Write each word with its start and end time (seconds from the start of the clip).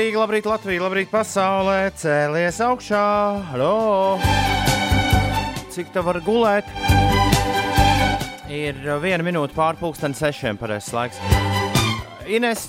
Rīga, 0.00 0.16
labrīt, 0.22 0.46
Latvija, 0.48 0.80
labrīt, 0.80 1.08
pasaulē, 1.12 1.90
cēlies 2.00 2.56
augšā. 2.64 3.00
Halo! 3.50 4.16
Cik 5.74 5.90
tā 5.92 6.00
var 6.00 6.16
gulēt? 6.24 6.68
Ir 8.48 8.78
viena 9.02 9.26
minūte 9.26 9.52
pārpusdienas 9.52 10.22
sešiem, 10.22 10.56
pareizais 10.56 10.94
laiks. 10.96 11.18
Ines, 12.32 12.62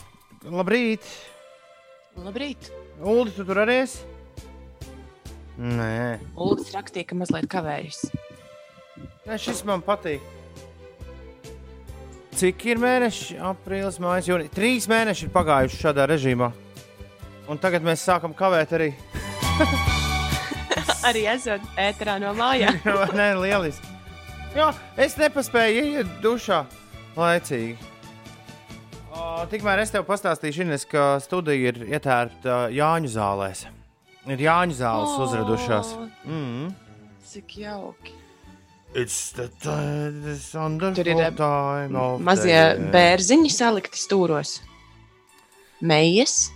labrīt! 0.43 1.07
Labrīt! 2.19 2.67
Ulu, 2.99 3.31
tu 3.31 3.45
tur 3.47 3.61
arī 3.63 3.77
esi? 3.85 4.01
Nē, 5.55 6.17
Ulas 6.35 6.73
rakstīja, 6.75 7.07
ka 7.13 7.19
mazliet 7.21 7.47
kavējas. 7.53 8.01
Nē 9.29 9.37
šis 9.39 9.61
man 9.69 9.85
patīk. 9.85 10.25
Cik 12.41 12.67
ir 12.73 12.83
mēneši? 12.83 13.39
Aprīlis, 13.53 14.01
mājas, 14.03 14.27
jūnija. 14.27 14.51
Trīs 14.57 14.89
mēneši 14.91 15.29
ir 15.29 15.33
pagājuši 15.37 15.81
šādā 15.85 16.09
režīmā. 16.11 16.51
Un 17.51 17.59
tagad 17.59 17.83
mēs 17.83 18.03
sākam 18.07 18.31
kavēt 18.37 18.71
arī. 18.77 18.91
Arī 21.07 21.25
esot 21.27 21.63
ēterā 21.81 22.15
no 22.21 22.31
mājām. 22.37 22.77
Nē, 23.19 23.31
lieliski. 23.41 23.89
Jā, 24.55 24.69
es 24.99 25.17
nepaspēju 25.19 25.83
iet 25.95 26.13
dušā 26.23 26.61
laicīgi. 27.17 27.75
O, 29.11 29.43
tikmēr 29.51 29.81
es 29.83 29.91
tev 29.91 30.05
pastāstīšu, 30.07 30.63
Ines, 30.63 30.85
ka 30.87 31.17
studija 31.23 31.73
ir 31.73 31.81
ietērta 31.89 32.69
Jāņu 32.71 33.11
zālēs. 33.11 33.65
Ir 34.31 34.45
Jāņu 34.45 34.77
zāles 34.79 35.17
O. 35.17 35.25
uzradušās. 35.25 35.91
Mm. 36.23 36.71
Cik 37.27 37.57
jauki. 37.65 38.15
Tur 38.91 41.07
ir, 41.07 41.21
eh, 41.23 42.19
Mazie 42.19 42.61
bērziņi 42.91 43.51
salikti 43.51 43.99
stūros. 43.99 44.59
Meijas. 45.81 46.51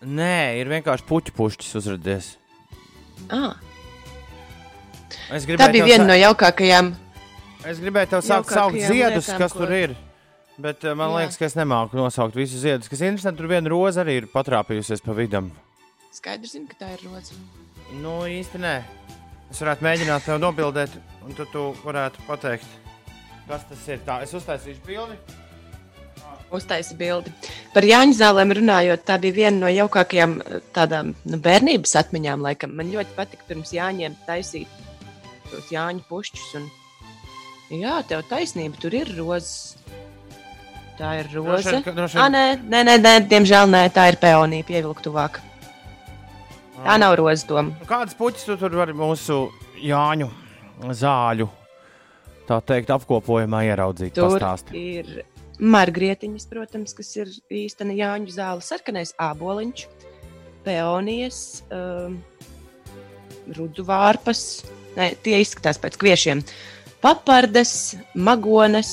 Nē, 0.00 0.60
ir 0.60 0.70
vienkārši 0.72 1.04
puķu 1.08 1.34
pušķis 1.36 1.74
uzrādījies. 1.80 2.28
Ah, 3.28 3.56
Es 5.30 5.44
tā 5.46 5.66
bija 5.70 5.84
viena 5.84 6.04
sa- 6.04 6.08
no 6.08 6.14
jaukākajām. 6.16 6.94
Es 7.68 7.78
gribēju 7.78 8.08
tev 8.08 8.22
sākt 8.24 8.48
saukt 8.50 8.74
ziedus, 8.80 9.26
lietām, 9.28 9.38
kas 9.38 9.52
ko- 9.52 9.58
tur 9.60 9.72
ir. 9.72 9.96
Bet 10.58 10.82
uh, 10.84 10.94
man 10.94 11.10
Jā. 11.10 11.16
liekas, 11.20 11.36
ka 11.38 11.44
es 11.44 11.54
nemāku 11.54 11.94
nosaukt 11.94 12.34
visus 12.34 12.60
ziedus. 12.62 12.88
Kas 12.88 13.00
interesanti, 13.00 13.38
tur 13.38 13.48
viena 13.48 13.68
roza 13.68 14.02
arī 14.04 14.16
ir 14.22 14.26
patrāpījusies 14.32 15.02
pa 15.04 15.12
vidam. 15.12 15.50
Skaidrs, 16.12 16.52
zinu, 16.56 16.66
ka 16.68 16.74
tā 16.84 16.92
ir 16.96 17.04
roza. 17.06 17.34
Nu, 18.00 18.22
īsti 18.28 18.58
nē. 18.60 18.82
Es 19.50 19.60
varētu 19.60 19.82
mēģināt 19.86 20.24
tev 20.24 20.40
nobildēt, 20.40 20.90
un 21.24 21.34
tad 21.34 21.48
tu 21.52 21.72
varētu 21.84 22.24
pateikt, 22.26 22.66
kas 23.48 23.64
tas 23.68 23.88
ir. 23.88 23.98
Tā, 24.06 24.22
es 24.22 24.32
uztaisīšu 24.32 24.84
bildi. 24.86 25.16
Uztaisa 26.50 26.96
bildi. 26.98 27.30
Par 27.74 27.84
Jāņu 27.86 28.16
zālēm 28.18 28.50
runājot, 28.58 29.04
tā 29.06 29.20
bija 29.22 29.36
viena 29.36 29.56
no 29.62 29.68
jaukākajām 29.70 30.32
tādām 30.74 31.12
nu, 31.24 31.38
bērnības 31.44 31.92
atmiņām. 32.02 32.42
Laikam. 32.42 32.72
Man 32.74 32.90
ļoti 32.90 33.14
patika 33.14 33.46
pirms 33.46 33.70
Jāņiem 33.76 34.16
taisīt 34.26 34.66
tos 35.50 35.70
Jāņu 35.70 36.02
pušķus. 36.08 36.48
Un... 36.58 36.66
Jā, 37.70 38.00
tev 38.10 38.24
taisnība, 38.26 38.80
tur 38.82 38.96
ir 38.98 39.12
rozes. 39.18 39.76
Tā 40.98 41.12
ir 41.20 41.30
Droši 41.30 41.78
roze. 41.78 41.94
droši 41.96 42.18
Ah, 42.18 42.26
vien- 42.28 42.34
nē, 42.34 42.42
nē, 42.72 42.80
nē, 42.90 42.96
nē, 43.06 43.14
diemžēl 43.30 43.70
nē, 43.70 43.84
tā 43.94 44.08
ir 44.10 44.18
peonija 44.20 44.66
pievilkt 44.68 45.06
tuvāk. 45.06 45.38
Tā 46.84 46.98
nav 46.98 47.14
roze 47.20 47.46
doma. 47.46 47.70
Nu, 47.78 47.86
Kādas 47.88 48.16
puķis 48.18 48.44
tu 48.48 48.56
tur 48.60 48.74
vari 48.76 48.92
mūsu 48.92 49.38
Jāņu 49.80 50.26
zāļu, 50.98 51.46
tā 52.48 52.58
teikt, 52.64 52.90
apkopojumā 52.90 53.62
ieraudzīt? 53.70 54.12
Tur 54.18 54.34
Pastāsti. 54.36 54.74
ir 54.98 55.24
margrietiņas, 55.60 56.46
protams, 56.50 56.94
kas 56.96 57.12
ir 57.18 57.30
īstenībā 57.52 57.98
Jāņu 58.00 58.34
zāle, 58.34 58.64
sarkanais 58.64 59.12
āboliņš, 59.20 59.86
peonijas, 60.64 61.40
um, 61.72 62.18
rudu 63.56 63.84
vārpas. 63.88 64.62
Nē, 64.96 65.12
tie 65.24 65.38
izskatās 65.42 65.78
pēc 65.80 65.98
kviešiem. 66.00 66.42
Papardes, 67.00 67.96
magones 68.14 68.92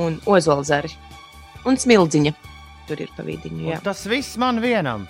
un 0.00 0.18
ozolzari. 0.28 0.90
Un 1.64 1.78
smildziņa. 1.80 2.34
Tur 2.88 3.00
ir 3.00 3.12
pa 3.16 3.24
vidiņu. 3.24 3.68
Jā. 3.70 3.78
Un 3.78 3.86
tas 3.86 4.02
viss 4.10 4.36
man 4.40 4.60
vienam. 4.60 5.06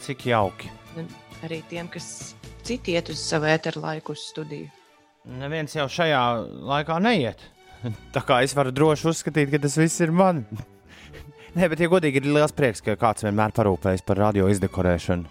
Cik 0.00 0.30
jauki. 0.30 0.70
Un 0.96 1.10
Arī 1.40 1.62
tiem, 1.70 1.88
kas 1.88 2.34
citi 2.68 2.92
iet 2.98 3.08
uz 3.12 3.20
savu 3.24 3.48
ēteru 3.48 3.80
laiku 3.80 4.12
uz 4.12 4.26
studiju. 4.28 4.68
Neviens 5.40 5.72
jau 5.76 5.86
šajā 5.88 6.20
laikā 6.68 6.98
neiet. 7.00 7.40
Tā 8.14 8.22
kā 8.26 8.42
es 8.44 8.54
varu 8.56 8.72
droši 8.74 9.08
uzskatīt, 9.10 9.50
ka 9.52 9.60
tas 9.62 9.76
viss 9.80 10.00
ir 10.04 10.12
man. 10.14 10.44
Nē, 11.56 11.66
bet, 11.72 11.80
ja 11.82 11.90
godīgi, 11.90 12.20
ir 12.22 12.30
liels 12.30 12.54
prieks, 12.54 12.82
ka 12.84 12.94
kāds 12.98 13.24
vienmēr 13.26 13.54
parūpējas 13.56 14.04
par 14.06 14.20
radio 14.22 14.46
izdekorēšanu. 14.52 15.26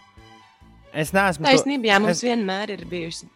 Es 0.90 1.14
neesmu, 1.16 1.46
to, 1.46 1.52
Taisnība, 1.52 1.92
jā, 1.92 2.00
mums 2.02 2.18
es- 2.18 2.26
vienmēr 2.26 2.74
ir 2.76 2.84
bijusi 2.90 3.30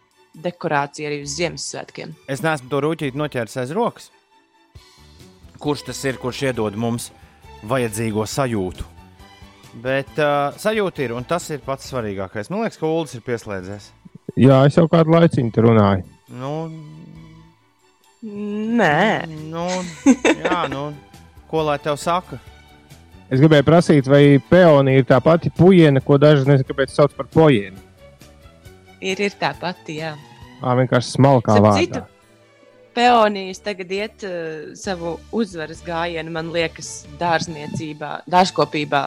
dekorācija 0.44 1.08
arī 1.08 1.20
uz 1.22 1.36
Ziemassvētkiem. 1.38 2.14
es 2.28 2.42
neesmu 2.42 2.68
to 2.68 2.80
rūķīti 2.82 3.20
noķēris 3.20 3.60
aiz 3.62 3.70
rokas. 3.76 4.10
Kurš 5.62 5.86
tas 5.86 6.00
ir, 6.04 6.18
kurš 6.20 6.42
iedod 6.50 6.74
mums 6.76 7.12
vajadzīgo 7.64 8.26
sajūtu? 8.28 8.84
Bet 9.84 10.10
uh, 10.18 10.54
sajūta 10.58 11.06
ir, 11.06 11.14
un 11.16 11.24
tas 11.24 11.46
ir 11.50 11.62
pats 11.64 11.86
svarīgākais. 11.90 12.50
Man 12.50 12.62
liekas, 12.62 12.78
ka 12.78 12.90
Ulas 12.90 13.14
ir 13.16 13.22
pieslēdzies. 13.26 13.88
Jā, 14.38 14.60
es 14.66 14.76
jau 14.76 14.86
kādu 14.90 15.14
tur 15.54 15.70
runāju. 15.70 16.04
Nu, 16.34 16.52
Nē, 18.24 19.26
nu, 19.52 19.66
jā, 20.44 20.60
nu, 20.72 20.86
ko 21.50 21.64
lai 21.66 21.76
tev 21.82 21.98
saka? 22.00 22.38
Es 23.28 23.40
gribēju 23.40 23.66
prasīt, 23.66 24.08
vai 24.08 24.38
peonija 24.48 25.02
ir 25.02 25.06
tā 25.08 25.18
pati 25.20 25.50
puiena, 25.52 26.00
ko 26.00 26.16
daži 26.20 26.46
nezinu, 26.48 26.68
kāpēc 26.70 26.94
sauc 26.94 27.12
par 27.18 27.28
pojienu. 27.32 27.76
ir, 29.04 29.20
ir 29.20 29.36
tā 29.40 29.52
pati. 29.60 29.98
Jā. 30.00 30.14
Ā, 30.62 30.74
vienkārši 30.80 31.16
smalkā 31.18 31.58
vārdā. 31.60 32.04
Peonijas 32.94 33.58
tagad 33.64 33.90
iet 33.92 34.24
uh, 34.24 34.72
savu 34.78 35.16
uzvaras 35.34 35.82
gājienu, 35.84 36.30
man 36.32 36.52
liekas, 36.54 37.08
dārzniecībā, 37.20 38.20
dārzkopībā, 38.30 39.00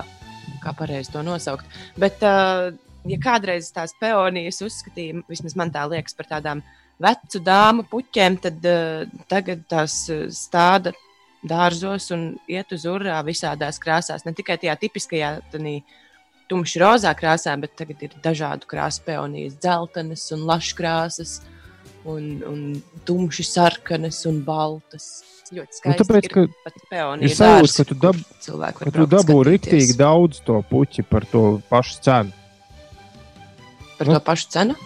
kā 0.62 0.74
pareizi 0.78 1.14
to 1.14 1.24
nosaukt. 1.26 1.78
Bet, 1.98 2.20
uh, 2.28 2.70
ja 3.08 3.20
kādreiz 3.24 3.72
tās 3.74 3.96
peonijas 4.02 4.60
uzskatīja, 4.66 5.24
vismaz 5.32 5.56
man 5.58 5.72
tā 5.74 5.88
liekas, 5.90 6.18
par 6.20 6.28
tādām 6.36 6.62
vecu 7.04 7.42
dāmu 7.44 7.86
puķiem, 7.92 8.40
tad 8.42 8.66
uh, 8.66 9.06
tagad 9.30 9.64
tās 9.70 10.00
uh, 10.14 10.26
stāda 10.34 10.94
dārzos 11.48 12.10
un 12.16 12.30
iet 12.50 12.72
uz 12.74 12.88
urā 12.90 13.20
visādās 13.26 13.78
krāsās. 13.80 14.26
Ne 14.26 14.34
tikai 14.36 14.58
tajā 14.62 14.76
tipiskajā, 14.82 15.36
tādā 15.54 15.78
tumši 16.48 16.80
rozā 16.82 17.12
krāsā, 17.20 17.54
bet 17.60 17.76
tagad 17.80 18.02
ir 18.08 18.16
dažādu 18.24 18.68
krāsu 18.72 19.04
peonijas, 19.06 19.58
dzeltenas 19.62 20.26
un 20.36 20.48
laškrāsas. 20.50 21.38
Un, 22.08 22.28
un 22.48 22.60
tumši 23.04 23.44
sarkanas 23.44 24.22
un 24.30 24.38
baltas. 24.48 25.08
Ļoti 25.52 25.74
Nu, 25.74 25.76
skaisti. 25.76 25.98
tāpēc, 26.00 26.28
ka 26.32 26.44
pat 26.64 26.78
peonija 26.92 27.28
ir 27.28 27.34
sajūta, 27.36 27.84
ka 27.90 27.98
dārzs, 28.06 28.30
tu, 28.46 28.54
dab, 28.56 28.78
ka 28.78 28.92
tu 28.96 29.08
dabū 29.12 29.36
riktīgi 29.44 29.96
daudz 30.00 30.40
to 30.48 30.62
puķi 30.70 31.04
par 31.10 31.26
to 31.28 31.42
pašu 31.68 31.98
cenu. 32.06 32.32
Par 33.98 34.08
Nu, 34.08 34.16
to 34.16 34.22
pašu 34.24 34.48
cenu? 34.56 34.78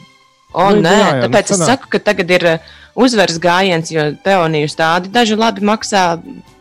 O, 0.51 0.67
nu, 0.75 0.83
nē, 0.83 0.91
jā, 0.91 1.05
jā, 1.05 1.13
nu, 1.15 1.27
tāpēc 1.27 1.51
es 1.53 1.57
sanāk. 1.57 1.69
saku, 1.71 1.91
ka 1.93 2.01
tagad 2.11 2.31
ir 2.35 2.47
uh, 2.49 2.73
uzvaras 2.99 3.39
gājiens, 3.39 3.91
jo 3.93 4.09
peoniju 4.25 4.71
stādi 4.71 5.11
daži 5.13 5.37
labi 5.39 5.63
maksā 5.67 6.03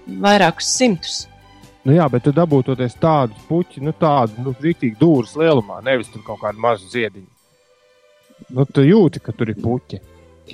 vairākus 0.06 0.70
simtus. 0.76 1.16
Nu, 1.84 1.94
jā, 1.96 2.06
bet 2.12 2.26
tu 2.26 2.32
dabū 2.36 2.60
toties 2.64 2.94
tādu 3.00 3.34
puķi, 3.48 3.80
nu 3.82 3.94
tādu 3.96 4.44
nu, 4.44 4.52
riktīgi 4.60 4.98
dūrus 5.00 5.32
lielumā, 5.40 5.80
nevis 5.84 6.10
kaut 6.26 6.42
kādu 6.42 6.60
mazu 6.60 6.90
ziediņu. 6.92 7.28
Nu, 8.50 8.66
tu 8.68 8.84
jūti, 8.84 9.22
ka 9.24 9.32
tur 9.36 9.52
ir 9.52 9.58
puķi. 9.60 10.00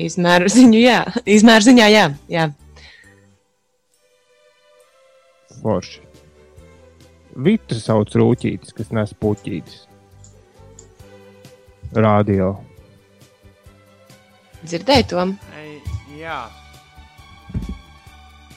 Izmēru 0.07 0.51
ziņu, 0.53 0.79
jā. 0.79 1.01
Izmēru 1.37 1.67
ziņā, 1.67 1.87
jā. 1.93 2.07
jā. 2.31 2.47
Forši. 5.63 6.03
Vitru 7.47 7.81
sauc 7.81 8.15
rūtītis, 8.17 8.75
kas 8.77 8.93
nes 8.97 9.13
puķītis. 9.21 9.83
Radio. 11.97 12.55
Dzirdēju 14.67 15.09
to. 15.13 15.27
Ei, 15.61 15.77
jā, 16.21 16.41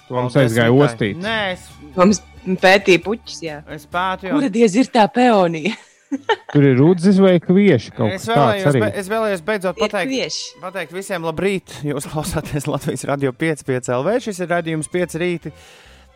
Paldies, 0.09 0.39
aizgāja 0.41 0.73
ostīt. 0.73 1.19
Nē, 1.21 1.35
es, 1.53 1.67
Mums 1.97 2.21
pētīja 2.61 3.01
puķis, 3.06 3.39
jā. 3.45 3.59
es 3.75 3.85
pētu 3.89 4.29
jau. 4.29 4.38
Kura 4.39 4.50
diez 4.53 4.73
ir 4.79 4.89
tā 4.94 5.03
peonija? 5.13 5.75
Tur 6.53 6.65
ir 6.65 6.79
rūdzis 6.79 7.19
vai 7.21 7.35
kvieši 7.44 7.91
kaut 7.94 8.15
Es 8.15 8.23
kas 8.25 8.31
tāds 8.31 8.39
vēlējos, 8.39 8.69
arī. 8.71 8.79
be, 8.81 8.89
es 8.97 9.09
vēlējos 9.11 9.44
beidzot 9.45 9.77
pateikt, 9.77 10.09
kvieši. 10.09 10.47
pateikt 10.63 10.95
visiem 10.97 11.27
labrīt. 11.27 11.75
Jūs 11.85 12.07
klausāties 12.09 12.65
Latvijas 12.65 13.06
radio 13.06 13.33
5,5 13.38 13.91
LV. 14.00 14.15
Šis 14.25 14.41
ir 14.41 14.50
raidījums 14.50 14.89
5 14.89 15.19
rīti. 15.21 15.53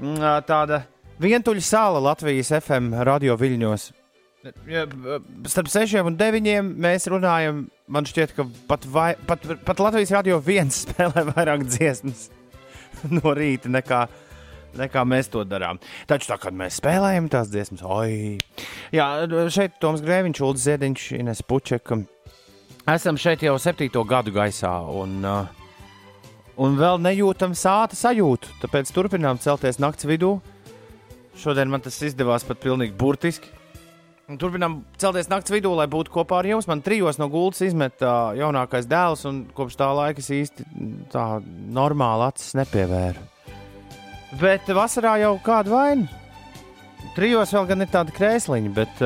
Mm, 0.01 0.24
Tāda 0.50 0.81
vientuļa 1.22 1.66
sāla 1.68 2.01
Latvijas 2.10 2.50
FM 2.63 2.95
radio 3.06 3.38
viļņos. 3.38 3.92
Ja, 4.68 4.84
Starp 5.48 5.69
6 5.72 6.01
un 6.04 6.18
9 6.19 6.74
mēs 6.84 7.07
runājam. 7.12 7.63
Man 7.88 8.07
šķiet, 8.07 8.34
ka 8.36 8.44
pat, 8.68 8.84
vai, 8.92 9.13
pat, 9.28 9.45
pat 9.63 9.80
Latvijas 9.80 10.12
radio 10.12 10.40
viens 10.44 10.81
spēlē 10.84 11.24
vairāk 11.30 11.63
dziesmas 11.69 12.28
no 13.16 13.34
rīta 13.38 13.72
nekā, 13.72 14.01
nekā 14.80 15.06
mēs 15.07 15.31
to 15.31 15.45
darām. 15.48 15.80
Taču 16.10 16.28
tā, 16.31 16.40
kad 16.44 16.56
mēs 16.60 16.81
spēlējam 16.81 17.31
tās 17.31 17.51
dziesmas, 17.54 17.86
oi! 17.88 18.36
Jā, 18.95 19.07
šeit 19.54 19.80
Toms 19.84 20.04
Grēviņš, 20.04 20.44
Ulrichs 20.44 20.68
Ziediņš, 20.68 21.07
Ines 21.22 21.44
Pučeka. 21.48 22.01
Esam 22.92 23.16
šeit 23.16 23.48
jau 23.48 23.56
septīto 23.63 24.04
gadu 24.04 24.36
gaisā, 24.36 24.75
un, 24.92 25.22
uh, 25.24 25.48
un 26.60 26.75
vēl 26.80 27.00
nejūtam 27.00 27.56
sāta 27.56 27.95
sajūtu. 27.95 28.60
Tāpēc 28.66 28.92
turpinām 28.92 29.40
celties 29.40 29.80
naktas 29.80 30.12
vidū. 30.12 30.36
Šodien 31.40 31.72
man 31.72 31.81
tas 31.81 31.95
izdevās 32.04 32.44
pat 32.44 32.60
pilnīgi 32.60 33.00
burtiski. 33.00 33.62
Turpinām 34.24 34.78
celties 34.96 35.28
naktas 35.28 35.52
vidū, 35.52 35.74
lai 35.75 35.90
būtu 35.92 36.14
kopā 36.14 36.38
ar 36.40 36.48
jums. 36.48 36.68
Man 36.70 36.80
trijos 36.86 37.18
no 37.20 37.28
gultas 37.28 37.66
izmet 37.66 38.00
uh, 38.00 38.31
jaunākais 38.40 38.88
dēls, 38.88 39.25
un 39.28 39.42
kopš 39.56 39.75
tā 39.81 39.90
laika 39.92 40.24
es 40.24 40.30
īsti 40.31 40.64
tā 41.12 41.25
normāli 41.75 42.30
acis 42.30 42.56
nepievēru. 42.56 43.25
Bet 44.40 44.72
vasarā 44.72 45.18
jau 45.22 45.36
kāda 45.44 45.74
vaina. 45.74 46.22
Trijos 47.18 47.52
vēl 47.54 47.68
gan 47.70 47.84
ir 47.84 47.92
tāda 47.92 48.16
krēsliņa, 48.16 48.72
bet, 48.74 49.04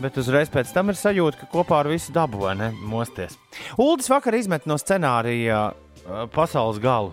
bet 0.00 0.20
uzreiz 0.22 0.48
pēc 0.54 0.70
tam 0.72 0.88
ir 0.92 0.96
sajūta, 0.96 1.42
ka 1.42 1.50
kopā 1.50 1.82
ar 1.82 1.90
visu 1.90 2.14
dabu 2.14 2.46
vai 2.46 2.54
ne 2.56 2.70
mosties. 2.78 3.34
Uldis 3.74 4.08
vakar 4.08 4.38
izmet 4.38 4.70
no 4.70 4.78
scenārija 4.80 5.72
pasaules 6.32 6.78
galu. 6.80 7.12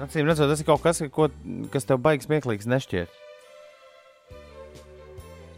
Acīm 0.00 0.26
redzot, 0.26 0.48
tas 0.48 0.64
ir 0.64 0.66
kaut 0.66 0.82
kas, 0.82 1.04
ko, 1.12 1.28
kas 1.70 1.86
tev 1.86 2.00
baigs 2.02 2.26
smieklīgs 2.26 2.66
nešķiet. 2.70 3.20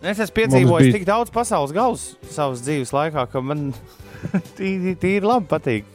Es 0.03 0.19
esmu 0.19 0.35
piedzīvojis 0.41 0.89
bija... 0.89 0.95
tik 0.97 1.05
daudz 1.07 1.31
pasaules 1.31 1.73
galus 1.75 2.09
savas 2.35 2.63
dzīves 2.67 2.91
laikā, 2.95 3.23
ka 3.31 3.43
man 3.45 3.69
tīri, 4.59 4.97
tīri 4.99 5.23
labi 5.23 5.47
patīk. 5.51 5.87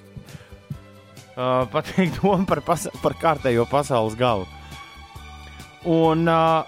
Uh, 1.37 1.67
patīk 1.73 2.15
doma 2.15 2.47
par, 2.49 2.63
pas 2.65 2.87
par 3.03 3.17
kārtējo 3.19 3.67
pasaules 3.69 4.15
galu. 4.17 4.47
Un 5.87 6.23
uh, 6.31 6.63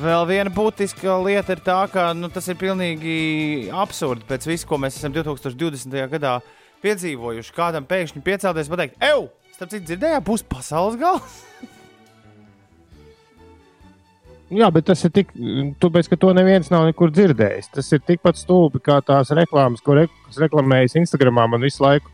vēl 0.00 0.26
viena 0.32 0.52
būtiska 0.52 1.18
lieta 1.26 1.54
ir 1.54 1.62
tā, 1.64 1.78
ka 1.92 2.08
nu, 2.16 2.32
tas 2.32 2.48
ir 2.48 2.58
pilnīgi 2.60 3.68
absurdi 3.84 4.26
pēc 4.32 4.48
visu, 4.48 4.66
ko 4.68 4.80
mēs 4.80 4.96
esam 4.96 5.12
2020. 5.14 6.00
gadā 6.16 6.38
piedzīvojuši. 6.82 7.56
Kādam 7.56 7.86
pēkšņi 7.88 8.24
piecelties 8.24 8.72
un 8.72 8.78
pateikt, 8.78 9.00
ej, 9.12 9.26
starp 9.54 9.76
citu, 9.76 9.90
dzirdējāt, 9.92 10.24
būs 10.26 10.48
pasaules 10.48 10.96
gals. 11.00 11.42
Jā, 14.52 14.68
bet 14.68 14.84
tas 14.90 15.00
ir 15.06 15.12
tik, 15.14 15.30
tāpēc, 15.80 16.10
ka 16.12 16.18
to 16.20 16.32
neviens 16.36 16.68
nav 16.72 16.84
nekur 16.84 17.12
dzirdējis. 17.14 17.70
Tas 17.72 17.86
ir 17.96 18.02
tikpat 18.04 18.36
stulbi 18.36 18.82
kā 18.84 18.98
tās 19.04 19.32
reklāmas, 19.32 19.80
ko 19.84 19.96
re, 19.96 20.08
reklamējas 20.36 20.98
Instagramā 21.00 21.46
man 21.48 21.64
visu 21.64 21.84
laiku. 21.84 22.10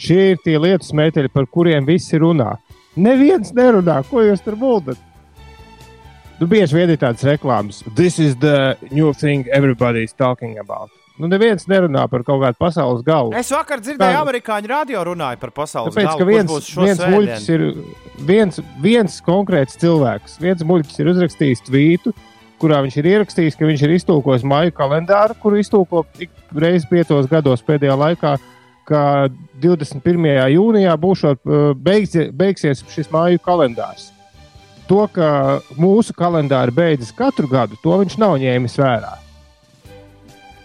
Šie 0.00 0.32
ir 0.32 0.40
tie 0.44 0.56
lietu 0.56 0.88
smēķi, 0.88 1.28
par 1.34 1.46
kuriem 1.52 1.84
visi 1.86 2.16
runā. 2.22 2.54
Neviens 2.96 3.52
nerunā, 3.56 4.00
ko 4.08 4.24
jūs 4.24 4.40
tur 4.44 4.56
būtat. 4.60 5.00
Nu, 6.40 6.48
bieži 6.48 6.74
vien 6.78 6.90
ir 6.90 6.98
tādas 6.98 7.22
reklāmas. 7.28 7.84
This 7.94 8.18
is 8.18 8.34
the 8.40 8.76
new 8.90 9.12
thing 9.12 9.46
everybody 9.52 10.02
is 10.08 10.16
talking 10.16 10.58
about. 10.58 10.90
Nu, 11.20 11.28
neviens 11.28 11.66
nerunā 11.68 12.06
par 12.08 12.22
kaut 12.24 12.40
kādu 12.40 12.56
pasaules 12.60 13.02
galu. 13.04 13.34
Es 13.36 13.50
vakar 13.52 13.82
dzirdēju, 13.82 14.14
ka 14.16 14.22
amerikāņu 14.24 14.70
radio 14.70 15.02
runāja 15.10 15.36
par 15.42 15.52
pasaules 15.54 15.92
Tāpēc, 15.92 16.08
galu. 16.08 16.28
Viens, 16.30 16.70
viens 16.72 17.02
muļķis 17.12 17.48
ir 17.52 17.64
viens, 18.28 18.60
viens 18.80 19.18
konkrēts 19.26 19.76
cilvēks. 19.82 20.38
Viens 20.42 20.64
muļķis 20.66 21.02
ir 21.02 21.10
uzrakstījis 21.12 21.64
tvītu, 21.68 22.14
kurā 22.62 22.80
viņš 22.86 22.96
ir 23.02 23.10
ierakstījis, 23.12 23.58
ka 23.58 23.68
viņš 23.68 23.84
ir 23.84 23.94
iztulkojis 23.98 24.46
māju 24.48 24.72
kalendāru, 24.78 25.36
kuru 25.42 25.60
iztulko 25.60 26.06
ik 26.22 26.32
reizi 26.56 26.88
piecos 26.90 27.28
gados 27.30 27.64
pēdējā 27.66 27.98
laikā. 28.06 28.36
Ka 28.88 29.02
21. 29.62 30.24
jūnijā 30.56 30.96
būšot, 30.98 31.38
uh, 31.46 31.68
beigsi, 31.78 32.30
beigsies 32.34 32.82
šis 32.90 33.12
māju 33.12 33.38
kalendārs. 33.44 34.08
To, 34.88 35.04
ka 35.12 35.60
mūsu 35.78 36.16
kalendāri 36.18 36.74
beidzas 36.74 37.12
katru 37.14 37.46
gadu, 37.52 37.78
to 37.84 38.00
viņš 38.00 38.18
nav 38.18 38.34
ņēmis 38.42 38.80
vērā. 38.80 39.12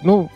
Nu, 0.05 0.27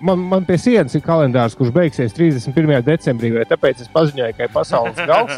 man, 0.00 0.18
man 0.30 0.46
pie 0.48 0.56
sienas 0.60 0.94
ir 0.96 1.02
kalendārs, 1.04 1.56
kurš 1.58 1.72
beigsies 1.74 2.14
31. 2.16 2.80
decembrī, 2.86 3.32
vai 3.34 3.46
tāpēc 3.48 3.82
es 3.84 3.90
paziņoju, 3.92 4.36
ka 4.36 4.46
ir 4.46 4.52
pasaules 4.54 5.00
gals. 5.10 5.36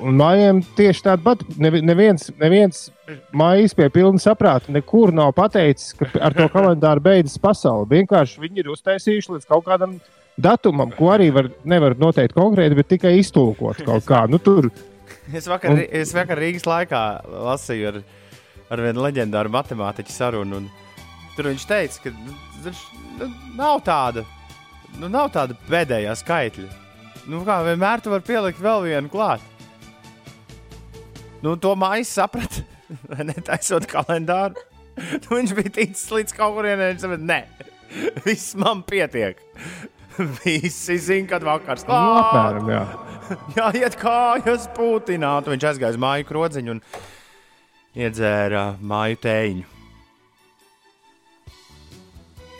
Un 0.00 0.16
mājām 0.20 0.62
tieši 0.78 1.04
tāda 1.06 1.24
pati. 1.24 1.46
Neviens, 1.60 2.30
neviens 2.40 2.86
mājas 3.36 3.74
pie 3.76 3.90
pilna 3.92 4.22
saprāta 4.22 4.72
nekur 4.72 5.12
nav 5.16 5.34
pateicis, 5.36 5.92
ka 5.98 6.08
ar 6.20 6.36
to 6.36 6.48
kalendāru 6.52 7.04
beidzas 7.04 7.40
pasaule. 7.42 7.88
Vienkārši 7.90 8.40
viņi 8.42 8.64
ir 8.64 8.72
uztaisījuši 8.74 9.36
līdz 9.36 9.50
kaut 9.50 9.66
kādam 9.68 9.98
datumam, 10.40 10.92
ko 10.96 11.10
arī 11.14 11.28
var, 11.34 11.50
nevar 11.68 11.96
noteikt 12.00 12.36
konkrēti, 12.36 12.78
bet 12.78 12.88
tikai 12.94 13.18
iztulkot 13.20 13.82
kaut 13.86 14.06
kā. 14.08 14.24
Nu, 14.30 14.40
tur. 14.42 14.70
Es 15.34 15.46
vakar, 15.50 15.74
un... 15.74 15.82
es 15.84 16.14
vakar 16.16 16.40
Rīgas 16.40 16.66
laikā 16.68 17.02
lasīju 17.50 17.90
ar, 17.92 17.98
ar 18.72 18.84
vienu 18.86 19.04
leģendāru 19.04 19.52
matemātiķu 19.52 20.14
sarunu. 20.14 20.64
Tur 21.40 21.46
viņš 21.48 21.62
teica, 21.64 22.02
ka 22.04 22.10
Viņš 22.60 22.80
nu, 23.16 23.26
nav 23.56 23.78
tāda, 23.84 24.26
nu, 25.00 25.08
nav 25.08 25.30
tāda 25.32 25.54
pēdējā 25.64 26.12
skaitļa. 26.20 26.66
Nu, 27.32 27.40
kā 27.46 27.60
vienmēr 27.64 28.02
tu 28.04 28.12
vari 28.12 28.26
pielikt 28.26 28.60
vēl 28.60 28.84
vienu 28.84 29.08
klāt. 29.12 29.40
Nu, 31.40 31.54
to 31.56 31.72
mājas 31.80 32.12
saprata, 32.18 32.66
netaisot 33.30 33.88
kalendāru. 33.88 34.60
Nu, 35.00 35.38
viņš 35.38 35.52
bija 35.56 35.70
ticis 35.78 36.10
līdz 36.12 36.34
kaut 36.36 36.58
kurienei, 36.58 36.90
viņš 36.90 37.04
teica, 37.06 37.22
nē, 37.30 37.38
viss 38.26 38.52
man 38.60 38.82
pietiek. 38.84 39.40
Visi 40.42 40.98
zina, 41.00 41.30
kad 41.30 41.46
vakars 41.46 41.86
nu, 41.88 41.96
apmēram, 41.96 42.68
jā. 42.68 42.84
jā, 43.56 43.72
iet 43.80 43.96
kājas 43.96 44.68
pūtināt. 44.76 45.48
Viņš 45.48 45.68
aizgāja 45.70 45.96
uz 45.96 46.02
māju 46.04 46.28
krodziņu 46.28 46.76
un 46.76 46.84
iedzēra 47.96 48.72
māju 48.84 49.22
tēņu. 49.24 49.79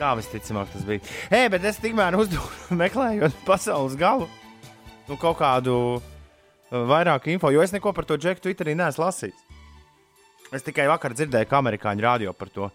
Tā 0.00 0.14
visticamāk 0.17 0.70
tas 0.73 0.85
bija. 0.88 1.02
Ej, 1.29 1.50
bet 1.52 1.64
es 1.69 1.79
tikmēr 1.81 2.17
uzdevu, 2.17 2.47
meklējot 2.81 3.35
pasaules 3.44 3.99
galu, 4.00 4.31
nu, 5.11 5.19
kaut 5.20 5.37
kādu 5.43 5.75
uh, 5.99 6.05
vairāk 6.88 7.29
info, 7.29 7.50
jo 7.52 7.61
es 7.61 7.75
neko 7.75 7.93
par 7.93 8.08
to 8.08 8.17
džeku 8.17 8.47
Twitterī 8.47 8.73
neesmu 8.79 9.05
lasījis. 9.05 9.43
Es 10.56 10.64
tikai 10.67 10.88
vakar 10.88 11.12
dzirdēju, 11.14 11.47
ka 11.50 11.61
amerikāņu 11.61 12.02
radio 12.02 12.32
par 12.35 12.49
to, 12.55 12.70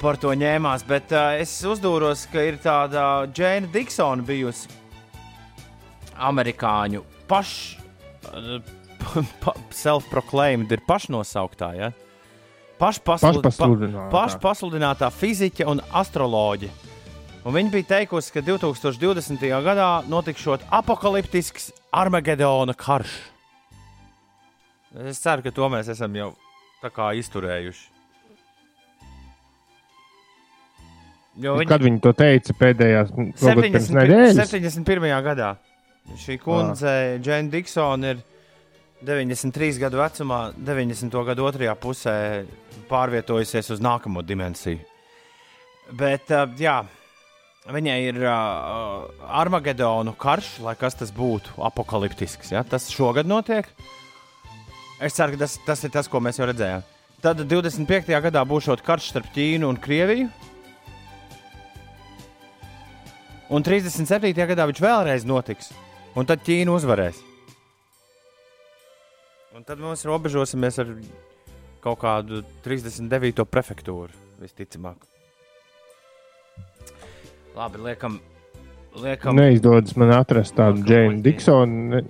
par 0.00 0.16
to 0.22 0.30
ņēmās, 0.30 0.86
bet 0.86 1.10
uh, 1.10 1.34
es 1.42 1.56
uzdūros, 1.66 2.22
ka 2.30 2.44
ir 2.46 2.60
tāda 2.62 3.26
Džēna 3.34 3.72
Diksona 3.74 4.22
bijusi 4.24 4.70
amerikāņu 6.30 7.02
paš, 7.26 7.56
uh, 8.30 8.62
pa, 9.42 9.56
self-proclaimed, 9.74 10.70
ir 10.70 10.86
pašnosauktā. 10.86 11.72
Ja? 11.80 11.90
Pašpasludinātā. 12.80 14.06
Pa, 14.10 14.24
pašpasludinātā 14.24 15.10
fiziķe 15.14 15.66
un 15.70 15.82
astroloģe. 16.00 16.70
Un 17.40 17.56
viņa 17.56 17.72
bija 17.72 17.88
teikusi, 17.94 18.32
ka 18.34 18.42
2020. 18.44 19.46
gadā 19.64 19.90
notikšot 20.08 20.66
apakaliptisks 20.80 21.70
Armagedona 21.96 22.74
karš. 22.76 23.14
Es 25.06 25.22
ceru, 25.22 25.46
ka 25.46 25.52
to 25.54 25.70
mēs 25.72 25.88
esam 25.92 26.16
jau 26.18 26.32
tā 26.82 26.90
kā 26.92 27.12
izturējuši. 27.16 27.86
Jo 31.40 31.54
viņa... 31.56 31.70
Kad 31.70 31.84
viņi 31.86 32.00
to 32.04 32.12
teica 32.18 32.56
pēdējās 32.58 33.12
70, 33.40 34.40
71. 34.50 35.08
gadā. 35.24 35.54
Šī 36.18 36.36
kundze, 36.42 37.20
Džena 37.22 37.52
Diksona, 37.52 38.14
ir 38.14 38.24
93 39.00 39.78
gadu 39.80 40.00
vecumā, 40.00 40.40
90. 40.60 41.14
gada 41.24 41.44
otrajā 41.46 41.74
pusē 41.80 42.14
pārvietojusies 42.90 43.72
uz 43.72 43.80
nākamo 43.80 44.20
dimensiju. 44.26 44.82
Bet, 45.96 46.28
uh, 46.30 46.44
jā, 46.60 46.82
viņai 47.72 47.96
ir 48.10 48.20
uh, 48.20 49.08
Armagedonu 49.40 50.12
karš, 50.20 50.58
lai 50.66 50.76
kas 50.78 50.98
tas 51.00 51.14
būtu, 51.16 51.56
apakaliptisks. 51.64 52.52
Ja? 52.52 52.62
Tas 52.62 52.90
šogad 52.92 53.28
notiek. 53.30 53.70
Es 55.00 55.16
ceru, 55.16 55.34
ka 55.34 55.46
tas, 55.46 55.56
tas 55.64 55.84
ir 55.88 55.94
tas, 55.94 56.10
ko 56.10 56.20
mēs 56.20 56.38
jau 56.38 56.50
redzējām. 56.50 56.84
Tad 57.24 57.40
25. 57.48 58.12
gadā 58.28 58.44
būs 58.48 58.68
karš 58.84 59.10
starp 59.14 59.32
Ķīnu 59.32 59.68
un 59.68 59.80
Krieviju. 59.80 60.28
Un 63.50 63.64
37. 63.66 64.30
gadā 64.36 64.68
viņš 64.68 64.84
vēlreiz 64.84 65.26
notiks, 65.26 65.72
un 66.14 66.28
tad 66.28 66.44
Ķīna 66.46 66.76
uzvarēs. 66.76 67.29
Un 69.50 69.64
tad 69.66 69.80
mēs 69.82 70.04
robežosimies 70.06 70.76
ar 70.78 70.90
kaut 71.82 71.98
kādu 72.04 72.44
39. 72.62 73.42
prefektūru, 73.50 74.14
visticamāk. 74.38 75.02
Labi, 77.56 77.80
liekam, 77.82 78.20
liekam. 79.02 79.34
Neizdodas 79.34 79.96
man 79.98 80.14
atrast 80.14 80.54
tādu 80.58 80.84
Džēnu 80.86 81.18
Diksonu. 81.24 81.96
Ne, 81.96 82.02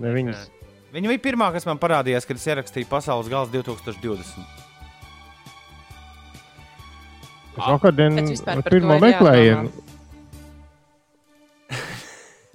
ne 0.00 0.14
viņas. 0.14 0.46
Viņa 0.94 1.10
bija 1.12 1.24
pirmā, 1.26 1.50
kas 1.52 1.68
man 1.68 1.80
parādījās, 1.82 2.24
kad 2.24 2.40
es 2.40 2.48
ierakstīju 2.48 2.88
pasaules 2.88 3.28
gals 3.28 3.52
2020. 3.52 4.62
Es 7.54 7.60
vakardien 7.60 8.24
ar 8.50 8.64
pirmo 8.66 8.96
meklējienu. 9.02 9.68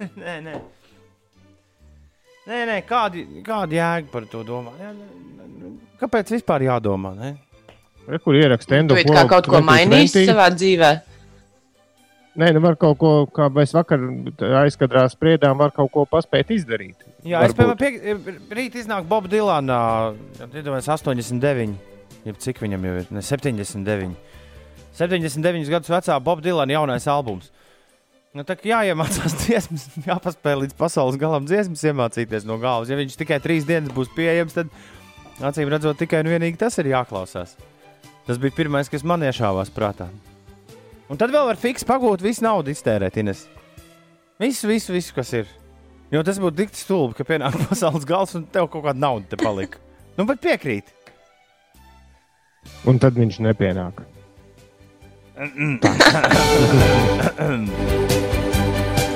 nē, 0.24 0.36
nē. 0.48 0.58
Nē, 2.50 2.64
nē, 2.66 2.80
kādi, 2.82 3.22
kādi 3.46 3.78
jēga 3.78 4.10
par 4.10 4.24
to 4.26 4.40
domā? 4.42 4.72
Jā, 4.80 4.90
kāpēc 6.00 6.32
vispār 6.34 6.64
jādomā? 6.66 7.12
Ne? 7.14 7.28
Re, 8.08 8.18
kur 8.24 8.34
ieraksta 8.34 8.80
endokrinologu? 8.80 9.20
Kā 9.20 9.36
kaut 9.36 9.50
ko 9.52 9.60
mainījis 9.62 10.16
savā 10.26 10.48
dzīvē? 10.56 10.90
Nē, 12.40 12.48
nu 12.56 12.62
var 12.64 12.74
kaut 12.80 12.98
ko, 12.98 13.12
kā 13.34 13.46
mēs 13.54 13.74
vakar 13.76 14.02
aizkadrā 14.64 15.04
spriedām, 15.12 15.58
var 15.62 15.70
kaut 15.76 15.92
ko 15.94 16.04
paspēt 16.10 16.50
izdarīt. 16.54 17.06
Jā, 17.22 17.44
Varbūt. 17.44 17.52
es 17.52 17.56
piemēram, 17.58 17.78
pie, 18.26 18.34
rīt 18.58 18.80
iznāk 18.82 19.06
Boba 19.10 19.30
Dilana, 19.30 19.78
iedomājos 20.48 20.90
89, 20.90 21.78
ja 22.26 22.34
cik 22.46 22.62
viņam 22.64 22.86
jau 22.86 22.96
ir, 23.02 23.08
ne 23.14 23.22
79. 23.26 24.14
79 24.98 25.70
gadus 25.70 25.94
vecā 25.94 26.18
Boba 26.18 26.42
Dilana 26.42 26.80
jaunais 26.80 27.06
albums. 27.10 27.52
Nu, 28.30 28.44
tā 28.46 28.54
kā 28.54 28.68
jāiemācās 28.70 29.34
dziesmas, 29.42 29.88
jāpaspēj 30.06 30.58
līdz 30.62 30.76
pasaules 30.78 31.18
galam 31.18 31.48
dziesmas, 31.50 31.82
iemācīties 31.90 32.46
no 32.46 32.60
galvas. 32.62 32.90
Ja 32.92 32.98
viņš 33.00 33.16
tikai 33.18 33.40
trīs 33.42 33.66
dienas 33.66 33.90
būs 33.94 34.12
pieejams, 34.14 34.54
tad 34.54 34.70
acīm 35.50 35.70
redzot, 35.72 35.98
tikai 35.98 36.22
un 36.22 36.30
vienīgi 36.30 36.60
tas 36.60 36.78
ir 36.78 36.92
jāklausās. 36.92 37.56
Tas 38.28 38.38
bija 38.38 38.54
pirmais, 38.54 38.90
kas 38.92 39.02
man 39.02 39.24
iešāvās 39.26 39.72
prātā. 39.74 40.06
Un 41.10 41.18
tad 41.18 41.34
vēl 41.34 41.48
var 41.48 41.58
fiks 41.58 41.82
pagūt 41.86 42.22
visu 42.22 42.44
naudu 42.46 42.70
iztērēt, 42.70 43.18
Ines. 43.18 43.48
Visu, 44.38 44.70
visu, 44.70 44.94
visu, 44.94 45.14
kas 45.16 45.34
ir. 45.34 45.50
Jo 46.14 46.22
tas 46.26 46.38
būtu 46.42 46.62
tik 46.62 46.78
stulbi, 46.78 47.18
ka 47.18 47.26
pienāk 47.26 47.58
pasaules 47.66 48.06
gals 48.06 48.36
un 48.38 48.46
tev 48.46 48.70
kaut 48.70 48.86
kāda 48.86 49.02
nauda 49.02 49.32
te 49.32 49.40
palika. 49.42 49.82
Nu, 50.14 50.22
bet 50.28 50.38
piekrīt. 50.44 50.94
Un 52.86 53.02
tad 53.02 53.18
viņš 53.18 53.42
nepienāk. 53.42 54.04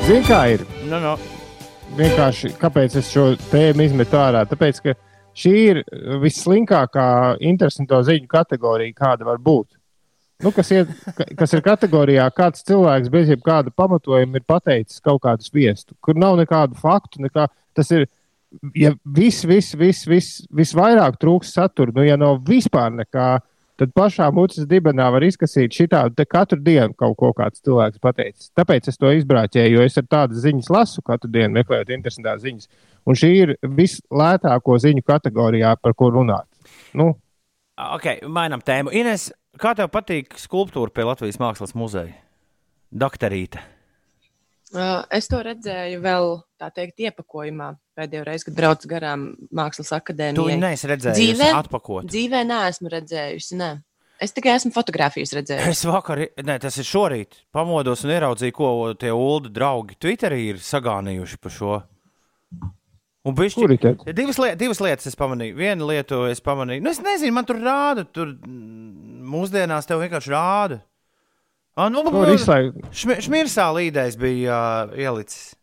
Zini, 0.05 0.23
kā 0.25 0.39
ir? 0.55 0.63
No, 0.89 0.97
no. 0.97 1.11
Vienkārši, 1.99 2.55
kāpēc 2.57 2.97
es 2.97 3.11
šo 3.13 3.37
tēmu 3.51 3.85
izmetu 3.85 4.17
ārā? 4.17 4.47
Tāpēc, 4.49 4.81
ka 4.81 4.95
šī 5.37 5.53
ir 5.53 5.83
visslinkākā 6.23 7.37
interesanto 7.45 8.01
ziņu 8.09 8.29
kategorija, 8.31 8.97
kāda 8.97 9.29
var 9.29 9.39
būt. 9.45 9.69
Nu, 10.45 10.49
kas, 10.53 10.73
ir, 10.73 10.89
kas 11.37 11.53
ir 11.53 11.61
kategorijā, 11.65 12.25
kāds 12.33 12.65
cilvēks 12.71 13.13
bez 13.13 13.29
jebkāda 13.35 13.69
pamatojuma 13.77 14.41
ir 14.41 14.45
pateicis 14.49 15.05
kaut 15.05 15.21
kādu 15.29 15.45
sviestu, 15.45 15.93
kur 16.01 16.17
nav 16.17 16.41
nekādu 16.41 16.73
faktu. 16.81 17.21
Nekā, 17.29 17.53
tas 17.77 17.89
ir, 17.93 18.09
ja 18.73 18.97
viss, 19.05 19.45
viss, 19.45 19.77
viss, 19.77 20.09
viss, 20.09 20.49
visvairāk 20.49 21.21
trūks 21.21 21.53
satura, 21.53 21.93
nu, 21.93 22.03
ja 22.09 22.17
nav 22.17 22.41
vispār 22.49 22.97
nekā, 22.97 23.45
tad 23.81 23.93
pašā 23.97 24.29
mutes 24.35 24.67
dibenā 24.71 25.07
var 25.15 25.25
izkasīt 25.27 25.75
šitādu 25.75 26.27
katru 26.31 26.61
dienu 26.63 26.95
kaut 26.99 27.17
ko 27.21 27.33
kāds 27.37 27.63
cilvēks 27.65 28.03
pateicis. 28.03 28.51
Tāpēc 28.57 28.89
es 28.93 29.01
to 29.01 29.13
izbrāķēju, 29.19 29.77
jo 29.77 29.85
es 29.87 29.99
ar 30.01 30.09
tādas 30.11 30.43
ziņas 30.45 30.71
lasu 30.75 31.05
katru 31.07 31.31
dienu, 31.35 31.53
meklējot 31.59 31.93
interesantas 31.97 32.45
ziņas. 32.45 32.71
Un 33.05 33.19
šī 33.21 33.31
ir 33.43 33.55
vislētāko 33.63 34.79
ziņu 34.81 35.05
kategorijā, 35.07 35.75
par 35.83 35.97
ko 35.99 36.13
runāt. 36.15 36.49
Nu. 36.97 37.13
Ok, 37.75 38.23
mainām 38.31 38.63
tēmu. 38.65 38.95
Ines, 38.95 39.33
kā 39.61 39.75
tev 39.77 39.91
patīk 39.93 40.39
skulptūra 40.39 40.95
pie 40.95 41.09
Latvijas 41.09 41.41
Mākslas 41.43 41.75
muzeja? 41.79 42.15
Doktorīte. 42.95 43.74
Uh, 44.75 45.05
es 45.15 45.29
to 45.31 45.39
redzēju 45.47 46.01
vēl 46.03 46.33
tā 46.59 46.69
teikt, 46.75 46.99
iepakojumā. 47.07 47.73
Pēdējo 47.95 48.25
reizi, 48.27 48.49
kad 48.49 48.57
braucu 48.59 48.89
garām 48.91 49.27
Mākslas 49.55 49.93
akadēmijā. 49.95 50.35
Tu 50.41 50.59
neesi 50.59 50.89
redzējusi 50.91 51.21
dzīvē, 51.21 51.51
atpakot. 51.61 52.09
Dzīvē 52.11 52.41
neesmu 52.49 52.91
redzējusi. 52.91 53.59
Ne. 53.61 53.69
Es 54.23 54.35
tikai 54.35 54.57
esmu 54.57 54.73
fotografijas 54.75 55.35
redzējis. 55.37 55.69
Es 55.71 55.83
vakar, 55.87 56.25
ne, 56.47 56.57
tas 56.63 56.79
ir 56.81 56.87
šorīt, 56.89 57.39
pamodos 57.55 58.03
un 58.07 58.15
ieraudzīju, 58.15 58.55
ko 58.57 58.71
tie 58.99 59.13
ULD 59.15 59.51
draugi 59.55 59.99
Twitterī 60.01 60.41
ir 60.53 60.63
sagānījuši 60.63 61.39
par 61.43 61.55
šo. 61.55 61.79
Un 63.25 63.37
bišķi, 63.39 63.69
divas, 64.13 64.39
liet, 64.43 64.59
divas 64.61 64.83
lietas 64.85 65.09
es 65.09 65.19
pamanīju. 65.19 65.57
Vienu 65.57 65.87
lietu 65.89 66.25
es 66.29 66.43
pamanīju. 66.45 66.83
Nu, 66.85 66.93
es 66.93 67.01
nezinu, 67.03 67.33
man 67.39 67.47
tur 67.49 67.63
rāda, 67.63 68.05
tur 68.05 68.35
mūsdienās 69.35 69.89
tev 69.89 70.03
vienkārši 70.03 70.35
rāda. 70.35 70.83
Ah, 71.75 71.91
nu, 71.91 72.05
nu, 72.07 72.23
šmi, 72.95 73.17
šmirsā 73.25 73.67
līdējs 73.75 74.17
bija 74.21 74.59
uh, 74.87 74.93
ielicis 74.95 75.57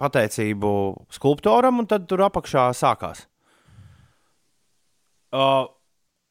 pateicību 0.00 0.70
skulptoram, 1.12 1.82
un 1.82 1.88
tad 1.90 2.06
tur 2.08 2.24
apakšā 2.24 2.70
sākās. 2.76 3.26
Uh, 5.32 5.68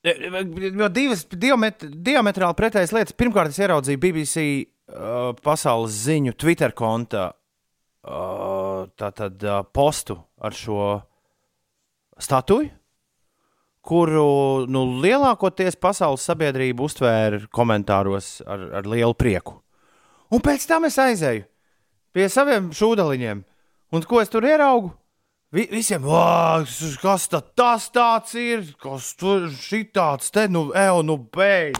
jo 0.01 0.89
divas 0.93 1.23
diamet, 1.29 1.85
diametrāli 1.85 2.57
pretējas 2.57 2.95
lietas. 2.97 3.17
Pirmkārt, 3.17 3.53
es 3.53 3.61
ieraudzīju 3.61 4.01
BBC 4.01 4.47
uh, 4.57 5.31
pasaules 5.45 6.01
ziņu 6.09 6.33
Twitter 6.41 6.73
konta 6.73 7.29
uh, 7.29 8.89
tātad, 8.97 9.37
uh, 9.45 9.61
postu 9.69 10.17
ar 10.41 10.57
šo 10.57 10.91
statuju 12.21 12.80
kuru 13.81 14.67
nu, 14.69 14.85
lielākoties 15.03 15.77
pasaules 15.81 16.25
sabiedrība 16.27 16.85
uztvēra 16.85 17.41
komentāros 17.53 18.39
ar, 18.45 18.67
ar 18.81 18.89
lielu 18.89 19.15
prieku. 19.17 19.57
Un 20.31 20.43
pēc 20.43 20.67
tam 20.69 20.85
es 20.87 20.99
aizēju 21.01 21.47
pie 22.15 22.27
saviem 22.31 22.69
šūdaliņiem, 22.75 23.43
un 23.91 24.07
ko 24.07 24.21
es 24.21 24.31
tur 24.31 24.45
ieraugu? 24.47 24.93
Vi, 25.51 25.65
visiem, 25.67 26.05
kas 27.01 27.25
tā, 27.27 27.41
tas 27.59 27.89
tāds 27.91 28.35
ir, 28.39 28.63
kas 28.79 29.09
tur 29.19 29.49
šitāds, 29.51 30.31
te 30.31 30.45
nu, 30.47 30.69
eo, 30.77 31.01
nu, 31.03 31.17
beidz. 31.35 31.79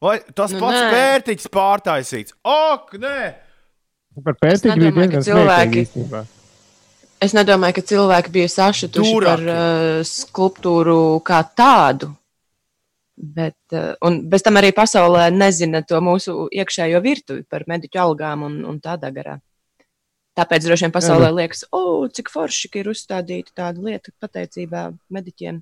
Vai 0.00 0.16
tas 0.32 0.54
nu, 0.54 0.62
pats 0.62 0.78
nē. 0.78 0.90
pērtiķis 0.94 1.50
pārtaisīts? 1.52 2.36
Ak, 2.46 2.94
nē! 2.96 3.18
Par 4.24 4.36
pērtiķi 4.40 4.78
bija 4.78 4.92
diezgan 4.96 5.26
cilvēki. 5.26 5.82
Īstenībā. 5.84 6.22
Es 7.20 7.34
nedomāju, 7.36 7.76
ka 7.76 7.84
cilvēki 7.84 8.32
bija 8.32 8.48
sašutuši 8.48 9.12
Tūraki. 9.12 9.28
par 9.28 9.42
uh, 9.52 10.00
skulptūru 10.08 10.96
kā 11.26 11.42
tādu. 11.56 12.14
Bet, 13.20 13.58
uh, 13.76 13.92
un 14.08 14.22
bez 14.32 14.44
tam 14.46 14.56
arī 14.56 14.70
pasaulē 14.72 15.26
nezina 15.34 15.82
to 15.84 16.00
mūsu 16.00 16.46
iekšējo 16.48 17.02
virtuvi 17.04 17.44
par 17.44 17.66
mediķu 17.68 18.00
algām 18.00 18.46
un, 18.48 18.60
un 18.64 18.78
tādā 18.80 19.12
garā. 19.12 19.36
Tāpēc 20.38 20.64
droši 20.64 20.86
vien 20.86 20.94
pasaulē 20.94 21.28
Jā, 21.28 21.34
liekas, 21.42 21.66
o, 21.68 21.80
oh, 21.80 22.06
cik 22.08 22.30
forši 22.32 22.70
ir 22.80 22.88
uzstādīta 22.88 23.52
tāda 23.52 23.84
lieta 23.84 24.14
pateicībā 24.22 24.86
mediķiem. 25.12 25.60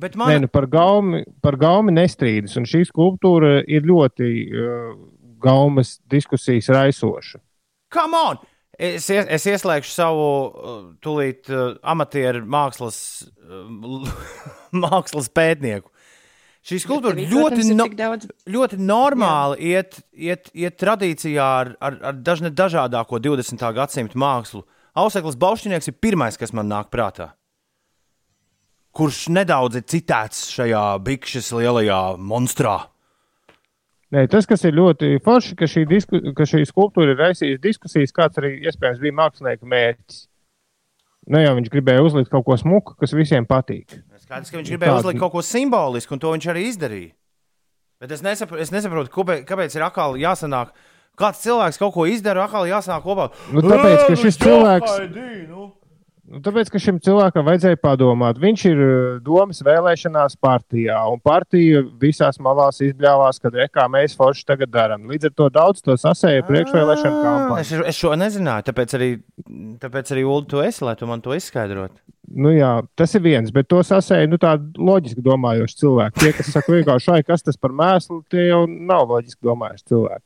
Bet 0.00 0.16
man... 0.16 0.32
Nē, 0.32 0.46
nu 0.46 0.50
par, 0.50 0.64
gaumi, 0.70 1.20
par 1.44 1.58
gaumi 1.60 1.92
nestrīdas, 1.94 2.56
un 2.56 2.64
šī 2.70 2.86
skulptūra 2.88 3.58
ir 3.68 3.84
ļoti 3.84 4.30
uh, 4.48 4.96
gaumas 5.44 5.98
diskusijas 6.10 6.72
raisoša. 6.72 7.42
Come 7.92 8.24
on! 8.30 8.40
Es, 8.74 9.06
ies, 9.12 9.26
es 9.30 9.46
ieslēgšu 9.46 9.92
savu 9.92 10.22
uh, 10.26 10.78
tūlīt 11.04 11.50
uh, 11.52 11.76
amatieru 11.86 12.42
mākslas, 12.50 12.98
uh, 13.46 14.14
mākslas 14.84 15.30
pētnieku. 15.30 15.90
Šī 16.64 16.78
skulptūra 16.80 17.26
ļoti, 17.28 17.66
no, 17.76 17.86
ļoti 18.48 18.78
normāli 18.80 19.68
Jā. 19.68 19.82
iet, 19.82 19.98
iet, 20.16 20.48
iet 20.56 20.78
tradīcijā 20.80 21.44
ar, 21.44 21.74
ar, 21.76 21.98
ar 22.10 22.16
dažne, 22.24 22.48
dažādāko 22.56 23.20
20. 23.20 23.60
gadsimta 23.76 24.16
mākslu. 24.18 24.64
Auseklis 24.96 25.36
Baušķinieks 25.36 25.90
ir 25.90 25.98
pirmais, 26.00 26.38
kas 26.40 26.54
man 26.56 26.70
nāk 26.72 26.88
prātā. 26.94 27.34
Kurš 28.96 29.26
nedaudz 29.34 29.76
ir 29.76 29.84
citēts 29.90 30.46
šajā 30.54 30.86
bikšas 31.04 31.52
lielajā 31.58 32.00
monstrā. 32.16 32.78
Nē, 34.14 34.28
tas, 34.30 34.46
kas 34.46 34.62
ir 34.68 34.76
ļoti 34.76 35.16
forši, 35.24 35.56
ka 35.58 35.66
šī, 35.66 35.82
disku, 35.90 36.20
ka 36.36 36.46
šī 36.46 36.60
skulptūra 36.68 37.16
ir 37.16 37.18
raisījusi 37.18 37.62
diskusijas, 37.62 38.14
kāds 38.14 38.38
arī 38.38 38.52
iespējams 38.68 39.02
bija 39.02 39.16
mākslinieka 39.18 39.66
mērķis. 39.66 40.20
Ne 41.24 41.38
nu 41.38 41.40
jau 41.40 41.54
viņš 41.56 41.70
gribēja 41.72 42.04
uzlikt 42.04 42.30
kaut 42.30 42.44
ko 42.46 42.56
smuku, 42.60 42.94
kas 43.00 43.14
visiem 43.16 43.46
patīk. 43.48 43.96
Skaidrs, 44.20 44.52
ka 44.52 44.60
viņš 44.60 44.70
gribēja 44.74 44.92
Tād... 44.92 45.02
uzlikt 45.02 45.22
kaut 45.22 45.32
ko 45.32 45.42
simbolisku, 45.44 46.14
un 46.14 46.22
to 46.22 46.34
viņš 46.34 46.48
arī 46.52 46.66
izdarīja. 46.68 47.14
Bet 48.04 48.12
es 48.12 48.22
nesaprotu, 48.24 48.60
es 48.60 48.72
nesaprotu 48.74 49.24
kāpēc, 49.48 49.74
ir 49.74 49.86
atkal 49.86 50.18
jāsanāk. 50.20 50.74
Kāds 51.18 51.40
cilvēks 51.44 51.80
kaut 51.80 51.94
ko 51.94 52.06
izdara, 52.10 52.44
atkal 52.44 52.68
jāsanāk 52.68 53.04
kopā. 53.06 53.30
Nu, 53.54 53.62
tāpēc, 53.64 54.04
ka 54.10 54.18
šis 54.20 54.38
cilvēks. 54.42 54.98
Nu. 56.24 56.40
Tāpēc, 56.40 56.70
ka 56.72 56.80
šim 56.80 56.96
cilvēkam 57.04 57.44
vajadzēja 57.44 57.76
padomāt, 57.82 58.38
viņš 58.40 58.62
ir 58.70 58.78
eh, 58.80 58.92
domas 59.24 59.60
vēlēšanās 59.66 60.38
partijā, 60.40 60.96
un 61.12 61.20
partija 61.20 61.82
visās 62.00 62.40
malās 62.42 62.80
izbļāvās, 62.86 63.40
ka 63.42 63.52
re, 63.52 63.66
kā 63.68 63.84
mēs 63.92 64.16
forši 64.16 64.46
tagad 64.48 64.72
darām. 64.72 65.04
Līdz 65.12 65.28
ar 65.28 65.34
to 65.36 65.50
daudz 65.52 65.84
to 65.84 65.98
sasēja 66.00 66.46
priekšvēlēšana 66.48 67.20
kampaņā. 67.26 67.60
Es, 67.60 67.74
es 67.92 68.00
šo 68.00 68.14
nezināju, 68.16 68.64
tāpēc 68.70 68.96
arī, 68.96 69.10
tāpēc 69.84 70.16
arī 70.16 70.24
Ulu, 70.24 70.48
tu 70.48 70.64
esi, 70.64 70.80
lai 70.88 70.96
tu 70.96 71.10
man 71.10 71.20
to 71.24 71.36
izskaidrotu. 71.36 72.00
Nu 72.34 72.54
jā, 72.54 72.72
tas 72.96 73.12
ir 73.18 73.20
viens, 73.26 73.52
bet 73.52 73.68
to 73.68 73.82
sasēja 73.84 74.30
nu, 74.32 74.40
tādi 74.40 74.80
loģiski 74.80 75.20
domājoši 75.22 75.82
cilvēki. 75.82 76.22
Tie, 76.22 76.32
kas 76.38 76.54
saka, 76.56 76.72
vienkārši, 76.72 77.20
kas 77.28 77.44
tas 77.44 77.60
par 77.60 77.76
mēslu, 77.76 78.22
tie 78.32 78.48
jau 78.48 78.64
nav 78.64 79.10
loģiski 79.12 79.44
domājoši 79.44 79.92
cilvēki. 79.92 80.24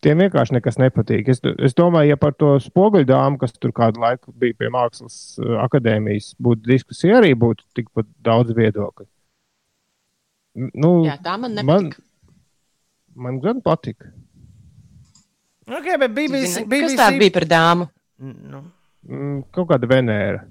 Tiem 0.00 0.22
vienkārši 0.24 0.56
nekas 0.56 0.78
nepatīk. 0.80 1.28
Es, 1.28 1.42
es 1.60 1.74
domāju, 1.76 2.14
ja 2.14 2.16
par 2.20 2.32
to 2.40 2.54
spoguļdāmu, 2.64 3.36
kas 3.42 3.52
tur 3.60 3.74
kādu 3.76 4.00
laiku 4.00 4.32
bija 4.32 4.56
pie 4.56 4.70
mākslas 4.72 5.16
uh, 5.42 5.58
akadēmijas, 5.66 6.32
būtu 6.40 6.64
diskusija, 6.70 7.18
arī 7.20 7.34
būtu 7.36 7.66
tikpat 7.76 8.08
daudz 8.24 8.54
viedokļu. 8.56 9.06
Nu, 10.72 10.94
Jā, 11.06 11.18
tā 11.22 11.36
man 11.40 11.54
nepatīk. 11.58 11.98
Man, 12.00 13.28
man 13.28 13.42
gan 13.44 13.60
patika. 13.64 14.08
Okay, 15.70 16.00
bet 16.00 16.16
BBC, 16.16 16.64
BBC... 16.66 16.96
Kas 16.96 16.98
tā 16.98 17.10
bija 17.20 17.36
par 17.36 17.46
dāmu? 17.46 17.90
Nu. 18.24 18.64
Mm, 19.06 19.44
kaut 19.54 19.68
kāda 19.70 19.88
Venēra. 19.90 20.42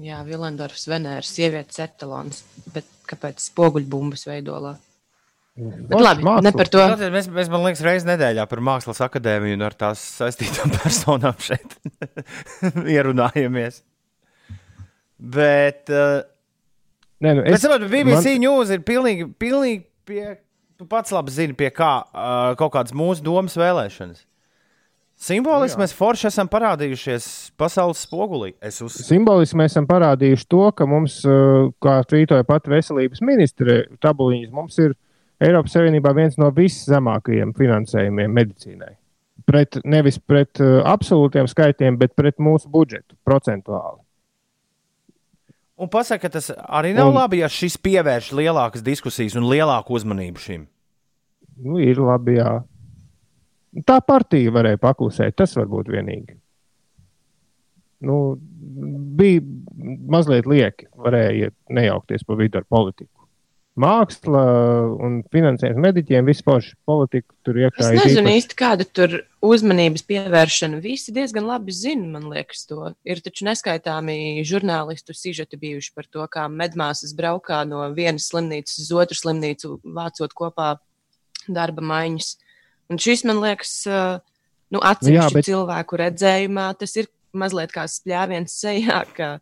Jā, 0.00 0.20
Vilendorfs, 0.26 0.86
Venēras, 0.90 1.30
sievietes 1.34 1.80
etalons, 1.82 2.44
bet 2.74 2.88
kāpēc 3.10 3.42
spoguļbumbas 3.42 4.26
veidolā? 4.28 4.76
Bet 5.58 5.98
labi, 5.98 6.24
mākslas. 6.24 6.46
ne 6.46 6.52
par 6.54 6.70
to. 6.70 6.82
Tātad 6.94 7.12
mēs, 7.12 7.26
mēs, 7.34 7.48
man 7.52 7.64
liekas, 7.66 7.82
reizes 7.84 8.06
nedēļā 8.08 8.46
par 8.48 8.62
Mākslas 8.64 9.00
akadēmiju 9.04 9.58
un 9.58 9.64
ar 9.66 9.74
tās 9.76 10.02
saistītām 10.20 10.72
personām 10.78 11.36
šeit 11.42 11.74
ierunājamies. 12.96 13.82
Bet, 15.20 15.90
uh, 15.92 16.22
Nē, 17.20 17.34
nu 17.36 17.44
es, 17.44 17.58
bet 17.58 17.66
saprotu, 17.66 17.90
BBC 17.92 18.36
man... 18.38 18.46
News 18.46 18.72
ir 18.72 18.86
pilnīgi, 18.86 19.26
pilnīgi 19.42 19.82
pie, 20.08 20.24
tu 20.80 20.86
pats 20.88 21.12
labi 21.12 21.34
zini, 21.34 21.58
pie 21.58 21.68
kā 21.74 21.92
uh, 22.06 22.54
kaut 22.60 22.72
kādas 22.78 22.96
mūsu 22.96 23.26
domas 23.26 23.58
vēlēšanas. 23.60 24.24
Simboliski 25.20 25.76
mēs 25.82 25.92
forši 25.92 26.30
esam 26.30 26.48
parādījušies 26.48 27.24
pasaules 27.60 28.00
spogulī. 28.06 28.54
Uz... 28.64 28.94
Simboliski 29.04 29.58
mēs 29.60 29.74
esam 29.74 29.84
parādījuši 29.90 30.46
to, 30.48 30.62
ka 30.72 30.86
mums, 30.88 31.18
kā 31.84 31.98
tvītoja 32.08 32.46
pat 32.48 32.70
veselības 32.72 33.20
ministre 33.28 33.82
Tabuliņas, 34.00 34.54
mums 34.56 34.80
ir 34.80 34.94
Eiropas 35.40 35.72
Savienībā 35.72 36.12
viens 36.16 36.36
no 36.40 36.50
viszemākajiem 36.52 37.54
finansējumiem 37.56 38.34
medicīnai. 38.36 38.92
Pret, 39.48 39.78
nevis 39.88 40.18
pret 40.20 40.60
uh, 40.60 40.82
absolūtiem 40.86 41.48
skaitļiem, 41.48 41.96
bet 42.00 42.12
pret 42.18 42.36
mūsu 42.42 42.68
budžetu 42.70 43.16
procentuāli. 43.24 44.02
Un 45.80 45.88
pasaka, 45.88 46.28
ka 46.28 46.34
tas 46.36 46.50
arī 46.52 46.92
nav 46.92 47.08
un, 47.08 47.16
labi, 47.16 47.38
ja 47.40 47.48
šis 47.48 47.78
pievērš 47.80 48.34
lielākas 48.36 48.84
diskusijas 48.84 49.38
un 49.40 49.48
lielāku 49.48 49.96
uzmanību 49.96 50.42
šim. 50.44 50.66
Nu, 51.64 51.78
ir 51.80 52.02
labi, 52.04 52.36
jā. 52.36 52.58
Tā 53.88 53.96
partija 54.04 54.52
varēja 54.52 54.80
paklusēt, 54.82 55.38
tas 55.40 55.56
varbūt 55.56 55.88
vienīgi. 55.94 56.36
Nu, 58.04 58.18
bija 59.16 59.40
mazliet 60.12 60.48
lieki, 60.48 60.90
varēja 61.00 61.48
nejaukties 61.72 62.28
pa 62.28 62.36
vidu 62.36 62.60
ar 62.60 62.68
politiku 62.68 63.19
māksla 63.78 64.42
un 65.00 65.20
finansējums 65.32 65.80
mediķiem, 65.80 66.26
vispār 66.28 66.64
politika 66.88 67.32
tur 67.46 67.58
iekšā. 67.60 67.86
Es 67.94 68.06
nezinu 68.08 68.32
īsti, 68.34 68.56
kāda 68.58 68.86
tur 68.86 69.14
uzmanības 69.44 70.04
pievēršana. 70.08 70.80
Visi 70.82 71.14
diezgan 71.16 71.46
labi 71.48 71.74
zina, 71.74 72.08
man 72.16 72.26
liekas, 72.32 72.64
to. 72.68 72.92
Ir 73.06 73.22
taču 73.24 73.46
neskaitāmi 73.48 74.42
žurnālistu 74.48 75.16
sižeti 75.16 75.60
bijuši 75.60 75.94
par 75.96 76.08
to, 76.10 76.26
kā 76.32 76.48
medmāsas 76.52 77.14
braukā 77.16 77.62
no 77.68 77.84
vienas 77.96 78.28
slimnīcas 78.32 78.82
uz 78.84 78.90
otru 79.04 79.18
slimnīcu, 79.18 79.78
vācot 79.84 80.34
kopā 80.36 80.74
darba 81.48 81.86
maiņas. 81.92 82.34
Un 82.90 83.00
šis, 83.00 83.24
man 83.28 83.40
liekas, 83.44 83.72
nu, 84.74 84.82
atsevišķu 84.82 85.38
bet... 85.38 85.46
cilvēku 85.46 86.02
redzējumā, 86.04 86.72
tas 86.80 86.96
ir 86.98 87.10
mazliet 87.30 87.72
kā 87.74 87.86
spļāviens 87.86 88.54
sejā, 88.64 89.04
ka 89.14 89.36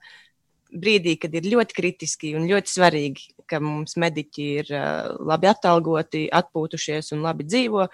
brīdī, 0.69 1.17
kad 1.21 1.33
ir 1.33 1.49
ļoti 1.49 1.77
kritiski 1.77 2.35
un 2.37 2.45
ļoti 2.51 2.75
svarīgi, 2.75 3.31
ka 3.49 3.61
mums 3.65 3.97
mediķi 4.01 4.47
ir 4.63 4.73
labi 5.19 5.51
atalgoti, 5.51 6.27
atpūtušies 6.41 7.13
un 7.17 7.27
labi 7.27 7.47
dzīvo. 7.49 7.89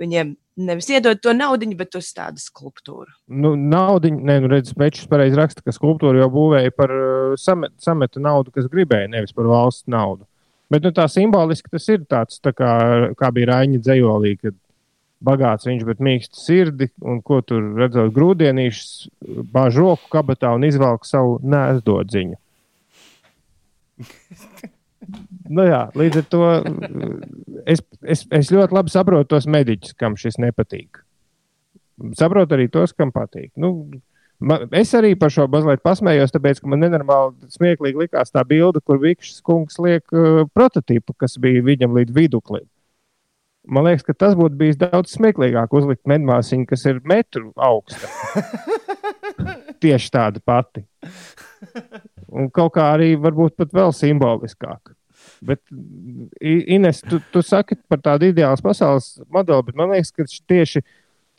Viņiem 0.00 0.34
nevis 0.56 0.88
iedod 0.92 1.20
to 1.20 1.32
naudu, 1.36 1.68
bet 1.76 1.94
uz 1.98 2.08
tādu 2.16 2.40
skulptūru. 2.40 3.10
Nu, 3.28 3.54
naudu, 3.56 4.10
nē, 4.12 4.38
nu 4.44 4.50
redz, 4.52 4.72
Pečs 4.76 5.08
pareizi 5.10 5.38
raksta, 5.38 5.64
ka 5.64 5.74
skulptūru 5.74 6.20
jau 6.20 6.30
būvēja 6.32 6.72
par 6.76 6.92
samet, 7.40 7.74
sameta 7.82 8.22
naudu, 8.22 8.52
kas 8.54 8.68
gribēja, 8.72 9.12
nevis 9.12 9.36
par 9.36 9.48
valsts 9.50 9.88
naudu. 9.92 10.24
Bet 10.72 10.82
nu, 10.82 10.90
tā 10.94 11.06
simboliski 11.10 11.70
tas 11.70 11.84
ir 11.92 12.06
tāds, 12.10 12.40
tā 12.42 12.50
kā, 12.56 12.70
kā 13.18 13.30
bija 13.34 13.52
Raņa 13.52 13.82
dzējolī, 13.84 14.32
kad 14.40 14.56
bagāts 15.26 15.68
viņš, 15.68 15.84
bet 15.86 16.02
mīksts 16.02 16.46
sirdi, 16.48 16.90
un 17.04 17.20
ko 17.24 17.40
tur 17.46 17.62
redzot 17.78 18.12
grūdienīšus, 18.16 18.90
bāž 19.52 19.78
roku 19.80 20.10
kabatā 20.12 20.52
un 20.56 20.66
izvelk 20.66 21.06
savu 21.08 21.38
nēsdodziņu. 21.46 22.40
nu, 25.48 25.64
jā, 25.66 25.82
līdz 25.96 26.20
ar 26.22 26.26
to 26.32 26.42
es, 27.68 27.82
es, 28.02 28.24
es 28.34 28.52
ļoti 28.54 28.76
labi 28.76 28.92
saprotu 28.92 29.34
tos 29.34 29.48
mediķus, 29.50 29.96
kam 29.98 30.16
šis 30.20 30.40
nepatīk. 30.42 31.02
Saprotu 32.18 32.56
arī 32.56 32.68
tos, 32.72 32.92
kam 32.96 33.12
patīk. 33.14 33.50
Nu, 33.60 33.72
man, 34.38 34.66
es 34.76 34.92
arī 34.96 35.14
par 35.18 35.32
šo 35.32 35.46
mazliet 35.52 35.84
pasmējos, 35.86 36.34
tāpēc, 36.34 36.60
ka 36.60 36.70
man 36.72 36.84
nenormāli 36.84 37.50
smieklīgi 37.56 38.04
likās 38.04 38.34
tā 38.34 38.44
bilde, 38.48 38.82
kur 38.84 39.00
Vikšs 39.02 39.40
kungs 39.46 39.80
liek 39.82 40.04
uh, 40.12 40.44
prototipu, 40.56 41.16
kas 41.16 41.38
bija 41.40 41.64
viņam 41.66 41.96
līdz 41.96 42.16
viduklim. 42.16 42.66
Man 43.66 43.88
liekas, 43.88 44.04
ka 44.06 44.14
tas 44.14 44.36
būtu 44.38 44.54
bijis 44.60 44.76
daudz 44.78 45.16
smieklīgāk 45.16 45.72
uzlikt 45.74 46.04
medmāsiņu, 46.06 46.68
kas 46.70 46.84
ir 46.86 47.00
metru 47.02 47.50
augsta. 47.58 48.06
Tieši 49.82 50.12
tāda 50.14 50.42
pati. 50.44 50.84
Un 52.36 52.50
kaut 52.52 52.74
kā 52.76 52.90
arī 52.94 53.14
varbūt 53.20 53.56
pat 53.56 53.72
vēl 53.74 53.94
simboliskāk. 53.96 54.92
Bet, 55.46 55.60
Ines, 56.40 57.00
tu, 57.04 57.18
tu 57.32 57.42
saki 57.44 57.78
par 57.88 58.02
tādu 58.04 58.30
ideālu 58.30 58.62
pasaules 58.62 59.16
modeli, 59.32 59.64
bet 59.68 59.78
man 59.78 59.94
liekas, 59.94 60.12
ka 60.14 60.26
tieši, 60.52 60.82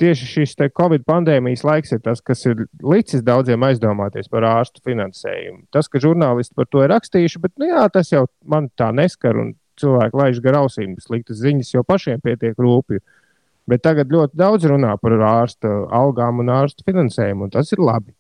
tieši 0.02 0.30
šis 0.32 0.58
Covid 0.78 1.06
pandēmijas 1.08 1.64
laiks 1.66 1.94
ir 1.96 2.02
tas, 2.06 2.22
kas 2.22 2.44
ir 2.50 2.66
licis 2.82 3.24
daudziem 3.26 3.64
aizdomāties 3.70 4.30
par 4.34 4.46
ārstu 4.50 4.84
finansējumu. 4.86 5.68
Tas, 5.74 5.90
ka 5.90 6.02
žurnālisti 6.04 6.58
par 6.58 6.70
to 6.70 6.84
ir 6.84 6.92
rakstījuši, 6.94 7.42
bet 7.46 7.56
nu, 7.62 7.70
jā, 7.72 7.86
tas 7.94 8.12
jau 8.12 8.26
man 8.46 8.70
tā 8.78 8.92
neskar. 8.96 9.38
Un 9.38 9.56
cilvēki 9.78 10.18
laiž 10.18 10.42
gar 10.42 10.62
ausīm 10.64 10.96
sliktas 11.02 11.42
ziņas, 11.44 11.74
jo 11.76 11.84
pašiem 11.86 12.22
pietiek 12.24 12.58
rūpīgi. 12.58 13.04
Bet 13.68 13.84
tagad 13.84 14.12
ļoti 14.14 14.40
daudz 14.40 14.66
runā 14.70 14.94
par 15.02 15.18
ārsta 15.28 15.70
algām 15.94 16.40
un 16.44 16.54
ārsta 16.56 16.86
finansējumu, 16.88 17.48
un 17.48 17.54
tas 17.54 17.74
ir 17.76 17.84
labi. 17.84 18.14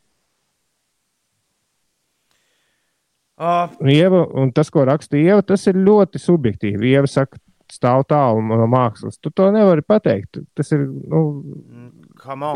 Uh. 3.37 3.69
Ieva, 3.85 4.23
un 4.33 4.49
tas, 4.55 4.71
ko 4.73 4.85
rakstīja 4.87 5.35
Ieva, 5.35 5.43
tas 5.45 5.67
ir 5.69 5.77
ļoti 5.77 6.21
subjektīvi. 6.21 6.93
Ieva 6.95 7.09
saka, 7.11 7.37
stāv 7.71 8.05
tālu 8.09 8.41
no 8.47 8.65
mākslas. 8.71 9.19
Tu 9.21 9.29
to 9.35 9.49
nevari 9.53 9.83
pateikt. 9.85 10.39
Tas 10.57 10.71
ir 10.73 10.87
nu, 10.87 11.21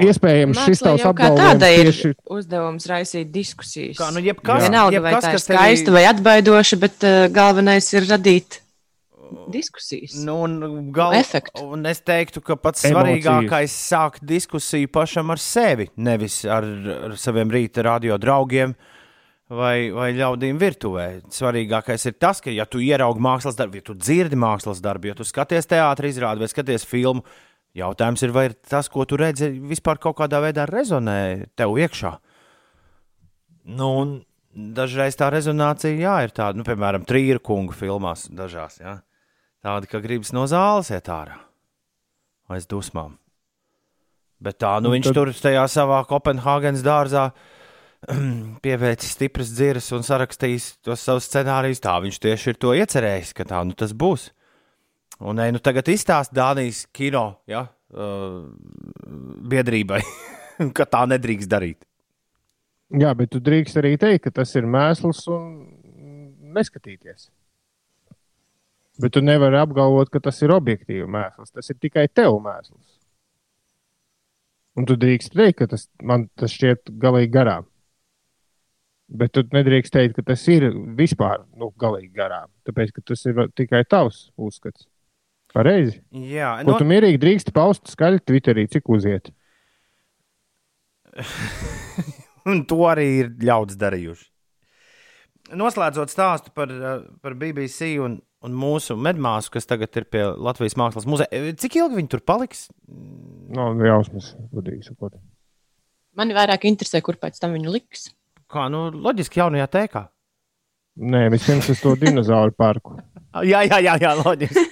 iespējams 0.02 0.58
Mākslā 0.58 0.66
šis 0.72 0.84
tavs 0.86 1.06
apgalvojums. 1.10 1.68
Ir 1.68 1.92
tieši... 1.92 2.14
uzdevums 2.32 2.88
raisīt 2.90 3.30
diskusijas. 3.34 4.00
Kā, 4.00 4.10
nu, 4.16 4.24
jebkas, 4.26 4.66
Vienalga, 4.66 4.98
jebkas, 4.98 5.12
vai 5.12 5.22
tā 5.22 5.36
ir 5.36 5.46
skaista 5.46 5.90
tevi... 5.90 5.98
vai 6.00 6.04
atbaidoša, 6.10 6.82
bet 6.82 7.08
uh, 7.08 7.22
galvenais 7.36 7.92
ir 7.94 8.08
radīt 8.10 8.62
diskusijas. 9.52 10.16
Nu, 10.26 10.42
un, 10.44 10.92
gal, 10.92 11.14
efektu. 11.16 11.64
un 11.76 11.86
es 11.90 12.02
teiktu, 12.04 12.42
ka 12.44 12.58
pats 12.60 12.84
Emocijas. 12.86 13.24
svarīgākais 13.24 13.76
ir 13.76 13.78
sākt 13.78 14.26
diskusiju 14.28 14.92
pašam 14.92 15.32
ar 15.32 15.42
sevi, 15.42 15.88
nevis 15.96 16.42
ar, 16.46 16.68
ar 17.08 17.16
saviem 17.20 17.52
rīta 17.54 17.86
radio 17.88 18.20
draugiem. 18.22 18.76
Vai, 19.52 19.92
vai 19.92 20.14
ļaudīm 20.16 20.60
virtuvē. 20.62 21.06
Svarīgākais 21.34 22.06
ir 22.08 22.16
tas, 22.22 22.40
ka, 22.40 22.52
ja 22.56 22.64
tu 22.70 22.80
ieraugi 22.80 23.20
mākslas 23.24 23.58
darbu, 23.60 23.82
ja 23.82 23.88
tu 23.90 23.96
dzirdi 24.00 24.40
mākslas 24.40 24.80
darbu, 24.84 25.10
ja 25.12 25.18
tu 25.18 25.28
skaties 25.28 25.68
teātris 25.68 26.16
izrādi 26.16 26.46
vai 26.46 26.48
skaties 26.48 26.88
filmu, 26.88 27.26
jautājums 27.76 28.24
ir, 28.24 28.32
vai 28.36 28.46
tas, 28.56 28.88
ko 28.92 29.04
tu 29.04 29.20
redzi, 29.20 29.52
vispār 29.74 30.00
kaut 30.00 30.22
kādā 30.22 30.40
veidā 30.44 30.64
rezonē 30.70 31.52
tev 31.60 31.76
iekšā. 31.84 32.14
Nu, 33.76 33.92
dažreiz 34.56 35.20
tā 35.20 35.28
rezonācija 35.36 36.00
jā, 36.00 36.16
ir 36.26 36.36
tāda, 36.36 36.56
nu, 36.60 36.68
piemēram, 36.68 37.04
trījus 37.08 37.44
kungu 37.44 37.76
filmās, 37.76 38.30
dažās. 38.32 38.80
Jā. 38.80 39.02
Tāda, 39.62 39.90
ka 39.92 40.00
gribas 40.04 40.32
no 40.36 40.48
zāles 40.50 40.96
iet 40.96 41.12
ārā 41.12 41.42
aiz 42.52 42.68
dusmām. 42.68 43.18
Bet 44.42 44.58
tā, 44.64 44.78
nu, 44.82 44.90
nu 44.90 44.96
viņš 44.96 45.12
tad... 45.12 45.18
tur 45.18 45.32
tajā 45.38 45.66
savā 45.70 46.02
Kopenhāgenes 46.10 46.84
dārzā 46.86 47.30
pievērsis 48.66 49.16
stipras 49.16 49.52
dziras 49.54 49.92
un 49.96 50.06
sarakstījis 50.06 50.68
tos 50.86 51.04
savus 51.06 51.28
scenārijus. 51.30 51.84
Tā 51.84 51.98
viņš 52.04 52.22
tieši 52.24 52.54
ir 52.54 52.62
to 52.62 52.74
iecerējis, 52.78 53.34
ka 53.38 53.46
tā 53.50 53.62
nu 53.68 53.78
tas 53.78 53.94
būs. 53.94 54.30
Un 55.22 55.38
ej, 55.44 55.52
nu 55.54 55.62
tagad 55.62 55.90
izstāst 55.92 56.34
Dānijas 56.34 56.88
kino 56.98 57.44
ja, 57.50 57.68
uh, 57.94 58.48
biedrībai, 59.52 60.02
ka 60.78 60.88
tā 60.90 61.04
nedrīkst 61.12 61.52
darīt. 61.52 61.86
Jā, 62.92 63.14
bet 63.16 63.30
tu 63.32 63.40
drīkst 63.40 63.78
arī 63.80 63.94
teikt, 64.02 64.26
ka 64.26 64.34
tas 64.42 64.50
ir 64.58 64.66
mēsls 64.68 65.22
un 65.32 65.46
neskatīties. 66.58 67.30
Bet 69.02 69.14
tu 69.16 69.22
nevari 69.24 69.62
apgalvot, 69.62 70.10
ka 70.12 70.20
tas 70.20 70.42
ir 70.44 70.52
objektīvi 70.52 71.08
mēsls. 71.10 71.54
Tas 71.54 71.72
ir 71.72 71.78
tikai 71.80 72.10
tev 72.12 72.36
mēsls. 72.44 72.98
Un 74.76 74.88
tu 74.88 74.98
drīkst 75.00 75.36
teikt, 75.36 75.62
ka 75.62 75.70
tas 75.72 75.88
man 76.04 76.28
tas 76.40 76.52
šķiet 76.56 76.92
galīgi 77.00 77.32
garām. 77.32 77.71
Bet 79.12 79.34
tu 79.36 79.44
nedrīkst 79.52 79.92
teikt, 79.92 80.16
ka 80.16 80.24
tas 80.32 80.44
ir 80.52 80.70
vispār 80.96 81.44
nu, 81.60 81.68
galīgi 81.80 82.14
garām. 82.16 82.48
Tāpēc, 82.68 82.94
ka 82.96 83.04
tas 83.12 83.26
ir 83.28 83.42
tikai 83.60 83.84
tavs 83.90 84.30
uzskats. 84.40 84.88
Pareizi. 85.52 85.98
Jā, 86.16 86.54
no... 86.64 86.78
tu 86.80 86.88
mierīgi 86.88 87.20
drīkst 87.20 87.52
paust 87.56 87.92
skaļi 87.92 88.22
Twitterī, 88.24 88.64
cik 88.72 88.88
uziet. 88.94 89.34
Un 92.50 92.64
to 92.70 92.80
arī 92.88 93.08
ir 93.20 93.34
ļauts 93.44 93.76
darījuši. 93.80 94.28
Noslēdzot 95.60 96.14
stāstu 96.14 96.54
par, 96.56 96.72
par 97.20 97.36
BBC 97.36 97.98
un, 98.00 98.16
un 98.46 98.56
mūsu 98.56 98.96
medmāsu, 98.96 99.52
kas 99.58 99.68
tagad 99.68 99.92
ir 100.00 100.08
pie 100.08 100.24
Latvijas 100.40 100.78
Mākslas 100.80 101.08
muzeja. 101.10 101.28
E, 101.36 101.52
cik 101.60 101.76
ilgi 101.82 102.00
viņi 102.00 102.12
tur 102.14 102.24
paliks? 102.24 102.70
No, 103.52 103.74
jausmas, 103.84 104.32
gudīgi 104.56 104.88
sakot. 104.88 105.20
Mani 106.16 106.36
vairāk 106.38 106.64
interesē, 106.70 107.04
kur 107.04 107.20
pēc 107.20 107.40
tam 107.44 107.58
viņu 107.58 107.76
liks. 107.76 108.08
Kā, 108.52 108.68
nu, 108.72 108.90
loģiski 108.92 109.40
jaunajā 109.40 109.68
tēkā. 109.72 110.04
Nē, 111.02 111.30
vispirms 111.32 111.70
uz 111.72 111.80
to 111.80 111.96
dinozauru 112.00 112.52
parku. 112.58 112.98
jā, 113.52 113.64
jā, 113.70 113.80
jā, 113.80 113.96
jā 114.02 114.12
loģiski. 114.20 114.68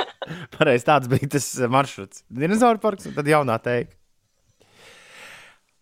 Pareizi, 0.56 0.86
tāds 0.86 1.10
bija 1.10 1.30
tas 1.36 1.46
maršruts. 1.70 2.24
Dinozauru 2.42 2.82
parks 2.82 3.06
un 3.06 3.14
tad 3.16 3.30
jaunā 3.30 3.56
teika. 3.62 3.94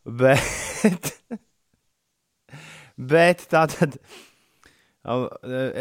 Bet, 0.09 1.11
bet 3.13 3.45
tā 3.51 3.67
tad. 3.73 3.99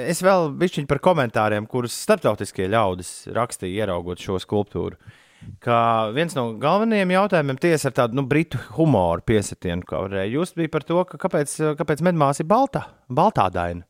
Es 0.07 0.19
vēl 0.23 0.51
bišķiņu 0.59 0.87
par 0.87 1.01
komentāriem, 1.03 1.67
kurus 1.67 1.95
starptautiskie 1.99 2.67
ļaudis 2.71 3.11
rakstīja, 3.35 3.83
ieraugot 3.83 4.23
šo 4.23 4.39
skulptūru. 4.39 4.99
Kā 5.63 5.81
viens 6.15 6.33
no 6.35 6.47
galvenajiem 6.61 7.11
jautājumiem, 7.13 7.59
tiesa 7.61 7.89
ar 7.89 7.95
tādu 7.99 8.17
nu, 8.17 8.23
britu 8.29 8.59
humoru 8.75 9.23
piesitienu, 9.25 9.85
kā 9.87 10.01
varēja 10.05 10.31
just, 10.33 10.55
bija 10.57 10.71
par 10.73 10.85
to, 10.87 10.97
ka 11.07 11.19
kāpēc, 11.21 11.53
kāpēc 11.79 12.01
medmāsa 12.05 12.43
ir 12.43 12.49
balta, 12.49 12.87
baltādaina. 13.09 13.85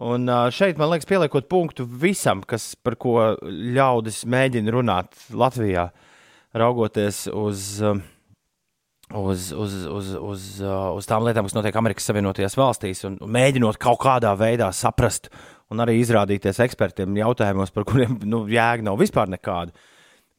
Un 0.00 0.30
šeit, 0.54 0.78
man 0.80 0.88
liekas, 0.94 1.08
pieliekot 1.10 1.50
punktu 1.50 1.84
visam, 1.84 2.40
kas, 2.48 2.72
par 2.80 2.96
ko 3.00 3.34
ļaudis 3.44 4.22
mēģina 4.30 4.72
runāt 4.72 5.18
Latvijā, 5.36 5.90
raugoties 6.56 7.26
uz, 7.36 7.66
uz, 9.12 9.44
uz, 9.52 9.76
uz, 9.84 10.08
uz, 10.16 10.48
uz 10.64 11.10
tām 11.10 11.26
lietām, 11.26 11.44
kas 11.44 11.58
notiek 11.58 11.76
Amerikas 11.76 12.08
Savienotajās 12.08 12.56
valstīs, 12.56 13.04
un 13.10 13.20
mēģinot 13.20 13.76
kaut 13.82 14.00
kādā 14.06 14.32
veidā 14.40 14.70
saprast 14.72 15.28
un 15.70 15.84
arī 15.84 15.98
izrādīties 16.00 16.62
ekspertiem 16.64 17.20
jautājumos, 17.20 17.74
par 17.74 17.84
kuriem 17.88 18.16
nu, 18.24 18.46
jēga 18.50 18.88
nav 18.88 18.98
vispār 19.02 19.28
nekāda. 19.36 19.76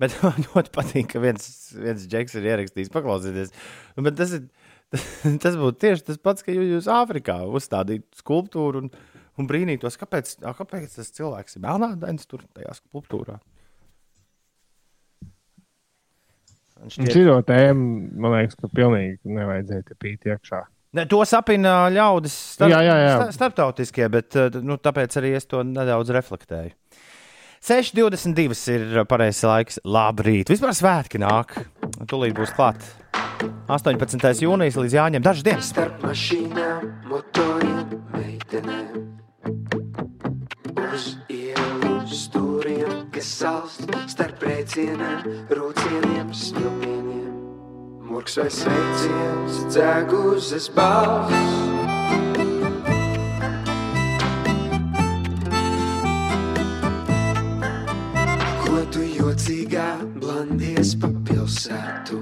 Bet 0.01 0.17
man 0.23 0.41
ļoti 0.47 0.73
patīk, 0.73 1.11
ka 1.13 1.21
viens, 1.23 1.45
viens 1.77 2.07
džeks 2.09 2.39
ir 2.39 2.49
ierakstījis, 2.49 2.91
paklausieties. 2.93 3.53
Bet 4.01 4.17
tas, 4.19 4.35
ir, 4.37 4.49
tas 5.43 5.59
būtu 5.59 5.79
tieši 5.85 6.07
tas 6.09 6.19
pats, 6.21 6.45
ka 6.45 6.55
jūs 6.55 6.89
Āfrikā 6.91 7.41
uzstādītu 7.47 8.23
skulptūru. 8.23 8.85
Un, 8.85 8.91
un 9.39 9.47
brīnītos, 9.49 9.99
kāpēc, 10.01 10.39
kāpēc 10.57 10.97
tas 10.97 11.15
cilvēks 11.17 11.57
ir 11.57 11.65
melnādains 11.67 12.27
tur 12.29 12.43
tajā 12.57 12.75
skulptūrā. 12.81 13.39
Šķiet... 16.81 17.13
Šito 17.13 17.37
tēmu, 17.45 17.89
man 18.17 18.39
liekas, 18.39 18.57
ka 18.57 18.69
pilnīgi 18.73 19.19
nevajadzēja 19.29 19.97
pīt 20.01 20.31
iekšā. 20.31 20.63
Ne, 20.97 21.05
to 21.07 21.21
sapina 21.29 21.85
ļaudis 21.93 22.33
starp, 22.57 22.73
jā, 22.73 22.81
jā, 22.83 22.95
jā. 22.99 23.11
starptautiskie, 23.31 24.07
bet 24.11 24.35
nu, 24.65 24.75
tāpēc 24.81 25.13
arī 25.21 25.35
es 25.37 25.45
to 25.47 25.61
nedaudz 25.63 26.11
reflektēju. 26.17 26.73
6,22 27.61 28.73
ir 28.73 29.03
pareizais 29.05 29.45
laiks. 29.45 29.77
Labrīt! 29.85 30.49
Vispār 30.49 30.73
svētki 30.73 31.21
nāk. 31.21 31.53
Tūlīt 32.09 32.33
būs 32.33 32.55
klāt. 32.57 32.81
18. 33.69 34.41
jūnijas 34.41 34.79
līdz 34.81 34.97
jāņem 34.97 35.25
dažas 35.25 35.45
dienas. 35.45 35.69
Starp 35.69 36.01
mašīnām, 36.01 36.89
motoriem, 37.09 37.93
meitenēm 38.17 39.05
uz 40.81 41.07
ielu 41.29 42.01
stūriem, 42.09 43.05
kas 43.13 43.29
salst 43.39 43.85
starp 44.09 44.41
rēcieniem, 44.49 45.29
rūcieniem, 45.53 46.33
smilpieniem. 46.33 47.31
Murks 48.09 48.41
vai 48.41 48.49
sveiciens, 48.51 49.65
dzēguzes 49.69 50.71
balss. 50.75 52.00
Jocīgā 59.31 59.87
blandies 60.19 60.91
pa 60.99 61.07
pilsētu? 61.27 62.17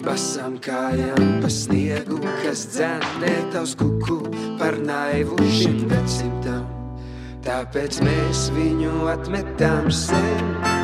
Basām 0.00 0.56
kājām 0.62 1.40
pa 1.42 1.50
sniegu, 1.50 2.20
kas 2.44 2.68
dzēnē 2.70 3.34
tavs 3.54 3.74
kuku 3.80 4.20
par 4.60 4.78
naivu 4.78 5.38
šim 5.50 5.88
gadsimtam. 5.90 6.68
Tāpēc 7.42 7.98
mēs 8.06 8.50
viņu 8.54 9.08
atmetām 9.10 9.90
sen. 9.90 10.79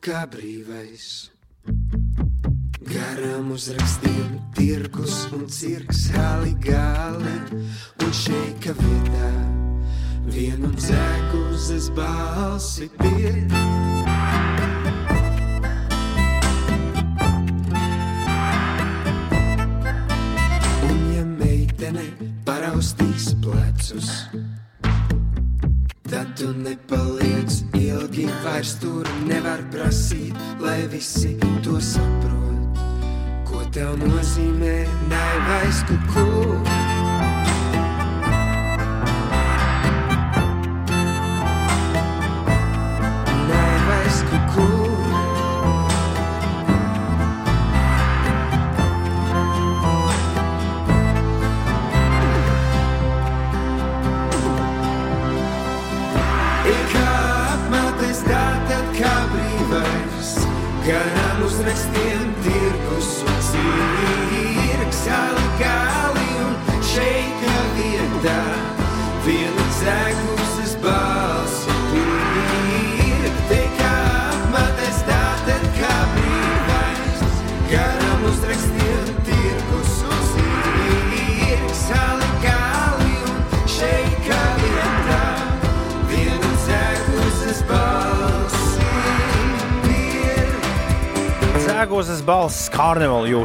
Cabri. 0.00 0.55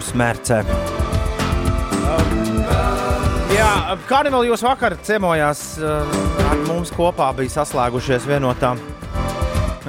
Jūs 0.02 0.16
mērcē. 0.18 0.62
Jā, 3.52 3.98
karnevāla 4.10 4.48
jūs 4.50 4.64
vakar 4.66 4.96
ciemojās 5.06 5.62
uh, 5.82 6.16
ar 6.50 6.64
mums 6.66 6.94
kopā, 6.96 7.30
bija 7.38 7.60
saslēgušies 7.60 8.26
vienotā 8.30 8.74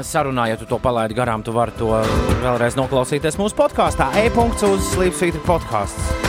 sarunā. 0.03 0.49
Ja 0.51 0.59
tu 0.61 0.67
to 0.69 0.81
palaidi 0.83 1.17
garām, 1.17 1.45
tu 1.45 1.55
vari 1.55 1.73
to 1.79 1.95
vēlreiz 2.43 2.77
noklausīties 2.77 3.39
mūsu 3.41 3.57
podkāstā. 3.57 4.11
E-punkts 4.25 4.67
uz 4.67 4.93
Sleepsvītra 4.93 5.41
podkāsts. 5.47 6.21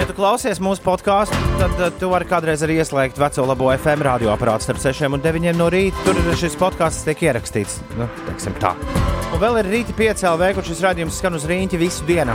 Ja 0.00 0.06
tu 0.08 0.14
klausies 0.16 0.60
mūsu 0.62 0.84
podkāstu, 0.84 1.36
tad 1.60 1.74
uh, 1.80 1.90
tu 1.98 2.12
vari 2.12 2.28
kādreiz 2.30 2.62
arī 2.64 2.78
ieslēgt 2.80 3.18
veco 3.20 3.48
labo 3.50 3.72
FM 3.74 4.06
radioaparātu 4.06 4.68
starp 4.68 4.84
6 4.86 5.10
un 5.10 5.24
9 5.24 5.50
no 5.58 5.70
rīta. 5.72 6.06
Tur 6.06 6.20
šis 6.38 6.58
podkāsts 6.60 7.08
tiek 7.08 7.26
ierakstīts. 7.26 7.80
Nu, 7.98 8.08
tā. 8.62 8.76
Un 9.30 9.38
vēl 9.38 9.60
ir 9.60 9.68
rīta 9.70 9.94
5 9.94 10.26
LV, 10.34 10.54
kur 10.56 10.66
šis 10.66 10.82
rādījums 10.82 11.20
skan 11.22 11.38
uz 11.38 11.46
rīņķa 11.48 11.78
visu 11.80 12.06
dienu. 12.08 12.34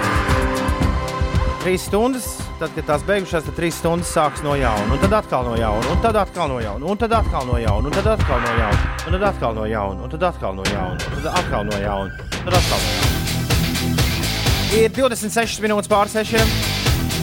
Trīs 1.65 1.82
stundas, 1.89 2.28
tad, 2.60 2.69
kad 2.75 2.86
tās 2.86 3.01
beigušās, 3.08 3.41
tad 3.47 3.56
trīs 3.58 3.80
stundas 3.80 4.12
sāks 4.13 4.43
no 4.45 4.54
jauna, 4.54 4.86
un 4.93 4.99
tad 5.01 5.15
atkal 5.17 5.47
no 5.47 5.56
jauna, 5.58 5.88
un 5.89 5.97
tad 6.04 6.19
atkal 6.21 6.45
no 6.51 6.60
jauna, 6.62 6.86
un 6.86 6.99
tad 7.01 7.15
atkal 7.17 7.47
no 7.49 7.58
jauna, 7.58 7.88
un 7.89 7.95
tad 7.95 8.06
atkal 8.12 8.43
no 8.43 8.51
jauna, 8.54 8.93
un 9.10 9.15
tad 9.15 9.25
atkal 9.25 9.58
no 9.58 9.63
jauna, 9.65 10.04
un 10.06 10.12
tad 10.13 10.25
atkal 10.30 10.54
no 10.60 10.67
jauna, 10.69 10.93
un 10.93 10.99
tad 11.15 11.25
atkal 11.41 11.65
no 11.65 11.80
jauna, 11.82 12.12
tad 12.36 12.54
atkal 12.60 12.78
no 12.86 12.93
jauna. 12.93 13.17
Ir 14.78 14.93
26 14.93 15.58
minūtes 15.65 15.89
pār 15.89 16.06
6 16.13 16.38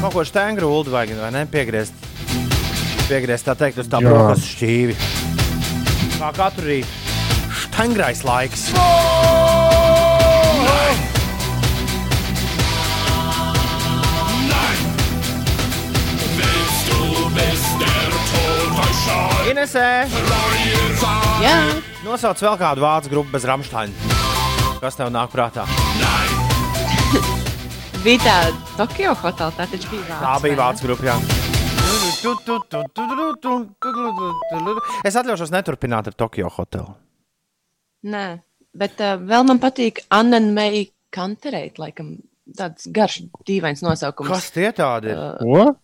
kaut 0.02 0.10
ko 0.16 0.26
stengru 0.26 0.74
ulu 0.74 0.90
vajag, 0.90 1.22
vai 1.22 1.30
ne? 1.38 1.46
Piegriezt, 1.46 1.94
piegriezt 3.06 3.46
tā 3.46 3.54
teikt, 3.62 3.78
uz 3.78 3.86
tā 3.94 4.02
brokastu 4.02 4.56
šķīvi. 4.56 4.98
Kā 6.18 6.34
katru 6.34 6.66
rītu. 6.66 6.90
Stengrais 7.62 8.26
laiks. 8.26 8.72
Inesē! 19.42 20.06
Jā! 21.42 21.54
Nosauc 22.06 22.38
vēl 22.44 22.56
kādu 22.60 22.84
vācu 22.84 23.10
grupu 23.10 23.32
bez 23.34 23.42
Rāmsteina. 23.48 23.90
Kas 24.78 24.94
tev 24.98 25.10
nāk 25.14 25.32
prātā? 25.34 25.64
bija 28.04 28.20
tāda 28.22 28.52
Tokio 28.78 29.14
hotelā, 29.18 29.50
tā 29.58 29.66
taču 29.72 29.90
bija 29.90 30.04
vārds. 30.06 30.22
Tā 30.22 30.34
bija 30.44 30.56
vārds 30.62 30.80
grupa. 30.86 31.18
Es 35.02 35.18
atļaušos 35.18 35.50
neturpināt 35.54 36.12
ar 36.12 36.18
Tokio 36.22 36.46
hotelu. 36.54 36.94
Nē, 38.14 38.26
bet 38.78 38.94
uh, 39.02 39.18
vēl 39.18 39.42
man 39.50 39.58
patīk 39.62 40.04
Anna 40.14 40.38
Meija 40.42 40.86
Kanterēt, 41.14 41.82
laikam 41.82 42.14
tāds 42.58 42.86
garš, 42.94 43.24
dīvains 43.46 43.82
nosaukums. 43.82 44.30
Kas 44.30 44.54
tie 44.54 44.70
tādi 44.76 45.10
ir? 45.10 45.18
Uh, 45.18 45.42
Ko? 45.42 45.74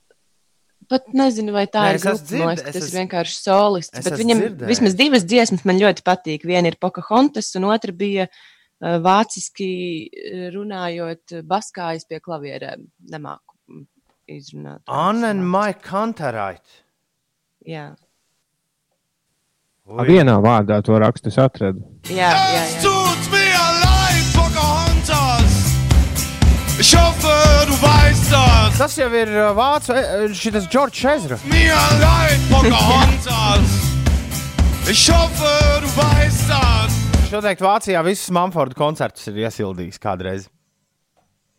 Pat 0.88 1.11
nezinu, 1.12 1.53
vai 1.53 1.66
tā 1.68 1.83
Nē, 1.85 1.96
ir 1.96 1.98
grupa. 2.01 2.37
Man 2.40 2.55
liekas, 2.55 2.66
tas 2.68 2.79
es... 2.81 2.87
ir 2.88 3.01
vienkārši 3.03 3.35
solists. 3.40 4.05
Bet 4.05 4.20
viņam 4.20 4.44
dzirdēju. 4.44 4.68
vismaz 4.70 4.94
divas 4.96 5.27
dziesmas 5.29 5.66
man 5.68 5.83
ļoti 5.83 6.05
patīk. 6.07 6.46
Viena 6.48 6.70
ir 6.70 6.79
Pocahontas, 6.81 7.51
un 7.61 7.68
otra 7.68 7.92
bija 7.92 8.29
Eh, 8.79 8.98
vāciski 9.03 9.70
eh, 10.07 10.42
runājot, 10.55 11.33
eh, 11.35 11.42
baskājas 11.42 12.07
pie 12.07 12.20
klavierēm. 12.22 12.85
Nemāku 13.11 13.83
izrunāt. 14.31 14.85
Annen 14.87 15.42
Maija 15.42 15.74
Kantarait. 15.83 16.62
Jā. 17.66 17.90
Ui. 19.88 20.05
Vienā 20.07 20.37
vārdā 20.44 20.79
to 20.85 21.01
rakstu 21.01 21.33
es 21.33 21.40
atradu. 21.42 21.83
Jā, 22.07 22.31
jā, 22.31 22.62
jā. 22.62 22.83
Du 22.87 22.98
das. 28.32 28.78
Tas 28.78 28.96
jau 28.98 29.08
ir 29.16 29.30
vācu, 29.56 29.96
šis 30.36 30.68
Džordžs 30.70 31.04
Ezra. 31.14 31.38
Mir 31.48 31.74
allein, 31.74 32.44
Pocahontas. 32.50 33.76
Ich 34.88 35.04
hoffe, 35.12 35.52
du 35.82 35.88
weißt 35.98 36.48
das. 36.48 36.94
Viņš 37.18 37.34
noteikti 37.36 37.66
Vācijā 37.66 38.00
visus 38.06 38.30
Manforda 38.32 38.76
koncertus 38.78 39.28
ir 39.28 39.42
iesildījis 39.42 40.00
kādreiz. 40.00 40.46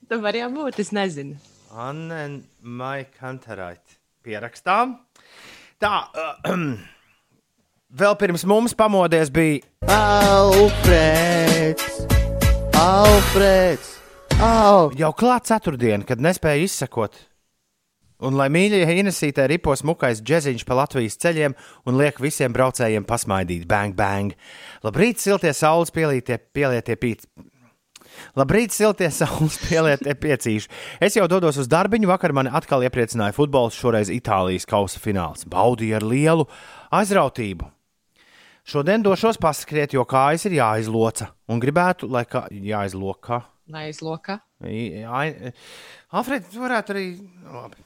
Tu 0.09 0.17
vari 0.17 0.41
būt, 0.49 0.79
es 0.81 0.89
nezinu. 0.95 1.37
Anne 1.69 2.41
Maikantarait. 2.65 3.99
Pierakstām. 4.25 4.97
Tā, 5.79 5.93
uh, 6.09 6.49
vēl 8.01 8.17
pirms 8.17 8.47
mums 8.49 8.73
pamodies 8.73 9.29
bija 9.29 9.61
Alfreds. 9.93 11.85
Alfreds. 12.73 13.98
Al. 14.39 14.93
Jau 14.95 15.11
klāt 15.19 15.49
ceturtdiena, 15.49 16.05
kad 16.07 16.21
nespēja 16.23 16.63
izsekot 16.63 17.17
Un 18.19 18.35
lai 18.35 18.49
mīļie 18.51 18.83
Inesītē 18.99 19.45
ripo 19.47 19.71
smukais 19.79 20.19
džeziņš 20.19 20.65
pa 20.67 20.75
Latvijas 20.81 21.15
ceļiem 21.23 21.53
un 21.87 21.95
liek 21.95 22.17
visiem 22.19 22.51
braucējiem 22.51 23.05
pasmaidīt, 23.07 23.63
bang, 23.67 23.95
bang. 23.95 24.33
Labrīt, 24.83 25.21
siltie 25.23 25.53
saules 25.55 25.93
pielietie, 25.95 26.35
pielietie 26.51 26.97
pīt. 26.99 27.23
Labrīt, 28.35 28.75
siltie 28.75 29.07
saules 29.15 29.55
pielietie 29.63 30.17
piecīši. 30.19 30.67
Es 30.99 31.15
jau 31.15 31.29
dodos 31.31 31.61
uz 31.63 31.69
darbiņu, 31.71 32.09
vakar 32.11 32.35
mani 32.35 32.51
atkal 32.51 32.83
iepriecināja 32.83 33.37
futbols, 33.37 33.77
šoreiz 33.79 34.11
Itālijas 34.11 34.67
kausa 34.67 34.99
fināls. 34.99 35.47
Baudīju 35.47 35.95
ar 36.01 36.07
lielu 36.09 36.47
aizrautību. 36.99 37.69
Šodien 38.67 39.05
došos 39.05 39.39
paskriet, 39.39 39.95
jo 39.95 40.03
kājas 40.03 40.43
ir 40.49 40.59
jāizloca. 40.59 41.31
Un 41.47 41.63
gribētu, 41.63 42.11
lai 42.11 42.25
kā 42.27 42.43
jāizloka. 42.51 43.45
Izloka. 43.89 44.39
Alfred, 46.09 46.49
varētu 46.55 46.95
arī. 46.95 47.05
Labi. 47.53 47.85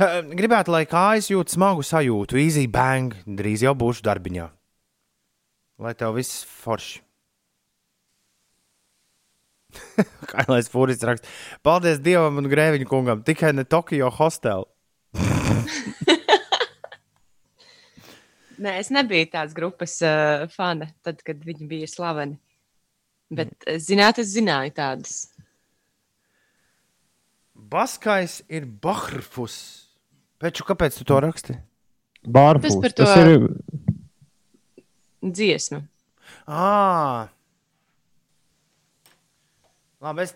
Eh, 0.00 0.16
gribētu, 0.34 0.72
lai 0.74 0.82
kājas 0.88 1.28
jūt 1.30 1.52
smagu 1.54 1.84
sajūtu, 1.86 2.38
easy 2.42 2.66
bang, 2.70 3.14
drīz 3.24 3.62
jau 3.62 3.74
būšu 3.78 4.02
darbiņā. 4.06 4.48
Lai 5.80 5.94
tev 5.96 6.16
viss 6.18 6.42
forši. 6.64 6.98
Kā 10.30 10.44
lai 10.50 10.58
es 10.64 10.68
fūris 10.72 11.04
rakstu? 11.06 11.30
Paldies 11.62 12.02
Dievam 12.02 12.40
un 12.42 12.50
Grēviņu 12.50 12.86
kungam, 12.90 13.22
tikai 13.26 13.52
ne 13.54 13.64
Tokio 13.64 14.10
hostelu. 14.16 14.66
Nē, 18.60 18.74
es 18.82 18.90
nebiju 18.92 19.30
tāds 19.32 19.54
grupas 19.56 19.94
uh, 20.04 20.44
fani, 20.52 20.90
tad, 21.06 21.22
kad 21.24 21.38
viņi 21.46 21.64
bija 21.70 21.86
slaveni. 21.88 22.36
Bet, 23.30 23.52
mm. 23.62 23.82
zināt, 23.82 24.18
es 24.22 24.32
zināju 24.34 24.74
tādas. 24.74 25.18
Baskais 27.70 28.40
ir 28.50 28.66
Bahrfus. 28.66 29.58
Peču, 30.40 30.64
kāpēc 30.66 30.96
tu 30.98 31.06
to 31.06 31.18
raksti? 31.22 31.58
Bārfus. 32.26 32.78
Tas, 32.82 32.96
tas 32.96 33.12
ir 33.20 33.46
dziesma. 35.22 35.84
À. 36.48 37.28
Labi, 40.00 40.24
es 40.24 40.34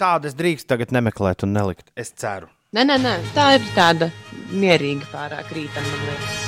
tādu 0.00 0.28
es 0.28 0.34
drīkstu 0.38 0.68
tagad 0.74 0.94
nemeklēt 0.94 1.46
un 1.46 1.54
nelikt. 1.54 1.92
Es 1.96 2.10
ceru. 2.18 2.50
Nē, 2.74 2.82
nē, 2.88 2.98
nē, 2.98 3.18
tā 3.36 3.52
ir 3.54 3.68
tāda 3.76 4.10
mierīga 4.50 5.06
pārāk 5.12 5.54
rītam, 5.54 5.86
man 5.92 6.10
liekas. 6.10 6.43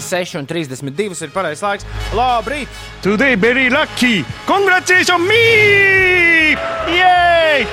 6,32 0.00 1.24
ir 1.26 1.32
pareizais 1.34 1.62
laiks. 1.62 1.86
Labrīt! 2.16 2.68
Today 3.02 3.36
very 3.36 3.68
lucky! 3.70 4.24
Congratulations 4.46 5.20
me! 5.28 6.56
Yay! 6.88 7.66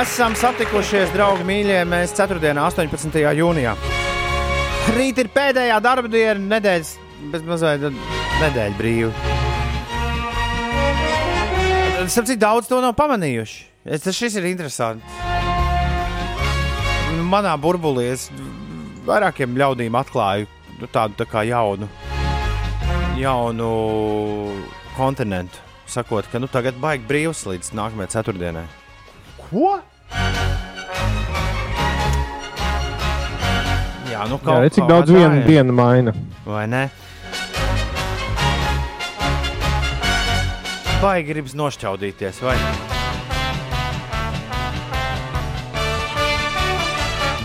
Esam 0.00 0.34
satikušies, 0.34 1.12
draugi, 1.14 1.44
mīļie. 1.46 1.82
Mēs 1.86 2.16
4. 2.16 2.40
un 2.50 2.62
18. 2.64 3.20
jūnijā. 3.38 3.76
Rīt 4.96 5.20
ir 5.22 5.30
pēdējā 5.34 5.76
darba 5.82 6.10
diena, 6.10 6.40
nedēļas, 6.56 6.96
bez 7.32 7.44
mazliet 7.46 7.86
nedēļa 8.40 8.76
brīva. 8.78 9.12
Sapratu, 12.06 12.36
daudz 12.38 12.68
to 12.70 12.80
nav 12.82 12.94
pamanījuši. 12.98 13.62
Es, 13.86 14.06
šis 14.14 14.36
ir 14.38 14.46
interesants. 14.50 15.06
Manā 17.26 17.54
burbulī 17.58 18.08
es 18.12 18.28
vairākiem 19.06 19.54
ļaudīm 19.58 19.94
atklāju 19.98 20.46
tādu 20.92 21.16
tā 21.16 21.26
kā 21.28 21.42
jaunu, 21.48 21.88
jaunu 23.16 23.70
kontinentu. 24.96 25.62
Sakot, 25.86 26.26
ka 26.32 26.40
nu, 26.42 26.48
tagad 26.50 26.78
baigi 26.82 27.06
brīvs 27.06 27.44
līdz 27.46 27.70
nākamajai 27.78 28.10
ceturtdienai. 28.16 28.64
Ko? 29.38 29.76
Jā, 34.10 34.24
nu 34.30 34.38
kaut, 34.42 34.64
Jā, 34.66 34.72
cik 34.74 34.88
daudz 34.90 35.12
viena 35.14 35.44
diena 35.46 35.76
maina. 35.76 36.14
Vai 36.46 36.66
ne? 36.70 36.86
Vai 41.02 41.20
gribas 41.28 41.54
nošķaudīties, 41.54 42.40
vai? 42.42 42.56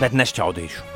Bet 0.02 0.16
nešķaudīšu. 0.18 0.91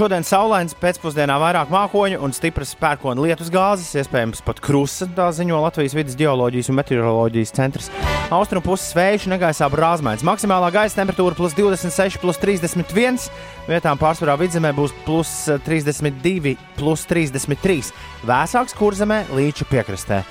Šodien 0.00 0.24
saulains 0.24 0.72
pēcpusdienā 0.80 1.34
vairāk 1.36 1.68
mākoņu 1.68 2.22
un 2.24 2.32
stipras 2.32 2.70
pērkona 2.80 3.20
lietus 3.20 3.50
gāzes, 3.52 3.90
iespējams 4.00 4.40
pat 4.46 4.62
krusta, 4.64 5.04
tā 5.12 5.26
ziņo 5.36 5.58
Latvijas 5.60 5.92
vidas 5.92 6.16
geoloģijas 6.16 6.70
un 6.72 6.78
meteoroloģijas 6.78 7.52
centrs. 7.52 7.90
Austrumu 8.32 8.64
puses 8.64 8.94
vējš 8.96 9.26
negaisā 9.28 9.68
brāzmēns. 9.68 10.24
Maksimālā 10.24 10.70
gaisa 10.72 11.02
temperatūra 11.02 11.36
plus 11.36 11.52
26, 11.58 12.16
plus 12.22 12.40
31. 12.40 13.20
Vietām 13.68 14.00
pārsvarā 14.00 14.38
vidzemē 14.40 14.72
būs 14.78 14.96
plus 15.04 15.34
32, 15.68 16.56
plus 16.80 17.04
33. 17.10 17.92
Vēsāks 18.24 18.80
kurzemē 18.80 19.26
līča 19.36 19.68
piekrastē. 19.68 20.22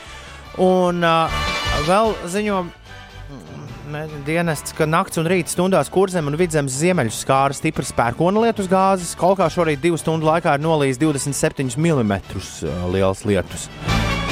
Un 0.66 1.06
uh, 1.06 1.46
vēl 1.86 2.18
ziņo 2.26 2.64
dienests, 4.26 4.74
ka 4.78 4.86
nakts 4.86 5.20
un 5.20 5.28
rīta 5.30 5.52
stundās 5.54 5.90
kurzem 5.92 6.28
un 6.30 6.38
vidzemes 6.38 6.76
ziemeļu 6.78 7.14
skāra 7.14 7.56
stipras 7.58 7.92
pērkona 7.96 8.44
lietus 8.46 8.70
gāzes. 8.70 9.16
Kolkā 9.18 9.48
šorīt 9.52 9.82
divu 9.82 9.98
stundu 9.98 10.28
laikā 10.30 10.56
ir 10.58 10.64
nolījis 10.64 11.00
27 11.02 11.78
mm 11.80 12.14
liels 12.94 13.24
lietus. 13.26 13.68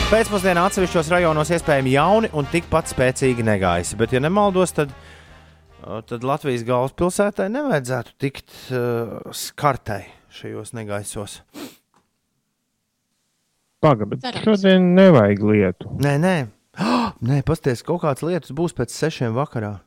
Pēcpusdienā 0.07 0.67
atsevišķos 0.69 1.11
rajonos 1.11 1.51
iespējami 1.51 1.95
jauni 1.95 2.31
un 2.37 2.47
tikpat 2.51 2.91
spēcīgi 2.93 3.43
negaisi, 3.43 3.97
bet, 3.99 4.13
ja 4.15 4.21
nemaldos, 4.23 4.75
tad, 4.77 4.93
tad 6.07 6.27
Latvijas 6.27 6.63
galvaspilsētai 6.67 7.49
nevajadzētu 7.51 8.15
tikt 8.21 8.53
uh, 8.71 9.17
skartai 9.35 10.05
šajos 10.37 10.75
negaisos. 10.77 11.41
Pagaidām, 13.83 14.15
bet 14.15 14.43
šodien 14.45 14.93
nevajag 14.97 15.43
lietu. 15.43 15.91
Nē, 16.01 16.15
nē, 16.21 16.37
oh, 16.81 17.11
nē 17.29 17.41
pasties, 17.47 17.83
kaut 17.85 18.03
kāds 18.05 18.25
lietus 18.25 18.55
būs 18.55 18.75
pēc 18.77 18.93
sešiem 18.93 19.35
vakarā. 19.37 19.77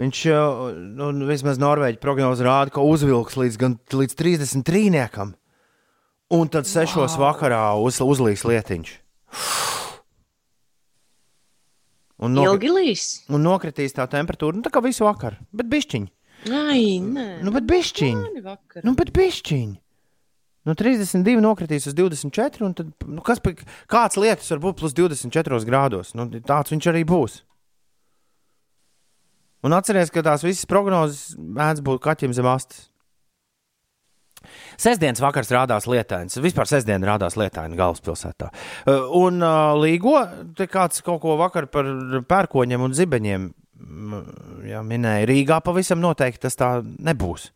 Viņš 0.00 0.20
jau, 0.24 0.72
nu, 0.72 1.10
vismaz 1.28 1.58
Norvēģi 1.60 2.00
prognoze 2.00 2.44
rāda, 2.46 2.72
ka 2.72 2.84
uzvilks 2.84 3.36
līdz, 3.36 3.58
gan, 3.60 3.76
līdz 3.92 4.16
33. 4.16 5.26
Un 6.32 6.48
tad 6.48 6.64
sešos 6.64 7.18
wow. 7.18 7.26
vakarā 7.26 7.64
uz, 7.76 7.98
uzlīs 8.00 8.46
lietiņš. 8.48 8.94
Un, 12.22 12.38
nokri, 12.38 12.94
un 13.34 13.42
nokritīs 13.42 13.96
tā 13.96 14.06
temperatūra, 14.08 14.56
nu, 14.56 14.64
tā 14.64 14.70
kā 14.72 14.80
visu 14.84 15.04
vakaru, 15.04 15.42
bet 15.52 15.68
bišķiņi. 15.68 16.08
Ai, 16.54 16.98
nē. 17.02 17.26
Nu, 17.44 17.52
bet 17.54 17.66
bišķiņi. 17.68 18.42
Nu, 18.86 18.94
bet 18.98 19.12
bišķiņi. 19.14 19.74
Nu, 20.68 20.76
32 20.78 21.40
nokritīs 21.42 21.88
uz 21.90 21.96
24, 21.98 22.62
un 22.66 22.76
tad, 22.78 22.92
nu, 23.10 23.22
kas, 23.26 23.40
kāds 23.90 24.18
lietus 24.20 24.52
var 24.54 24.60
būt 24.62 24.78
plus 24.78 24.94
24 24.94 25.58
grādos? 25.66 26.12
Nu, 26.14 26.28
tāds 26.38 26.70
viņš 26.70 26.88
arī 26.92 27.02
būs. 27.08 27.40
Un 29.66 29.74
atcerieties, 29.74 30.10
ka 30.14 30.24
tās 30.26 30.42
visas 30.46 30.66
prognozes 30.70 31.34
mēdz 31.38 31.82
būt 31.86 32.02
kaķim 32.02 32.34
zem 32.34 32.48
astes. 32.50 32.88
Sestdienas 34.80 35.22
vakars 35.22 35.52
rādās 35.54 35.86
lietains. 35.90 36.38
Vispār 36.42 36.66
sestdiena 36.66 37.12
rādās 37.12 37.36
lietaina 37.38 37.78
galvaspilsētā. 37.78 38.48
Uh, 38.50 39.04
un 39.20 39.38
uh, 39.42 39.74
Līgo, 39.78 40.16
te 40.58 40.66
kāds 40.70 41.02
kaut 41.06 41.22
ko 41.22 41.36
vakar 41.38 41.68
par 41.70 41.86
pērkoņiem 42.26 42.86
un 42.88 42.96
zibeņiem 42.98 43.50
jā, 44.66 44.82
minēja. 44.86 45.28
Rīgā 45.30 45.60
pavisam 45.64 46.02
noteikti 46.02 46.46
tas 46.46 46.58
tā 46.58 46.72
nebūs. 46.82 47.50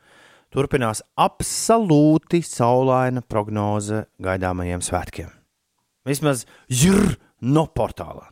Turpinās 0.56 1.02
absolūti 1.20 2.40
saulaina 2.40 3.20
prognoze 3.20 4.06
gaidāmajiem 4.24 4.80
svētkiem. 4.80 5.28
Vismaz 6.08 6.46
jr 6.72 7.18
no 7.44 7.66
portālā. 7.76 8.30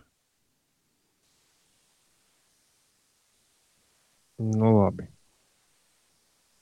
Nu, 4.41 4.73
labi. 4.79 5.05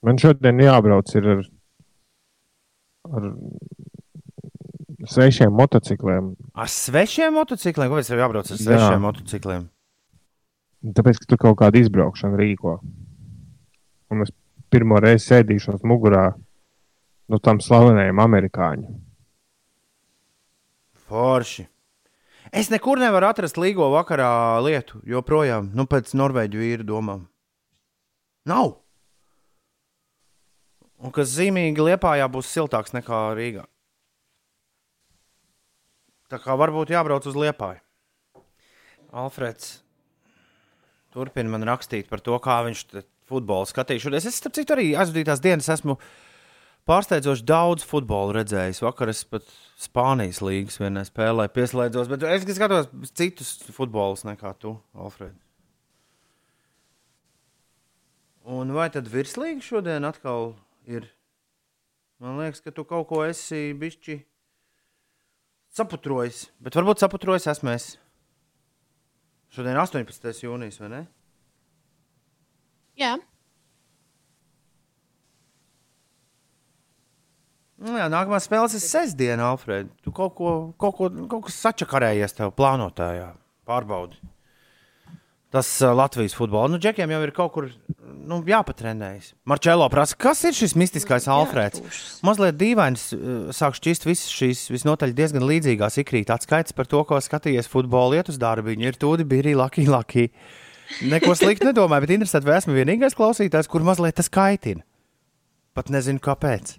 Man 0.02 0.18
šodien 0.18 0.58
jābrauc 0.60 1.14
ar, 1.20 1.28
ar 3.06 3.28
svešiem 5.14 5.54
motocikliem. 5.54 6.34
Ar 6.58 6.68
svešiem 6.74 7.38
motocikliem? 7.38 7.94
Kāpēc 7.94 8.10
tev 8.10 8.24
jābrauc 8.24 8.50
ar 8.50 8.60
svešiem 8.60 8.98
Jā. 8.98 9.00
motocikliem? 9.06 9.70
Tāpēc, 10.98 11.22
ka 11.22 11.30
tu 11.30 11.38
kaut 11.38 11.60
kādu 11.62 11.84
izbraukšanu 11.84 12.38
rīko. 12.42 12.80
Un 14.10 14.26
es 14.26 14.34
pirmo 14.72 14.98
reizi 15.02 15.28
sēdīšos 15.28 15.84
mugurā 15.86 16.30
no 17.28 17.38
tam 17.38 17.60
slavenajam 17.62 18.20
amerikāņu. 18.24 18.94
Forši. 21.08 21.66
Es 22.52 22.68
nekur 22.72 23.00
nevaru 23.00 23.28
atrast 23.30 23.56
līgo 23.60 23.86
vakarā 23.94 24.60
lietu, 24.64 25.00
joprojām, 25.08 25.70
nu, 25.76 25.86
pēc 25.88 26.12
norvēģu 26.18 26.60
vīru 26.60 26.88
domām. 26.88 27.26
Nav. 28.48 28.74
Un 31.02 31.14
kas 31.14 31.32
zīmīgi 31.32 31.82
Liepājā 31.82 32.26
būs 32.30 32.50
siltāks 32.52 32.92
nekā 32.94 33.22
Rīgā. 33.38 33.64
Tā 36.32 36.40
kā 36.40 36.56
varbūt 36.56 36.92
jābrauc 36.92 37.26
uz 37.28 37.36
Liepāju. 37.36 37.80
Alfreds 39.12 39.82
turpina 41.12 41.52
man 41.52 41.66
rakstīt 41.68 42.08
par 42.08 42.22
to, 42.24 42.38
kā 42.40 42.62
viņš 42.64 42.84
futbolu 43.28 43.68
skatīšos. 43.68 44.18
Es, 44.18 44.38
starp 44.40 44.56
citu, 44.56 44.74
arī 44.76 44.92
aizvadītās 44.98 45.42
dienas 45.44 45.70
esmu 45.72 45.98
pārsteidzoši 46.88 47.46
daudz 47.46 47.86
futbolu 47.86 48.34
redzējis. 48.38 48.82
Vakar 48.84 49.12
es 49.12 49.22
pat 49.28 49.46
Spānijas 49.82 50.42
līnijas 50.42 50.80
vienā 50.82 51.04
spēlē 51.06 51.48
pieslēdzos, 51.54 52.10
bet 52.10 52.26
es 52.26 52.46
skatos 52.58 52.90
citus 53.14 53.54
futbolus 53.74 54.26
nekā 54.26 54.54
tu, 54.62 54.76
Alfred. 54.98 55.38
Un 58.42 58.74
vai 58.74 58.88
tad 58.90 59.06
virslīga 59.10 59.62
šodien 59.62 60.06
atkal 60.06 60.56
ir? 60.90 61.06
Man 62.22 62.38
liekas, 62.38 62.62
ka 62.62 62.74
tu 62.74 62.84
kaut 62.86 63.08
ko 63.10 63.22
esi 63.26 63.70
bišķi 63.78 64.18
saputrojis, 65.74 66.48
bet 66.62 66.76
varbūt 66.78 67.02
saputrojis 67.02 67.48
esmu 67.54 67.72
es. 67.72 67.86
Šodien 69.52 69.78
18. 69.78 70.30
jūnijas, 70.42 70.78
vai 70.82 70.90
ne? 70.90 71.00
Jā. 72.98 73.16
Nu, 77.82 77.96
jā, 77.98 78.06
nākamā 78.12 78.38
spēle 78.42 78.68
ir 78.70 78.82
sestdiena, 78.82 79.48
Alfred. 79.50 79.88
Tu 80.04 80.12
kaut 80.14 80.36
ko, 80.38 80.50
kaut 80.78 80.94
ko, 80.98 81.08
kaut 81.30 81.48
sačakarējies 81.50 82.36
tev 82.38 82.52
plānotājā. 82.54 83.32
Pārbaudi. 83.66 84.20
Tas 85.52 85.68
uh, 85.82 85.90
Latvijas 85.92 86.32
futbols. 86.36 86.70
Nu, 86.72 86.78
Džekiem 86.80 87.10
jau 87.12 87.18
ir 87.26 87.32
kaut 87.36 87.52
kur 87.52 87.66
nu, 88.00 88.38
jāpatrenējas. 88.48 89.34
Marčēlo 89.50 89.88
prasa, 89.92 90.16
kas 90.16 90.40
ir 90.48 90.56
šis 90.56 90.72
mistiskais 90.80 91.26
jā, 91.26 91.34
Alfreds? 91.34 91.82
Mazliet 92.24 92.56
dīvains 92.60 93.10
uh, 93.16 93.50
sāk 93.52 93.76
šķist 93.76 94.06
visas 94.08 94.30
šīs 94.32 94.64
visnotaļ 94.72 95.12
diezgan 95.18 95.44
līdzīgās 95.50 95.98
ikrīt 96.00 96.32
atskaites 96.32 96.76
par 96.76 96.88
to, 96.88 97.02
ko 97.08 97.20
skatījies 97.20 97.68
futbola 97.68 98.22
iet 98.22 98.30
uz 98.32 98.40
darbiņu. 98.40 98.88
Ir 98.88 99.00
tūdi, 99.02 99.28
bija 99.28 99.44
arī 99.44 99.58
Lucky 99.58 99.84
Lucky. 99.90 100.30
Neko 101.00 101.34
sliktu 101.38 101.68
nedomāju, 101.70 102.04
bet 102.04 102.14
interesanti, 102.16 102.48
vai 102.48 102.58
esmu 102.60 102.76
vienīgais 102.76 103.16
klausītājs, 103.18 103.70
kur 103.70 103.84
mazliet 103.86 104.18
tas 104.18 104.30
kaitina. 104.32 104.84
Pat 105.72 105.88
nezinu, 105.92 106.20
kāpēc. 106.22 106.76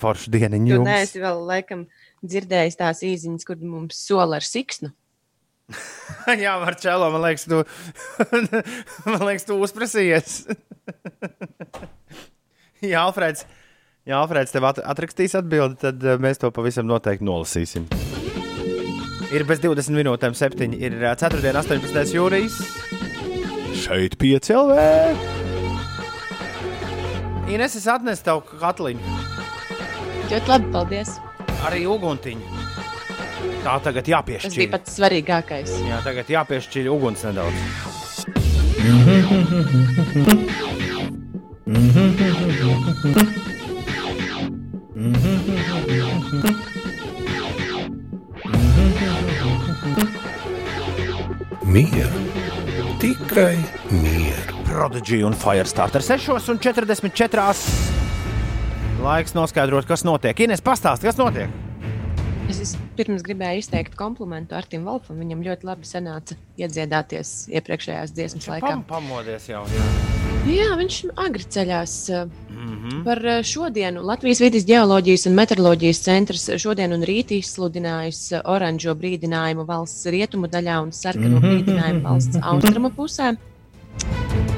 Foršu 0.00 0.32
dieniņu. 0.34 0.72
Jūs 0.74 0.86
neesat 0.86 1.20
vēl 1.22 1.44
laikam 1.46 1.84
dzirdējis 2.24 2.80
tās 2.80 3.04
īziņas, 3.06 3.46
kur 3.46 3.60
mums 3.62 4.00
sola 4.00 4.40
ar 4.40 4.46
siksnu. 4.46 4.90
Jā, 6.42 6.56
Marčēlo, 6.62 7.10
man 7.14 7.24
liekas, 7.28 7.46
tu, 7.46 7.62
man 9.12 9.26
liekas, 9.28 9.46
tu 9.46 9.58
uzprasījies. 9.62 10.40
Jā, 12.80 13.04
Alfrēds, 13.04 13.44
ja 14.08 14.22
Alfrēds 14.22 14.54
tev 14.54 14.66
atrakstīs 14.70 15.36
atbildi, 15.38 15.78
tad 15.84 16.04
eh, 16.04 16.18
mēs 16.22 16.40
to 16.42 16.50
pavisam 16.54 16.88
noteikti 16.90 17.26
nolasīsim. 17.28 17.88
Ir 19.30 19.44
bez 19.46 19.60
20 19.62 19.94
minūtēm, 19.94 20.34
7. 20.34 20.72
ir 20.80 20.96
4. 20.98 21.38
un 21.52 21.60
18. 21.60 22.16
jūnijas 22.16 22.56
šeit 23.80 24.16
piecēlē. 24.20 24.86
Ines, 27.50 27.74
es 27.74 27.86
atnesu 27.90 28.22
tev 28.28 28.44
katliņu. 28.60 29.18
Ļoti 30.30 30.52
labi, 30.52 30.68
paldies. 30.74 31.16
Arī 31.66 31.82
uguntiņu. 31.90 32.60
Tā 33.64 33.74
tagad 33.84 34.06
jāpiešķir. 34.08 34.48
Tas 34.48 34.56
bija 34.60 34.72
pats 34.72 34.94
svarīgākais. 34.96 35.72
Jā, 35.88 35.98
tagad 36.06 36.30
jāpiešķir 36.32 36.88
uguns 36.92 37.24
nedaudz. 37.26 37.58
Mieru 51.70 52.59
tikai 53.00 53.56
mieru. 53.90 54.60
Prodigy 54.68 55.22
un 55.24 55.32
Firestarter 55.32 56.02
6,44. 56.04 57.54
Laiks 59.00 59.32
noskaidrot, 59.32 59.88
kas 59.88 60.04
notiek. 60.04 60.36
Ines, 60.44 60.60
pastāsti, 60.64 61.08
kas 61.08 61.16
notiek? 61.16 61.48
Es 62.50 62.74
pirms 62.98 63.22
gribēju 63.24 63.62
izteikt 63.62 63.94
komplimentu 63.96 64.56
Artim 64.58 64.84
Volfam. 64.84 65.20
Viņam 65.22 65.44
ļoti 65.46 65.68
labi 65.68 65.88
sanāca 65.88 66.36
iedziedāties 66.60 67.48
iepriekšējās 67.54 68.12
dziesmas 68.16 68.48
laikā. 68.50 68.66
Pam, 68.66 68.82
pamodies 68.90 69.48
jau. 69.48 69.62
Jā. 69.70 69.86
jā, 70.50 70.68
viņš 70.82 71.00
agri 71.24 71.46
ceļās. 71.56 71.96
Mm 72.60 72.78
-hmm. 72.78 73.04
Par 73.04 73.44
šodienu 73.44 74.02
Latvijas 74.02 74.40
vidas 74.40 74.66
geoloģijas 74.66 75.26
un 75.26 75.34
meteoroloģijas 75.34 76.00
centrs 76.00 76.50
šodien 76.56 76.92
un 76.92 77.02
rīt 77.02 77.32
izsludinājis 77.32 78.42
oranžo 78.44 78.94
brīdinājumu 78.94 79.66
valsts 79.66 80.06
rietumu 80.06 80.46
daļā 80.46 80.82
un 80.82 80.92
sarkano 80.92 81.28
mm 81.28 81.42
-hmm. 81.42 81.50
brīdinājumu 81.50 82.02
valsts 82.02 82.36
austrumu 82.42 82.90
pusē. 82.90 83.36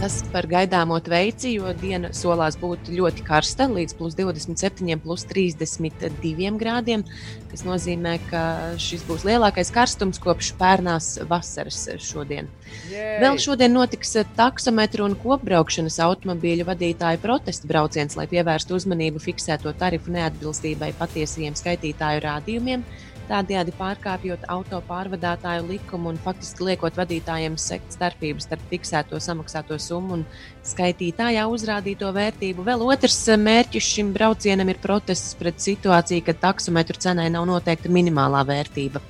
Tas 0.02 0.16
par 0.32 0.48
gaidāmo 0.50 0.96
tveici, 0.98 1.52
jo 1.60 1.70
diena 1.78 2.08
solās 2.10 2.56
būt 2.58 2.88
ļoti 2.90 3.22
karsta, 3.22 3.68
līdz 3.70 3.94
plus 3.94 4.16
27, 4.18 4.96
plus 4.98 5.22
32 5.30 6.56
grādiem. 6.58 7.04
Tas 7.52 7.62
nozīmē, 7.62 8.16
ka 8.26 8.40
šis 8.82 9.04
būs 9.06 9.22
lielākais 9.28 9.70
karstums 9.70 10.18
kopš 10.24 10.48
pērnās 10.58 11.12
vasaras 11.30 11.84
šodien. 12.02 12.50
Yay. 12.90 13.20
Vēl 13.22 13.38
šodien 13.44 13.70
notiks 13.76 14.16
taksometru 14.34 15.06
un 15.06 15.14
kopbraukšanas 15.22 16.00
automobīļu 16.02 16.66
vadītāju 16.66 17.22
protesta 17.22 17.70
brauciens, 17.70 18.18
lai 18.18 18.26
pievērstu 18.32 18.74
uzmanību 18.80 19.22
fiksēto 19.22 19.70
tarifu 19.78 20.10
neatbilstībai 20.18 20.90
patiesajiem 20.98 21.54
skaitītāju 21.62 22.26
rādījumiem 22.26 22.82
tādējādi 23.28 23.74
pārkāpjot 23.78 24.46
auto 24.52 24.80
pārvadātāju 24.88 25.66
likumu 25.68 26.12
un 26.12 26.20
faktiski 26.24 26.66
liekot 26.68 26.98
vadītājiem 27.00 27.58
sekt 27.60 27.96
starpības 27.96 28.48
starp 28.48 28.64
fiksēto 28.70 29.20
samaksāto 29.22 29.78
summu 29.82 30.18
un 30.18 30.26
skaitītājā 30.66 31.46
uzrādīto 31.50 32.10
vērtību. 32.16 32.66
Vēl 32.66 32.84
otrs 32.88 33.20
mērķis 33.38 33.92
šim 33.94 34.12
braucienam 34.16 34.72
ir 34.72 34.82
protests 34.82 35.36
pret 35.38 35.62
situāciju, 35.62 36.26
ka 36.26 36.38
taksometru 36.48 37.00
cenai 37.02 37.30
nav 37.32 37.48
noteikta 37.50 37.92
minimālā 37.92 38.44
vērtība. 38.48 39.02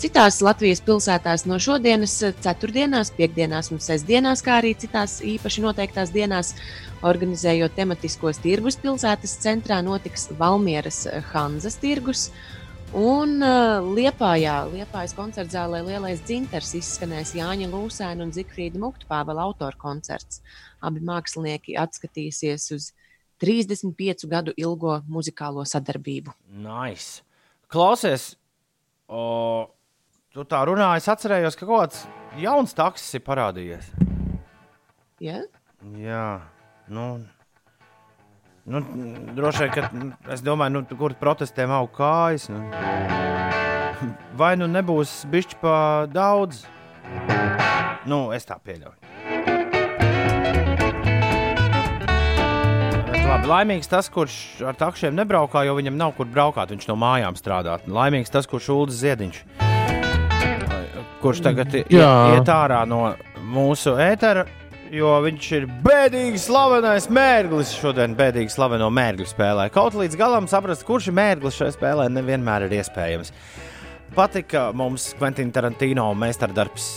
Citās 0.00 0.38
Latvijas 0.40 0.80
pilsētās 0.80 1.42
no 1.44 1.58
šodienas, 1.60 2.14
ceturtdienās, 2.40 3.10
piekdienās 3.18 3.66
un 3.74 3.82
sestdienās, 3.84 4.40
kā 4.40 4.54
arī 4.56 4.70
citās 4.80 5.18
īpaši 5.20 5.60
noteiktās 5.60 6.08
dienās, 6.14 6.54
organizējot 7.04 7.74
tematiskos 7.76 8.40
tirgus 8.40 8.78
pilsētas 8.80 9.36
centrā, 9.42 9.82
notiks 9.84 10.30
Valmieras 10.38 11.02
Hanzas 11.34 11.76
tirgus. 11.82 12.30
Un 12.90 13.36
uh, 13.38 13.78
Liepājā, 13.94 14.64
Liepājas 14.72 15.12
koncerta 15.14 15.60
zālē 15.60 15.78
Lielais 15.86 16.18
dzintars 16.26 16.72
izskanēs 16.74 17.36
Jāņa 17.38 17.68
Lūsēna 17.70 18.24
un 18.26 18.32
Zikfrīda 18.34 18.80
Muktpāvela 18.82 19.44
autora 19.46 19.78
koncerts. 19.78 20.40
Abi 20.82 20.98
mākslinieki 21.06 21.76
atskatīsies 21.78 22.66
uz 22.74 22.88
35 23.38 24.26
gadu 24.26 24.54
ilgo 24.58 24.98
muzikālo 25.06 25.62
sadarbību. 25.62 26.34
Nice. 26.66 27.22
Klausies, 27.70 28.32
o, 29.06 29.70
tu 30.34 30.42
tā 30.50 30.64
runāji, 30.66 31.04
es 31.04 31.10
atcerējos, 31.14 31.60
ka 31.60 31.68
kaut 31.70 31.84
kāds 31.84 32.02
jauns 32.42 32.74
taksis 32.74 33.20
ir 33.20 33.22
parādījies. 33.22 33.92
Yeah? 35.22 35.46
Jā, 35.94 36.26
nu. 36.90 37.12
Nu, 38.64 38.82
droši 39.36 39.64
vien, 39.64 39.72
ka 39.72 40.32
es 40.34 40.42
domāju, 40.44 40.76
nu, 40.76 40.98
kur 40.98 41.14
protestēm 41.18 41.72
aug 41.72 41.88
kājas. 41.96 42.50
Nu. 42.52 42.60
Vai 44.36 44.54
nu 44.60 44.68
nebūs 44.70 45.22
bišķi 45.32 45.60
pa 45.62 45.76
daudz? 46.12 46.66
Nu, 48.08 48.30
es 48.36 48.46
tā 48.48 48.58
pieļauju. 48.60 48.96
Labi, 53.30 53.46
laimīgs 53.46 53.86
tas, 53.86 54.08
kurš 54.10 54.34
ar 54.66 54.74
takšiem 54.74 55.14
nebraukā, 55.14 55.62
jo 55.68 55.76
viņam 55.78 55.96
nav 55.96 56.16
kur 56.16 56.26
braukt. 56.26 56.58
Viņš 56.72 56.88
no 56.90 56.96
mājām 56.98 57.36
strādā. 57.38 57.78
Laimīgs 57.86 58.32
tas, 58.32 58.48
kurš 58.50 58.72
Ulrichs 58.74 58.98
Ziediņš, 59.04 59.42
kurš 61.22 61.44
tagad 61.46 61.76
iet 61.78 62.50
ārā 62.50 62.82
no 62.90 63.04
mūsu 63.54 63.94
ētera 64.02 64.48
jo 64.94 65.10
viņš 65.24 65.48
ir 65.58 65.66
bēdīgi 65.84 66.40
slavenais 66.42 67.08
mērglis. 67.12 67.72
Šodien 67.78 68.14
bēdīgi 68.18 68.52
slaveno 68.52 68.90
mērgļu 68.94 69.28
spēlē. 69.30 69.68
Kaut 69.74 69.96
līdz 69.98 70.18
galam 70.18 70.48
saprast, 70.50 70.84
kurš 70.88 71.10
ir 71.10 71.16
mērglis 71.18 71.58
šajā 71.60 71.76
spēlē, 71.76 72.08
nevienmēr 72.12 72.66
ir 72.66 72.78
iespējams. 72.80 73.32
Patika 74.10 74.64
mums 74.74 75.12
Quentin 75.18 75.52
Tarantino 75.54 76.08
meistardarbs 76.18 76.88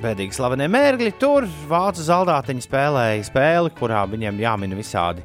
bēdīgi 0.00 0.38
slavenie 0.38 0.70
mērgļi. 0.72 1.12
Tur 1.20 1.44
vācu 1.68 2.04
zaldātiņi 2.06 2.64
spēlēja 2.64 3.26
spēli, 3.28 3.74
kurā 3.76 4.06
viņiem 4.08 4.40
jāmin 4.40 4.72
visādi, 4.78 5.24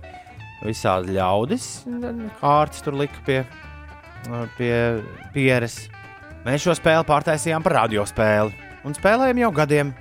visādi 0.66 1.16
ļaudis. 1.16 1.70
Kārtas 2.42 2.84
tur 2.84 3.00
lika 3.00 3.24
pie, 3.28 3.40
pie 4.60 4.76
pieres. 5.32 5.86
Mēs 6.44 6.66
šo 6.66 6.76
spēli 6.76 7.08
pārtaisījām 7.08 7.64
par 7.64 7.80
radiospēli 7.86 8.70
un 8.84 8.98
spēlējam 8.98 9.46
jau 9.46 9.56
gadiem. 9.62 9.96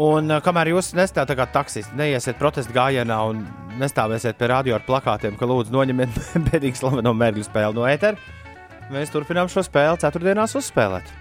Un 0.00 0.30
uh, 0.32 0.38
kamēr 0.40 0.70
jūs 0.72 0.94
nestāvat 0.96 1.34
kā 1.36 1.46
taksisti, 1.52 1.96
neiesiet 1.98 2.38
protesta 2.40 2.72
gājienā 2.72 3.18
un 3.28 3.42
nestāvēsiet 3.80 4.38
pie 4.38 4.48
radio 4.48 4.78
ar 4.78 4.86
plakātiem, 4.86 5.36
ka 5.36 5.48
lūdzu 5.48 5.74
noņemiet 5.74 6.16
bēdīgi 6.48 6.80
slaveno 6.80 7.12
mērķu 7.16 7.44
spēli 7.44 7.76
no 7.76 7.84
ētera, 7.88 8.16
mēs 8.92 9.12
turpinām 9.12 9.50
šo 9.52 9.64
spēli 9.66 10.00
ceturtdienās 10.00 10.56
uzspēlēt. 10.60 11.12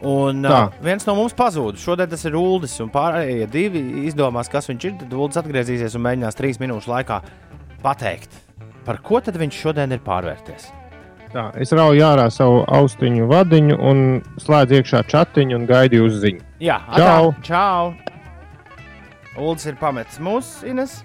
Un 0.00 0.44
uh, 0.48 0.70
viens 0.80 1.04
no 1.04 1.14
mums 1.16 1.34
pazūd. 1.36 1.76
Šodien 1.80 2.08
tas 2.08 2.24
ir 2.24 2.36
Uldis, 2.40 2.78
un 2.80 2.88
pārējie 2.92 3.48
divi 3.52 3.82
izdomās, 4.08 4.48
kas 4.48 4.70
viņš 4.70 4.88
ir. 4.88 4.94
Tad 5.02 5.16
Uldis 5.16 5.40
atgriezīsies 5.42 5.96
un 5.96 6.06
mēģinās 6.06 6.40
trīs 6.40 6.60
minūšu 6.60 6.92
laikā 6.92 7.20
pateikt, 7.84 8.36
par 8.88 9.00
ko 9.04 9.20
tad 9.24 9.36
viņš 9.40 9.64
šodien 9.64 9.92
ir 9.92 10.04
pārvērties. 10.04 10.70
Tā, 11.30 11.44
es 11.62 11.70
rauju 11.70 12.02
ārā 12.02 12.24
savu 12.34 12.64
austiņu 12.74 13.28
vadiņu 13.30 13.76
un 13.86 14.00
slēdzu 14.42 14.80
iekšā 14.80 15.04
chatiņu 15.12 15.60
un 15.60 15.66
gaidu 15.68 16.00
uz 16.08 16.16
ziņu. 16.24 16.42
Jā, 16.58 16.80
čau! 16.90 17.28
Atā, 17.30 17.44
čau. 17.46 17.92
Uldis 19.38 19.68
ir 19.70 19.78
pametis 19.78 20.18
mūsu 20.18 20.66
Ines. 20.72 20.96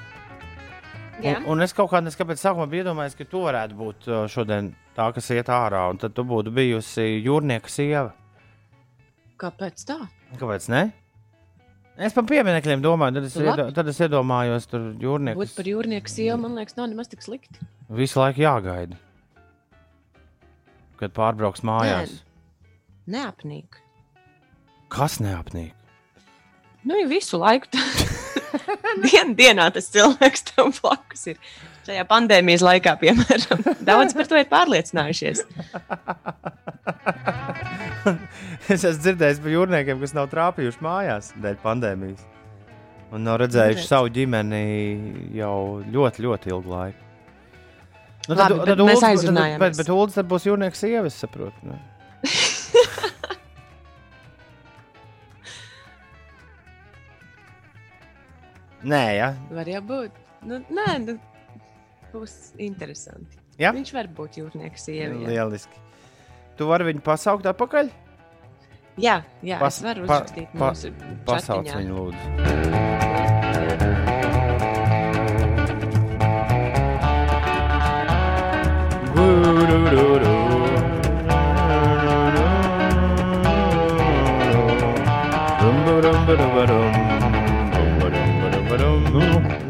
Jā. 1.21 1.37
Un, 1.43 1.45
un 1.53 1.61
es 1.67 1.77
kaut 1.77 1.91
kādā 1.93 2.09
veidā 2.09 2.39
sākumā 2.41 2.65
biju 2.71 2.87
iedomājies, 2.87 3.19
ka 3.19 3.29
tu 3.29 3.43
varētu 3.45 3.77
būt 3.77 4.09
uh, 4.09 4.25
šodien 4.31 4.73
tā, 4.97 5.11
kas 5.13 5.29
iet 5.29 5.53
ārā, 5.53 5.85
un 5.93 6.01
tad 6.01 6.17
tu 6.17 6.25
būtu 6.25 6.55
bijusi 6.57 7.05
jūrnieka 7.21 7.69
sieva. 7.69 8.09
Kāpēc 9.37 9.85
tā? 9.85 10.01
Kāpēc 10.41 10.69
ne? 10.73 10.83
Es 12.01 12.17
par 12.17 12.25
pieminekļiem 12.25 12.81
domāju, 12.81 13.19
tad 13.21 13.29
es, 13.29 13.37
iedo, 13.45 13.69
tad 13.77 13.93
es 13.93 14.01
iedomājos, 14.01 14.65
tur 14.73 14.89
jūrnieks. 15.05 15.37
Būt 15.37 15.57
par 15.61 15.69
jūrnieku 15.69 16.17
sievu, 16.17 16.41
man 16.49 16.57
liekas, 16.57 16.81
nav 16.81 16.89
nemaz 16.89 17.13
tik 17.13 17.21
slikti. 17.23 17.61
Visu 17.93 18.25
laiku 18.25 18.41
jāgaida 18.41 19.04
kad 20.99 21.15
pārbrauks 21.15 21.63
mājās? 21.65 22.19
Nē, 23.05 23.19
neapnīk. 23.19 23.81
Kas 24.93 25.19
neapnīk? 25.23 25.73
Nu, 26.85 26.97
jau 26.99 27.07
visu 27.09 27.39
laiku. 27.41 27.71
Dien, 29.05 29.33
dienā 29.37 29.69
tas 29.73 29.89
cilvēks 29.93 30.45
tam 30.51 30.71
blakus 30.77 31.25
ir. 31.33 31.39
Šajā 31.85 32.05
pandēmijas 32.09 32.63
laikā, 32.65 32.95
piemēram, 33.01 33.61
daudz 33.89 34.15
par 34.17 34.29
to 34.29 34.39
ir 34.39 34.47
pārliecinājušies. 34.49 35.43
es 38.73 38.79
esmu 38.79 39.01
dzirdējis 39.03 39.41
par 39.43 39.53
jūrniekiem, 39.53 40.01
kas 40.01 40.15
nav 40.17 40.31
trāpījuši 40.31 40.81
mājās 40.85 41.33
dēļ 41.43 41.59
pandēmijas. 41.61 42.25
Un 43.13 43.25
nav 43.27 43.37
redzējuši 43.43 43.85
savu 43.85 44.09
ģimeni 44.13 44.63
jau 45.37 45.81
ļoti, 45.93 46.25
ļoti 46.25 46.53
ilgu 46.53 46.73
laiku. 46.73 47.04
Nu, 48.25 48.33
tad, 48.35 48.49
Labi, 48.49 48.65
tad, 48.65 48.73
tad 48.73 48.79
mēs 48.87 49.03
aizrunājām. 49.05 49.59
Bet, 49.61 49.75
bet, 49.75 49.83
bet 49.83 49.89
Ulas 49.93 50.15
tad 50.17 50.25
būs 50.29 50.45
jūrnieks 50.47 50.79
sieva, 50.81 51.05
es 51.11 51.17
saprotu. 51.21 51.59
Ne? 51.69 51.77
nē, 58.95 59.03
ja? 59.19 59.29
Var 59.53 59.67
jau 59.75 59.83
būt. 59.91 60.13
Nu, 60.49 60.55
nē, 60.73 60.89
nu, 61.05 61.13
būs 62.13 62.33
interesanti. 62.61 63.35
Ja? 63.61 63.69
Viņš 63.75 63.89
var 63.95 64.07
būt 64.17 64.31
jūrnieks 64.41 64.81
sieva. 64.89 65.15
Ja. 65.21 65.27
Lieliski. 65.29 65.77
Tu 66.57 66.63
vari 66.69 66.83
viņu 66.89 67.01
pasaukt 67.05 67.45
atpakaļ? 67.51 67.87
Jā, 69.01 69.17
jā 69.43 69.57
Pas, 69.59 69.75
es 69.75 69.83
varu 69.83 70.05
uzrakstīt 70.07 70.47
pa, 70.55 70.71
mūsu 70.71 70.87
pa, 70.95 71.35
pasauc 71.35 71.67
viņu 71.67 71.93
lūdzu. 71.99 72.94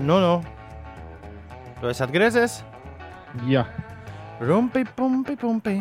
Nu, 0.06 0.20
nu. 0.20 0.44
Tu 1.82 1.88
esi 1.90 2.04
atgriezies? 2.06 2.60
Jā. 3.50 3.66
Rumpi, 4.46 4.84
pumpi, 4.96 5.34
pumpi, 5.40 5.74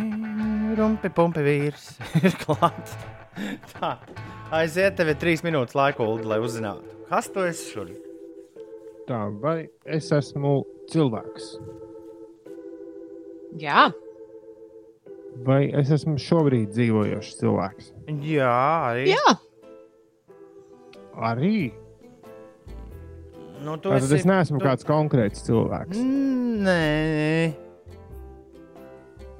rumpi, 0.79 1.11
pumpi 1.13 1.45
vīrs 1.45 1.91
ir 2.23 2.37
klāts. 2.41 2.97
Tā, 3.75 3.97
aiziet, 4.55 4.97
tev 4.97 5.11
ir 5.13 5.19
trīs 5.21 5.45
minūtes 5.45 5.77
laika, 5.77 6.07
Ulu, 6.07 6.25
lai 6.31 6.39
uzzinātu, 6.41 6.87
kas 7.11 7.29
tu 7.35 7.45
esi 7.45 7.73
šodien. 7.75 7.99
Tā, 9.09 9.27
vai 9.43 9.59
es 9.85 10.09
esmu 10.15 10.63
cilvēks? 10.93 11.51
Jā. 13.61 13.89
Vai 15.45 15.65
es 15.75 15.91
esmu 15.95 16.17
šobrīd 16.23 16.71
dzīvojošs 16.75 17.39
cilvēks? 17.41 17.91
Jā, 18.23 18.53
arī. 18.91 19.09
Jā. 19.13 19.35
Arī. 21.15 21.59
Nu, 23.65 23.77
Tad 23.81 24.03
esi, 24.03 24.21
es 24.21 24.27
neesmu 24.29 24.61
tu... 24.61 24.67
kāds 24.67 24.87
konkrēts 24.87 25.45
cilvēks. 25.47 25.99
Nē, 26.65 27.55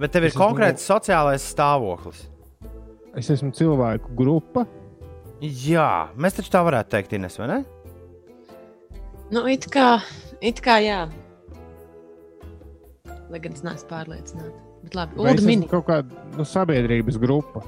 bet 0.01 0.15
tev 0.15 0.27
ir 0.27 0.33
es 0.33 0.39
konkrēts 0.39 0.83
esmu... 0.83 0.95
sociālais 0.95 1.45
stāvoklis. 1.55 2.25
Es 3.19 3.29
esmu 3.31 3.53
cilvēku 3.55 4.15
grupa. 4.19 4.65
Jā, 5.45 6.09
mēs 6.17 6.39
taču 6.39 6.51
tā 6.55 6.63
varētu 6.67 6.95
teikt, 6.95 7.15
Ines, 7.19 7.37
vai 7.39 7.51
ne? 7.51 7.59
Nu, 9.35 9.45
it 9.51 9.69
kā, 9.73 9.99
it 10.41 10.63
kā 10.65 10.79
jā. 10.83 11.05
Lai 13.35 13.41
gan 13.43 13.57
es 13.57 13.65
neesmu 13.67 13.89
pārliecināta. 13.91 14.61
Bet 14.85 14.95
labi, 14.95 15.17
Ulu 15.19 15.43
mini. 15.49 15.67
kaut 15.71 15.89
kāda 15.89 16.25
nu, 16.39 16.45
sabiedrības 16.47 17.17
grupa. 17.19 17.65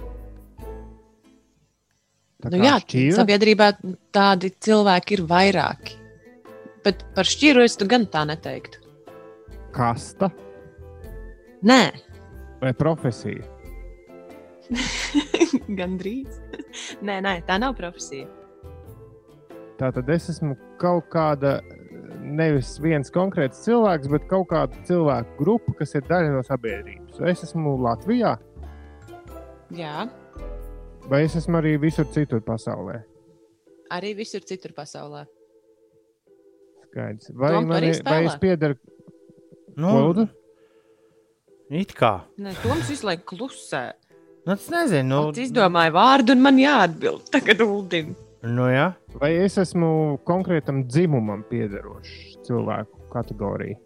Tā 2.44 2.52
Nu, 2.52 2.60
jā, 2.62 2.76
šķīra? 2.84 3.14
sabiedrībā 3.16 3.66
tādi 4.14 4.52
cilvēki 4.62 5.16
ir 5.16 5.22
vairāki. 5.26 5.96
Bet 6.86 7.00
par 7.16 7.26
šķiru 7.26 7.64
es 7.66 7.74
gan 7.82 8.04
tā 8.06 8.22
neteiktu. 8.28 8.78
kasta 9.74 10.30
Nē, 11.66 11.90
vai 12.60 12.72
profesija. 12.72 13.42
gan 15.78 15.96
drīz. 15.98 16.38
nē, 17.02 17.18
nē, 17.24 17.42
tā 17.48 17.58
nav 17.58 17.74
profesija. 17.74 18.28
Tātad 19.80 20.08
es 20.14 20.28
esmu 20.30 20.54
kaut 20.78 21.08
kāda, 21.12 21.58
nevis 22.20 22.76
viens 22.82 23.10
konkrēts 23.12 23.62
cilvēks, 23.66 24.08
bet 24.12 24.26
kaut 24.30 24.48
kāda 24.50 24.78
cilvēku 24.88 25.36
grupa, 25.38 25.74
kas 25.80 25.94
ir 25.98 26.04
daļa 26.08 26.32
no 26.34 26.42
sabiedrības. 26.46 27.20
Es 27.30 27.44
esmu 27.48 27.76
Latvijā, 27.82 28.36
Jā, 29.74 30.06
vai 31.10 31.24
es 31.26 31.34
esmu 31.40 31.58
arī 31.58 31.72
visur 31.82 32.06
citur 32.14 32.40
pasaulē. 32.46 33.00
arī 33.90 34.12
visur 34.16 34.40
citur 34.46 34.72
pasaulē. 34.76 35.24
Skaidrs. 36.86 37.30
Vai, 37.34 37.50
Tom, 37.52 37.64
tu 37.64 37.68
man 37.72 37.76
arī 37.82 37.90
ir, 37.94 38.02
vai 38.06 38.24
es 38.26 38.36
piedaru 38.40 38.76
Nu, 39.76 39.90
Lūdzu? 39.92 40.28
it 41.70 41.92
kā. 41.94 42.22
Nē, 42.40 42.54
Toms 42.62 42.88
visu 42.88 43.06
laiku 43.06 43.36
klusē. 43.36 43.92
Nu, 44.46 44.52
es 44.54 44.68
nezinu, 44.70 45.08
Nu, 45.08 45.22
nu, 45.26 45.30
es 45.34 45.50
izdomāju 45.50 45.92
vārdu, 45.92 46.32
un 46.32 46.40
man 46.42 46.56
jāatbild. 46.56 47.26
Tagad 47.34 47.60
Uldim. 47.60 48.14
Nu 48.46 48.68
jā. 48.70 48.92
Vai 49.20 49.32
es 49.42 49.58
esmu 49.58 50.18
konkrētam 50.28 50.84
dzimumam 50.86 51.42
piederošs 51.50 52.38
cilvēku 52.46 53.08
kategorija? 53.12 53.78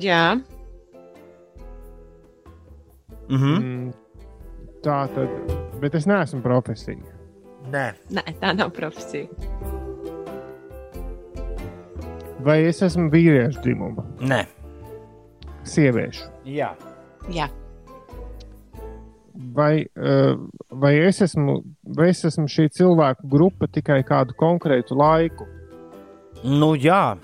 Jā, 0.00 0.38
Mhm. 3.32 3.52
Mm, 3.56 3.92
tā 4.84 4.96
tad, 5.14 5.28
bet 5.80 5.94
es 5.94 6.06
neesmu 6.10 6.42
profesija. 6.44 7.14
Nē, 7.72 7.84
nē, 8.12 8.24
tā 8.40 8.50
nav 8.56 8.72
profesija. 8.76 9.28
Vai 12.42 12.58
es 12.66 12.82
esmu 12.82 13.06
vīriešu 13.12 13.62
dzimuma, 13.62 14.04
nē. 14.20 14.42
sieviešu? 15.64 16.26
Jā. 16.44 16.72
Jā, 17.30 17.46
Vai, 19.34 19.86
uh, 19.96 20.36
vai, 20.70 20.94
es 21.08 21.20
esmu, 21.24 21.62
vai 21.96 22.10
es 22.12 22.20
esmu 22.28 22.44
šī 22.52 22.66
cilvēku 22.76 23.28
grupa 23.32 23.66
tikai 23.66 24.02
kādu 24.04 24.34
konkrētu 24.36 24.96
laiku? 24.98 25.46
Nu, 26.44 26.74
jā. 26.76 27.16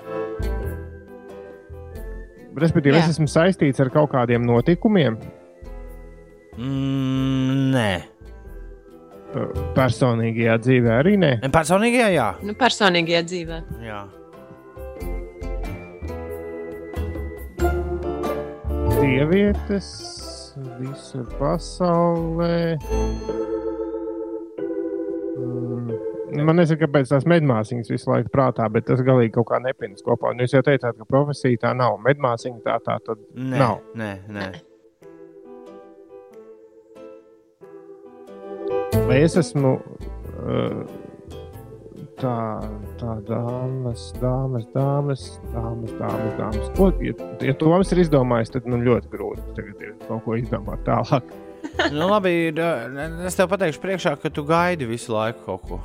Respektīvi, 2.59 2.97
Jā. 2.97 3.05
es 3.05 3.13
esmu 3.17 3.29
saistīts 3.31 3.79
ar 3.85 3.91
kaut 3.95 4.11
kādiem 4.15 4.43
notikumiem, 4.47 5.19
Mm, 6.59 7.69
nē. 7.71 7.91
uh, 9.37 9.53
personīgajā 9.77 10.57
dzīvē 10.65 10.95
arī 10.99 11.13
nē. 11.23 11.33
Personīgajā, 11.55 12.09
jā. 12.17 12.31
nu, 12.43 12.55
personīgajā 12.59 13.23
dzīvē. 13.29 13.61
jā. 13.87 14.01
Sievietes 18.99 19.87
visur 20.79 21.25
pasaulē. 21.39 22.77
Mm, 25.39 26.45
Man 26.45 26.59
nezinu, 26.61 26.79
kāpēc 26.83 27.09
tās 27.11 27.25
medmāsīņas 27.29 27.91
visu 27.91 28.11
laiku 28.11 28.31
prātā, 28.35 28.67
bet 28.71 28.85
tas 28.87 29.01
galīgi 29.05 29.33
kaut 29.39 29.49
kā 29.51 29.59
nepienas 29.65 30.05
kopā. 30.05 30.35
Un 30.35 30.43
jūs 30.45 30.53
jau 30.55 30.63
teicāt, 30.67 30.99
ka 30.99 31.07
profesija 31.09 31.63
tā 31.65 31.73
nav. 31.77 31.97
Medmāsīņa 32.05 32.61
tā, 32.67 32.77
tā 32.85 32.99
tad 33.07 33.23
Nē, 33.35 33.59
nav. 33.59 33.81
nē, 33.97 34.11
nē. 34.37 34.49
Vai 39.09 39.23
es 39.25 39.39
esmu 39.41 39.73
uh, 39.79 40.83
tā, 42.21 42.37
tā 43.01 43.13
dāmas, 43.29 44.09
dāmas, 44.23 44.67
dāmas, 44.75 45.27
dāmas, 45.53 45.93
dāmas, 45.99 46.33
dāmas. 46.39 46.73
Ko, 46.79 46.91
ja, 47.05 47.15
ja 47.45 47.55
Toms 47.61 47.93
ir 47.95 48.03
izdomājis, 48.05 48.53
tad 48.57 48.67
man 48.71 48.85
ļoti 48.87 49.13
grūti 49.13 49.47
tagad 49.59 49.87
ir 49.87 49.95
kaut 50.07 50.25
ko 50.27 50.37
izdomāt 50.39 50.85
tālāk. 50.89 51.33
nu, 51.95 52.05
labi, 52.11 52.35
ir, 52.51 52.61
es 53.29 53.39
tev 53.39 53.51
pateikšu 53.53 53.83
priekšā, 53.83 54.15
ka 54.23 54.33
tu 54.35 54.45
gaidi 54.49 54.89
visu 54.91 55.15
laiku 55.15 55.45
kaut 55.47 55.67
ko. 55.71 55.81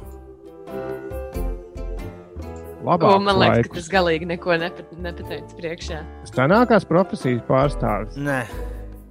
Labāk, 2.84 3.13
O, 3.15 3.19
man 3.23 3.38
liekas, 3.39 3.69
ka 3.71 3.79
tas 3.79 3.86
galīgi 3.93 4.27
neko 4.27 4.57
nepat, 4.59 4.89
nepateicis 4.99 5.55
priekšā. 5.55 6.01
Stanākās 6.27 6.84
profesijas 6.89 7.39
pārstāvis. 7.47 8.19
Nē, 8.19 8.41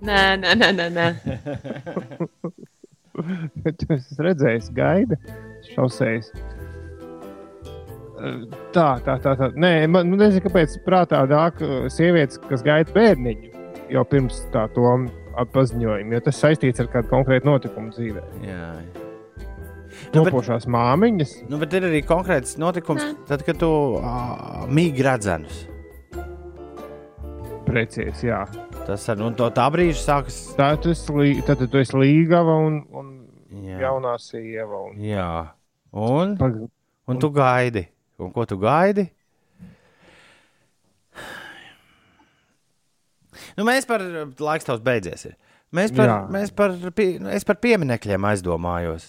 Nē, 0.02 0.22
nē, 0.42 0.54
nē, 0.58 0.68
nē. 0.74 0.88
nē. 0.90 1.06
Es 3.92 4.06
redzēju, 4.16 4.72
gaida 4.74 5.18
šoseis. 5.68 6.30
Tā, 8.72 8.88
tā, 9.02 9.16
tā. 9.22 9.34
tā. 9.38 9.48
Nē, 9.58 9.72
man 9.90 10.10
nu, 10.10 10.16
nezinu, 10.20 10.44
kāpēc 10.46 10.76
prātā 10.86 11.22
nāk 11.30 11.62
uh, 11.64 11.88
sievietes, 11.90 12.38
kas 12.48 12.62
gaida 12.66 12.92
bērniņu 12.94 13.50
jau 13.92 14.04
pirms 14.08 14.44
tā 14.54 14.66
to 14.72 14.86
paziņojuma, 15.52 16.14
jo 16.14 16.20
tas 16.28 16.38
saistīts 16.40 16.80
ar 16.84 16.90
kādu 16.92 17.10
konkrētu 17.10 17.48
notikumu 17.50 17.90
dzīvē. 17.96 18.22
jā. 18.46 18.68
Nu, 20.12 20.22
Topošās 20.24 20.64
māmiņas, 20.68 21.34
nu, 21.48 21.58
bet 21.60 21.74
ir 21.76 21.84
arī 21.88 22.00
konkrēts 22.04 22.56
notikums, 22.60 23.02
Nē. 23.04 23.26
tad, 23.28 23.44
kad 23.46 23.58
tu 23.60 23.68
uh, 23.98 24.64
mīgi 24.68 25.04
redzenus. 25.04 25.66
precīzi, 27.66 28.26
jā. 28.28 28.42
Tas 28.86 29.04
ar 29.08 29.16
nu, 29.20 29.30
to 29.38 29.48
tā 29.54 29.68
brīža 29.72 30.00
sākas. 30.02 30.38
Tā 30.58 30.72
lī- 31.16 31.40
tad 31.46 31.62
tu 31.70 31.78
esi 31.78 31.96
līgava 31.96 32.56
un, 32.66 32.82
un 32.92 33.12
Jā. 33.62 33.78
jaunā 33.86 34.16
sieva. 34.20 34.82
Un, 34.90 34.96
jā. 34.98 35.28
Un, 35.92 36.36
pag, 36.36 36.58
un 37.08 37.18
tu 37.22 37.30
gaidi. 37.30 37.86
Un 38.22 38.32
ko 38.34 38.44
tu 38.48 38.58
gaidi? 38.60 39.08
Nu, 43.56 43.64
mēs 43.68 43.84
par 43.88 44.02
laiks 44.40 44.68
tavs 44.68 44.82
beidzies. 44.84 45.26
Ir. 45.28 45.34
Mēs 45.76 45.92
par, 45.96 46.08
Jā. 46.08 46.18
mēs 46.32 46.52
par, 46.56 46.74
pie, 46.96 47.16
nu, 47.20 47.30
es 47.32 47.44
par 47.48 47.58
pieminekļiem 47.64 48.26
aizdomājos. 48.28 49.06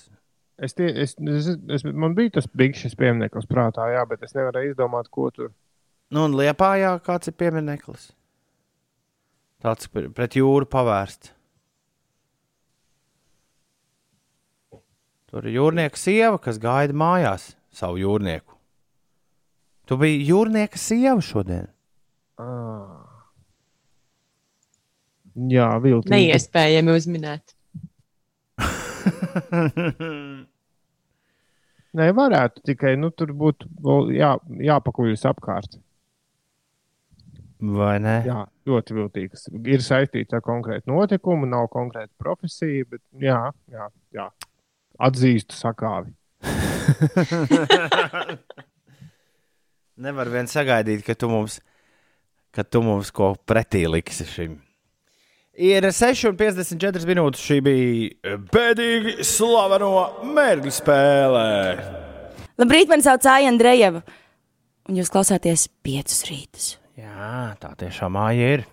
es 0.63 0.75
tie, 0.77 0.87
es, 1.03 1.15
es, 1.19 1.47
es, 1.75 1.83
man 1.83 2.15
bija 2.15 2.37
tas 2.37 2.47
bigšs 2.47 2.95
piemineklis 2.99 3.47
prātā, 3.49 3.89
jā, 3.91 4.03
bet 4.07 4.23
es 4.23 4.35
nevarēju 4.37 4.71
izdomāt, 4.71 5.09
ko 5.11 5.29
tur. 5.35 5.51
Nu, 6.13 6.25
un 6.27 6.35
Liepājā 6.39 6.93
kāds 7.03 7.27
ir 7.31 7.35
piemineklis. 7.39 8.11
Tāds 9.63 9.89
pr- 9.91 10.11
pret 10.15 10.35
jūru 10.39 10.67
pavērsts. 10.71 11.33
Tur 15.33 15.47
ir 15.49 15.55
jūrnieka 15.57 15.97
sieva, 15.97 16.37
kas 16.37 16.59
gaida 16.61 16.93
mājās 16.93 17.53
savu 17.73 17.97
jūrnieku. 17.97 18.52
Tu 19.89 19.97
biji 19.99 20.27
jūrnieka 20.29 20.79
sieva 20.79 21.19
šodien. 21.23 21.67
Ah. 22.39 23.03
Jā, 25.33 25.79
viltīgi. 25.81 26.13
Neiespējami 26.13 26.93
uzminēt. 26.93 27.55
Nē, 31.97 32.05
varētu 32.17 32.61
tikai 32.69 32.93
nu, 32.97 33.09
tur 33.13 33.33
vēl 33.37 34.13
jā, 34.15 34.31
jāpakuļas 34.69 35.25
apkārt. 35.29 35.71
Vai 37.63 37.95
ne? 38.03 38.17
Jā, 38.27 38.41
ļoti 38.67 38.95
viltīgs. 38.97 39.47
Ir 39.71 39.83
saistīts 39.85 40.35
ar 40.35 40.41
konkrētu 40.43 40.91
notikumu, 40.91 41.47
nav 41.49 41.69
konkrēta 41.73 42.11
profesija, 42.19 42.85
bet 42.89 43.01
jā, 43.23 43.39
jā, 43.71 43.87
jā. 44.15 44.27
atzīstu 45.09 45.53
sakāvi. 45.57 46.11
Nevar 50.01 50.29
vien 50.33 50.47
sagaidīt, 50.49 51.03
ka 51.05 51.13
tu 51.13 51.27
mums, 51.29 51.59
ka 52.53 52.63
tu 52.65 52.81
mums 52.81 53.11
ko 53.13 53.35
pretī 53.45 53.83
liksi 53.85 54.25
šim. 54.25 54.55
Ir 55.53 55.85
6,54 55.85 57.05
minūtes. 57.05 57.43
Šī 57.45 57.59
bija 57.61 58.37
bēdīgi 58.53 59.21
slaveno 59.27 59.91
mērķu 60.33 60.73
spēlē. 60.73 61.51
Labrīt, 62.57 62.89
man 62.89 63.05
sauc 63.05 63.25
Aija 63.29 63.51
Andrejeva, 63.53 64.01
un 64.89 64.97
jūs 64.97 65.13
klausāties 65.13 65.67
piecus 65.85 66.25
rītus. 66.25 66.71
Jā, 66.97 67.53
tā 67.61 67.75
tiešām 67.77 68.17
māja 68.17 68.49
ir. 68.57 68.65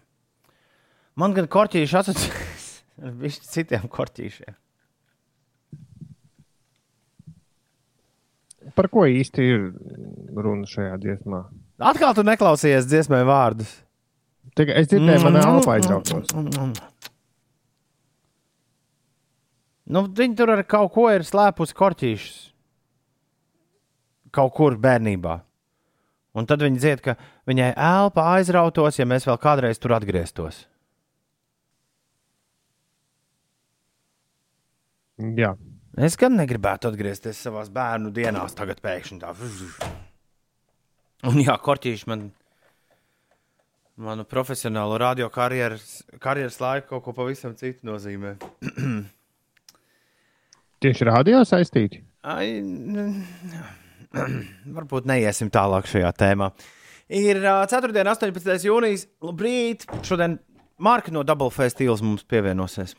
Man 1.20 1.36
gan 1.36 1.48
korķīši 1.52 2.00
asociējas 2.00 2.66
ar 3.04 3.38
citiem 3.52 3.84
korķīšiem. 3.92 4.56
Par 8.76 8.88
ko 8.92 9.06
īsti 9.08 9.46
ir 9.46 9.66
runa 10.36 10.68
šajā 10.68 10.96
dziesmā? 11.02 11.42
Atkal 11.90 12.14
tu 12.16 12.24
neklausījies 12.26 12.88
dziesmai 12.90 13.22
vārdus. 13.28 13.72
Tikai 14.58 14.80
es 14.80 14.90
dzirdēju, 14.90 15.22
man 15.26 15.38
elpa 15.40 15.76
aizrautos. 15.76 16.32
Nu, 19.90 20.04
viņi 20.06 20.36
tur 20.38 20.52
ar 20.54 20.62
kaut 20.70 20.92
ko 20.94 21.08
ir 21.10 21.24
slēpusi 21.26 21.76
korķīšus. 21.78 22.40
Kaut 24.34 24.52
kur 24.54 24.76
bērnībā. 24.78 25.40
Un 26.38 26.46
tad 26.46 26.62
viņa 26.62 26.78
dzied, 26.78 27.00
ka 27.02 27.16
viņai 27.50 27.72
elpa 27.74 28.28
aizrautos, 28.36 29.00
ja 29.00 29.06
mēs 29.08 29.26
vēl 29.26 29.40
kādreiz 29.42 29.82
tur 29.82 29.96
atgrieztos. 29.96 30.62
Jā. 35.18 35.56
Es 36.00 36.14
gan 36.16 36.32
negribētu 36.38 36.88
atgriezties 36.88 37.42
savā 37.44 37.60
bērnu 37.68 38.08
dienās, 38.16 38.54
tagad 38.56 38.78
pēkšņi 38.80 39.18
tā. 39.20 39.34
Un 41.28 41.36
jā, 41.42 41.52
korķīši 41.60 42.08
man, 42.08 42.22
manu 44.00 44.24
profesionālo 44.24 44.96
radio 45.02 45.28
karjeras, 45.32 45.98
karjeras 46.22 46.56
laiku 46.62 46.94
kaut 46.94 47.04
ko 47.04 47.14
pavisam 47.18 47.52
citu 47.58 47.84
nozīmē. 47.90 48.38
Tieši 50.80 51.08
radio 51.10 51.42
saistīti? 51.44 52.00
Ai, 52.24 52.48
varbūt 54.78 55.10
neiesim 55.10 55.52
tālāk 55.52 55.90
šajā 55.90 56.14
tēmā. 56.16 56.48
Ir 57.12 57.44
uh, 57.44 57.66
4. 57.68 57.92
un 57.92 58.12
18. 58.14 58.56
jūnijas. 58.70 59.04
Labrīt! 59.20 59.84
Šodien 60.06 60.40
Marka 60.80 61.12
no 61.12 61.26
Double 61.28 61.52
Festivals 61.52 62.00
mums 62.00 62.24
pievienosies. 62.24 62.96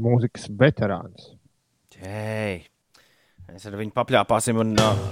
Mūzikas 0.00 0.46
veterāns. 0.56 1.34
Hei! 2.00 2.62
Mēs 3.44 3.66
ar 3.68 3.74
viņu 3.76 3.92
papļāpāsim, 3.92 4.56
un 4.62 4.70
uh, 4.80 5.02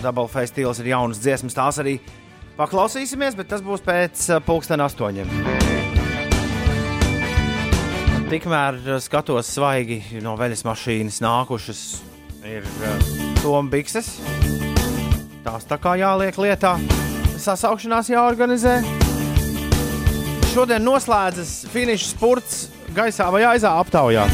Double 0.00 0.30
Festivals 0.32 0.80
ir 0.80 0.88
jaunas 0.94 1.20
dziesmas. 1.20 1.52
Tās 1.52 1.80
arī 1.82 1.98
paklausīsimies, 2.56 3.36
bet 3.36 3.50
tas 3.52 3.60
būs 3.60 3.84
pēc 3.84 4.22
uh, 4.30 4.40
pulksten 4.40 4.80
astoņiem. 4.80 5.28
Tikmēr 8.32 8.80
uh, 8.80 8.96
skatos 9.04 9.52
svaigi 9.52 10.00
no 10.24 10.32
veļas 10.40 10.64
mašīnas 10.64 11.20
nākušas 11.20 11.84
ir 12.48 12.64
uh, 12.64 13.06
Tomas 13.44 13.70
Bikses. 13.76 14.10
Tās 15.44 15.68
tā 15.68 15.76
kā 15.84 15.98
jāliek 16.00 16.40
lietā, 16.40 16.78
sasaukšanās 17.36 18.08
jāorganizē. 18.16 18.80
Šodien 20.54 20.88
noslēdzas 20.88 21.58
finiša 21.76 22.14
spurts 22.16 22.68
gaisā 22.94 23.28
vai 23.32 23.42
aizā 23.48 23.72
aptaujā. 23.80 24.26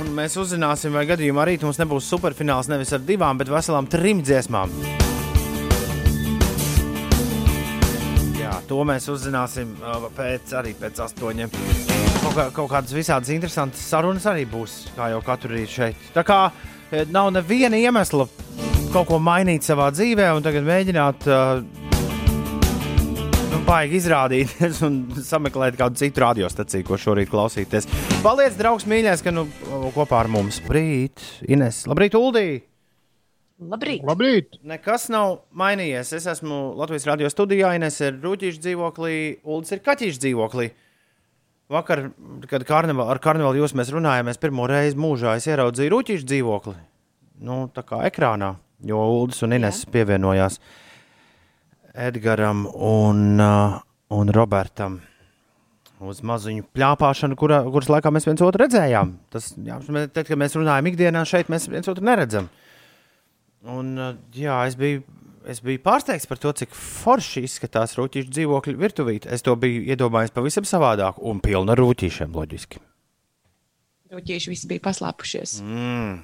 Un 0.00 0.10
mēs 0.16 0.36
uzzināsim, 0.40 0.94
vai 0.96 1.06
gadījumā 1.08 1.46
rīt 1.48 1.64
mums 1.66 1.80
nebūs 1.80 2.08
superfināls 2.10 2.70
nevis 2.70 2.92
ar 2.96 3.04
divām, 3.04 3.40
bet 3.40 3.52
veselām 3.52 3.88
trim 3.90 4.22
dziesmām. 4.24 4.72
Jā, 8.40 8.56
to 8.68 8.82
mēs 8.88 9.08
uzzināsim 9.12 9.76
uh, 9.80 10.08
pēc, 10.16 10.54
arī 10.60 10.74
pēc 10.78 11.02
astoņiem. 11.06 11.52
Kaut, 12.20 12.34
kā, 12.36 12.48
kaut 12.56 12.70
kādas 12.72 12.92
visādas 12.96 13.32
interesantas 13.32 13.84
sarunas 13.88 14.26
arī 14.28 14.44
būs, 14.48 14.90
kā 14.96 15.12
jau 15.14 15.22
katru 15.24 15.54
rītu 15.54 15.76
šeit. 15.78 16.08
Tā 16.16 16.24
kā 16.26 16.40
eh, 16.90 17.06
nav 17.08 17.30
neviena 17.32 17.80
iemesla 17.80 18.28
kaut 18.90 19.06
ko 19.06 19.20
mainīt 19.22 19.62
savā 19.62 19.86
dzīvē 19.94 20.32
un 20.34 20.42
tagad 20.42 20.66
mēģināt 20.66 21.26
uh, 21.30 21.60
baigi 23.66 23.98
izrādīties 24.00 24.80
un 24.86 24.96
sameklēt 25.24 25.76
kādu 25.78 25.98
citu 26.00 26.22
radiostaciju, 26.22 26.86
ko 26.86 26.98
šorīt 27.00 27.30
klausīties. 27.30 27.88
Paldies, 28.24 28.56
draugs, 28.58 28.86
mīļais, 28.90 29.22
ka 29.24 29.32
nu 29.34 29.46
kopā 29.94 30.22
ar 30.24 30.30
mums. 30.32 30.60
Labrīt, 30.64 31.22
Ines. 31.48 31.84
Labrīt, 31.90 32.16
Uldī! 32.18 32.46
Labrīt! 33.60 34.04
Labrīt! 34.08 34.60
Nekas 34.64 35.08
nav 35.12 35.42
mainījies. 35.56 36.14
Es 36.16 36.28
esmu 36.32 36.60
Latvijas 36.80 37.08
radio 37.10 37.30
studijā, 37.32 37.74
Ines 37.76 38.00
ir 38.00 38.16
rūtīša 38.22 38.64
dzīvoklī, 38.64 39.16
Uldis 39.44 39.76
ir 39.76 39.82
kaķīša 39.84 40.24
dzīvoklī. 40.24 40.70
Vakar, 41.70 42.08
kad 42.50 42.64
karneval, 42.66 43.12
ar 43.12 43.20
karnevālu 43.22 43.60
jūs 43.60 43.76
mēs 43.78 43.92
runājām, 43.94 44.32
es 44.32 44.40
pirmo 44.42 44.64
reizi 44.70 44.98
mūžā 44.98 45.36
ieraudzīju 45.38 45.92
rūtīša 45.92 46.30
dzīvokli. 46.32 46.78
Nu, 47.46 47.62
tā 47.74 47.84
kā 47.86 48.00
ekrānā, 48.08 48.54
jo 48.88 49.04
Uldis 49.20 49.44
un 49.46 49.54
Ines 49.60 49.84
pievienojās 49.92 50.58
Edgaram 51.94 52.66
un, 52.74 53.40
uh, 53.40 53.80
un 54.14 54.30
Robertam 54.34 55.00
uz 56.00 56.22
maziņu 56.24 56.64
plāpāšanu, 56.72 57.36
kura, 57.36 57.60
kuras 57.68 57.90
laikā 57.92 58.12
mēs 58.14 58.26
viens 58.28 58.42
otru 58.44 58.62
redzējām. 58.62 59.12
Tas, 59.32 59.50
jā, 59.60 59.76
tad, 60.14 60.24
kad 60.24 60.38
mēs 60.40 60.56
runājam 60.56 60.88
ikdienā 60.88 61.24
šeit, 61.28 61.50
mēs 61.52 61.68
viens 61.68 61.90
otru 61.92 62.06
neredzam. 62.06 62.48
Un, 63.68 63.92
uh, 63.98 64.14
jā, 64.32 64.56
es 64.70 64.78
biju, 64.80 65.02
es 65.50 65.60
biju 65.64 65.82
pārsteigts 65.84 66.28
par 66.30 66.40
to, 66.40 66.54
cik 66.56 66.72
forši 66.76 67.44
izskatās 67.44 67.96
rūtīšu 67.98 68.32
dzīvokļu 68.32 68.80
virtuvīte. 68.80 69.28
Es 69.34 69.44
to 69.44 69.56
biju 69.60 69.84
iedomājies 69.92 70.32
pavisam 70.32 70.68
savādāk 70.68 71.20
un 71.20 71.42
pilna 71.44 71.76
ar 71.76 71.82
rūtīšiem, 71.82 72.32
loģiski. 72.32 72.80
Rūtīši 74.10 74.50
visi 74.50 74.70
bija 74.70 74.82
paslēpušies. 74.88 75.60
Mm. 75.62 76.22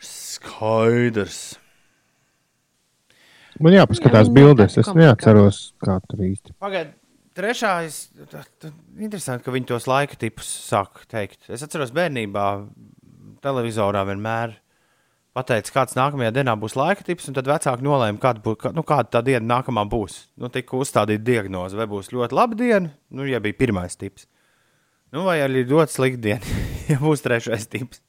Skaidrs. 0.00 1.59
Man 3.60 3.76
jāpaskatās 3.76 4.30
Jā, 4.30 4.34
bildes. 4.34 4.78
Es 4.80 4.88
neatceros, 4.96 5.60
kā 5.84 5.98
tur 6.08 6.24
īsti. 6.24 6.54
Pagaidiet, 6.62 6.96
trešais. 7.36 8.00
Interesanti, 8.96 9.44
ka 9.44 9.54
viņi 9.54 9.68
tos 9.68 9.88
laika 9.90 10.16
tipus 10.20 10.48
sāk 10.70 11.04
teikt. 11.10 11.44
Es 11.52 11.64
atceros, 11.66 11.92
bērnībā 11.96 12.46
televizorā 13.44 14.04
vienmēr 14.08 14.56
pateica, 15.36 15.72
kāds 15.74 15.96
nākamajā 15.98 16.32
dienā 16.34 16.56
būs 16.58 16.74
laika 16.78 17.04
tips, 17.06 17.28
un 17.30 17.36
tad 17.36 17.48
vecāki 17.48 17.86
nolēma, 17.86 18.18
kāda, 18.22 18.42
bū, 18.44 18.56
kā, 18.60 18.72
nu, 18.76 18.84
kāda 18.86 19.12
tā 19.16 19.22
diena 19.26 19.44
nākamā 19.46 19.84
būs. 19.90 20.18
Nu, 20.40 20.50
tika 20.52 20.78
uzstādīta 20.80 21.22
diagnoze, 21.26 21.78
vai 21.78 21.86
būs 21.90 22.10
ļoti 22.14 22.36
laba 22.36 22.58
diena, 22.58 22.90
nu, 23.14 23.26
ja 23.28 23.40
bija 23.42 23.58
pirmais 23.60 23.96
tips. 24.00 24.26
Nu, 25.14 25.24
vai 25.26 25.40
arī 25.44 25.64
ļoti 25.70 25.96
slikta 25.96 26.24
diena, 26.26 26.58
ja 26.90 26.98
būs 27.02 27.24
trešais 27.26 27.68
tips. 27.70 28.02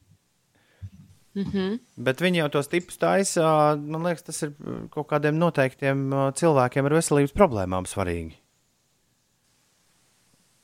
Mm 1.35 1.43
-hmm. 1.43 1.79
Bet 1.97 2.21
viņi 2.21 2.37
jau 2.37 2.49
tos 2.49 2.67
tipus 2.67 2.97
taisa. 2.97 3.75
Man 3.75 4.03
liekas, 4.03 4.23
tas 4.23 4.43
ir 4.43 4.53
kaut 4.91 5.07
kādiem 5.07 5.39
noteiktiem 5.39 6.09
ā, 6.11 6.31
cilvēkiem 6.35 6.85
ar 6.85 6.93
veselības 6.93 7.31
problēmām 7.31 7.85
svarīgi. 7.87 8.35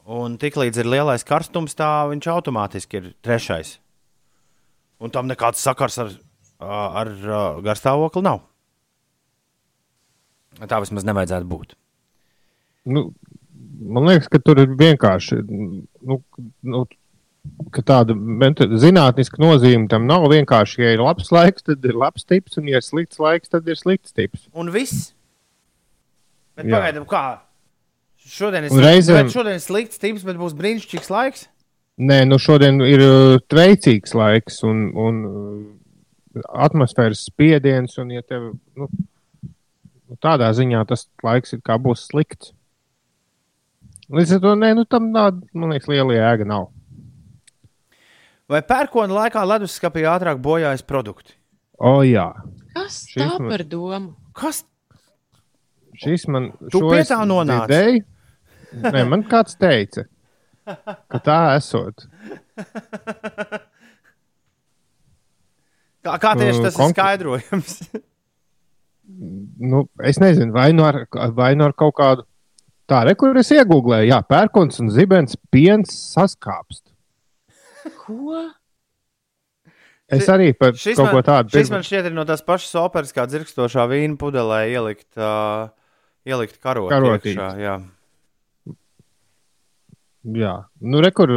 Un 0.07 0.37
tiklīdz 0.37 0.77
ir 0.79 0.85
lielais 0.85 1.23
karstums, 1.23 1.75
tā 1.75 2.07
viņš 2.09 2.27
automātiski 2.27 2.97
ir 2.97 3.15
trešais. 3.21 3.79
Un 4.99 5.11
tam 5.11 5.27
nekāds 5.27 5.59
sakars 5.59 5.97
ar, 5.97 6.07
ā, 6.59 7.01
ar 7.01 7.07
ā, 7.07 7.61
garstāvokli 7.63 8.23
nav. 8.23 8.41
Tā 10.67 10.79
vismaz 10.79 11.03
nevajadzētu 11.03 11.45
būt. 11.45 11.75
Nu, 12.85 13.13
man 13.83 14.07
liekas, 14.07 14.27
ka 14.31 14.39
tur 14.39 14.59
ir 14.63 14.71
vienkārši. 14.79 15.43
Nu, 15.47 16.21
nu, 16.63 16.85
ka 17.73 17.83
tāda 17.85 18.15
zinātniska 18.81 19.39
nozīme 19.41 19.87
tam 19.91 20.07
nav. 20.09 20.27
Vienkārši, 20.31 20.81
ja 20.83 20.93
ir 20.95 21.03
labs 21.03 21.31
laiks, 21.33 21.65
tad 21.67 21.85
ir 21.87 21.97
labs 21.97 22.27
tips, 22.27 22.57
un, 22.61 22.69
ja 22.71 22.81
ir 22.81 22.85
slikts 22.85 23.21
laiks, 23.23 23.51
tad 23.53 23.67
ir 23.67 23.79
slikts 23.79 24.15
tips. 24.15 24.47
Un 24.57 24.71
viss. 24.73 25.11
Bet 26.57 26.67
Jā. 26.67 26.79
pagaidām, 26.79 27.05
kā? 27.09 27.25
Šodien 28.27 28.65
ir 28.67 28.73
reizēm- 28.83 29.31
šodien 29.31 29.55
ir 29.55 29.63
slikts 29.63 30.01
tips, 30.01 30.25
bet 30.27 30.39
būs 30.39 30.55
brīnišķīgs 30.57 31.11
laiks. 31.13 31.47
Nē, 31.97 32.25
nu 32.27 32.37
šodien 32.37 32.81
ir 32.85 33.01
uh, 33.01 33.39
veicīgs 33.49 34.13
laiks 34.13 34.59
un, 34.67 34.91
un 34.93 35.21
uh, 35.25 36.43
atmosfēras 36.67 37.23
spiediens, 37.25 37.97
un 37.97 38.11
ja 38.13 38.21
tev 38.21 38.51
nu, 38.77 38.89
nu, 38.89 40.17
tādā 40.21 40.51
ziņā 40.53 40.83
tas 40.89 41.07
laiks 41.25 41.55
ir 41.55 41.63
kā 41.65 41.79
būs 41.81 42.05
slikts. 42.11 42.53
Līdz 44.13 44.37
ar 44.37 44.43
to 44.43 44.53
nē, 44.59 44.73
nu, 44.77 44.85
tam 44.85 45.09
tāda, 45.15 45.41
man 45.57 45.73
liekas, 45.73 45.89
liela 45.91 46.13
jēga 46.15 46.45
nav. 46.47 46.69
Vai 48.47 48.61
pērkona 48.63 49.11
laikā 49.13 49.41
leduskapī 49.43 50.05
ātrāk 50.07 50.39
bojājas 50.43 50.83
produkti? 50.87 51.33
O, 51.79 51.99
jā, 52.07 52.29
Kas 52.73 53.01
Šis 53.09 53.19
tā 53.23 53.39
man- 53.39 53.49
par 53.51 53.63
domu? 53.63 54.15
Kas? 54.33 54.63
šis 55.97 56.27
man 56.29 56.51
Tu 56.71 56.79
pie 56.79 57.01
tā 57.09 57.17
nonāci? 57.25 57.67
dzirdēju. 57.67 58.03
Nē, 58.93 59.01
man 59.09 59.23
kāds 59.23 59.57
teica, 59.57 60.05
ka 60.65 61.19
tā 61.25 61.37
esot. 61.57 62.05
Kā, 66.05 66.15
kā 66.21 66.33
tieši 66.39 66.61
tas 66.63 66.75
ir 66.75 66.79
konkr- 66.81 66.95
skaidrojams? 66.95 67.79
Nu, 69.07 69.85
es 70.03 70.17
nezinu, 70.19 70.51
vai 70.51 70.73
nu 70.75 70.83
ar, 70.83 71.05
vai 71.31 71.53
nu 71.55 71.63
ar 71.63 71.71
kaut 71.79 71.93
kādu 71.95 72.25
tādu, 72.91 73.13
kur 73.15 73.37
es 73.39 73.47
iegūlēju, 73.55 74.09
jā, 74.09 74.17
pērkons 74.27 74.81
un 74.83 74.89
zibens 74.91 75.37
piens 75.49 75.93
saskāpst. 76.11 76.86
Ko? 77.95 78.45
Es 80.07 80.29
arī 80.31 80.53
par 80.55 80.77
Šis 80.79 80.95
kaut 80.95 81.09
man, 81.09 81.15
ko 81.17 81.21
tādu 81.27 81.51
šis 81.51 81.69
man 81.73 81.83
šķiet 81.83 82.05
ir 82.07 82.13
no 82.15 82.23
tās 82.27 82.43
pašas 82.47 82.77
operas, 82.79 83.11
kā 83.15 83.25
dzirkstošā 83.27 83.83
vīna 83.91 84.15
pudelē 84.19 84.61
ielikt, 84.71 85.09
uh, 85.19 85.67
ielikt 86.27 86.61
karoti. 86.63 86.93
Karotītes. 86.93 87.35
iekšā, 87.35 87.49
jā. 87.59 87.75
Jā, 90.37 90.53
nu, 90.83 91.01
rekur 91.03 91.33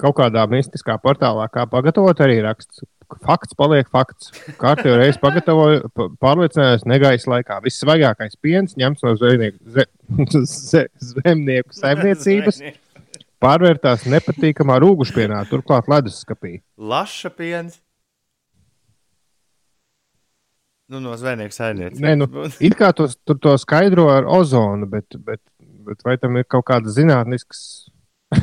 kaut 0.00 0.16
kādā 0.18 0.46
mistiskā 0.50 0.96
portālā, 1.02 1.44
kā 1.52 1.66
pagatavot, 1.70 2.22
arī 2.24 2.40
raksts. 2.46 2.84
Fakts 3.26 3.56
paliek 3.58 3.88
fakts. 3.90 4.28
Kārtībā 4.60 5.00
reiz 5.00 5.16
pagatavoju, 5.18 5.88
pa- 5.98 6.06
pārliecinājos 6.22 6.84
negaisa 6.86 7.32
laikā. 7.32 7.56
Vissvaigākais 7.64 8.38
piens 8.38 8.76
ņemts 8.78 9.02
no 9.02 9.16
zvejnieku, 9.18 9.58
ze, 9.74 9.86
ze, 10.70 10.84
zemnieku 11.02 11.74
saimniecības, 11.74 12.62
pārvērtās 13.40 14.06
nepatīkamā 14.10 14.78
rūgušpienā, 14.84 15.44
turklāt 15.50 15.88
leduskapī. 15.90 16.60
Laša 16.76 17.30
piens. 17.34 17.80
Nu, 20.90 20.98
no 20.98 21.14
zvejnieku 21.14 21.54
saimniecības. 21.54 22.02
Nē, 22.02 22.16
nu, 22.18 22.26
it 22.66 22.74
kā 22.78 22.90
tos, 22.96 23.14
tur 23.26 23.38
to 23.42 23.54
skaidro 23.62 24.08
ar 24.10 24.26
ozonu, 24.26 24.88
bet, 24.90 25.06
bet, 25.22 25.40
bet 25.86 26.02
vai 26.06 26.16
tam 26.18 26.36
ir 26.40 26.48
kaut 26.50 26.66
kāda 26.70 26.90
zinātnisks. 26.92 27.60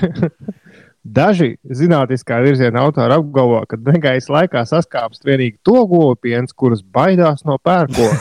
Daži 1.17 1.53
zinātniskā 1.63 2.41
virziena 2.43 2.81
autori 2.83 3.15
apgalvo, 3.15 3.61
ka 3.69 3.77
negaisa 3.79 4.33
laikā 4.33 4.65
saskāpst 4.67 5.23
tikai 5.23 5.53
to 5.63 5.85
gopiens, 5.87 6.51
kuras 6.51 6.81
baidās 6.83 7.45
no 7.47 7.55
pērkona. 7.63 8.15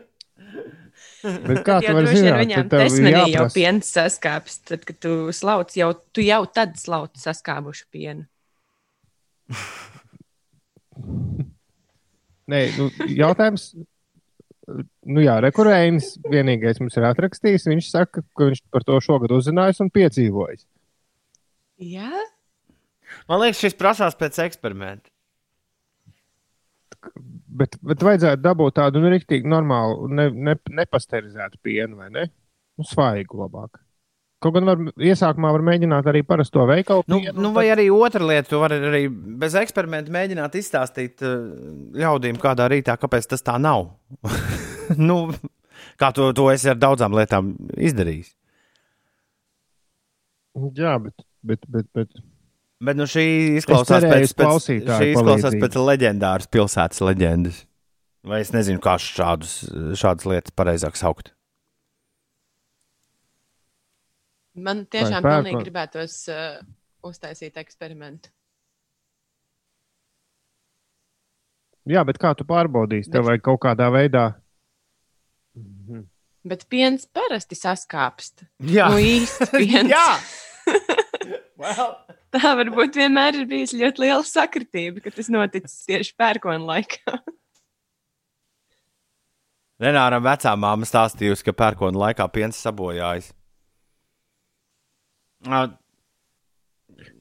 Bet 1.48 1.62
kā 1.66 1.78
tu 1.84 1.92
vari 1.96 2.14
zināt, 2.16 2.52
ka 2.54 2.64
tev 2.72 2.86
ir 2.86 3.04
manī 3.04 3.12
jau 3.12 3.28
jāprasa? 3.34 3.56
piens 3.56 3.92
saskāps, 3.96 4.58
tad, 4.70 4.86
kad 4.88 4.98
tu 5.02 5.12
slauc, 5.36 5.74
jau, 5.76 5.92
tu 6.16 6.24
jau 6.24 6.40
tad 6.48 6.74
slauc 6.80 7.20
saskābušu 7.20 7.86
pienu. 7.92 8.26
Nē, 12.50 12.64
nu, 12.78 12.88
jautājums. 13.10 13.70
Nu 15.10 15.22
jā, 15.22 15.34
rekurējums 15.42 16.12
vienīgais 16.30 16.78
mums 16.78 16.94
ir 16.98 17.06
atrakstījis. 17.08 17.66
Viņš 17.72 17.88
saka, 17.90 18.22
ka 18.38 18.50
viņš 18.50 18.60
par 18.70 18.86
to 18.86 19.00
šogad 19.02 19.32
uzzinājis 19.34 19.82
un 19.82 19.90
piedzīvojis. 19.90 20.62
Jā, 21.80 22.12
Man 23.28 23.42
liekas, 23.42 23.60
šis 23.62 23.76
prasās 23.78 24.16
pēc 24.18 24.38
eksperimenta. 24.46 25.10
Bet, 27.50 27.76
bet 27.82 28.02
vajadzētu 28.06 28.42
dabūt 28.44 28.76
tādu 28.78 29.02
nu, 29.02 29.10
rīktīgi 29.10 29.48
normālu, 29.50 30.06
ne, 30.14 30.28
ne, 30.30 30.54
nepasterizētu 30.80 31.58
pienu, 31.64 31.98
vai 31.98 32.10
ne? 32.14 32.26
Nu, 32.78 32.86
svaigu 32.86 33.40
labāk. 33.42 33.80
Kaut 34.40 34.54
gan 34.54 34.70
var, 34.70 34.78
iesākumā 34.96 35.50
var 35.52 35.64
mēģināt 35.66 36.06
arī 36.08 36.22
parasto 36.24 36.62
veikalu. 36.68 37.04
Nu, 37.10 37.18
pienu, 37.20 37.42
nu, 37.44 37.50
vai 37.56 37.66
arī 37.72 37.90
otra 37.92 38.24
lieta, 38.24 38.48
tu 38.48 38.60
vari 38.62 38.78
arī 38.88 39.02
bez 39.10 39.56
eksperimenta 39.60 40.14
mēģināt 40.14 40.56
izstāstīt 40.62 41.24
uh, 41.26 41.42
ļaudīm, 42.00 42.38
kādā 42.40 42.70
rītā, 42.72 42.96
kāpēc 43.02 43.28
tas 43.34 43.44
tā 43.44 43.58
nav. 43.60 43.90
nu, 45.10 45.18
kā 46.00 46.12
to, 46.16 46.30
to 46.36 46.48
es 46.54 46.64
ar 46.70 46.78
daudzām 46.80 47.18
lietām 47.18 47.52
izdarījis. 47.76 48.32
Jā, 50.78 50.96
bet, 51.02 51.26
bet, 51.46 51.66
bet, 51.68 51.90
bet 51.96 52.16
Bet 52.80 52.96
nu, 52.96 53.04
šī 53.04 53.24
izklausās 53.60 54.06
pēc, 54.08 54.32
pēc, 54.38 54.54
šī 54.64 55.08
izklausās 55.12 55.56
pēc 55.60 55.74
leģendāras 55.76 56.48
pilsētas 56.48 57.02
leģendas. 57.04 57.58
Vai 58.24 58.38
es 58.44 58.52
nezinu, 58.52 58.80
kā 58.84 58.94
šādus, 59.00 59.58
šādas 60.00 60.26
lietas 60.28 60.54
pareizāk 60.56 60.96
saukt. 61.00 61.34
man 64.60 64.82
tiešām 64.92 65.22
pērkona- 65.24 65.36
pilnīgi 65.46 65.62
gribētos 65.64 66.14
uh, 66.28 66.58
uztaisīt 67.06 67.56
eksperimentu. 67.56 68.28
Jā, 71.88 72.02
bet 72.04 72.18
kā 72.20 72.34
tu 72.36 72.44
pārbaudīsi? 72.44 73.08
Tev 73.12 73.24
vajag 73.30 73.44
kaut 73.46 73.60
kādā 73.64 73.86
veidā. 73.94 74.24
Bet 76.44 76.66
piens 76.72 77.06
parasti 77.08 77.56
saskāpst. 77.56 78.44
Jā, 78.68 78.90
Nu, 78.92 79.00
īsts 79.00 79.50
piens. 79.56 79.88
Jā. 79.88 80.06
well. 81.62 81.96
Tā 82.34 82.54
varbūt 82.60 82.94
vienmēr 83.00 83.40
ir 83.40 83.48
bijusi 83.50 83.80
ļoti 83.80 84.04
liela 84.04 84.22
sakritība, 84.26 85.02
ka 85.02 85.10
tas 85.14 85.30
noticis 85.32 85.82
tieši 85.88 86.14
pērkona 86.20 86.62
laikā. 86.68 87.18
Renāram 89.80 90.22
vecā 90.22 90.52
māma 90.60 90.86
stāstījusi, 90.86 91.46
ka 91.48 91.56
pērkona 91.56 92.04
laikā 92.04 92.26
piens 92.30 92.60
sabojājas. 92.60 93.32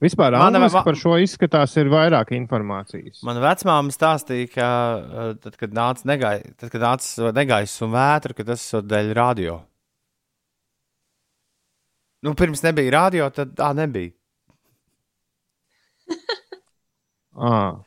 Vispār 0.04 0.36
Mana- 0.36 0.60
angliski 0.60 0.84
par 0.84 0.98
šo 1.00 1.16
izskatās 1.24 1.74
ir 1.80 1.88
vairāk 1.92 2.34
informācijas. 2.36 3.24
Mana 3.24 3.40
vecmāma 3.44 3.96
stāstīja, 3.96 4.52
ka 4.52 4.68
tad, 5.40 5.56
kad 5.60 5.76
nāca 5.76 6.08
negai, 6.12 6.36
tad, 6.60 6.68
kad 6.74 6.84
nāca 6.84 7.32
negaiss 7.36 7.82
un 7.88 7.96
vētra, 7.96 8.36
ka 8.36 8.44
tas 8.52 8.68
ir 8.76 8.86
dēļ 8.92 9.14
radio. 9.16 9.58
Nu, 12.28 12.36
pirms 12.36 12.60
nebija 12.66 12.92
radio, 12.98 13.30
tad 13.32 13.56
tā 13.56 13.72
nebija. 13.76 14.19
À. 17.40 17.80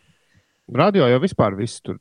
Radio 0.72 1.04
jau 1.10 1.18
vispār 1.20 1.56
viss 1.58 1.82
tur. 1.84 1.98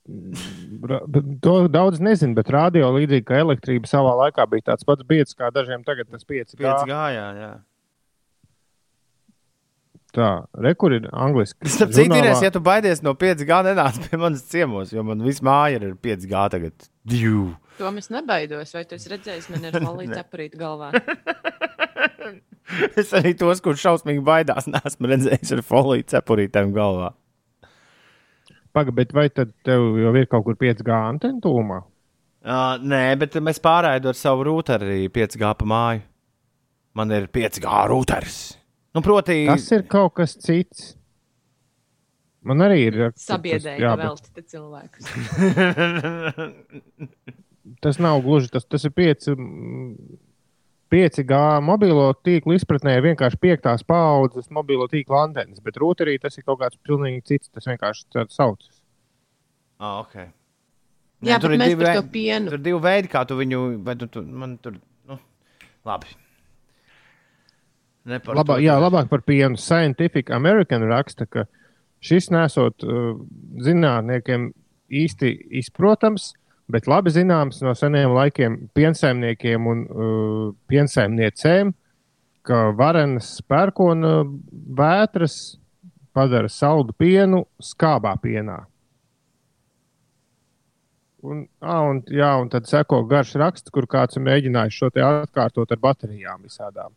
To 1.43 1.55
daudz 1.67 1.99
nezinu, 1.99 2.38
bet 2.38 2.51
radio 2.53 2.91
līdzīgi 2.95 3.26
kā 3.28 3.41
elektrība 3.41 3.89
savā 3.89 4.13
laikā 4.22 4.45
bija 4.53 4.69
tāds 4.72 4.88
pats 4.88 5.03
biets, 5.07 5.36
kā 5.36 5.49
dažiem 5.51 5.84
tagad 5.84 6.07
tas 6.07 6.24
5 6.24 6.55
Pieci 6.55 6.88
gājā, 6.88 7.26
jā. 7.41 7.51
Tā, 10.12 10.30
rekur 10.59 10.91
ir 10.97 11.05
angliski. 11.16 11.70
Starp 11.72 11.93
citu, 11.95 12.18
Inês, 12.18 12.41
ja 12.43 12.51
tu 12.51 12.59
baidies 12.64 12.99
no 13.05 13.14
5G, 13.16 13.47
nenāc 13.70 13.99
pie 14.03 14.20
manas 14.20 14.43
ciemos, 14.51 14.91
jo 14.91 15.05
man 15.07 15.24
viss 15.24 15.39
māja 15.45 15.80
ir 15.80 15.86
ar 15.88 15.93
5G 16.03 16.41
tagad. 16.51 16.89
Dju. 17.07 17.45
To 17.80 17.91
es 17.97 18.12
nebaidos. 18.12 18.74
Vai 18.76 18.84
tu 18.86 18.97
esi 18.99 19.12
redzējis 19.14 19.47
man 19.53 19.70
ar 19.70 19.80
polīti 19.88 20.20
aprīt 20.20 20.57
galvā? 20.59 20.91
Es 22.95 23.09
arī 23.18 23.34
tos, 23.36 23.59
kurš 23.64 23.82
šausmīgi 23.84 24.22
baidās, 24.24 24.68
neesmu 24.72 25.09
redzējis 25.12 25.51
ar 25.57 25.62
foliju 25.66 26.05
cepurītēm 26.14 26.70
galvā. 26.76 27.09
Pagaid, 28.72 28.95
bet 28.95 29.12
vai 29.16 29.26
tad 29.28 29.51
tev 29.68 29.97
jau 29.99 30.14
ir 30.16 30.30
kaut 30.32 30.45
kur 30.45 30.55
5G 30.55 30.93
antena 30.95 31.43
tūmā? 31.43 31.82
Uh, 32.41 32.78
nē, 32.80 33.01
bet 33.20 33.36
mēs 33.43 33.59
pārējām 33.62 34.07
ar 34.14 34.18
savu 34.18 34.47
rūteri 34.47 34.88
arī 34.88 35.09
5G 35.14 35.51
pa 35.59 35.68
māju. 35.68 36.05
Man 36.95 37.12
ir 37.16 37.28
5G 37.28 37.76
rūteris. 37.91 38.39
Nu, 38.95 39.03
proti, 39.05 39.45
Tas 39.47 39.69
ir 39.71 39.85
kaut 39.89 40.15
kas 40.19 40.35
cits. 40.35 40.95
Man 42.41 42.63
arī 42.65 42.79
ir. 42.89 42.97
Jā, 42.97 43.11
bet 43.99 44.23
citu 44.25 44.41
cilvēkus. 44.55 45.05
Tas 47.81 47.99
nav 48.01 48.23
gluži 48.25 48.49
tas, 48.49 48.65
tas 48.65 48.83
ir 48.87 48.91
5. 48.97 49.29
5G 50.91 51.37
mobilo 51.63 52.09
tīklu 52.25 52.57
izpratnē 52.57 52.97
ir 52.97 53.05
vienkārši 53.05 53.37
piektās 53.39 53.85
paudzes 53.87 54.49
mobilo 54.51 54.89
tīklu 54.91 55.15
antenas, 55.21 55.61
bet 55.63 55.77
rūterī 55.79 56.17
tas 56.19 56.35
ir 56.35 56.43
kaut 56.43 56.59
kāds 56.63 56.79
pilnīgi 56.83 57.21
cits. 57.29 57.51
Tas 57.53 57.69
vienkārši 57.69 58.09
tāds 58.11 58.35
saucas. 58.35 58.81
Ah, 59.79 60.01
ok. 60.01 60.17
Jā, 61.21 61.37
pienu. 62.11 62.49
Tur 62.49 62.57
ir 62.59 62.65
divi 62.65 62.81
veidi, 62.81 63.11
kā 63.13 63.23
tu 63.29 63.37
viņu. 63.39 63.61
vai 63.85 63.95
Tu, 64.01 64.09
tu, 64.11 64.25
man 64.25 64.57
tur. 64.61 64.81
Nu, 65.07 65.19
labi. 65.87 66.09
Labā, 68.06 68.58
jā, 68.64 68.76
labāk 68.82 69.10
par 69.12 69.22
pienu. 69.22 69.60
Scientific 69.62 70.32
American 70.34 70.88
raksta, 70.89 71.28
ka 71.30 71.45
šis 72.02 72.32
nesot 72.34 72.82
uh, 72.86 73.14
zinātniekiem 73.62 74.49
īsti 74.91 75.34
izprotams, 75.62 76.32
bet 76.72 76.88
labi 76.89 77.14
zināms 77.14 77.62
no 77.62 77.76
seniem 77.78 78.16
laikiem 78.16 78.58
piensaimniekiem 78.74 79.68
un 79.70 79.86
uh, 79.86 80.49
piensaimniecēm, 80.72 81.76
ka 82.41 82.72
varenas 82.74 83.36
pērkona 83.45 84.22
vētras 84.82 85.38
padara 86.16 86.49
saldu 86.49 86.95
pienu 86.97 87.45
skābā 87.62 88.16
pienā. 88.24 88.58
Un, 91.22 91.43
ah, 91.62 91.84
un, 91.86 92.02
jā, 92.10 92.32
un 92.41 92.49
tad 92.49 92.66
seko 92.66 93.04
garš 93.06 93.36
raksts, 93.38 93.70
kur 93.70 93.86
kāds 93.86 94.18
ir 94.18 94.26
mēģinājis 94.26 94.80
šo 94.80 94.89
te 94.89 95.06
atkārtot 95.06 95.70
ar 95.70 95.82
baterijām 95.84 96.41
visādām. 96.41 96.95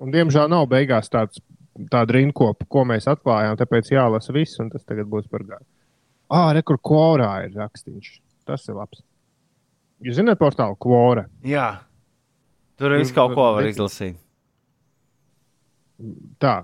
Un, 0.00 0.12
diemžēl 0.14 0.48
nav 0.48 0.66
beigās 0.70 1.10
tāds, 1.12 1.40
tāda 1.92 2.16
rinkopa, 2.16 2.66
ko 2.68 2.84
mēs 2.88 3.08
atklājām. 3.10 3.56
Tāpēc 3.60 3.92
jālasa 3.92 4.34
viss, 4.34 4.60
un 4.62 4.70
tas 4.72 4.84
tagad 4.88 5.10
būs 5.12 5.28
par 5.32 5.44
gāju. 5.48 5.66
Ah, 6.32 6.50
rekur 6.56 6.78
korā 6.80 7.32
ir 7.46 7.56
rakstīns. 7.58 8.20
Tas 8.48 8.64
ir 8.68 8.78
labs. 8.78 9.02
Jūs 10.02 10.18
zināt, 10.18 10.40
portālu 10.40 10.76
kvora. 10.80 11.26
Jā. 11.46 11.84
Tur 12.80 12.96
viss 12.96 13.14
kaut 13.14 13.36
ko 13.36 13.52
var 13.58 13.68
izlasīt. 13.68 14.16
Tā. 16.42 16.62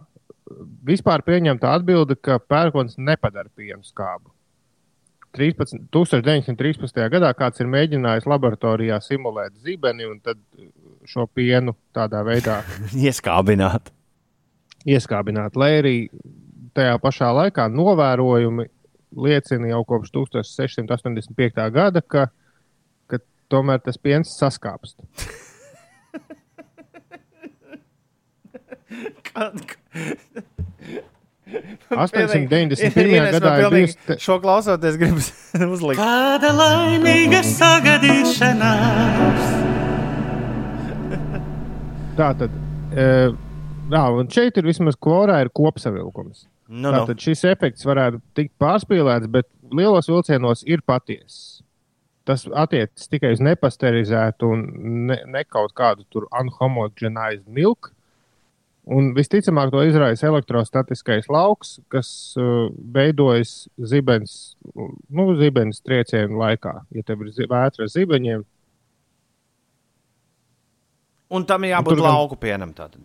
Vispār 0.88 1.22
pieņemta 1.26 1.74
atbilde, 1.76 2.16
ka 2.16 2.38
pērkons 2.40 2.96
nepadara 2.96 3.52
pienu 3.54 3.84
skābu. 3.84 4.32
13, 5.38 5.86
1913. 5.94 6.98
gadā 7.14 7.30
kāds 7.38 7.62
ir 7.62 7.68
mēģinājis 7.70 8.26
laboratorijā 8.28 8.98
simulēt 9.04 9.54
zibeni 9.64 10.04
un 10.08 10.18
tad 10.20 10.38
šo 11.08 11.26
pienu 11.30 11.72
tādā 11.96 12.20
veidā 12.26 12.60
Ieskābināt. 13.06 13.92
ieskābināt. 14.88 15.56
Lai 15.56 15.70
arī 15.80 15.94
tajā 16.76 16.98
pašā 17.02 17.30
laikā 17.34 17.68
novērojumi 17.72 18.68
liecina 19.24 19.70
jau 19.72 19.80
kopš 19.88 20.10
1685. 20.14 21.70
gada, 21.74 22.02
ka, 22.04 22.26
ka 23.08 23.18
tomēr 23.50 23.80
tas 23.82 23.96
piens 23.98 24.34
saskāpst. 24.38 25.00
Kad- 29.28 29.76
891. 31.90 33.30
gadā 33.32 33.52
ir 33.62 33.70
bijis. 33.72 33.94
te- 34.06 34.16
Šo 34.20 34.38
klausoties, 34.42 34.96
gribas 35.00 35.28
uzlikt. 35.74 36.00
Kāda 36.00 36.50
laimīga 36.56 37.40
sagadīšanās! 37.46 39.44
Tā 42.18 42.30
tad 42.40 42.50
e, 42.92 42.94
Jā, 43.88 44.02
un 44.12 44.28
šeit 44.28 44.58
ir 44.60 44.66
vismaz 44.68 44.98
korā 45.00 45.38
ir 45.44 45.48
kopsavilkums. 45.56 46.42
Nu, 46.68 46.90
nu. 46.90 46.98
Tātad 46.98 47.22
šis 47.24 47.40
efekts 47.48 47.86
varētu 47.88 48.18
tikt 48.36 48.52
pārspīlēts, 48.60 49.30
bet 49.32 49.46
lielos 49.72 50.10
vilcienos 50.10 50.60
ir 50.68 50.82
patiess. 50.84 51.62
Tas 52.28 52.44
attiecas 52.52 53.08
tikai 53.08 53.30
uz 53.32 53.40
nepasterizētu 53.40 54.50
un 54.52 54.66
ne, 55.08 55.16
ne 55.32 55.42
kaut 55.48 55.72
kādu 55.78 56.04
tur 56.12 56.26
unhomogenized 56.36 57.46
milku. 57.48 57.88
Un 58.88 59.10
visticamāk, 59.12 59.68
to 59.74 59.82
izraisa 59.84 60.30
elektrostatiskais 60.30 61.26
lauks, 61.28 61.74
kas 61.92 62.08
uh, 62.40 62.70
veidojas 62.94 63.66
zibens, 63.84 64.54
nu, 65.12 65.26
zibens 65.36 65.82
triecienu 65.84 66.38
laikā. 66.40 66.72
Ja 66.96 67.02
tev 67.04 67.26
ir 67.26 67.34
zi- 67.36 67.48
vētra 67.50 67.84
ar 67.84 67.92
zibeņiem, 67.92 68.46
Un 71.36 71.44
tam 71.44 71.64
ir 71.68 71.74
jābūt 71.74 71.98
gan- 72.00 72.06
lauku 72.08 72.36
pienam. 72.40 72.72
Tātad. 72.72 73.02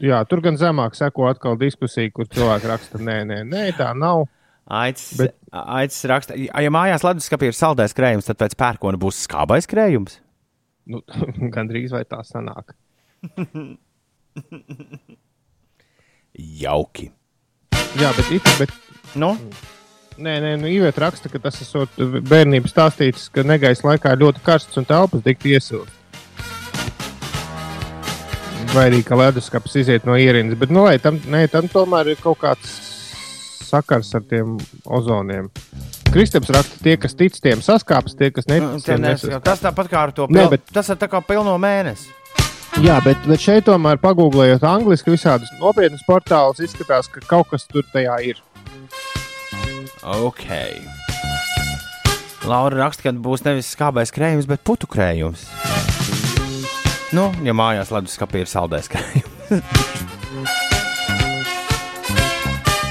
jā, 0.00 0.18
tur 0.28 0.40
gan 0.44 0.56
zemāk 0.60 0.94
seko 0.98 1.30
atkal 1.30 1.56
diskusija, 1.56 2.12
kur 2.12 2.26
cilvēki 2.28 2.68
raksta, 2.68 2.98
nē, 3.00 3.16
nē, 3.24 3.38
nē 3.48 3.64
tā 3.78 3.94
nav. 3.96 4.26
Aicis, 4.70 5.16
Bet- 5.18 5.34
aicis 5.50 6.04
raksta, 6.06 6.36
ja 6.36 6.70
mājās 6.70 7.02
leduskapī 7.02 7.48
ir 7.48 7.56
saldais 7.56 7.94
krējums, 7.96 8.28
tad 8.28 8.36
pēc 8.38 8.54
pērkona 8.60 9.00
būs 9.00 9.24
skābais 9.26 9.66
krējums. 9.66 10.20
Nu, 10.86 11.00
Gan 11.54 11.68
drīz 11.72 11.90
vai 11.96 12.04
tā 12.04 12.20
sanāk. 12.28 12.76
Jauki. 16.60 17.10
Jā, 18.00 18.12
bet, 18.16 18.30
it, 18.36 18.50
bet 18.60 18.70
Nu, 19.18 19.32
Nē, 20.20 20.34
nē, 20.44 20.50
nu, 20.60 20.68
Iveta 20.68 21.00
raksta, 21.06 21.30
ka 21.32 21.38
tas 21.40 21.56
ir 21.64 22.20
bērnības 22.28 22.74
stāstīts, 22.74 23.28
ka 23.32 23.40
negaisa 23.46 23.86
laikā 23.88 24.12
ir 24.12 24.20
ļoti 24.20 24.42
karsts 24.44 24.76
un 24.76 24.84
telpas 24.84 25.22
dikti 25.24 25.54
iesilst. 25.56 25.96
Vai 28.74 28.84
arī 28.90 29.00
ka 29.06 29.16
leduskapis 29.18 29.78
iziet 29.80 30.04
no 30.06 30.14
ierīnas. 30.20 30.58
Bet, 30.60 30.70
nu, 30.70 30.84
lai 30.86 30.98
tam, 31.02 31.16
nē, 31.32 31.46
tam 31.50 31.66
tomēr 31.72 32.12
ir 32.12 32.20
kaut 32.22 32.38
kāds 32.42 32.74
sakars 33.70 34.12
ar 34.18 34.22
tiem 34.28 34.58
ozoniem. 34.84 35.48
Kristaps 36.12 36.52
raksta, 36.52 36.78
tie, 36.84 36.96
kas 37.00 37.16
tic, 37.18 37.34
tiem 37.42 37.64
saskāpjas, 37.64 38.14
tie, 38.18 38.28
kas 38.34 38.46
netic, 38.50 38.76
tie 38.84 38.92
tiem 38.92 39.02
nes- 39.06 39.16
nesaskāpjas. 39.24 39.44
tas 39.46 39.64
tāpat 39.64 39.90
kā 39.90 40.04
ar 40.04 40.12
to 40.14 40.26
Nē, 40.28 40.44
pil... 40.44 40.52
bet- 40.58 40.70
Tas 40.74 40.90
ir 40.92 40.98
tā 41.00 41.08
kā 41.10 41.22
pilno 41.24 41.56
mēnesi. 41.62 42.12
Jā, 42.78 43.00
bet, 43.02 43.18
bet 43.26 43.42
šeit 43.42 43.66
tomēr 43.66 43.98
pagūglējot 43.98 44.62
angliski 44.62 45.10
visādus 45.10 45.50
nopietnus 45.58 46.04
portālus, 46.06 46.62
izskatās, 46.62 47.10
ka 47.10 47.20
kaut 47.26 47.50
kas 47.50 47.66
tur 47.66 47.82
tajā 47.90 48.14
ir. 48.30 48.38
Ok. 50.06 50.46
Laura 52.46 52.86
raksta, 52.86 53.08
ka 53.08 53.12
būs 53.12 53.42
nevis 53.44 53.72
skābais 53.74 54.14
krējums, 54.14 54.46
bet 54.48 54.62
putu 54.64 54.88
krējums. 54.90 55.44
Nu, 57.10 57.26
ja 57.42 57.52
mājās 57.58 57.90
leduskapī 57.90 58.44
ir 58.44 58.48
saldais 58.50 58.88
krējums. 58.88 59.66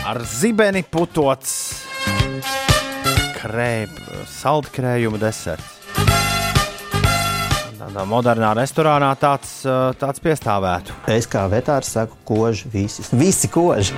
Ar 0.09 0.19
zibeni 0.27 0.83
putots 0.83 1.55
krēp, 3.39 3.95
saldkrējuma 4.27 5.21
deserts. 5.21 5.78
Tādā 7.79 8.03
modernā 8.03 8.49
restorānā 8.57 9.13
tāds, 9.15 9.61
tāds 10.01 10.19
piestāvētu. 10.19 10.97
Es 11.15 11.27
kā 11.31 11.45
vetārs 11.47 11.93
saku, 11.95 12.17
koži 12.27 12.67
visi. 12.73 13.05
Visi 13.15 13.47
koži. 13.47 13.95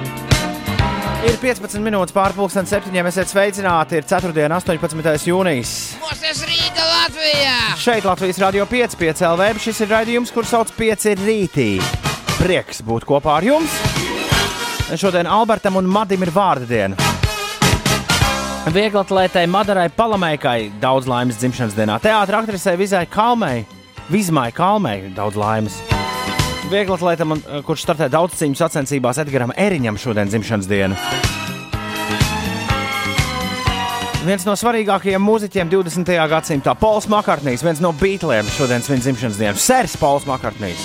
Ir 1.25 1.37
15 1.41 1.81
minūtes 1.81 2.13
pārpusdienas 2.13 2.69
septiņiem. 2.69 3.09
Esiet 3.09 3.31
sveicināti. 3.33 3.97
Ir 3.97 4.05
4. 4.09 4.29
un 4.45 4.55
18. 4.57 5.25
jūnijas. 5.29 5.73
Mūsu 6.01 6.47
Rīga 6.49 6.85
Latvijā! 6.91 7.57
Šeit 7.81 8.05
Latvijas 8.05 8.41
Rādio 8.41 8.69
5, 8.69 8.97
5 9.01 9.25
LV. 9.31 9.49
Šis 9.65 9.81
ir 9.81 9.91
raidījums, 9.95 10.33
kur 10.33 10.45
sauc 10.49 10.73
5 10.77 11.09
rītī. 11.23 11.71
Prieks 12.37 12.85
būt 12.85 13.09
kopā 13.09 13.39
ar 13.39 13.49
jums. 13.49 13.81
Šodien 14.93 15.29
Albertam 15.29 15.81
un 15.81 15.89
Madim 15.89 16.21
ir 16.21 16.33
vārda 16.35 16.69
diena. 16.69 17.20
Vieglatlētai 18.69 19.47
Madarai 19.49 19.87
Palamēkai 19.89 20.67
daudz 20.79 21.07
laimes 21.09 21.39
dzimšanas 21.41 21.73
dienā. 21.73 21.95
Teātris 21.97 22.37
aktrisei 22.37 22.77
Vizai 22.77 23.07
Kalmei, 23.09 23.63
Vizmai 24.13 24.51
Kalmei 24.53 25.09
daudz 25.15 25.35
laimes. 25.35 25.79
Vieglatlētam, 26.69 27.33
eh, 27.37 27.63
kurš 27.65 27.87
startē 27.87 28.07
daudz 28.07 28.37
cīņu 28.37 28.55
sacensībās, 28.55 29.17
Edgars 29.17 29.57
Eriņam 29.57 29.97
šodien 29.97 30.29
dzimšanas 30.29 30.67
diena. 30.69 30.95
Viens 34.23 34.45
no 34.45 34.53
svarīgākajiem 34.53 35.25
mūziķiem 35.25 35.67
20. 35.67 36.29
gadsimtā- 36.29 36.77
Pols 36.79 37.07
Makartnīs, 37.07 37.63
viens 37.63 37.81
no 37.81 37.91
Beatliem 37.91 38.45
šodien 38.45 38.81
svin 38.83 39.01
dzimšanas 39.01 39.37
dienu- 39.37 39.57
Sērs 39.67 39.97
Pols 39.97 40.25
Makartnīs. 40.25 40.77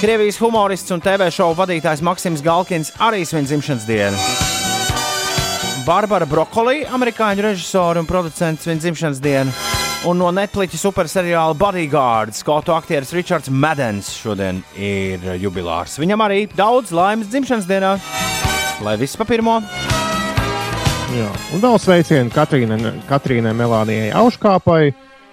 Krievijas 0.00 0.38
humorists 0.38 0.90
un 0.92 1.00
TV 1.00 1.26
šovu 1.28 1.56
vadītājs 1.56 2.00
Maksims 2.00 2.40
Galkins 2.40 2.92
arī 3.00 3.26
svin 3.26 3.44
dzimšanas 3.44 3.84
dienu. 3.84 4.49
Barbara 5.90 6.22
Brokolī, 6.22 6.84
amerikāņu 6.86 7.42
režisore 7.42 7.98
un 7.98 8.06
producents 8.06 8.62
svin 8.62 8.78
dzimšanas 8.78 9.18
dienu. 9.18 9.50
Un 10.06 10.20
no 10.22 10.28
Netflix 10.30 10.78
superseriāla 10.78 11.56
Bodyguard 11.58 12.36
skotu 12.36 12.70
aktieris 12.76 13.10
Ričards 13.10 13.50
Madens 13.50 14.12
šodien 14.14 14.60
ir 14.78 15.24
jubilārs. 15.42 15.96
Viņam 15.98 16.22
arī 16.22 16.44
daudz 16.54 16.92
laimes 16.94 17.26
dzimšanas 17.32 17.66
dienā. 17.66 17.96
Lai 18.86 18.94
viss 19.00 19.18
pa 19.18 19.26
pirmo! 19.26 19.56
Jā. 21.10 21.26
Un 21.56 21.64
vēl 21.64 21.74
sveicienu 21.82 22.30
Katrīnai, 22.36 22.92
Katrīnai 23.10 23.56
Melānijai 23.58 24.12
Auškāpai, 24.20 24.92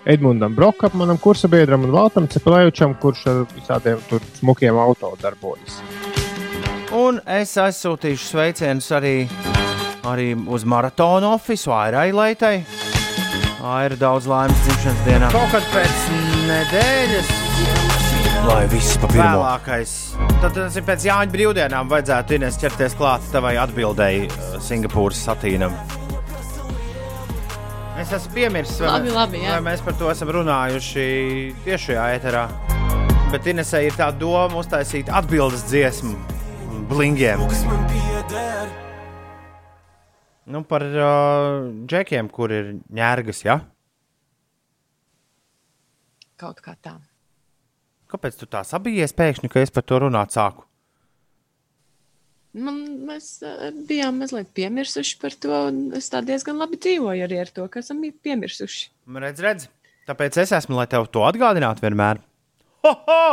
Edmundam 0.10 0.58
Brokam, 0.58 0.98
manam 0.98 1.22
kursabiedram 1.22 1.86
un 1.86 1.94
Valtam 1.94 2.26
Cepelēvičam, 2.34 2.98
kurš 2.98 3.28
ar 3.30 3.44
visādiem 3.54 4.02
tur 4.10 4.26
smukiem 4.40 4.82
auto 4.82 5.14
darbojas. 5.22 5.84
Un 6.98 7.22
es 7.30 7.54
aizsūtīšu 7.62 8.32
sveicienus 8.32 8.90
arī, 8.96 9.16
arī 10.08 10.32
uz 10.48 10.66
maratona 10.68 11.34
oficiālu 11.36 11.78
Airai 11.78 12.12
Leitai. 12.16 12.56
Aira 13.68 13.98
daudz 14.00 14.28
laimes 14.30 14.60
dzimšanas 14.64 15.04
dienā. 15.08 15.30
Kaut 15.34 15.52
kad 15.52 15.66
pēc 15.74 16.04
nedēļas. 16.48 17.32
Lai 18.48 18.64
viss 18.72 19.00
pa 19.02 19.10
pirmo. 19.12 19.26
Vēlākais. 19.26 19.94
Tad 20.40 20.54
tas 20.56 20.78
ir 20.78 20.86
pēc 20.88 21.08
Jāņa 21.10 21.34
brīvdienām. 21.34 21.90
Vajadzētu 21.92 22.38
Ines 22.38 22.60
ķerties 22.62 22.96
klāt 23.00 23.26
tavai 23.34 23.58
atbildēji 23.60 24.30
uh, 24.30 24.56
Singapūras 24.64 25.26
satīnam. 25.28 25.76
Es 27.98 28.14
esmu 28.14 28.36
piemirsis, 28.36 28.78
vai, 28.78 28.92
Labi, 28.94 29.12
labi, 29.16 29.40
jā. 29.42 29.56
vai 29.58 29.72
mēs 29.72 29.82
par 29.82 29.98
to 29.98 30.12
esam 30.14 30.30
runājuši 30.36 31.08
tiešajā 31.66 32.08
ēterā. 32.20 32.46
Bet 33.34 33.50
Inesai 33.50 33.88
ir 33.90 33.98
tā 33.98 34.12
doma 34.16 34.62
uztaisīt 34.62 35.10
atbildes 35.10 35.66
dziesmu 35.68 36.14
blingiem. 36.94 37.42
Nu, 40.48 40.62
par 40.64 40.84
uh, 40.88 41.66
džekiem, 41.88 42.30
kur 42.32 42.54
ir 42.56 42.78
ņērgas, 42.96 43.44
ja? 43.44 43.60
Kaut 46.40 46.62
kā 46.64 46.78
tā. 46.80 46.96
Kāpēc 48.08 48.38
tu 48.40 48.48
tā 48.48 48.62
sabijies 48.64 49.12
pēkšņi, 49.18 49.50
ka 49.52 49.60
es 49.66 49.74
par 49.76 49.84
to 49.84 50.00
runāt 50.06 50.32
sāku? 50.32 50.64
Man, 52.58 52.78
mēs 53.06 53.42
eh, 53.46 53.74
bijām 53.90 54.22
mazliet 54.22 54.48
piemirsuši 54.56 55.18
par 55.22 55.36
to, 55.36 55.52
un 55.68 55.82
es 55.98 56.08
tā 56.10 56.24
diezgan 56.26 56.58
labi 56.58 56.80
dzīvoju 56.82 57.26
arī 57.28 57.42
ar 57.44 57.52
to, 57.54 57.68
ka 57.70 57.84
esam 57.84 58.00
piemirsuši. 58.02 58.88
Redz, 59.26 59.44
redz. 59.44 59.68
Tāpēc 60.08 60.40
es 60.46 60.56
esmu, 60.56 60.78
lai 60.80 60.88
tev 60.90 61.10
to 61.12 61.26
atgādinātu 61.28 61.84
vienmēr. 61.84 62.24
Ho, 62.86 62.94
ho! 63.10 63.28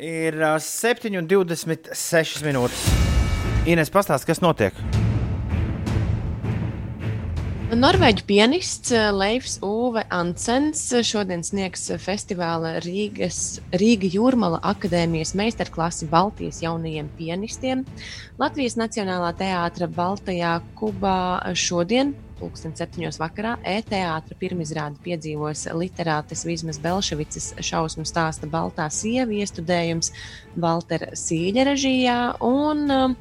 Ir 0.00 0.40
uh, 0.40 0.56
7,26 0.64 2.40
minūtes. 2.48 2.88
Ines, 3.68 3.92
pastāsti, 3.92 4.32
kas 4.32 4.40
notiek? 4.40 5.09
Norvēģu 7.70 8.24
pianists 8.26 8.90
eh, 8.90 9.12
Leifs 9.14 9.60
Uve 9.62 10.02
Ansens 10.10 10.80
šodien 11.06 11.44
sniegs 11.46 11.84
festivāla 12.02 12.80
Rīgas, 12.82 13.60
Rīga 13.70 14.10
Jūrmala 14.10 14.58
akadēmijas 14.72 15.36
meistarklasi 15.38 16.08
Baltijas 16.10 16.58
jaunajiem 16.64 17.06
pianistiem. 17.14 17.84
Latvijas 18.42 18.74
Nacionālā 18.80 19.30
teātra 19.38 19.86
Baltajā 19.86 20.56
Kubā 20.80 21.54
šodien. 21.54 22.16
Pūksteni 22.40 22.74
septiņos 22.74 23.20
vakarā 23.22 23.54
e-teātra 23.62 24.34
pirmizrādi 24.40 24.98
piedzīvos 25.06 25.68
literātes 25.70 26.42
Vīsmas 26.48 26.82
Belševicas 26.82 27.52
šausmu 27.62 28.02
stāsta 28.08 28.50
Baltā 28.50 28.90
sieva 28.90 29.30
iestudējums 29.44 30.10
Valtera 30.58 31.14
Sīļa 31.14 31.70
režijā. 31.70 32.20
Un, 32.42 32.86
um, 32.90 33.18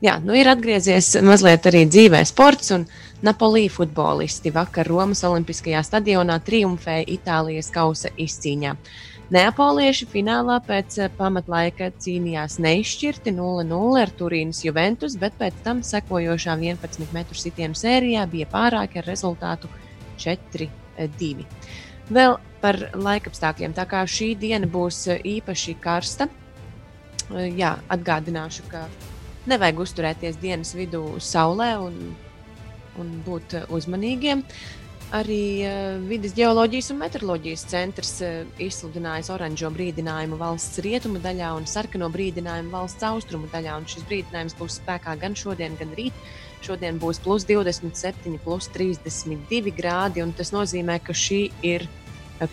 jā, 0.00 0.20
nu 0.24 0.40
ir 0.40 0.48
atgriezies 0.48 1.18
mazliet 1.20 1.68
arī 1.68 1.84
dzīvē 1.90 2.24
sports. 2.32 2.72
Un 2.78 2.88
Napolī 3.24 3.70
futbolisti 3.72 4.50
vakar 4.52 4.84
Romas 4.84 5.22
Olimpiskajā 5.24 5.80
stadionā 5.86 6.34
triumfēja 6.44 7.06
Itālijas 7.08 7.70
kausa 7.72 8.10
izcīņā. 8.20 8.74
Neapolieši 9.32 10.04
finālā 10.12 10.58
pēc 10.66 10.98
eh, 11.00 11.12
pamatlaika 11.16 11.88
cīnījās 12.04 12.58
neizšķirti 12.60 13.32
0-0 13.32 14.02
ar 14.02 14.12
Turīnas 14.18 14.60
Juventus, 14.66 15.16
bet 15.16 15.38
pēc 15.40 15.56
tam 15.64 15.80
sekojošā 15.80 16.58
11 16.60 17.14
metru 17.16 17.38
sitienu 17.40 17.78
sērijā 17.80 18.26
bija 18.28 18.50
pārāki 18.52 19.00
ar 19.00 19.08
rezultātu 19.08 19.72
4-2. 20.20 21.48
Vēl 22.12 22.36
par 22.60 22.80
laikapstākļiem. 22.92 23.72
Tā 23.72 23.88
kā 23.88 24.04
šī 24.04 24.34
diena 24.36 24.68
būs 24.68 25.00
īpaši 25.16 25.78
karsta, 25.80 26.28
jā, 27.32 27.72
atgādināšu, 27.88 28.68
ka 28.68 28.84
nevajag 29.48 29.82
uzturēties 29.88 30.36
dienas 30.44 30.76
vidū 30.76 31.06
saulē 31.24 31.72
un, 31.80 31.98
un 33.00 33.12
būt 33.26 33.58
uzmanīgiem. 33.74 34.44
Arī 35.14 35.62
uh, 35.62 36.00
Vides 36.08 36.32
geoloģijas 36.34 36.88
un 36.90 36.98
meteoroloģijas 37.04 37.66
centrs 37.70 38.14
uh, 38.24 38.40
izsludinājis 38.62 39.30
oranžo 39.30 39.68
brīdinājumu 39.74 40.38
valsts 40.40 40.80
rietumu 40.82 41.20
daļā 41.22 41.52
un 41.54 41.68
sarkano 41.70 42.08
brīdinājumu 42.10 42.72
valsts 42.72 43.04
austrumu 43.06 43.50
daļā. 43.52 43.76
Un 43.78 43.86
šis 43.90 44.06
brīdinājums 44.08 44.56
būs 44.58 44.80
spēkā 44.80 45.14
gan 45.20 45.36
šodien, 45.38 45.76
gan 45.78 45.92
rīt. 45.98 46.16
Šodien 46.64 46.98
būs 46.98 47.20
plus 47.22 47.44
27, 47.46 48.38
plus 48.42 48.70
32 48.74 49.74
grādi, 49.76 50.24
un 50.24 50.32
tas 50.32 50.50
nozīmē, 50.54 50.96
ka 51.04 51.12
šī 51.12 51.42
ir 51.62 51.84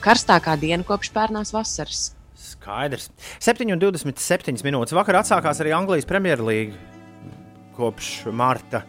karstākā 0.03 0.57
diena 0.59 0.83
kopš 0.85 1.13
pērnās 1.15 1.53
vasaras. 1.55 2.11
Skaidrs. 2.41 3.09
7,27 3.39 4.65
minūtes. 4.65 4.95
Vakar 4.97 5.21
atsākās 5.21 5.61
arī 5.63 5.73
Anglijas 5.77 6.07
Premjerlīga 6.09 6.75
kopš 7.77 8.27
marta. 8.35 8.83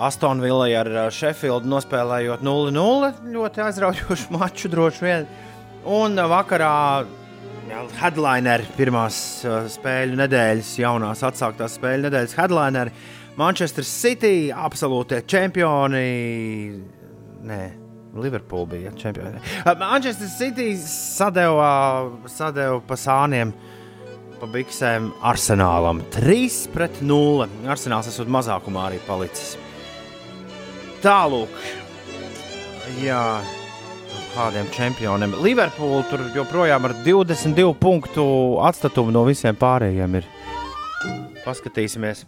Astonvillai 0.00 0.72
ar 0.78 0.88
Sheffieldu 1.12 1.68
nospēlējot 1.70 2.44
0-0. 2.44 3.10
Ļoti 3.34 3.64
aizraujošu 3.66 4.32
maču 4.36 4.70
droši 4.72 5.04
vien. 5.04 5.26
Un 5.88 6.16
vakarā 6.30 6.76
jā, 7.68 7.82
headlineri 8.00 8.68
pirmās 8.76 9.16
uh, 9.46 9.66
spēļu 9.70 10.18
nedēļas, 10.20 10.72
jaunās 10.82 11.24
atsāktās 11.26 11.76
spēļu 11.78 12.06
nedēļas 12.06 12.36
headlineri. 12.38 12.94
Manchester 13.40 13.86
City, 13.88 14.52
absolūtie 14.52 15.22
čempioni. 15.26 16.04
Nē, 17.48 17.60
Liverpool 18.22 18.68
bija 18.70 18.92
čempioni. 18.96 19.40
Uh, 19.64 19.74
Manchester 19.80 20.30
City 20.30 20.72
sadeva, 20.80 21.72
sadeva 22.30 22.80
pa 22.86 22.98
sāniem. 23.00 23.54
Pa 24.42 24.48
biksēm 24.50 25.12
arsenālam 25.22 26.00
3 26.10 26.64
pret 26.74 26.96
0. 27.06 27.46
Arsenāls 27.70 28.10
esot 28.10 28.30
mazākumā 28.30 28.88
arī 28.88 28.98
palicis. 29.06 29.52
Tālāk, 31.02 31.50
jā, 33.02 33.22
kādiem 34.36 34.68
čempioniem. 34.70 35.32
Liverpoola 35.42 36.04
tur 36.06 36.22
joprojām 36.30 36.86
ar 36.86 36.94
22 37.02 37.72
punktu 37.74 38.26
atstatumu 38.62 39.10
no 39.10 39.24
visiem 39.26 39.58
pārējiem 39.58 40.14
ir. 40.20 40.28
Paskatīsimies, 41.42 42.22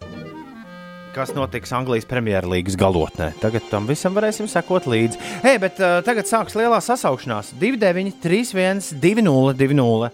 kas 1.14 1.30
notiks 1.38 1.70
Anglijas 1.78 2.10
Premjerlīgas 2.10 2.74
galotnē. 2.80 3.30
Tagad 3.38 3.70
tam 3.70 3.86
visam 3.86 4.18
varēsim 4.18 4.50
sekot 4.50 4.90
līdzi. 4.90 5.22
Hei, 5.46 5.54
bet 5.62 5.78
uh, 5.78 6.00
tagad 6.02 6.26
sāksies 6.26 6.58
lielā 6.64 6.82
sasaukšanās. 6.82 7.54
2, 7.62 7.78
9, 7.78 8.18
3, 8.26 8.42
1, 8.58 8.84
2, 8.98 9.22
0, 9.22 9.54
2, 9.62 9.78
0. 9.78 10.12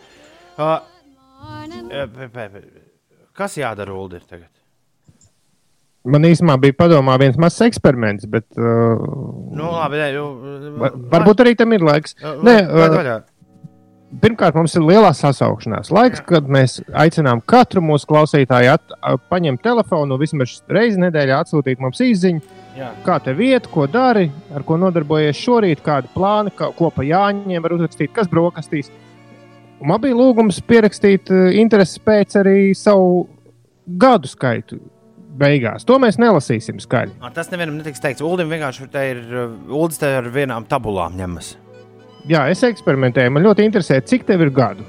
Uh, 0.61 0.77
kas 3.33 3.57
jādara 3.57 3.97
tagad? 4.29 4.53
Man 6.09 6.24
īstenībā 6.24 6.55
bija 6.62 6.76
padomā 6.78 7.18
viens 7.20 7.36
mazs 7.40 7.61
eksperiments, 7.66 8.24
bet. 8.30 8.46
Uh, 8.57 9.03
nu, 9.53 9.66
labi, 9.68 9.98
ne, 10.01 10.07
nu, 10.16 10.76
var, 10.80 10.94
varbūt 11.12 11.42
arī 11.44 11.53
tam 11.59 11.74
ir 11.76 11.82
laiks. 11.84 12.14
Uh, 12.22 12.38
Nē, 12.46 12.55
uh, 12.64 13.11
pirmkārt, 14.22 14.57
mums 14.57 14.72
ir 14.78 14.86
lielā 14.86 15.11
sasaukšanās 15.18 15.90
laiks, 15.92 16.22
Jā. 16.22 16.26
kad 16.30 16.46
mēs 16.48 16.78
aicinām 16.96 17.42
katru 17.44 17.82
mūsu 17.84 18.09
klausītāju 18.09 18.70
at, 18.72 18.94
paņemt 19.28 19.61
telefonu, 19.66 20.16
vismaz 20.20 20.62
reizi 20.72 21.03
nedēļā 21.03 21.42
atsūtīt 21.44 21.82
mums 21.84 22.01
īsiņu. 22.07 22.57
Jā. 22.78 22.88
Kā 23.05 23.18
tev 23.20 23.42
iet, 23.44 23.68
ko 23.68 23.84
dari, 23.90 24.30
ar 24.57 24.64
ko 24.64 24.78
nodarbojies 24.80 25.36
šorīt, 25.36 25.82
kādi 25.84 26.09
plāni, 26.14 26.55
kā, 26.57 26.70
ko 26.78 26.88
pa 26.94 27.05
jāņem, 27.05 27.61
var 27.61 27.74
uzrakstīt, 27.76 28.14
kas 28.16 28.30
brokastīs. 28.30 28.88
Man 29.84 30.01
bija 30.01 30.16
lūgums 30.16 30.62
pierakstīt 30.64 31.28
interesi 31.61 32.01
pēc 32.05 32.38
arī 32.40 32.57
savu 32.76 33.26
gadu 34.01 34.32
skaitu 34.32 34.80
beigās. 35.39 35.87
To 35.89 35.99
mēs 36.03 36.18
nelasīsim 36.20 36.81
skaļi. 36.83 37.16
A, 37.22 37.31
tas 37.35 37.51
nevienam 37.53 37.78
netiks 37.78 38.03
teikts. 38.03 38.24
Uldim 38.26 38.51
vienkārši 38.53 38.89
te 38.93 39.05
ir 39.12 39.20
Uldis 39.68 40.01
te 40.01 40.11
ar 40.20 40.31
vienām 40.33 40.66
tabulām 40.68 41.16
ņemas. 41.18 41.55
Jā, 42.28 42.45
es 42.53 42.62
eksperimentēju. 42.66 43.33
Man 43.33 43.47
ļoti 43.47 43.64
interesē, 43.64 44.01
cik 44.05 44.26
tev 44.28 44.45
ir 44.45 44.53
gadu. 44.55 44.85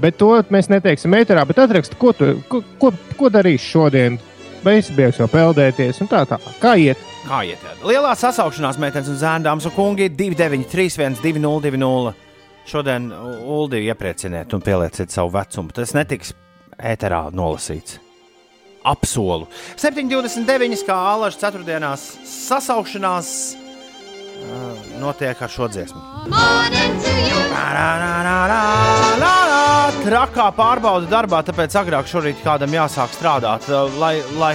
Bet 0.00 0.18
to 0.18 0.32
mēs 0.52 0.68
neteiksim 0.72 1.12
metrā, 1.14 1.44
bet 1.46 1.60
atrakst, 1.62 1.94
ko, 2.00 2.10
tu, 2.16 2.34
ko, 2.50 2.60
ko, 2.80 2.90
ko 3.18 3.30
darīsi 3.32 3.70
šodien. 3.70 4.18
Vai 4.64 4.78
es 4.80 4.88
biju 4.96 5.12
jau 5.12 5.28
peldēties, 5.28 6.00
un 6.00 6.08
tā 6.10 6.22
tā. 6.28 6.38
Kā 6.60 6.72
iet? 6.80 7.00
Kā 7.28 7.42
iet? 7.44 7.60
Jā. 7.60 7.74
Lielā 7.84 8.14
sasaukšanās 8.16 8.80
meitenes 8.80 9.10
un 9.12 9.18
zēndāms 9.20 9.68
un 9.68 9.74
kungi 9.76 10.08
293, 10.08 11.20
202. 11.20 12.14
Šodien 12.64 13.10
Uldi 13.12 13.84
ieprieciniet 13.90 14.56
un 14.56 14.64
pielieciet 14.64 15.12
savu 15.12 15.34
vecumu. 15.36 15.74
Tas 15.76 15.92
netiks 15.96 16.32
ēterā 16.80 17.26
nolasīts 17.36 18.00
apsolu. 18.84 19.48
7,29 19.80 20.84
kā 20.86 20.96
Alaska 21.14 21.46
ceturtdienās 21.46 22.04
sasaukšanās 22.28 23.30
uh, 23.56 24.84
notiek 25.00 25.40
ar 25.40 25.52
šo 25.52 25.68
dziesmu. 25.72 26.00
Trakā 30.04 30.50
pārbauda 30.52 31.08
darbā, 31.08 31.40
tāpēc 31.46 31.76
agrāk 31.80 32.08
šorīt 32.10 32.42
kādam 32.44 32.74
jāsāk 32.76 33.14
strādāt, 33.16 33.68
uh, 33.72 33.88
lai, 34.00 34.18
lai, 34.40 34.54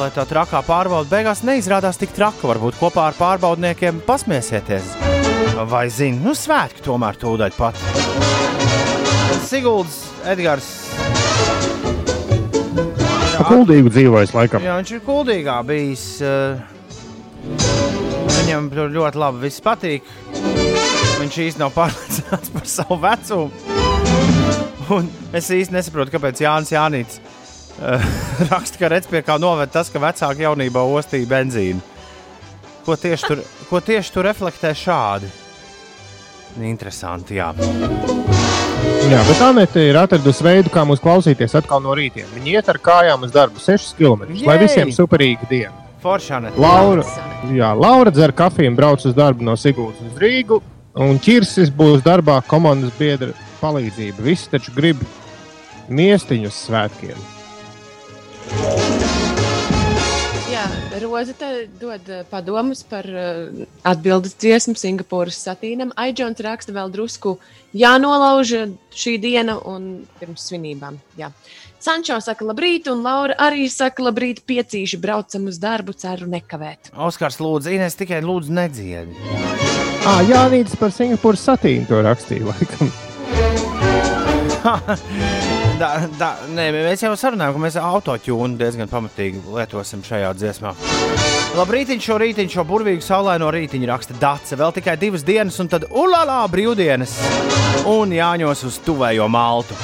lai 0.00 0.10
tā 0.14 0.24
trakā 0.28 0.64
pārbauda 0.64 1.10
beigās 1.12 1.44
neizrādās 1.44 2.00
tik 2.00 2.14
traka. 2.16 2.48
Varbūt 2.54 2.80
kopā 2.80 3.10
ar 3.10 3.18
pārbaudniekiem 3.20 4.00
pasmiesieties. 4.08 4.94
Vai 5.68 5.90
zini, 5.92 6.22
nu 6.24 6.32
svētki 6.32 6.80
tomēr 6.86 7.20
tūdaļ 7.20 7.56
pat. 7.58 7.76
Sigulds, 9.50 10.06
Edgars, 10.30 10.70
kuldīgu 13.48 13.92
dzīvojis, 13.92 14.34
laikam. 14.36 14.64
Jā, 14.64 14.76
viņš 14.80 14.92
ir 14.96 15.02
kuldīgā 15.06 15.56
bijis. 15.68 16.04
Uh, 16.24 16.60
viņam 18.36 18.70
tur 18.72 18.92
ļoti 18.94 19.20
labi 19.20 19.44
viss 19.46 19.64
patīk. 19.64 20.06
Viņš 21.20 21.38
īsti 21.46 21.62
nav 21.62 21.74
pārliecināts 21.78 22.52
par 22.54 22.68
savu 22.68 23.00
vecumu. 23.04 23.50
Un 24.90 25.06
es 25.36 25.50
īsti 25.54 25.76
nesaprotu, 25.76 26.10
kāpēc 26.16 26.42
Jānis 26.42 26.72
Jānis 26.74 27.20
uh, 27.20 28.02
raksta, 28.50 28.80
ka 28.80 28.90
redz 28.90 29.10
pie 29.10 29.22
kā 29.26 29.38
noved 29.38 29.70
tas, 29.72 29.92
ka 29.92 30.02
vecāki 30.02 30.46
jaunībā 30.46 30.82
ostīja 30.96 31.30
benzīnu. 31.30 31.82
Ko 32.86 32.96
tieši 32.98 33.28
tur, 33.28 33.44
ko 33.68 33.82
tieši 33.84 34.14
tur 34.16 34.26
reflektē 34.26 34.72
šādi? 34.74 35.30
Interesanti, 36.66 37.38
jā. 37.38 37.52
Jā, 39.08 39.20
bet 39.26 39.40
Anete 39.42 39.82
ir 39.88 39.96
atradusi 39.98 40.44
veidu, 40.44 40.70
kā 40.72 40.82
mūs 40.86 41.00
klausīties 41.02 41.54
atkal 41.58 41.80
no 41.82 41.94
rīta. 41.96 42.26
Viņa 42.34 42.52
iet 42.52 42.68
ar 42.70 42.78
kājām 42.84 43.24
uz 43.26 43.32
darbu 43.34 43.62
6 43.62 43.94
km. 43.98 44.26
Jei! 44.34 44.44
Lai 44.46 44.58
visiem 44.60 44.92
superīga 44.94 45.48
diena. 45.50 45.72
Foršana. 46.04 46.52
Laura, 46.60 47.04
jā, 47.52 47.70
Laura 47.76 48.12
dzer 48.14 48.32
kafiju 48.36 48.70
un 48.72 48.76
brauc 48.78 49.04
uz 49.08 49.16
darbu 49.16 49.44
no 49.44 49.56
Sigūdas 49.60 50.04
uz 50.04 50.20
Rīgu. 50.20 50.60
Un 51.00 51.20
Čirsis 51.22 51.70
būs 51.72 52.04
darbā 52.04 52.40
komandas 52.50 52.92
biedra 52.98 53.32
palīdzība. 53.60 54.24
Visi 54.26 54.50
taču 54.52 54.74
grib 54.76 55.02
miestiņus 55.88 56.64
svētkiem. 56.68 57.28
Roza 61.00 61.32
dod 61.80 62.08
eh, 62.08 62.24
padomus 62.30 62.82
par 62.84 63.06
uh, 63.08 63.64
atbildes 63.86 64.34
dziesmu 64.36 64.74
Singapūras 64.76 65.38
satīnam. 65.40 65.92
Aidžons 65.96 66.40
raksta 66.44 66.74
vēl 66.76 66.92
drusku 66.92 67.38
jānolauž 67.76 68.52
šī 68.92 69.16
diena 69.22 69.56
un 69.64 70.06
pirms 70.20 70.48
svinībām. 70.50 70.98
Jā. 71.18 71.30
Sančo 71.80 72.18
saka, 72.20 72.44
labrīt, 72.44 72.90
un 72.92 73.00
Laura 73.06 73.34
arī 73.40 73.64
saka, 73.72 74.04
labrīt, 74.04 74.42
piecīši 74.44 75.00
braucam 75.00 75.48
uz 75.48 75.56
darbu, 75.62 75.94
ceru 75.96 76.28
nekavēt. 76.28 76.92
Oskars, 76.92 77.40
lūdzu, 77.40 77.72
Ines 77.72 77.96
tikai 77.96 78.20
lūdzu 78.24 78.52
nedziedi. 78.52 79.16
Ah, 80.04 80.20
Jā, 80.28 80.44
Nīdis 80.52 80.76
par 80.80 80.92
Singapūras 80.92 81.46
satīnu 81.48 81.88
to 81.88 82.02
rakstīja, 82.04 82.52
laikam. 82.52 82.92
da, 85.80 85.90
da, 86.18 86.30
nē, 86.52 86.68
mēs 86.74 87.04
jau 87.04 87.12
sarunājām, 87.18 87.56
ka 87.56 87.62
mēs 87.64 87.78
autotūnu 87.80 88.58
diezgan 88.60 88.90
pamatīgi 88.90 89.42
lietosim 89.54 90.04
šajā 90.06 90.32
dziesmā. 90.38 90.74
Labrīt, 91.56 91.90
šo 92.04 92.18
rītiņu, 92.20 92.52
šo 92.52 92.64
burvīgu 92.68 93.02
saulaino 93.02 93.48
rītiņu 93.50 93.88
raksta 93.90 94.14
Dāce. 94.20 94.58
Vēl 94.60 94.74
tikai 94.76 94.94
divas 95.00 95.24
dienas, 95.26 95.58
un 95.62 95.70
tad 95.72 95.88
ulālā 95.90 96.38
brīvdienas 96.52 97.16
un 97.90 98.14
jāņos 98.14 98.64
uz 98.68 98.78
tuvējo 98.86 99.26
maltu. 99.32 99.76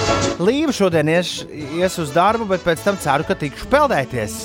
Līva 0.42 0.74
šodien 0.76 1.10
ies, 1.10 1.40
ies 1.50 1.98
uz 2.02 2.12
darbu, 2.14 2.46
bet 2.52 2.64
pēc 2.66 2.84
tam 2.86 3.00
ceru, 3.02 3.26
ka 3.26 3.38
tikšu 3.40 3.70
peldēties. 3.72 4.40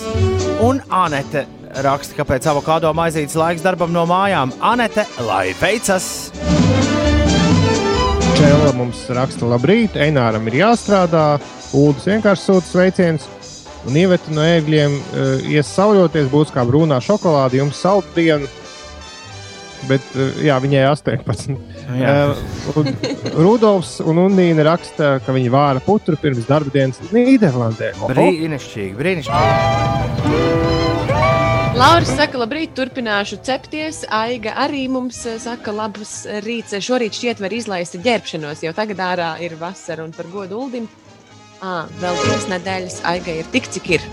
Un 0.66 0.82
Anete 0.90 1.46
raksta, 1.86 2.18
ka 2.18 2.28
pēc 2.28 2.50
avokado 2.52 2.92
maizītes 2.96 3.38
laiks 3.40 3.66
darbam 3.66 3.94
no 3.94 4.08
mājām. 4.10 4.56
Anete, 4.74 5.06
lai 5.28 5.52
veicas! 5.62 7.21
Čēla 8.42 8.72
mums 8.74 9.04
raksta, 9.14 9.46
labrīt, 9.46 9.94
Eināram 10.02 10.48
ir 10.50 10.56
jāstrādā, 10.64 11.38
Uldis 11.78 12.08
vienkārši 12.10 12.48
sūta 12.48 12.66
sveicienus. 12.66 13.28
Un 13.86 14.00
ieveta 14.02 14.34
no 14.34 14.42
ēgļiem 14.42 14.96
uh, 14.98 15.44
ies 15.46 15.70
sauļoties, 15.76 16.26
būs 16.32 16.50
kā 16.54 16.64
brūnā 16.66 16.98
šokolāde, 17.06 17.60
jums 17.60 17.78
salddiena. 17.78 18.50
bet 19.86 20.02
uh, 20.18 20.42
jā, 20.42 20.58
viņai 20.64 20.88
18. 20.90 21.54
Jā. 22.02 22.34
Uh, 22.74 22.90
Rudolfs 23.38 24.00
un 24.02 24.24
Undīna 24.26 24.66
raksta, 24.72 25.20
ka 25.22 25.38
viņi 25.38 25.54
vāra 25.54 25.78
putru 25.86 26.18
pirms 26.18 26.50
darba 26.50 26.74
dienas 26.74 26.98
Nīderlandē. 27.14 27.94
Brīnišķīgi, 28.10 28.98
brīnišķīgi. 28.98 31.01
Laura 31.82 32.06
saka, 32.06 32.38
labrīt, 32.38 32.76
turpināšu 32.78 33.40
cepties. 33.42 34.04
Aiga 34.14 34.52
arī 34.62 34.84
mums 34.92 35.18
eh, 35.26 35.40
saka, 35.42 35.74
labs 35.74 36.28
rīts. 36.46 36.76
Šorīt 36.78 37.16
šķiet 37.18 37.40
var 37.42 37.56
izlaist 37.58 37.98
ģērbšanos, 38.06 38.62
jo 38.62 38.74
tagad 38.78 39.02
ārā 39.02 39.30
ir 39.42 39.56
vasara 39.58 40.06
un 40.06 40.14
par 40.14 40.30
godu 40.30 40.60
uldim. 40.62 40.86
À, 41.58 41.88
vēl 42.02 42.20
divas 42.22 42.46
nedēļas 42.52 43.00
Aiga 43.10 43.34
ir 43.42 43.50
tik, 43.54 43.72
cik 43.74 43.90
ir. 43.96 44.06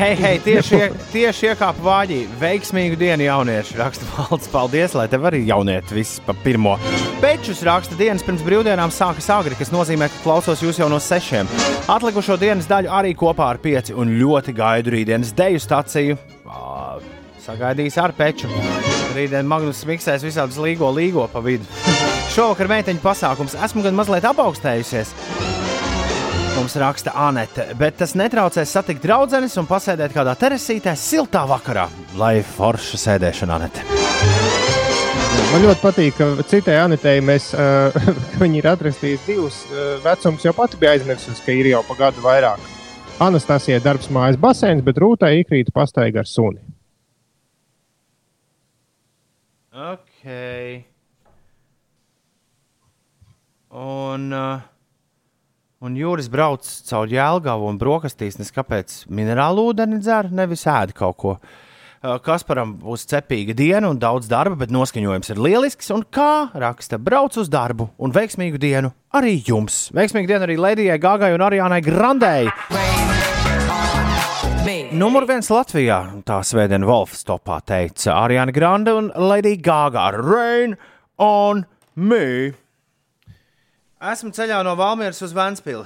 Hei, 0.00 0.16
hei, 0.18 0.40
tieši, 0.42 0.80
ie, 0.80 0.88
tieši 1.12 1.52
iekāpa 1.52 1.84
vāģī. 1.84 2.18
Veiksmīgu 2.42 2.98
dienu, 2.98 3.28
jaunieši. 3.28 3.78
Raksta 3.78 4.10
valsts, 4.16 4.50
paldies, 4.50 4.98
lai 4.98 5.06
tev 5.12 5.30
arī 5.30 5.44
jaunieti 5.46 5.94
viss 5.94 6.18
pa 6.26 6.34
pirmo. 6.42 6.74
Pečus 7.22 7.62
raksta 7.66 7.98
dienas 7.98 8.26
pirms 8.26 8.42
brīvdienām 8.46 8.90
sākas 8.94 9.30
agri, 9.34 9.54
kas 9.58 9.70
nozīmē, 9.70 10.10
ka 10.10 10.24
klausos 10.24 10.66
jūs 10.66 10.82
jau 10.82 10.90
no 10.90 10.98
sešiem. 10.98 11.50
Atlikušo 11.90 12.38
dienas 12.40 12.66
daļu 12.70 12.90
arī 12.98 13.14
kopā 13.18 13.52
ar 13.54 13.62
pieci 13.62 13.94
un 13.94 14.16
ļoti 14.18 14.58
gaidu 14.58 14.96
rītdienas 14.96 15.34
deju 15.38 15.62
staciju. 15.62 16.18
Ā, 16.50 16.98
Sagaidīs 17.40 17.96
ar 18.00 18.12
peču. 18.16 18.50
Rītdien 19.14 19.46
Magnus 19.48 19.80
miksēs 19.88 20.24
visādus 20.26 20.58
līgo, 20.60 20.90
līgo 20.92 21.24
pa 21.32 21.40
vidu. 21.44 21.64
Šovakar 22.34 22.68
meiteņu 22.70 23.00
pasākums. 23.02 23.56
Esmu 23.64 23.84
gan 23.86 23.96
mazliet 23.96 24.26
apaugstējusies. 24.28 25.14
Mums 26.56 26.74
raksta 26.82 27.14
Anete, 27.16 27.70
bet 27.78 27.96
tas 28.02 28.12
netraucēs 28.18 28.74
satikt 28.74 29.00
draudzenes 29.06 29.54
un 29.60 29.68
pasēdēt 29.70 30.12
kādā 30.12 30.34
terasītē 30.36 30.92
siltā 30.98 31.46
vakarā, 31.48 31.86
lai 32.20 32.40
forša 32.44 33.00
sēdēšana 33.00 33.56
Anete. 33.56 33.86
Man 35.50 35.64
ļoti 35.64 35.80
patīk, 35.82 36.18
ka 36.18 36.48
citai 36.50 36.76
Anitei 36.82 37.22
mēs, 37.24 37.52
uh, 37.54 37.96
viņi 38.42 38.60
ir 38.60 38.68
atrastuši 38.74 39.22
divus 39.24 39.62
uh, 39.70 39.96
vecumus, 40.04 40.44
jau 40.44 40.52
pati 40.58 40.78
bija 40.82 40.98
aizmirsusi, 40.98 41.46
ka 41.46 41.56
ir 41.56 41.70
jau 41.72 41.80
pa 41.88 41.96
gadu 42.04 42.26
vairāk. 42.26 42.68
Anastasija 43.20 43.82
darbs 43.84 44.08
mājas 44.08 44.38
basēns, 44.40 44.80
bet 44.80 44.96
rūtā 45.02 45.28
īkrīt 45.42 45.68
pastaiga 45.76 46.22
ar 46.22 46.28
suni. 46.28 46.62
Ok. 49.76 50.24
Un, 53.70 54.24
uh, 54.32 54.64
un 55.84 55.98
Jūris 56.00 56.30
brauc 56.32 56.64
caur 56.88 57.12
jēlgavu 57.12 57.68
un 57.68 57.78
brokastīs, 57.80 58.40
nes 58.40 58.56
kāpēc 58.56 59.02
minerālu 59.12 59.68
ūdeni 59.70 60.00
dzer, 60.00 60.32
nevis 60.32 60.64
ēd 60.68 60.96
kaut 60.96 61.20
ko. 61.20 61.36
Uh, 61.36 61.69
Kasparam 62.00 62.78
būs 62.80 63.02
cepīga 63.10 63.52
diena 63.52 63.90
un 63.92 63.98
daudz 64.00 64.24
darba, 64.24 64.56
bet 64.62 64.70
noskaņojums 64.72 65.34
ir 65.34 65.40
lielisks. 65.44 65.90
Un 65.92 66.00
kā 66.08 66.48
raksta, 66.56 66.96
brauc 66.96 67.36
uz 67.36 67.50
darbu 67.52 67.90
un 68.00 68.14
veiksmīgu 68.16 68.56
dienu 68.56 68.88
arī 69.12 69.34
jums. 69.44 69.90
Veiksmīgu 69.92 70.30
dienu 70.30 70.46
arī 70.46 70.56
Latvijai, 70.56 70.96
Gāgai 71.02 71.34
un 71.36 71.44
Arijānai 71.44 71.82
Grandei. 71.84 72.48
Numur 74.96 75.28
viens 75.28 75.52
Latvijā, 75.52 76.00
tā 76.24 76.40
Svētdienas 76.40 76.88
Wolfs 76.88 77.28
topā 77.28 77.60
teica 77.68 78.16
Arijāna 78.22 78.56
Grande 78.56 78.96
un 78.96 79.12
Lady 79.20 79.58
Gaga. 79.60 80.08
Rain 80.16 80.78
on 81.20 81.66
me! 82.00 82.54
Esmu 84.00 84.32
ceļā 84.32 84.64
no 84.64 84.72
Valmieras 84.80 85.20
uz 85.20 85.36
Vēnspili. 85.36 85.84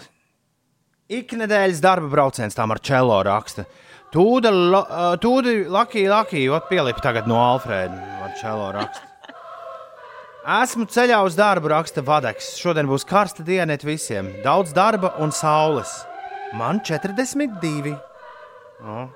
Iknedēļas 1.11 1.83
darba 1.83 2.07
brauciens 2.13 2.55
tam 2.55 2.71
ar 2.71 2.79
čelo 2.79 3.19
raksta. 3.27 3.67
Tūda, 4.15 4.51
ā, 4.55 5.07
tūda 5.19 5.57
Lakija, 5.75 6.11
Lakija, 6.13 6.53
ot 6.55 6.69
pielipa 6.71 7.03
tagad 7.03 7.27
no 7.27 7.41
Alfrēda 7.43 7.99
ar 8.23 8.37
čelo 8.39 8.69
raksta. 8.77 9.11
Esmu 10.61 10.85
ceļā 10.93 11.19
uz 11.25 11.35
darbu, 11.39 11.71
raksta 11.73 12.05
Vadeks. 12.05 12.53
Šodien 12.61 12.87
būs 12.87 13.07
karsta 13.09 13.43
diena 13.43 13.75
visiem. 13.81 14.29
Daudz 14.45 14.75
darba 14.77 15.15
un 15.25 15.33
saules. 15.33 16.05
Man 16.55 16.79
42. 16.85 17.95
O. 18.85 19.07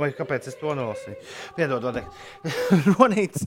Vai 0.00 0.08
kāpēc 0.16 0.48
es 0.48 0.56
to 0.58 0.72
nolasīju? 0.74 1.18
Piedod, 1.54 1.84
Vadeks. 1.84 2.48
Ronīts 2.96 3.46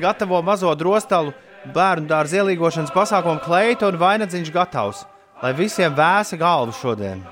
gatavo 0.00 0.40
mazo 0.42 0.72
drostalu 0.74 1.34
bērnu 1.76 2.08
dārza 2.10 2.40
ielīgošanas 2.40 2.94
pasākumu 2.96 3.44
kleitu 3.44 3.92
un 3.92 4.00
vainagdziņš 4.00 4.50
gatavs, 4.54 5.04
lai 5.44 5.52
visiem 5.54 5.94
vēsa 5.94 6.40
galva 6.40 6.74
šodien. 6.80 7.22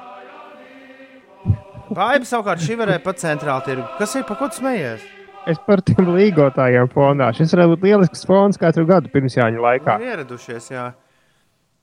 Baiba 1.90 2.22
savukārt 2.22 2.62
šī 2.62 2.76
varēja 2.78 3.02
pat 3.02 3.18
centrāli 3.18 3.66
tirgu. 3.66 3.86
Kas 3.98 4.12
ir, 4.14 4.22
pa 4.28 4.36
ko 4.38 4.46
tu 4.50 4.60
smejies? 4.60 5.02
Es 5.50 5.58
par 5.66 5.80
tiem 5.82 6.12
līgotājiem 6.14 6.90
fonā. 6.92 7.32
Šis 7.34 7.54
varētu 7.56 7.72
būt 7.72 7.86
lielisks 7.88 8.22
fons 8.28 8.60
katru 8.60 8.84
gadu 8.86 9.10
pirms 9.10 9.34
jāņa 9.34 9.64
laikā. 9.64 9.96
Ir 9.98 10.12
ieradušies, 10.12 10.68
jā. 10.70 10.90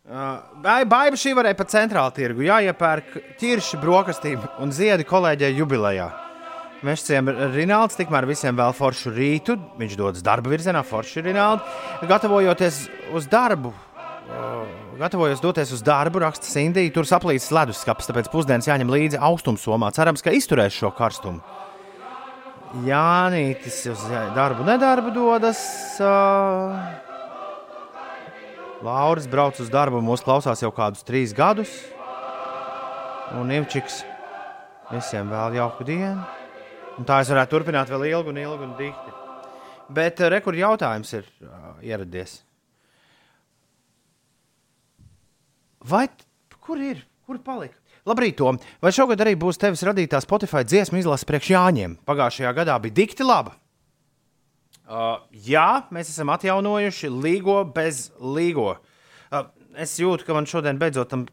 Uh, 0.08 0.38
Baiba 0.64 1.20
šī 1.20 1.34
varēja 1.36 1.58
pat 1.60 1.74
centrāli 1.74 2.16
tirgu. 2.16 2.45
Jāiepērk 2.47 3.18
ķirši 3.41 3.82
brokastīm 3.82 4.47
un 4.64 4.72
ziedi 4.72 5.03
kolēģei 5.10 5.51
jubilejā. 5.58 6.08
Mešciem 6.88 7.28
Rinalds 7.58 7.97
tikmēr 7.99 8.30
visiem 8.30 8.55
vēl 8.55 8.72
foršu 8.78 9.12
rītu. 9.12 9.58
Viņš 9.82 9.99
dodas 9.99 10.24
darba 10.24 10.53
virzienā, 10.53 10.86
forši 10.88 11.26
Rinaldi. 11.26 11.68
Gatavojoties 12.08 12.84
uz 13.18 13.28
darbu, 13.28 13.74
uh, 13.74 14.86
gatavojos 14.99 15.41
doties 15.43 15.71
uz 15.75 15.83
darbu, 15.85 16.21
raksta 16.23 16.49
Sindija. 16.49 16.91
Tur 16.93 17.07
saplīsis 17.07 17.53
leduskapis, 17.55 18.09
tāpēc 18.09 18.29
pusdienas 18.33 18.67
jāņem 18.69 18.91
līdzi 18.93 19.21
augstumsomā. 19.29 19.91
Cerams, 19.95 20.23
ka 20.25 20.33
izturēs 20.35 20.75
šo 20.75 20.91
karstumu. 20.97 21.43
Jānītis 22.87 23.79
uz 23.93 24.03
darbu, 24.35 24.65
nedarbu 24.67 25.13
dodas. 25.15 25.61
Lauris 28.83 29.29
brauc 29.31 29.57
uz 29.63 29.69
darbu, 29.73 30.03
mūsu 30.05 30.27
klausās 30.27 30.61
jau 30.61 30.73
kādus 30.75 31.05
trīs 31.07 31.33
gadus. 31.37 31.71
Un 33.37 33.49
Imčiks 33.51 34.03
visiem 34.91 35.31
vēl 35.31 35.57
jauku 35.57 35.87
dienu. 35.87 36.25
Un 36.97 37.05
tā 37.05 37.21
es 37.21 37.29
varētu 37.29 37.53
turpināt 37.53 37.91
vēl 37.93 38.07
ilgi 38.09 38.33
un 38.33 38.41
ilgi 38.41 38.65
un 38.65 38.75
dikti. 38.77 39.15
Bet 39.93 40.19
uh, 40.19 40.31
rekur 40.33 40.57
jautājums 40.57 41.13
ir 41.13 41.27
uh, 41.45 41.75
ieradies. 41.85 42.41
Vai 45.88 46.07
kur 46.59 46.81
ir? 46.83 47.05
Kur 47.27 47.39
palika? 47.43 47.75
Labrīt, 48.07 48.38
Tom. 48.39 48.55
Vai 48.83 48.93
šogad 48.95 49.19
arī 49.23 49.33
būs 49.39 49.59
tevis 49.59 49.83
radītā 49.83 50.19
Spotify 50.23 50.63
dziesmu 50.63 51.01
izlase 51.01 51.27
priekš 51.27 51.51
Jāņiem? 51.51 51.97
Pagājušajā 52.07 52.53
gadā 52.55 52.77
bija 52.83 52.95
dikti 53.01 53.25
laba. 53.27 53.57
Uh, 54.88 55.17
jā, 55.43 55.83
mēs 55.91 56.13
esam 56.13 56.31
atjaunojuši 56.31 57.11
līgo 57.11 57.57
bez 57.75 58.05
līgo. 58.23 58.77
Uh, 59.27 59.49
es 59.75 59.97
jūtu, 59.99 60.23
ka 60.23 60.35
man 60.38 60.47
šodien 60.47 60.79
beidzot 60.79 61.11
tam 61.11 61.25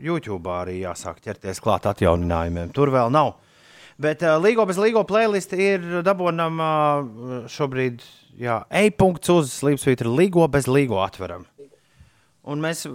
YouTube 0.00 0.48
arī 0.48 0.78
jāsāk 0.80 1.20
ķerties 1.24 1.60
klāt 1.60 1.88
atjauninājumiem. 1.90 2.72
Tur 2.72 2.92
vēl 2.94 3.12
nav. 3.12 3.34
Bet 4.00 4.24
uh, 4.24 4.38
līgo 4.40 4.64
bez 4.68 4.80
līgo 4.80 5.04
playlist 5.04 5.52
ir 5.52 5.84
dabūnama 6.04 6.70
uh, 6.72 7.34
šobrīd, 7.52 8.00
jā, 8.40 8.62
e-punkts 8.80 9.32
uz 9.36 9.52
Slipsvītra 9.60 10.08
līgo 10.08 10.48
bez 10.48 10.68
līgo 10.72 11.04
atveram. 11.04 11.44
Un 12.48 12.64
mēs 12.64 12.86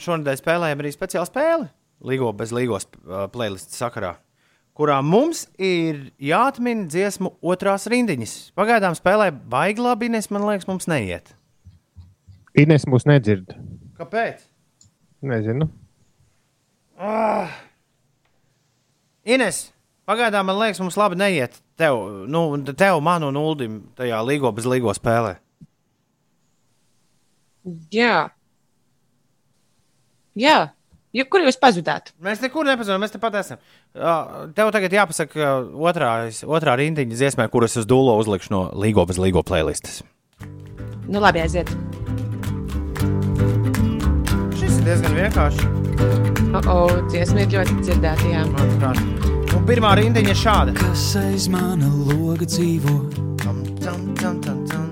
šonadēļ 0.00 0.38
spēlējam 0.40 0.82
arī 0.82 0.92
speciālu 0.94 1.28
spēli 1.28 1.70
Līgo 2.04 2.32
bez 2.36 2.52
līgos 2.52 2.84
uh, 2.84 3.24
playlist 3.32 3.72
sakarā, 3.76 4.16
kurā 4.76 4.98
mums 5.00 5.46
ir 5.56 6.10
jāatmin 6.20 6.84
dziesmu 6.90 7.30
otrās 7.40 7.86
rindiņas. 7.88 8.34
Pagaidām 8.58 8.96
spēlē 8.98 9.30
baigi 9.32 9.80
labi, 9.80 10.10
Ines, 10.10 10.28
man 10.34 10.44
liekas, 10.44 10.66
mums 10.68 10.88
neiet. 10.90 11.32
Ines 12.60 12.84
mūs 12.90 13.06
nedzird. 13.08 13.54
Kāpēc? 13.96 14.44
Nezinu. 15.24 15.70
Ah! 17.00 17.54
Ines, 19.24 19.70
pagaidām 20.04 20.50
man 20.50 20.60
liekas, 20.60 20.82
mums 20.84 20.98
labi 21.00 21.16
neiet. 21.18 21.56
Tev, 21.80 21.96
nu, 22.28 22.44
tev 22.76 23.00
man 23.02 23.24
un 23.26 23.38
Uldim 23.40 23.80
tajā 23.96 24.20
līgo 24.26 24.52
bez 24.54 24.68
līgo 24.68 24.92
spēlē. 24.94 25.38
Jā. 27.94 28.28
Jā. 30.38 30.58
Ja, 31.14 31.22
kur 31.30 31.44
jūs 31.44 31.54
pazudāt? 31.62 32.10
Mēs 32.26 32.40
nekur 32.42 32.66
nepazudām, 32.66 33.04
mēs 33.04 33.12
tepat 33.14 33.36
esam. 33.38 33.60
Tev 34.56 34.72
tagad 34.74 34.94
jāpasaka 34.96 35.38
uh, 35.38 35.68
otrā, 35.86 36.08
otrā 36.42 36.74
rindiņa 36.80 37.14
dziesmē, 37.14 37.46
kuras 37.52 37.76
es 37.78 37.86
dūlo 37.86 38.16
uzlikšu 38.18 38.50
no 38.50 38.62
līgo 38.82 39.04
bez 39.06 39.20
līgo 39.22 39.44
playlistes. 39.46 40.00
Nu, 41.06 41.20
labi, 41.22 41.44
aiziet. 41.44 41.70
Šis 44.58 44.80
ir 44.80 44.88
diezgan 44.88 45.14
vienkārši. 45.20 45.68
O, 46.54 46.62
oh, 46.72 46.96
dziesma 47.12 47.44
ir 47.44 47.54
ļoti 47.54 47.76
dzirdēta. 47.84 48.32
Jā. 48.32 48.42
manuprāt. 48.50 48.98
Un 49.54 49.62
pirmā 49.68 49.92
rindiņa 50.00 50.34
ir 50.34 50.40
šāda. 50.40 50.74
Kas 50.80 51.04
aiz 51.20 51.46
mana 51.52 51.92
loga 52.08 52.48
dzīvo? 52.48 52.96
Tam, 53.44 53.62
tam, 53.84 54.02
tam, 54.18 54.42
tam, 54.42 54.58
tam. 54.66 54.90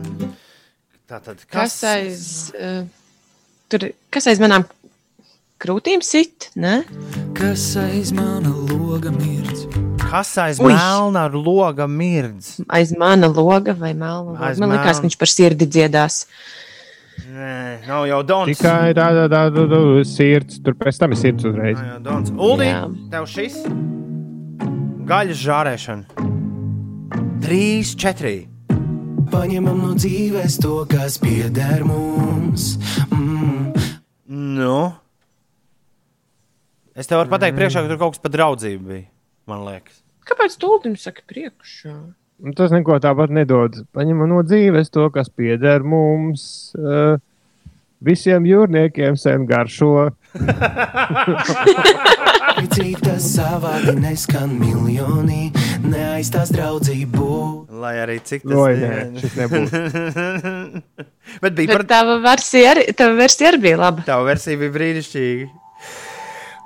Tātad, 1.11 1.43
Kas 1.51 1.81
aiz, 1.91 2.23
uh, 2.55 2.85
tur, 3.73 3.91
kas 4.15 4.31
aiz 4.31 4.39
manām 4.43 4.69
krūtīm 5.63 6.03
sit? 6.05 6.51
Ne? 6.59 6.83
Kas 7.39 7.65
aiz 7.81 8.11
mana 8.17 8.51
loga 8.51 9.13
mirdz? 9.15 9.67
Kas 10.03 10.35
aiz 10.43 10.61
Ui. 10.61 10.73
melna 10.73 11.27
ar 11.29 11.37
loga 11.37 11.87
mirdz? 11.89 12.59
Aiz 12.69 12.93
mana 12.99 13.31
loga 13.31 13.73
vai 13.79 13.95
melna. 13.95 14.37
Aiz 14.37 14.57
Aiz 14.57 14.61
Man 14.61 14.75
liekas, 14.75 14.85
melna. 14.85 15.01
ka 15.01 15.07
viņš 15.07 15.19
par 15.23 15.33
sirdi 15.33 15.69
dziedās. 15.71 16.27
Nē, 17.33 17.87
nav 17.87 18.07
jau 18.09 18.21
Dons. 18.29 18.51
Tikai 18.53 18.93
tāda 18.97 19.29
tā, 19.31 19.47
tā, 19.55 19.65
tā, 19.71 19.81
sirds, 20.09 20.59
tur 20.65 20.77
pēc 20.77 20.99
tam 21.01 21.15
ir 21.15 21.21
sirds 21.21 21.47
uzreiz. 21.49 21.79
Nav 21.79 21.95
jau 21.95 22.01
Dons. 22.09 22.33
Uldi, 22.37 22.69
Jā. 22.69 22.85
tev 23.13 23.29
šis 23.31 23.63
gaļas 25.09 25.41
žārēšana. 25.43 26.29
Trīs, 27.43 27.95
četri. 27.99 28.37
Paņemam 29.33 29.81
no 29.81 29.95
dzīves 29.97 30.59
to, 30.61 30.83
kas 30.91 31.17
pieder 31.23 31.85
mums. 31.89 32.75
Mm. 33.09 33.73
Nu. 34.29 35.02
Es 36.93 37.09
tev 37.09 37.23
varu 37.23 37.33
pateikt, 37.33 37.57
priekšā, 37.57 37.85
ka 37.85 37.93
tur 37.93 38.01
kaut 38.01 38.17
kas 38.17 38.23
par 38.25 38.33
draudzību 38.35 38.89
bija. 38.91 39.07
Man 39.49 39.65
liekas. 39.65 40.03
Kāpēc 40.29 40.57
tūlīt 40.61 41.01
saka 41.01 41.25
priekšā? 41.29 41.95
Tas 42.59 42.73
neko 42.75 42.99
tāpat 43.03 43.33
nedod. 43.33 43.85
Paņemam 43.95 44.29
no 44.31 44.43
dzīves 44.45 44.91
to, 44.93 45.07
kas 45.15 45.31
pieder 45.31 45.85
mums. 45.87 46.45
Uh, 46.77 47.17
visiem 48.03 48.47
jūrniekiem 48.47 49.17
sen 49.19 49.47
garšo. 49.49 50.11
Cik 52.73 53.01
tas 53.03 53.25
savādi 53.37 53.95
neskan 54.03 54.53
miljoni, 54.59 55.49
neaizstās 55.87 56.53
draudzību. 56.55 57.31
Lai 57.83 57.95
arī 58.03 58.19
cik 58.27 58.45
tas 58.45 58.59
Oi, 58.59 58.75
nē, 58.83 58.93
šis 59.23 59.39
nebūs. 59.39 59.75
Bet 61.43 61.57
bija 61.57 61.73
Bet 61.73 61.75
par 61.77 61.87
tava 61.95 62.19
versija 62.23 62.75
arī, 62.75 62.87
tava 62.99 63.19
versija 63.19 63.53
arī 63.53 63.63
bija 63.71 63.83
laba. 63.87 64.07
Tava 64.07 64.27
versija 64.29 64.61
bija 64.61 64.75
brīnišķīga. 64.77 65.62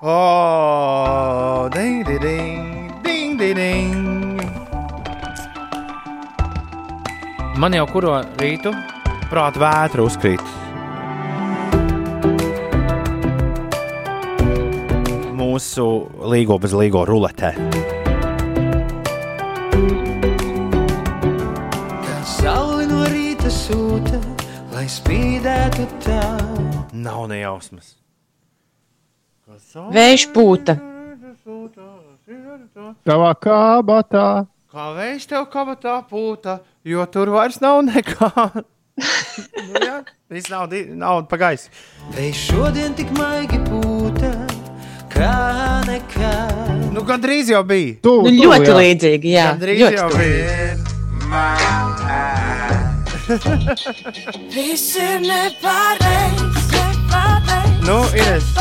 Oh, 0.02 1.70
ding, 1.72 2.04
ding, 2.04 2.20
ding, 2.20 2.92
ding, 3.02 3.38
ding, 3.38 3.54
ding. 3.56 4.36
Man 7.56 7.72
jau 7.72 7.86
kuru 7.88 8.12
rītu 8.36 8.74
prāta 9.32 9.56
vētra 9.56 10.04
uzkrīt. 10.04 10.44
Mūsu 15.32 15.88
līgo 16.28 16.60
bez 16.60 16.76
līgo 16.76 17.08
ruletē. 17.08 17.56
No 22.44 23.52
sūta, 23.56 24.20
lai 24.76 24.88
spīdētu 24.90 25.92
tā. 26.04 26.24
Nav 26.92 27.30
nejausmas. 27.32 28.05
Vējš 29.94 30.26
pūta. 30.34 30.76
Tavā 33.06 33.32
kābatā. 33.40 34.26
Kā 34.76 34.86
vējš 34.96 35.26
tev 35.30 35.44
kabatā 35.52 35.94
pūta, 36.10 36.58
jo 36.84 37.04
tur 37.08 37.30
vairs 37.32 37.60
nav 37.64 37.78
nekā. 37.86 38.28
nu, 39.68 39.80
jā, 39.80 40.00
viss 40.32 40.50
nav, 40.52 40.66
di- 40.72 40.86
nav 40.92 41.22
pagājis. 41.30 41.68
Vējš 42.16 42.42
šodien 42.50 42.92
tik 42.98 43.08
maigi 43.16 43.60
pūta, 43.68 44.32
kā 45.12 45.32
nekā. 45.88 46.32
Nu, 46.92 47.04
gandrīz 47.08 47.50
jau 47.54 47.62
bija. 47.68 47.96
Tu, 48.04 48.12
Nu, 48.26 48.28
tu, 48.28 48.36
ļoti 48.42 48.68
jā. 48.72 48.76
līdzīgi, 48.82 49.32
jā. 49.36 49.46
Gandrīz 49.54 49.78
Ļoti 49.84 49.96
jau 50.02 50.10
bija. 50.16 50.76
Viss 54.54 54.96
ir 55.00 55.20
nepareizs, 55.24 56.68
nepareizs. 56.76 57.82
Nu, 57.86 57.98
Ines. 58.18 58.52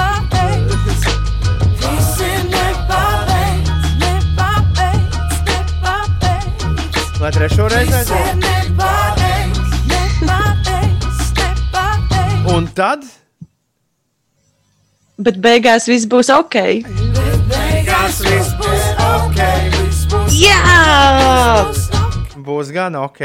Lai 7.25 7.31
trešo 7.31 7.67
reizi 7.71 7.91
nepareizs. 8.41 9.65
Un 12.55 12.67
tad 12.77 13.05
Bet 15.15 15.37
beigās 15.39 15.87
viss 15.87 16.05
būs 16.11 16.27
ok. 16.33 16.55
Beigās 17.47 18.17
viss 18.25 18.51
būs 18.59 18.87
ok, 18.99 19.39
Jā! 20.35 21.63
būs 22.45 22.73
gan 22.75 22.99
ok. 22.99 23.21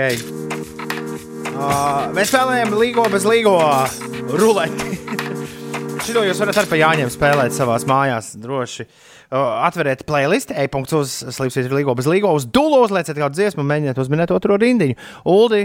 Uh, 1.50 2.06
mēs 2.14 2.30
spēlējam 2.30 2.78
līgo 2.78 3.08
bez 3.10 3.26
līgo 3.26 3.56
ruleti. 4.38 4.99
Šito 6.06 6.22
jūs 6.24 6.40
varat 6.42 6.60
arī 6.60 6.70
pa 6.70 6.78
Jāņiem 6.80 7.10
spēlēt 7.12 7.54
savā 7.56 7.76
mājās. 7.88 8.32
Droši 8.40 8.86
atveriet 9.30 10.02
playlist, 10.08 10.50
e-punkts 10.50 10.96
uz 10.96 11.12
slīpstīt 11.36 11.70
līgo 11.70 11.94
bez 11.98 12.08
līgo, 12.10 12.32
uz 12.34 12.48
dūlu 12.50 12.80
uzlieciet 12.86 13.18
kādu 13.20 13.38
dziesmu, 13.38 13.62
mēģiniet 13.66 14.00
uzminēt 14.02 14.32
otro 14.34 14.56
rindiņu. 14.58 14.96
Uldi, 15.30 15.62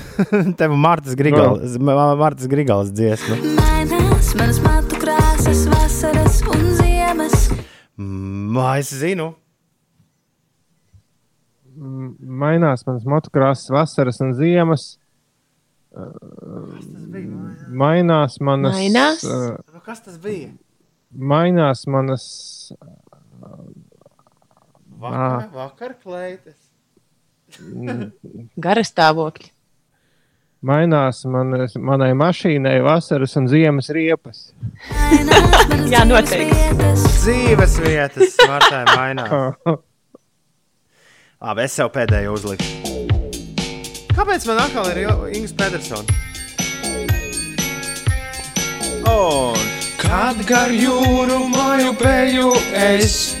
tev 0.60 0.76
Martas 0.76 1.16
Grigals, 1.18 1.78
Martas 1.80 2.50
Grigals 2.52 2.92
dziesma. 2.92 3.38
Mainās 3.56 4.34
manas 4.36 4.60
matu 4.64 5.00
krāsas, 5.00 5.64
vasaras 5.72 6.42
un 6.52 6.68
ziemas. 6.82 7.48
Mā, 7.96 8.76
es 8.82 8.92
zinu. 8.92 9.32
Mainās 11.76 12.84
manas 12.88 13.04
motokrāsas, 13.08 13.68
vasaras 13.72 14.20
un 14.24 14.32
ziemas. 14.36 14.94
Mainās 17.72 18.36
manas. 18.44 18.76
Mainās? 18.76 19.24
uh, 19.24 19.75
kas 19.86 20.02
tas 20.04 20.20
bija? 20.22 20.52
mainās 21.16 21.86
manas. 21.86 22.72
Vakar, 24.96 25.50
vakar 25.52 25.94
kleitas. 26.02 26.56
Gara 28.64 28.84
stāvokļi. 28.84 29.52
Mainās 30.66 31.20
manas, 31.30 31.76
manai 31.78 32.10
mašīnai 32.16 32.78
vasaras 32.82 33.36
un 33.38 33.46
ziemas 33.50 33.90
riepas. 33.92 34.48
Jā, 35.92 36.02
noteikti. 36.08 36.56
Dzīves 36.96 37.76
vietas, 37.84 38.38
Martai, 38.48 38.82
mainās. 38.96 39.60
Labi, 41.46 41.66
es 41.68 41.76
sev 41.76 41.92
pēdējo 41.94 42.38
uzliku. 42.38 42.64
Kāpēc 44.16 44.48
man 44.48 44.64
atkal 44.64 44.88
ir 44.94 45.04
Ingūns 45.04 45.52
Pedersons? 45.54 46.25
Un 49.10 49.56
Kad 49.96 50.38
gar 50.46 50.70
jūru 50.70 51.48
māju 51.50 51.92
peju 51.98 52.52
es. 52.76 53.34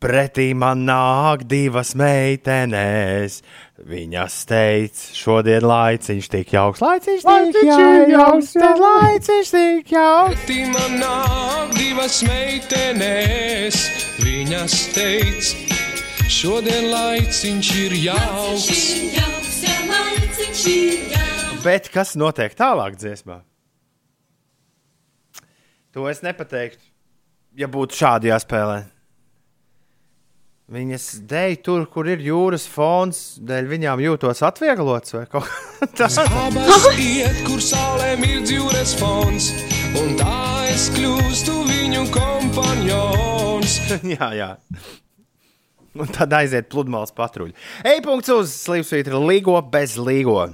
pretī 0.00 0.54
man 0.56 0.86
nāk 0.88 1.44
divas 1.48 1.94
meitenes. 1.94 3.42
Viņas 3.80 4.36
teica, 4.48 5.02
šodien 5.16 5.64
laiciņš 5.64 6.28
tik 6.32 6.52
jauks, 6.52 6.80
laiciņš 6.84 7.24
tik 7.24 7.68
jauks, 8.12 8.52
tad 8.56 8.80
laiciņš 8.80 9.52
tik 9.54 9.92
jauks. 9.94 10.46
Tī 10.48 10.58
man 10.72 10.98
nāk 11.00 11.76
divas 11.76 12.20
meitenes. 12.28 13.80
Viņas 14.20 14.78
teica, 14.96 15.78
šodien 16.28 16.90
laiciņš 16.92 17.70
ir 17.84 17.96
jauks. 18.08 18.68
Bet 21.64 21.92
kas 21.92 22.16
notiek 22.16 22.56
tālāk 22.56 22.96
dziesmā? 22.96 23.42
To 25.96 26.06
es 26.06 26.22
nepateiktu, 26.22 26.82
ja 27.58 27.66
būtu 27.70 27.98
šādi 27.98 28.30
jāspēlē. 28.30 28.84
Viņas 30.70 31.04
dēļ 31.26 31.54
tur, 31.66 31.84
kur 31.90 32.06
ir 32.06 32.20
jūras 32.22 32.68
fons, 32.70 33.40
dēļ 33.42 33.66
viņām 33.72 34.02
jūtos 34.04 34.38
atvieglots 34.46 35.16
vai 35.16 35.24
kaut 35.32 35.48
kas 35.50 35.90
tāds. 35.98 36.20
Iet, 36.94 37.40
kur 37.48 37.58
saulē 37.58 38.12
mirdz 38.22 38.54
jūras 38.54 38.94
fons. 39.00 39.50
Un 39.98 40.14
tā 40.20 40.38
es 40.70 40.86
kļūstu 40.94 41.56
viņu 41.66 42.06
kompanjons. 42.14 43.80
jā, 44.14 44.30
jā. 44.38 44.50
Un 45.98 46.14
tad 46.14 46.38
aiziet 46.38 46.70
pludmales 46.70 47.10
patruļi. 47.18 47.56
E-punkts 47.96 48.30
uz 48.30 48.54
slīpsvītra 48.62 49.18
līgo 49.18 49.58
bez 49.74 49.98
līgo. 49.98 50.52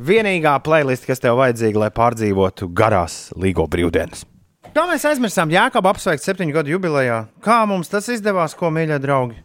Vienīgā 0.00 0.54
playlist, 0.64 1.04
kas 1.04 1.20
tev 1.20 1.36
vajadzīga, 1.36 1.82
lai 1.82 1.90
pārdzīvotu 1.92 2.70
garās 2.72 3.26
līgo 3.36 3.66
brīvdienas. 3.68 4.24
Kā 4.72 4.86
mēs 4.88 5.04
aizmirsām 5.04 5.50
Jākabu 5.52 5.90
apsveikt 5.90 6.24
septiņu 6.24 6.54
gadu 6.54 6.72
jubilejā? 6.72 7.24
Kā 7.44 7.58
mums 7.68 7.90
tas 7.92 8.08
izdevās, 8.12 8.54
ko 8.56 8.70
mīļie 8.72 9.00
draugi? 9.02 9.36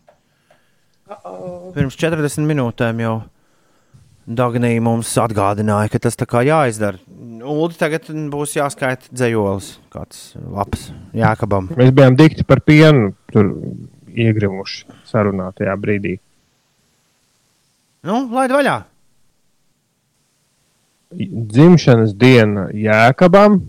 Uh 1.06 1.16
-oh. 1.24 1.74
Pirms 1.74 1.98
40 2.00 2.48
minūtēm 2.48 3.02
jau 3.02 3.16
Dagnija 4.26 4.82
mums 4.82 5.12
atgādināja, 5.22 5.92
ka 5.94 6.00
tas 6.00 6.16
tā 6.18 6.26
kā 6.26 6.42
jāizdara. 6.42 6.98
Ulu 7.46 7.70
tagad 7.78 8.08
būs 8.34 8.56
jāskaita 8.56 9.12
dzējolis, 9.12 9.68
kāds 9.94 10.34
labs 10.40 10.88
Jākabam. 11.14 11.70
Mēs 11.78 11.92
bijām 11.92 12.18
dikti 12.18 12.44
par 12.44 12.62
pienu, 12.66 13.14
tur 13.32 13.54
iegrimuši 14.16 14.86
sarunā 15.06 15.52
tajā 15.54 15.76
brīdī. 15.78 16.20
Nu, 18.06 18.26
laid 18.32 18.52
vaļā! 18.52 18.95
Dzimšanas 21.14 22.16
diena 22.18 22.70
jēkabam. 22.74 23.60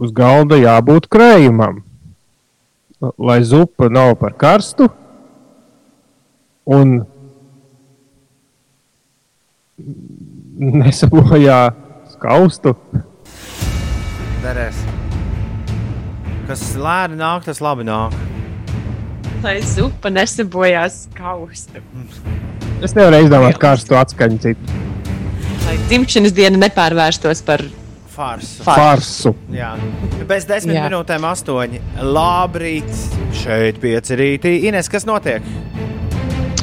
Uz 0.00 0.14
galda 0.14 0.58
jābūt 0.58 1.08
krējumam. 1.12 1.82
lai 3.18 3.42
zupa 3.44 3.88
nav 3.92 4.14
par 4.16 4.32
karstu 4.32 4.86
un 6.64 7.02
nesabojā 10.56 11.58
skaustu. 12.14 12.74
Derēs. 14.44 14.78
Kas 16.48 16.64
lēni 16.76 17.18
nāk, 17.20 17.44
tas 17.48 17.60
labi 17.64 17.86
nāk. 17.88 18.16
Lai 19.44 19.58
zupa 19.60 20.08
nesabojās 20.08 21.02
kaustu. 21.12 21.82
Es 22.84 22.94
nevaru 22.96 23.18
izdomāt 23.26 23.58
karstu 23.60 23.96
atskaņu 24.00 24.38
citu. 24.40 24.78
Lai 25.66 25.74
dzimšanas 25.90 26.32
diena 26.36 26.60
nepārvērstos 26.62 27.42
par 27.44 27.66
Farsu. 28.14 28.62
Farsu. 28.62 29.34
Jā. 29.52 29.72
Pēc 30.30 30.46
desmit 30.46 30.78
Jā. 30.78 30.86
minūtēm 30.86 31.24
astoņi. 31.26 31.80
Labrīt! 32.14 32.88
Šeit 33.34 33.80
pieci 33.82 34.16
rītī. 34.16 34.52
Ines, 34.70 34.88
kas 34.88 35.04
notiek? 35.08 35.42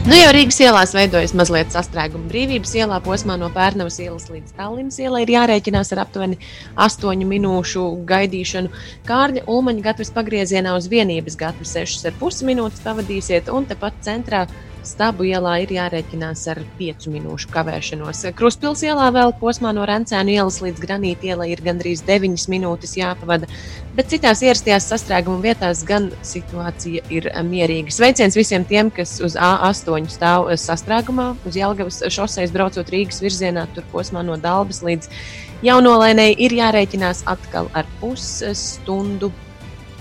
Nu, 0.02 0.16
jau 0.18 0.32
Rīgas 0.34 0.58
ielās 0.64 0.96
veidojas 0.98 1.36
mazliet 1.38 1.70
sastrēguma. 1.76 2.26
Brīvības 2.32 2.72
ielā 2.74 2.96
posmā 3.06 3.36
no 3.38 3.52
Pērnavas 3.54 4.00
ielas 4.02 4.32
līdz 4.34 4.56
Tallinas 4.58 4.96
ielai 4.98 5.20
ir 5.28 5.32
jārēķinās 5.36 5.94
ar 5.94 6.02
aptuveni 6.08 6.40
8 6.74 7.22
minūšu 7.30 7.84
gaidīšanu. 8.10 8.72
Kārļa 9.06 9.44
Ulmaņa 9.46 9.86
gatavs 9.86 10.10
pagriezienā 10.16 10.74
uz 10.74 10.88
vienības 10.90 11.38
gatavs 11.38 11.76
6,5 11.78 12.42
minūtes 12.50 12.82
pavadīsiet, 12.82 13.54
un 13.54 13.70
tepat 13.70 14.02
centrā 14.02 14.48
Stabu 14.82 15.28
ielā 15.30 15.60
ir 15.62 15.72
jārēķinās 15.76 16.42
ar 16.50 16.60
5 16.80 17.06
minūšu 17.14 17.52
kavēšanos. 17.54 18.24
Kruspils 18.38 18.82
ielā 18.82 19.12
vēl 19.14 19.36
posmā 19.38 19.70
no 19.78 19.84
Rencēnu 19.86 20.34
ielas 20.34 20.58
līdz 20.64 20.82
Granīta 20.82 21.30
ielai 21.30 21.52
ir 21.52 21.62
gandrīz 21.62 22.02
9 22.08 22.48
minūtes 22.50 22.96
jāpavada, 22.98 23.46
bet 23.94 24.10
citās 24.10 24.42
ierastajās 24.42 24.90
sastrēguma 24.90 25.44
vietās 25.46 25.84
gan 25.86 26.10
situācija 26.26 27.06
ir 27.14 27.30
mierīga. 27.46 27.94
Sveiciens 27.94 28.40
visiem 28.40 28.66
tiem, 28.66 28.90
kas 28.90 29.20
uz 29.22 29.38
A8 29.38 30.10
stāv 30.10 30.50
sastrēgumā, 30.58 31.36
uz 31.46 31.62
Jelgavas 31.62 32.02
šoseis 32.10 32.54
braucot 32.56 32.90
Rīgas 32.90 33.22
virzienā, 33.22 33.68
tur 33.76 33.86
posmā 33.94 34.26
no 34.26 34.40
Dalbas 34.42 34.82
līdz 34.88 35.14
Jaunolēnai 35.62 36.32
ir 36.42 36.58
jārēķinās 36.58 37.28
atkal 37.30 37.70
ar 37.78 37.86
pusstundu 38.02 39.30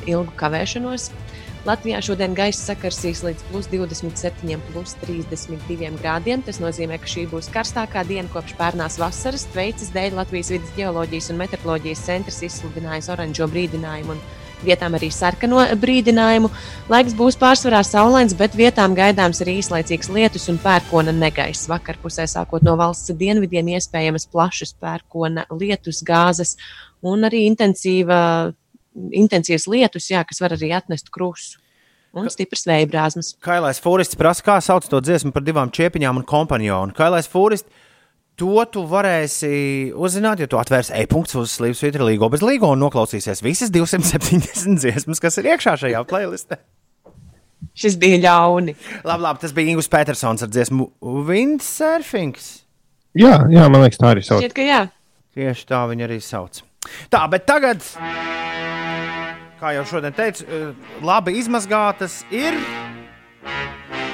ilgu 0.09 0.33
kavēšanos. 0.41 1.11
Latvijā 1.69 1.99
šodien 2.01 2.33
gaisa 2.33 2.71
sakarsīs 2.71 3.21
līdz 3.21 3.43
plus 3.51 3.67
27, 3.69 4.61
plus 4.71 4.95
32 5.03 5.91
grādiem. 6.01 6.41
Tas 6.47 6.57
nozīmē, 6.63 6.97
ka 7.03 7.11
šī 7.11 7.27
būs 7.29 7.51
karstākā 7.53 8.07
diena 8.09 8.33
kopš 8.33 8.55
pērnās 8.57 8.97
vasaras. 9.01 9.45
Tveicis 9.53 9.93
dēļ 9.93 10.17
Latvijas 10.23 10.55
vidus 10.55 10.73
geoloģijas 10.79 11.29
un 11.35 11.43
meteoroloģijas 11.43 12.05
centrs 12.07 12.41
izsludinājis 12.49 13.11
oranžo 13.13 13.51
brīdinājumu 13.53 14.17
vietām 14.65 14.97
arī 14.97 15.11
sarkano 15.13 15.63
brīdinājumu. 15.81 16.51
Laiks 16.93 17.17
būs 17.17 17.39
pārsvarā 17.41 17.83
saulains, 17.87 18.35
bet 18.37 18.57
vietām 18.59 18.97
gaidāms 18.97 19.41
arī 19.45 19.59
īslaicīgs 19.61 20.11
lietus 20.13 20.49
un 20.53 20.61
pērkona 20.63 21.15
negaiss. 21.17 21.69
Vakar 21.71 22.01
pusē 22.03 22.27
sākot 22.31 22.65
no 22.67 22.77
valsts 22.81 23.15
dienvidiem 23.17 23.73
iespējamas 23.77 24.29
plašas 24.33 24.75
pērkona 24.81 25.47
lietus 25.53 26.03
gāzes 26.07 26.57
un 27.01 27.25
arī 27.29 27.47
intensīva 27.49 28.21
intensīvs 29.23 29.69
lietus, 29.71 30.11
jā, 30.13 30.23
kas 30.27 30.43
var 30.43 30.57
arī 30.57 30.73
atnest 30.77 31.13
krustu 31.15 31.61
un 32.17 32.31
stipras 32.33 32.67
vēja 32.67 32.89
brāzmas. 32.91 33.35
Kailais 33.45 33.81
Fūrists 33.83 34.19
prasa, 34.19 34.45
kā 34.47 34.57
sauc 34.65 34.87
to 34.91 35.01
dziesmu 35.05 35.33
par 35.35 35.45
divām 35.47 35.71
čiepiņām 35.75 36.21
un 36.21 36.27
kompanionu. 36.27 36.95
Kailais 36.97 37.29
Fūrists, 37.31 37.71
to 38.41 38.65
tu 38.73 38.85
varēsi 38.91 39.93
uzzināt, 39.95 40.43
ja 40.43 40.49
tu 40.51 40.59
atvērsi 40.61 40.95
e-punkts 41.03 41.37
uz 41.39 41.55
Slimsvītra 41.55 42.07
līgo 42.09 42.31
bez 42.33 42.43
līgo 42.45 42.73
un 42.75 42.83
noklausīsies 42.83 43.45
visas 43.47 43.73
270 43.75 44.79
dziesmas, 44.83 45.23
kas 45.23 45.39
ir 45.41 45.53
iekšā 45.53 45.77
šajā 45.85 46.05
playlistē. 46.11 46.61
Šis 47.77 47.95
bija 48.01 48.19
ļauni. 48.25 48.75
Labi, 49.07 49.23
labi, 49.23 49.41
tas 49.43 49.53
bija 49.55 49.71
Ingūns 49.71 49.91
Petersons 49.93 50.43
ar 50.43 50.51
dziesmu 50.51 50.89
Windsurfings. 51.29 52.49
Jā, 53.19 53.37
jā, 53.53 53.69
man 53.71 53.85
liekas, 53.85 54.01
tā 54.01 54.15
arī 54.15 54.25
sauc. 54.25 54.43
Šķiet, 54.43 54.57
ka 54.57 54.67
jā. 54.67 54.81
Tieši 55.37 55.69
tā 55.69 55.85
viņa 55.91 56.09
arī 56.09 56.19
sauc. 56.25 56.65
Tā, 57.11 57.27
bet 57.29 57.45
tagad, 57.45 57.85
kā 59.61 59.75
jau 59.77 59.85
šodien 59.85 60.15
teicu, 60.17 60.47
eh, 60.49 60.71
labi 61.05 61.37
izmazgātas 61.41 62.23
ir. 62.33 62.57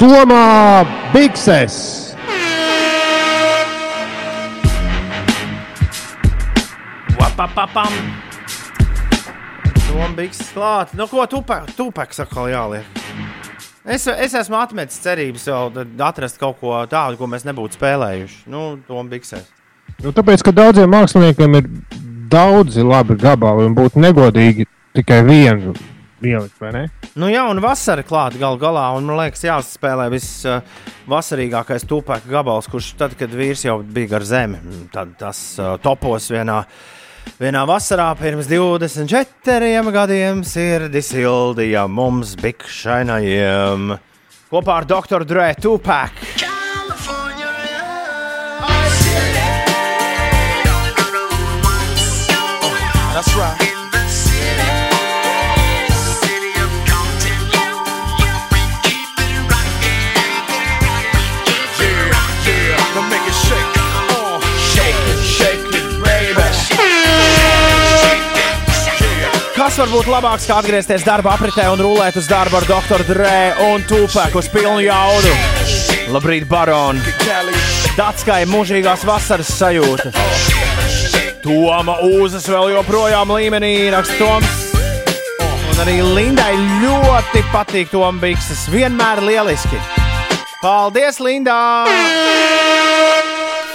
Tomā 0.00 0.82
Bikses! 1.14 2.06
Papapam! 7.36 7.92
Dombīgs 9.90 10.38
klāt. 10.54 10.94
Nu, 10.96 11.04
ko 11.10 11.26
tupeks 11.28 12.22
atkal 12.24 12.48
jāliek? 12.48 12.86
Es, 13.84 14.06
es 14.08 14.32
esmu 14.40 14.56
atmetis 14.56 14.96
cerības 15.04 15.44
vēl 15.50 16.00
atrast 16.02 16.40
kaut 16.40 16.56
ko 16.62 16.78
tādu, 16.88 17.18
ko 17.20 17.28
mēs 17.28 17.44
nebūtu 17.44 17.76
spēlējuši. 17.76 18.40
Nu, 18.50 18.64
Dombīgsēs. 18.88 19.52
Nu, 20.00 20.14
tāpēc, 20.16 20.42
ka 20.48 20.56
daudziem 20.56 20.90
māksliniekiem 20.96 21.60
ir 21.60 21.68
daudzi 22.30 22.84
labi 22.86 23.18
gabali 23.20 23.66
un 23.68 23.76
būtu 23.76 24.00
negodīgi 24.02 24.66
tikai 24.96 25.22
vienu 25.26 25.74
ielikt, 26.24 26.56
vai 26.60 26.72
ne? 26.74 26.82
Nu, 27.16 27.28
jā, 27.30 27.44
un 27.50 27.60
vasara 27.64 28.04
klāta 28.06 28.40
gal 28.40 28.58
galā, 28.60 28.88
un 28.96 29.06
man 29.08 29.20
liekas, 29.20 29.44
jāspēlē 29.46 30.08
viss 30.12 30.44
uh, 30.48 30.60
vasarīgākais 31.10 31.86
tupēka 31.88 32.30
gabals, 32.30 32.68
kurš 32.72 32.94
tad, 33.00 33.16
kad 33.18 33.32
vīrs 33.36 33.66
jau 33.66 33.78
bija 33.82 34.16
gar 34.16 34.26
zemi, 34.26 34.60
tad 34.94 35.16
tas 35.20 35.42
uh, 35.60 35.76
topos 35.82 36.30
vienā. 36.32 36.62
Vienā 37.40 37.64
vasarā 37.66 38.12
pirms 38.16 38.46
24 38.48 39.82
gadiem 39.92 40.44
sirdi 40.46 41.02
sildīja 41.02 41.88
mums 41.90 42.36
bikšainajiem 42.38 43.96
kopā 44.46 44.78
ar 44.80 44.86
doktoru 44.86 45.26
Dre 45.26 45.50
Tupac. 45.58 46.35
That's 53.16 53.34
right. 53.34 53.56
Kas 69.56 69.78
var 69.80 69.88
būt 69.88 70.10
labāks, 70.12 70.44
kā 70.44 70.58
atgriezties 70.60 71.00
darba 71.00 71.32
apritē 71.32 71.70
un 71.72 71.80
rulēt 71.80 72.20
uz 72.20 72.28
darbu 72.28 72.60
ar 72.60 72.68
doktoru 72.68 73.08
Dre 73.08 73.38
un 73.64 73.88
Tupēku 73.88 74.44
uz 74.44 74.52
pilnu 74.52 74.84
jaudu? 74.84 75.32
Labrīt, 76.12 76.44
Baron! 76.52 77.00
Datskai 77.96 78.44
mūžīgās 78.52 79.08
vasaras 79.08 79.56
sajūta. 79.56 80.12
Toma 81.46 81.94
Uzas 82.02 82.42
vēl 82.50 82.72
joprojām 82.72 83.30
līmenī, 83.30 83.86
raksta 83.94 84.16
Toms. 84.18 84.54
Un 85.70 85.82
arī 85.84 86.00
Lindai 86.02 86.56
ļoti 86.82 87.42
patīk 87.52 87.92
Toma 87.92 88.18
Bikses. 88.18 88.64
Vienmēr 88.72 89.22
lieliski. 89.22 89.78
Paldies, 90.58 91.20
Lindā! 91.22 91.86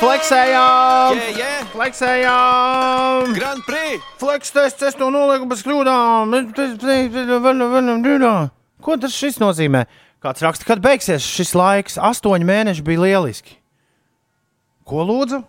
Fleksējām! 0.02 1.16
Yeah, 1.16 1.38
yeah. 1.38 1.62
Fleksējām! 1.72 3.32
Grand 3.38 3.64
Prix! 3.64 4.04
Fleks 4.20 4.52
tests, 4.52 4.84
es 4.90 5.00
to 5.00 5.08
nolieku 5.14 5.48
bez 5.48 5.64
kļūdām. 5.64 6.36
Ko 8.84 9.00
tas 9.00 9.16
šis 9.16 9.40
nozīmē? 9.40 9.86
Kāds 10.20 10.44
raksta, 10.44 10.68
kad 10.68 10.84
beigsies 10.84 11.24
šis 11.24 11.56
laiks? 11.56 11.96
Astoņi 11.96 12.52
mēneši 12.52 12.84
bija 12.92 13.06
lieliski. 13.08 13.56
Ko 14.84 15.08
lūdzu? 15.08 15.46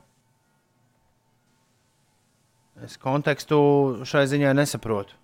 Es 2.82 2.96
kontekstu 2.98 3.58
šai 4.08 4.24
ziņai 4.30 4.54
nesaprotu. 4.58 5.14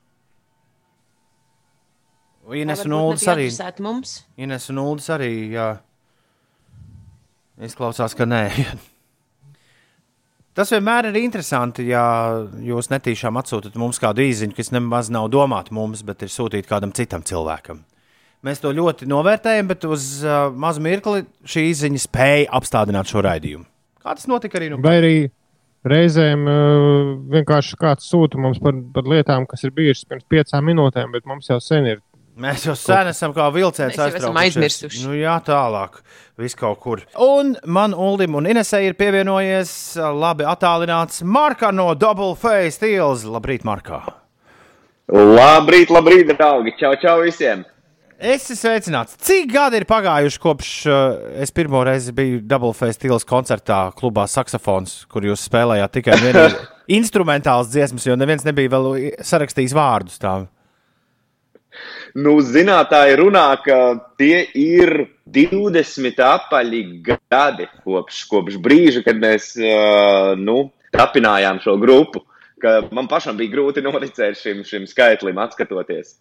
Ines 2.54 2.84
un 2.86 2.94
Ulas 2.96 3.26
arī. 3.28 3.48
Mums. 3.84 4.22
Ines 4.40 4.70
un 4.72 4.78
Ulas 4.80 5.08
arī. 5.12 5.32
Jā. 5.52 5.68
Izklausās, 7.60 8.14
ka 8.16 8.24
nē. 8.28 8.44
Tas 10.58 10.72
vienmēr 10.74 11.10
ir 11.10 11.18
interesanti, 11.20 11.84
ja 11.92 12.02
jūs 12.66 12.88
netīšām 12.90 13.36
atsūtat 13.38 13.76
mums 13.78 14.00
kādu 14.02 14.24
īziņu, 14.24 14.56
kas 14.56 14.72
nemaz 14.74 15.10
nav 15.14 15.28
domāta 15.30 15.74
mums, 15.74 16.00
bet 16.06 16.24
ir 16.26 16.32
sūtīta 16.34 16.66
kādam 16.72 16.94
citam 16.94 17.22
cilvēkam. 17.22 17.84
Mēs 18.46 18.62
to 18.62 18.72
ļoti 18.74 19.06
novērtējam, 19.10 19.68
bet 19.70 19.86
uz 19.86 20.08
uh, 20.24 20.48
mazu 20.54 20.82
mirkli 20.82 21.24
šī 21.46 21.64
īziņa 21.72 22.02
spēja 22.02 22.50
apstādināt 22.58 23.10
šo 23.10 23.22
raidījumu. 23.26 23.66
Kā 24.02 24.14
tas 24.18 24.26
notika 24.30 24.58
arī 24.58 24.72
nu? 24.72 24.80
Vai 24.82 24.96
arī 24.98 25.14
reizēm 25.86 26.44
uh, 26.48 27.14
vienkārši 27.34 27.78
kāds 27.78 28.08
sūta 28.10 28.40
mums 28.40 28.60
par, 28.62 28.76
par 28.94 29.08
lietām, 29.08 29.46
kas 29.48 29.64
ir 29.66 29.74
bijušas 29.76 30.08
pirms 30.08 30.28
piecām 30.30 30.66
minūtēm, 30.70 31.12
bet 31.14 31.26
mums 31.28 31.50
jau 31.50 31.60
sen 31.62 31.86
ir. 31.94 32.02
Mēs 32.38 32.68
jau 32.68 32.76
sen 32.78 33.08
esam 33.10 33.32
kā 33.34 33.48
vilciens 33.50 33.96
aizmirsuši. 33.98 35.00
Nu, 35.02 35.14
jā, 35.18 35.34
tālāk. 35.42 35.98
Viss 36.38 36.54
kaut 36.58 36.78
kur. 36.84 37.02
Un 37.18 37.56
man 37.66 37.96
Uldim 37.98 38.36
un 38.38 38.46
Inesai 38.46 38.84
ir 38.86 38.94
pievienojies 38.98 39.72
labi 39.98 40.46
attālināts 40.46 41.24
Marka 41.26 41.72
no 41.74 41.90
Double 41.98 42.36
Face 42.38 42.76
Steels. 42.78 43.26
Labrīt, 43.26 43.66
Markā! 43.66 44.04
Labrīt, 45.10 45.90
labrīt, 45.90 46.30
draugi! 46.38 46.76
Čau, 46.78 46.94
čau 47.02 47.16
visiem! 47.24 47.66
Es 48.18 48.48
esmu 48.48 48.56
sveicināts. 48.58 49.14
Cik 49.22 49.52
gadi 49.52 49.78
ir 49.78 49.84
pagājuši 49.86 50.40
kopš 50.42 50.70
uh, 50.90 51.18
es 51.38 51.52
pirmo 51.54 51.84
reizi 51.86 52.10
biju 52.10 52.40
Double 52.50 52.74
Face 52.74 52.96
Steelers 52.96 53.22
koncertā, 53.22 53.92
klubā 53.94 54.24
Saxofons, 54.26 55.04
kur 55.06 55.22
jūs 55.22 55.44
spēlējāt 55.46 55.94
tikai 55.94 56.16
vienu 56.24 56.48
instrumentāls 56.98 57.70
dziesmas, 57.70 58.08
jo 58.08 58.16
neviens 58.18 58.42
nebija 58.42 58.72
vēl 58.74 58.88
sarakstījis 59.22 59.76
vārdus 59.78 60.18
tām. 60.18 60.48
Nu, 62.18 62.32
zinātāji 62.42 63.20
runā, 63.20 63.46
ka 63.62 63.78
tie 64.18 64.42
ir 64.50 64.96
20 65.30 66.18
apaļi 66.26 66.82
gadi 67.06 67.68
kopš, 67.84 68.24
kopš 68.32 68.58
brīža, 68.64 69.04
kad 69.06 69.22
mēs 69.22 69.52
uh, 69.62 70.34
nu, 70.34 70.64
tapinājām 70.90 71.62
šo 71.62 71.78
grupu 71.78 72.26
man 72.90 73.08
pašam 73.08 73.36
bija 73.38 73.52
grūti 73.52 73.82
noticēt 73.84 74.38
šim, 74.38 74.64
šim 74.66 74.86
skaitlim, 74.90 75.38
skatoties. 75.52 76.16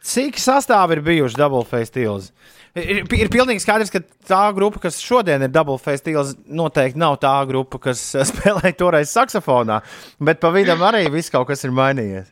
Cik 0.00 0.40
sastāvā 0.40 0.96
ir 0.96 1.04
bijuši 1.04 1.36
Double 1.36 1.66
Face 1.68 1.90
Steels? 1.90 2.30
Ir, 2.78 3.02
ir 3.02 3.30
pilnīgi 3.32 3.60
skaidrs, 3.64 3.90
ka 3.90 4.00
tā 4.30 4.42
grupa, 4.56 4.80
kas 4.86 5.00
šodien 5.02 5.42
ir 5.42 5.52
Double 5.52 5.78
Face 5.82 6.00
Steels, 6.04 6.34
noteikti 6.46 7.00
nav 7.00 7.18
tā 7.22 7.34
grupa, 7.50 7.80
kas 7.90 8.02
spēlēja 8.30 8.76
toreiz 8.78 9.12
saksofonā, 9.12 9.80
bet 10.22 10.40
pa 10.42 10.52
vidam 10.54 10.82
arī 10.86 11.06
viss 11.12 11.32
kaut 11.32 11.50
kas 11.50 11.66
ir 11.66 11.74
mainījies. 11.76 12.30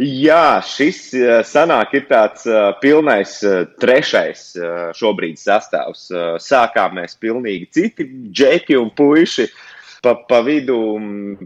Jā, 0.00 0.58
šis 0.64 0.98
eh, 1.14 1.32
sanāk 1.44 1.92
ir 1.98 2.06
tāds 2.08 2.46
uh, 2.48 2.70
pilnais 2.80 3.34
uh, 3.46 3.66
trešais 3.78 4.46
uh, 4.56 4.88
šobrīd 4.96 5.36
sastāvs. 5.38 6.06
Sākām 6.42 6.96
mēs 6.96 7.18
pilnīgi 7.20 7.68
citi 7.76 8.08
džeki 8.32 8.78
un 8.80 8.88
puiši. 8.96 9.44
Uh, 9.44 9.67
Pa, 10.02 10.14
pa, 10.14 10.40
vidu, 10.46 10.78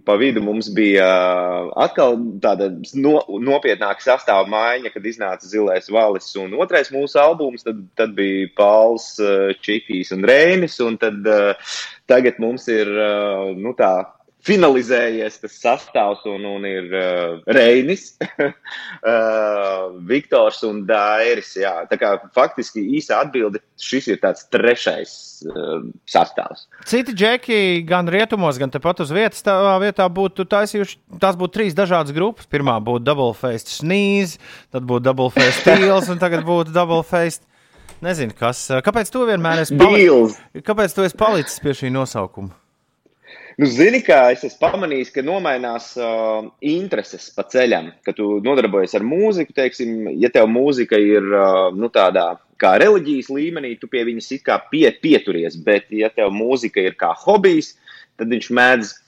pa 0.04 0.16
vidu 0.20 0.42
mums 0.44 0.68
bija 0.76 1.06
atkal 1.80 2.18
tāda 2.42 2.68
no, 3.00 3.14
nopietnāka 3.40 4.04
sastāvā 4.04 4.44
maiņa, 4.52 4.92
kad 4.92 5.06
iznāca 5.08 5.48
Zilais 5.48 5.88
Valis 5.92 6.28
un 6.40 6.52
otrais 6.60 6.92
mūsu 6.92 7.20
albums. 7.22 7.64
Tad, 7.64 7.80
tad 7.96 8.12
bija 8.18 8.50
Pauls, 8.58 9.14
Čikijs 9.64 10.12
un 10.16 10.26
Rēnis. 10.28 10.76
Un 10.84 11.00
tad, 11.00 11.24
tagad 12.10 12.42
mums 12.42 12.68
ir 12.72 12.92
nu, 13.56 13.72
tā 13.78 13.94
finalizējies 14.46 15.38
tas 15.42 15.54
sastāvs 15.62 16.24
un, 16.30 16.44
un 16.48 16.64
ir 16.66 16.88
uh, 16.90 17.42
Reinis, 17.54 18.16
uh, 18.42 19.92
Viktors 20.08 20.62
un 20.66 20.82
Dairis. 20.88 21.54
Jā. 21.60 21.74
Tā 21.90 21.98
kā 22.00 22.14
faktiski 22.34 22.82
īsa 22.98 23.20
atbilde, 23.22 23.62
šis 23.80 24.10
ir 24.12 24.20
tāds 24.22 24.46
trešais 24.52 25.12
uh, 25.46 25.84
sastāvs. 26.10 26.66
Citi 26.88 27.14
džeki 27.14 27.60
gan 27.88 28.10
rietumos, 28.10 28.58
gan 28.60 28.72
tepat 28.74 29.04
uz 29.06 29.14
vietas 29.14 29.44
tā 29.46 29.56
vietā 29.82 30.08
būtu 30.10 30.46
taisījuši, 30.50 30.98
tās 31.22 31.38
būtu 31.38 31.58
trīs 31.60 31.78
dažādas 31.78 32.14
grupas. 32.16 32.50
Pirmā 32.50 32.78
būtu 32.82 33.06
Double 33.06 33.32
Faced 33.38 33.70
Sneeze, 33.70 34.42
tad 34.74 34.88
būtu 34.88 35.06
Double 35.06 35.30
Faced 35.34 35.60
Steels 35.62 36.10
un 36.12 36.22
tagad 36.22 36.46
būtu 36.48 36.74
Double 36.74 37.04
Faced. 37.06 37.46
Nezinu, 38.02 38.34
kas. 38.34 38.64
Kāpēc 38.82 39.12
tu 39.14 39.22
vienmēr 39.28 39.62
esi 39.62 39.76
palicis? 39.78 40.34
Kāpēc 40.66 40.96
tu 40.96 41.06
esi 41.06 41.14
palicis 41.14 41.62
pie 41.62 41.76
šī 41.78 41.92
nosaukuma? 41.94 42.56
Nu, 43.60 43.68
zini, 43.68 44.00
kā 44.04 44.18
es 44.32 44.44
esmu 44.46 44.60
pamanījis, 44.62 45.10
ka 45.12 45.24
nomainās 45.26 45.90
uh, 46.00 46.46
intereses 46.64 47.28
pa 47.34 47.44
ceļam, 47.52 47.90
kad 48.06 48.16
tu 48.16 48.38
nodarbojies 48.44 48.96
ar 48.96 49.04
mūziku. 49.04 49.52
Teiksim, 49.56 50.06
ja 50.22 50.30
tev 50.32 50.48
mūzika 50.52 50.96
ir 51.00 51.26
uh, 51.28 51.68
nu, 51.76 51.90
tādā 51.92 52.30
kā 52.62 52.76
reliģijas 52.80 53.28
līmenī, 53.34 53.74
tu 53.80 53.90
pie 53.92 54.06
viņas 54.08 54.30
it 54.38 54.46
kā 54.46 54.56
pie, 54.70 54.86
pieturies. 55.04 55.58
Bet, 55.66 55.90
ja 55.92 56.08
tev 56.14 56.32
mūzika 56.32 56.80
ir 56.80 56.96
kā 57.00 57.12
hobijs, 57.26 57.74
tad 58.20 58.32
viņš 58.32 58.50
mēdz. 58.58 58.98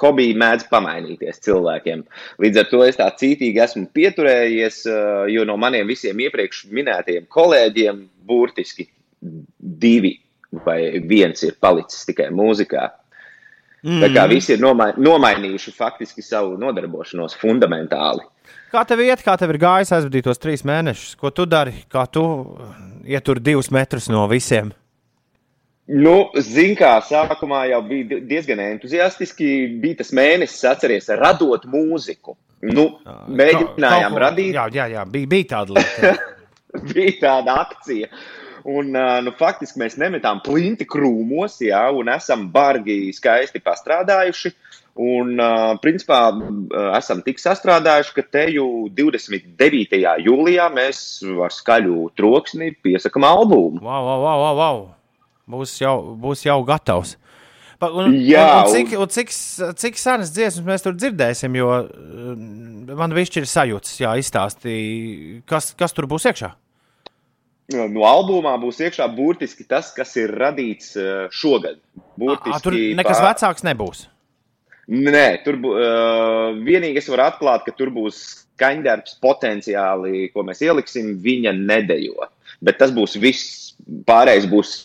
Hobiji 0.00 0.32
mēdz 0.40 0.70
pamainīties 0.70 1.42
cilvēkiem. 1.44 2.00
Līdz 2.40 2.60
ar 2.62 2.68
to 2.70 2.78
es 2.86 2.96
tā 2.96 3.10
cītīgi 3.20 3.60
esmu 3.60 3.90
pieturējies, 3.92 4.78
uh, 4.88 5.26
jo 5.28 5.44
no 5.44 5.58
maniem 5.60 5.90
visiem 5.90 6.22
iepriekš 6.24 6.62
minētajiem 6.72 7.26
kolēģiem 7.28 7.98
burtiski 8.24 8.86
divi 9.60 10.14
vai 10.64 11.02
viens 11.08 11.44
ir 11.44 11.60
palicis 11.60 12.06
tikai 12.08 12.30
mūzikā. 12.32 12.86
Mm. 13.82 13.98
Tā 13.98 14.10
kā 14.12 14.26
mhm. 14.26 14.30
visi 14.30 14.54
ir 14.54 14.60
nomai, 14.62 14.92
nomainījuši 14.98 15.74
faktiski 15.74 16.22
savu 16.22 16.54
nodarbošanos 16.60 17.34
fundamentāli. 17.40 18.22
Kā 18.72 18.84
tev 18.88 19.02
iet, 19.04 19.20
kā 19.24 19.34
tev 19.36 19.50
ir 19.52 19.58
gājis 19.60 19.90
aizvadītos 19.92 20.40
trīs 20.40 20.62
mēnešus? 20.64 21.16
Ko 21.20 21.32
tu 21.34 21.44
dari? 21.44 21.74
Kā 21.92 22.06
tu 22.08 22.22
ietur 23.04 23.40
divus 23.42 23.68
metrus 23.74 24.08
no 24.12 24.24
visiem? 24.30 24.70
Nu, 25.92 26.30
zin 26.40 26.76
kā, 26.78 26.94
sākumā 27.04 27.66
jau 27.72 27.82
bija 27.84 28.20
diezgan 28.30 28.62
entuziastiski. 28.64 29.50
Bija 29.82 30.00
tas 30.00 30.12
mēnesis, 30.16 30.62
atceries, 30.70 31.10
radot 31.20 31.66
mūziku. 31.68 32.36
Nu, 32.62 32.86
mēģinājām 33.26 34.14
ko, 34.14 34.22
radīt. 34.22 34.54
Jā, 34.54 34.68
jā, 34.72 34.86
jā 34.94 35.02
bija, 35.10 35.30
bija 35.34 35.48
tāda 35.56 35.76
lieta. 35.76 36.12
bija 36.94 37.16
tāda 37.18 37.58
akcija. 37.66 38.08
Un, 38.68 38.92
nu, 38.94 39.32
faktiski 39.38 39.80
mēs 39.82 39.96
nemetām 39.98 40.38
plinti 40.44 40.86
krūmos, 40.86 41.58
jā, 41.64 41.82
un 41.90 42.10
esam 42.12 42.46
bargi 42.52 43.10
skaisti 43.14 43.62
pastrādājuši. 43.62 44.52
Un, 45.02 45.40
principā, 45.80 46.18
esam 46.98 47.22
tik 47.24 47.40
sastrādājuši, 47.40 48.12
ka 48.18 48.24
te 48.36 48.44
jau 48.52 48.68
29. 48.92 50.02
jūlijā 50.26 50.68
mēs 50.74 51.00
ar 51.42 51.54
skaļu 51.54 52.10
troksni 52.18 52.74
piesakām 52.84 53.26
albumu. 53.26 53.80
Wow, 53.80 54.06
wow, 54.06 54.26
wow, 54.26 54.44
wow, 54.44 54.60
wow. 54.60 54.82
Būs, 55.52 55.74
jau, 55.80 55.96
būs 56.20 56.44
jau 56.46 56.60
gatavs. 56.68 57.16
Un, 57.82 58.12
Jā, 58.22 58.44
un, 58.60 58.68
un 58.68 58.74
cik, 58.76 58.92
un 58.94 59.08
cik, 59.10 59.32
cik 59.80 59.96
senas 59.98 60.30
dziesmas 60.30 60.68
mēs 60.68 60.84
tur 60.84 60.94
dzirdēsim, 60.94 61.56
jo 61.58 61.70
man 62.94 63.16
višķi 63.16 63.42
ir 63.42 63.48
sajūtas, 63.50 63.96
jā, 64.04 64.12
izstāstīja, 64.22 65.40
kas, 65.50 65.72
kas 65.74 65.96
tur 65.96 66.06
būs 66.12 66.28
iekšā 66.30 66.52
no 67.70 68.06
albumā 68.08 68.54
būs 68.60 68.80
iekšā 68.82 69.06
burtiski 69.14 69.66
tas, 69.68 69.92
kas 69.94 70.16
ir 70.20 70.34
radīts 70.38 70.96
eh, 70.98 71.28
šogad. 71.30 71.78
Burtiski, 72.18 72.56
A, 72.56 72.62
tur 72.64 72.76
nekas 72.98 73.20
pār... 73.20 73.28
vecāks 73.30 73.66
nebūs. 73.66 74.06
Nē, 74.92 75.26
tur 75.44 75.56
uh, 75.62 76.56
vienīgi 76.66 76.98
es 76.98 77.06
varu 77.08 77.22
atklāt, 77.28 77.62
ka 77.64 77.72
tur 77.78 77.92
būs 77.94 78.18
skaņdarbs 78.42 79.14
potenciāli, 79.22 80.26
ko 80.34 80.42
mēs 80.46 80.60
ieliksim, 80.66 81.14
viņa 81.22 81.54
nedejo. 81.54 82.26
Bet 82.62 82.78
tas 82.78 82.92
būs 82.94 83.18
viss, 83.18 83.72
pārējais 84.06 84.46
būs 84.50 84.76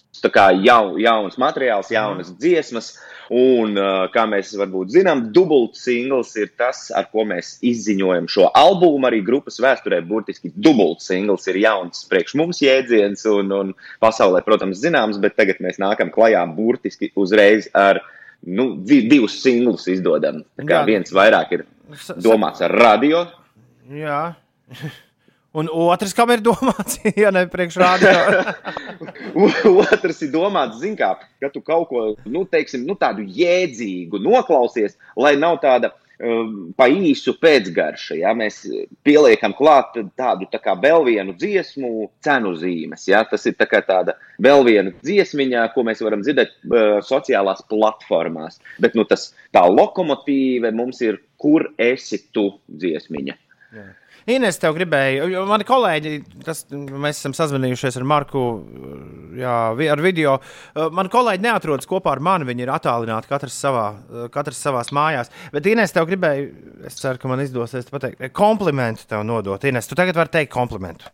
jau, 0.64 0.98
jauns 0.98 1.38
materiāls, 1.38 1.92
jaunas 1.94 2.34
dziesmas. 2.40 2.96
Uh, 2.96 3.18
Un, 3.34 3.76
kā 4.14 4.24
mēs 4.30 4.54
varbūt 4.56 4.94
zinām, 4.96 5.26
dubult 5.36 5.76
singls 5.76 6.32
ir 6.40 6.54
tas, 6.60 6.86
ar 6.96 7.10
ko 7.12 7.26
mēs 7.28 7.58
izziņojam 7.66 8.28
šo 8.32 8.48
albumu. 8.56 9.04
Arī 9.10 9.20
grupas 9.26 9.60
vēsturē 9.64 10.00
burtiski 10.08 10.54
dubult 10.56 11.04
singls 11.04 11.48
ir 11.52 11.60
jauns 11.60 12.06
priekš 12.08 12.38
mums 12.40 12.62
jēdziens 12.64 13.26
un, 13.32 13.52
un 13.52 13.74
pasaulē, 14.04 14.44
protams, 14.48 14.80
zināms, 14.80 15.20
bet 15.24 15.36
tagad 15.40 15.60
mēs 15.64 15.82
nākam 15.84 16.12
klajā 16.14 16.46
burtiski 16.56 17.12
uzreiz 17.20 17.68
ar 17.76 18.00
nu, 18.48 18.70
divus 18.86 19.42
singlus 19.44 19.90
izdodam. 19.92 20.46
Tā 20.56 20.68
kā 20.68 20.80
Jā. 20.80 20.88
viens 20.88 21.12
vairāk 21.12 21.58
ir 21.58 21.68
domāts 22.24 22.64
ar 22.64 22.76
radio. 22.80 23.26
Jā. 23.92 24.22
Un 25.58 25.70
otrs, 25.74 26.14
kam 26.14 26.30
ir 26.34 26.44
domāts, 26.46 27.00
ja 27.24 27.32
ne 27.34 27.48
priekšrādījā? 27.50 28.56
otrs 29.88 30.20
ir 30.26 30.34
domāts, 30.34 30.82
zin 30.84 30.98
kā, 31.00 31.16
ka 31.42 31.50
tu 31.54 31.64
kaut 31.66 31.88
ko, 31.90 32.10
nu, 32.30 32.44
teiksim, 32.50 32.84
nu, 32.86 32.98
tādu 33.00 33.26
jēdzīgu 33.26 34.22
noklausies, 34.22 35.00
lai 35.18 35.34
nav 35.40 35.58
tāda 35.64 35.94
um, 36.22 36.70
pa 36.78 36.86
īsu 36.94 37.34
pēcgarša. 37.42 38.20
Ja? 38.22 38.36
Mēs 38.38 38.62
pieliekam 39.08 39.56
klāt 39.58 39.98
tādu 40.20 40.50
tā 40.52 40.62
kā 40.62 40.78
vēl 40.78 41.08
vienu 41.10 41.34
dziesmu 41.38 42.12
cenu 42.26 42.54
zīmes. 42.62 43.08
Ja? 43.10 43.24
Tas 43.26 43.50
ir 43.50 43.58
tā 43.58 43.66
kā 43.70 43.82
tāda 43.86 44.18
vēl 44.44 44.66
viena 44.68 44.94
dziesmiņa, 45.02 45.68
ko 45.74 45.88
mēs 45.88 46.06
varam 46.06 46.26
dzirdēt 46.26 46.54
uh, 46.54 47.00
sociālās 47.06 47.66
platformās. 47.72 48.62
Bet, 48.84 48.98
nu, 48.98 49.08
tas 49.10 49.32
tā 49.56 49.66
lokomotīve 49.72 50.74
mums 50.76 51.02
ir, 51.06 51.24
kur 51.42 51.72
esi 51.82 52.22
tu 52.34 52.52
dziesmiņa. 52.70 53.42
Jā. 53.78 53.90
Ines, 54.28 54.58
tev 54.60 54.74
gribēju, 54.76 55.40
mani 55.48 55.64
kolēģi, 55.64 56.10
tas, 56.44 56.66
mēs 56.68 57.22
esam 57.22 57.32
sazvanījušies 57.38 57.96
ar 57.96 58.04
Marku, 58.12 58.42
jā, 59.40 59.54
ar 59.94 60.02
video. 60.04 60.34
Mani 60.76 61.12
kolēģi 61.14 61.46
neatrodas 61.46 61.88
kopā 61.88 62.12
ar 62.12 62.20
mani, 62.28 62.44
viņi 62.50 62.66
ir 62.66 62.72
attālināti 62.76 63.30
katrs 63.30 63.56
savā, 63.56 63.86
katrs 64.34 64.60
savās 64.60 64.92
mājās. 64.92 65.32
Bet 65.54 65.70
Ines, 65.72 65.96
tev 65.96 66.10
gribēju, 66.10 66.50
es 66.90 67.00
ceru, 67.00 67.22
ka 67.22 67.32
man 67.32 67.44
izdosies 67.46 67.88
pateikt, 67.88 68.26
komplimentu 68.36 69.08
tev 69.08 69.24
nodot. 69.24 69.64
Ines, 69.64 69.88
tu 69.88 69.96
tagad 69.96 70.20
vari 70.20 70.34
teikt 70.34 70.52
komplimentu. 70.52 71.08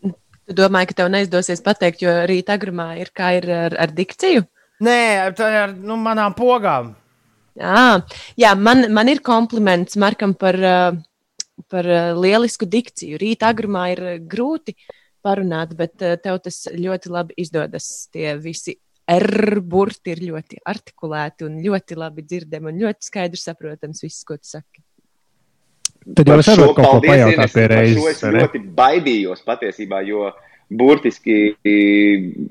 Tu 0.00 0.56
domāji, 0.56 0.88
ka 0.94 1.02
tev 1.02 1.10
neizdosies 1.12 1.60
pateikt, 1.66 2.06
jo 2.06 2.14
rīt 2.30 2.48
agrumā 2.54 2.94
ir 3.02 3.10
kā 3.12 3.34
ir 3.36 3.50
ar, 3.52 3.76
ar 3.84 3.92
dikciju? 3.92 4.46
Nē, 4.86 5.02
tā 5.36 5.50
ir 5.52 5.58
ar 5.66 5.76
nu, 5.76 5.98
manām 6.00 6.32
pogām. 6.38 6.94
Jā, 7.60 8.00
jā 8.40 8.54
man, 8.56 8.86
man 8.96 9.12
ir 9.12 9.20
kompliments 9.26 10.00
Markam 10.00 10.32
par. 10.40 10.56
Uh, 10.56 11.04
par 11.70 11.88
eh, 11.88 12.12
lielisku 12.16 12.68
dikciju. 12.68 13.18
Rīta 13.20 13.50
agrumā 13.52 13.88
ir 13.94 14.02
eh, 14.04 14.18
grūti 14.20 14.76
parunāt, 15.24 15.74
bet 15.78 16.02
eh, 16.04 16.16
tev 16.22 16.40
tas 16.44 16.66
ļoti 16.72 17.12
labi 17.12 17.36
izdodas. 17.42 18.08
Tie 18.12 18.34
visi 18.40 18.76
R-burti 19.06 20.12
ir 20.16 20.24
ļoti 20.32 20.60
artikulēti 20.66 21.46
un 21.46 21.60
ļoti 21.62 21.98
labi 21.98 22.26
dzirdami 22.26 22.72
un 22.72 22.82
ļoti 22.84 23.08
skaidri 23.08 23.40
saprotams 23.40 24.02
viss, 24.02 24.26
ko 24.26 24.38
tu 24.38 24.50
saki. 24.56 24.82
Tad 26.06 26.28
jūs 26.30 26.46
šo 26.46 26.56
varat 26.60 26.76
kaut 26.76 26.90
ko 26.90 26.98
pajautāt 27.02 27.54
pie 27.54 27.66
reizes. 27.70 28.08
Es 28.12 28.34
ļoti 28.36 28.60
baidījos 28.76 29.42
patiesībā, 29.46 30.02
jo 30.06 30.28
burtiski, 30.70 31.54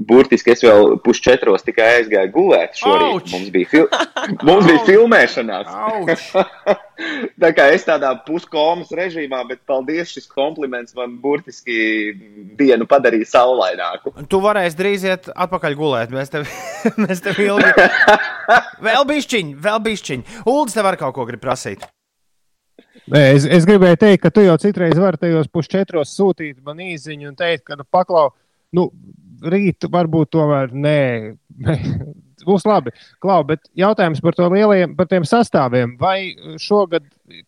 burtiski 0.07 0.53
es 0.53 0.63
vēl 0.63 0.95
pusčetros 1.03 1.65
tikai 1.67 1.87
aizgāju 1.99 2.31
gulēt 2.35 2.77
šorīt. 2.79 3.11
Auč! 3.11 3.31
Mums 3.35 3.49
bija, 3.53 3.69
fil 3.71 3.87
mums 4.47 4.67
bija 4.69 4.83
filmēšanās. 4.87 6.29
Tā 7.43 7.49
kā 7.51 7.67
es 7.75 7.83
tādā 7.83 8.13
puskomas 8.23 8.93
režīmā, 8.95 9.41
bet 9.49 9.59
paldies, 9.67 10.13
šis 10.15 10.29
kompliments 10.31 10.95
man 10.95 11.17
burtiski 11.19 12.13
dienu 12.55 12.87
padarīja 12.87 13.33
saulaināku. 13.33 14.15
Tu 14.31 14.39
varēsi 14.43 14.79
drīz 14.79 15.03
iet 15.09 15.27
atpakaļ 15.35 15.75
gulēt. 15.79 16.15
Mēs 16.15 16.31
tev, 16.31 16.47
mēs 17.03 17.23
tev 17.25 17.41
ilgi. 17.43 17.73
Vēl 18.87 19.07
bišķiņi, 19.09 19.57
vēl 19.65 19.83
bišķiņi. 19.89 20.41
Uldis 20.47 20.77
tev 20.77 20.91
ar 20.91 20.99
kaut 21.01 21.15
ko 21.17 21.27
grib 21.27 21.43
prasīt. 21.43 21.83
Nē, 23.14 23.22
es, 23.36 23.45
es 23.45 23.68
gribēju 23.69 23.99
teikt, 24.02 24.23
ka 24.23 24.32
tu 24.34 24.41
jau 24.41 24.56
citreiz 24.61 24.98
vari 24.98 25.19
tajos 25.22 25.49
pusčetros 25.53 26.15
sūtīt 26.18 26.57
man 26.65 26.80
īsiņu 26.82 27.30
un 27.30 27.36
teikt, 27.38 27.68
ka, 27.68 27.77
nu, 27.77 27.86
paklau, 27.94 28.32
nu, 28.73 28.88
rīt 29.45 29.86
varbūt 29.91 30.32
tomēr 30.34 30.73
nē. 30.73 31.02
Būs 32.45 32.65
labi. 32.68 32.91
Klau, 33.23 33.40
bet 33.48 33.64
jautājums 33.77 34.22
par 34.22 34.38
lielajiem, 34.53 34.91
par 34.98 35.07
tiem 35.10 35.23
sastāviem. 35.26 35.95
Vai 35.98 36.36
šogad 36.61 37.06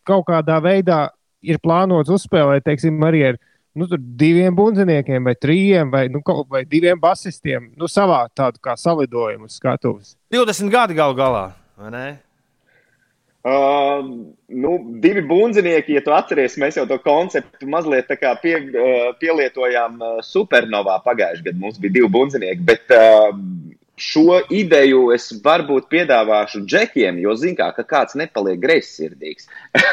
kaut 0.08 0.26
kādā 0.30 0.58
veidā 0.64 1.02
ir 1.46 1.60
plānots 1.62 2.10
uzspēlēt, 2.14 2.66
teiksim, 2.66 2.98
arī 3.06 3.24
ar 3.32 3.38
nu, 3.78 3.86
diviem 4.18 4.56
bundziniekiem, 4.58 5.28
vai 5.28 5.36
trījiem, 5.38 5.92
vai, 5.94 6.08
nu, 6.10 6.24
kaut, 6.26 6.48
vai 6.54 6.64
diviem 6.66 6.98
basistiem, 7.02 7.72
nu, 7.78 7.90
savā 7.92 8.24
tādu 8.34 8.62
kā 8.64 8.74
salidojumu 8.80 9.52
skatuves? 9.54 10.16
20 10.34 10.74
gadi 10.74 10.98
gal 10.98 11.14
galā, 11.18 11.52
vai 11.78 11.94
ne? 11.94 12.08
Uh, 13.48 14.06
nu, 14.48 14.86
divi 15.00 15.22
bundzinieki, 15.22 15.94
ja 15.96 16.02
tu 16.04 16.12
atceries, 16.12 16.58
mēs 16.60 16.76
jau 16.76 16.84
to 16.90 16.98
konceptu 17.00 17.68
mazliet 17.70 18.10
pie, 18.42 18.56
uh, 18.58 19.14
pielietojām 19.22 20.02
uh, 20.02 20.18
supernovā 20.26 20.98
pagājušajā 21.06 21.46
gadā. 21.46 21.60
Mums 21.62 21.78
bija 21.80 21.96
divi 22.00 22.10
bundzinieki, 22.12 22.66
bet 22.68 22.92
uh, 22.92 23.32
šo 23.96 24.42
ideju 24.52 25.14
es 25.16 25.30
varbūt 25.46 25.88
piedāvāšu 25.94 26.66
džekiem, 26.68 27.22
jo 27.24 27.38
zinu, 27.40 27.56
kā, 27.62 27.70
ka 27.78 27.88
kāds 27.88 28.20
nepaliek 28.20 28.60
greizsirdīgs. 28.66 29.48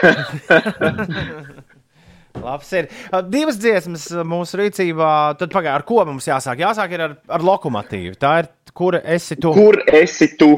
Labs 2.44 2.74
ir. 2.74 2.90
Uh, 3.12 3.22
Divas 3.22 3.60
dziesmas 3.62 4.08
uh, 4.10 4.26
mūsu 4.26 4.58
rīcībā. 4.64 5.12
Tad 5.38 5.54
pagaidi, 5.54 5.76
ar 5.76 5.86
ko 5.86 6.02
mums 6.08 6.26
jāsāk? 6.26 6.58
Jāsāk 6.64 6.96
ir 6.96 7.06
ar, 7.06 7.18
ar 7.38 7.50
lokomotīvu. 7.52 8.18
Tā 8.18 8.38
ir, 8.42 8.50
kur 8.74 8.98
esi 8.98 9.38
tu? 9.38 9.54
Kur 9.54 9.78
esi 9.94 10.32
tu? 10.40 10.56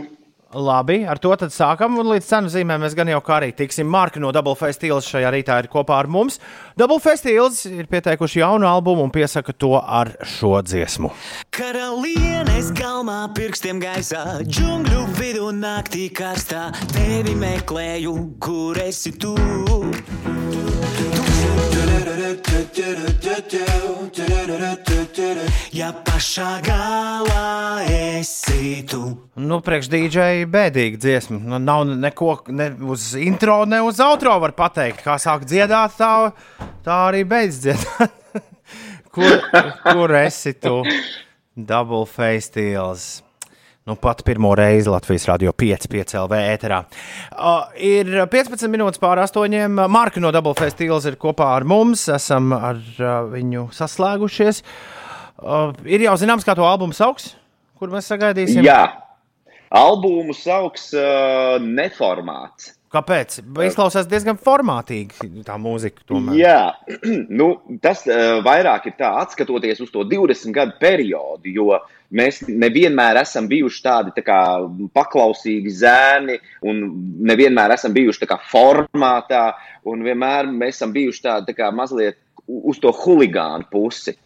Labi, 0.54 1.00
ar 1.02 1.18
to 1.18 1.32
tad 1.34 1.50
sākam. 1.50 1.96
Un 1.98 2.06
līdz 2.12 2.28
cenu 2.28 2.50
zīmēm 2.52 2.84
mēs 2.84 2.94
gan 2.94 3.08
jau 3.10 3.18
kā 3.24 3.40
arī 3.40 3.50
tiksim. 3.56 3.88
Marka 3.90 4.22
no 4.22 4.30
Double 4.34 4.54
Festivals 4.58 5.08
šajā 5.10 5.32
rītā 5.34 5.56
ir 5.58 5.68
kopā 5.72 5.98
ar 5.98 6.06
mums. 6.06 6.38
Double 6.78 7.00
Festivals 7.02 7.64
ir 7.66 7.90
pieteikuši 7.90 8.44
jaunu 8.44 8.68
albumu 8.70 9.02
un 9.08 9.10
piesaka 9.10 9.52
to 9.52 9.74
ar 9.80 10.14
šo 10.22 10.54
dziesmu. 10.62 11.10
Karalienes 11.50 12.70
galmā, 12.78 13.24
pirkstiem 13.34 13.82
gaisā, 13.82 14.22
džungļu 14.46 15.02
vidū 15.18 15.50
naktī 15.56 16.06
karstā. 16.14 16.70
Tevi 16.94 17.34
meklēju, 17.42 18.16
kur 18.38 18.78
esi 18.86 19.16
tu. 19.18 19.34
Ja 25.76 25.90
pašā 26.06 26.60
galā 26.64 27.84
esi 27.92 28.80
tu. 28.88 29.02
Nu, 29.36 29.58
priekš 29.64 29.90
dīdžeja 29.92 30.46
bēdīga 30.48 31.00
dziesma. 31.02 31.40
Nu, 31.42 31.58
nav 31.60 31.84
neko 31.90 32.38
ne 32.48 32.70
uz 32.92 33.10
intro, 33.20 33.58
ne 33.68 33.82
uz 33.84 34.00
outro 34.04 34.38
var 34.42 34.56
pateikt. 34.56 35.04
Kā 35.04 35.18
sāk 35.20 35.44
dziedāt, 35.48 35.98
tā, 36.00 36.12
tā 36.86 37.02
arī 37.10 37.26
beidz 37.28 37.60
dziedāt. 37.66 38.16
kur, 39.14 39.38
kur 39.90 40.16
esi 40.22 40.56
tu? 40.56 40.80
Double 41.56 42.04
face 42.08 42.52
deals. 42.56 43.25
Nu, 43.86 43.94
pat 43.94 44.24
pirmo 44.26 44.54
reizi 44.54 44.90
Latvijas 44.90 45.28
radio 45.28 45.52
5, 45.54 45.84
5 45.86 46.16
LV 46.18 46.38
ēterā. 46.56 46.80
Uh, 47.30 47.68
ir 47.78 48.08
15 48.32 48.66
minūtes 48.72 48.98
pār 48.98 49.20
astoņiem. 49.22 49.78
Marka 49.94 50.18
no 50.18 50.32
Double 50.34 50.56
Face 50.58 50.74
Deals 50.74 51.06
ir 51.06 51.14
kopā 51.22 51.52
ar 51.54 51.62
mums. 51.62 52.08
Esam 52.10 52.50
ar 52.56 52.80
uh, 52.80 53.12
viņu 53.30 53.68
saslēgušies. 53.76 54.58
Uh, 55.38 55.70
ir 55.86 56.02
jau 56.02 56.16
zināms, 56.18 56.42
kā 56.42 56.56
to 56.58 56.66
albumu 56.66 56.98
sauks, 56.98 57.36
kur 57.78 57.94
mēs 57.94 58.10
sagaidīsim. 58.10 58.66
Jā, 58.66 58.80
albumu 59.70 60.34
sauks 60.34 60.88
uh, 60.98 61.62
neformāts. 61.62 62.72
Kāpēc? 62.90 63.38
Izklausās 63.68 64.10
diezgan 64.10 64.38
formātīgi 64.40 65.44
tā 65.46 65.60
mūzika. 65.62 66.02
Tomēr. 66.10 66.40
Jā, 66.40 66.60
nu, 67.38 67.52
tas 67.86 68.02
uh, 68.10 68.40
vairāk 68.42 68.90
ir 68.90 68.98
tā, 68.98 69.14
atskatoties 69.22 69.84
uz 69.86 69.94
to 69.94 70.02
20 70.10 70.54
gadu 70.58 70.74
periodu, 70.82 71.54
jo 71.54 71.78
mēs 72.10 72.42
nevienmēr 72.48 73.20
esam 73.22 73.48
bijuši 73.50 73.82
tādi 73.84 74.14
tā 74.16 74.24
kā, 74.26 74.40
paklausīgi 74.96 75.72
zēni, 75.80 76.38
un 76.66 76.84
nevienmēr 77.30 77.74
esam 77.76 77.94
bijuši 77.96 78.24
tā 78.24 78.30
kā 78.30 78.38
formātā, 78.52 79.48
un 79.88 80.04
vienmēr 80.06 80.50
mēs 80.52 80.80
esam 80.80 80.94
bijuši 80.94 81.26
tādi 81.26 81.52
tā 81.52 81.58
kā 81.62 81.72
mazliet 81.74 82.20
uz 82.46 82.78
to 82.82 82.92
huligānu 82.94 83.68
pusi. 83.70 84.16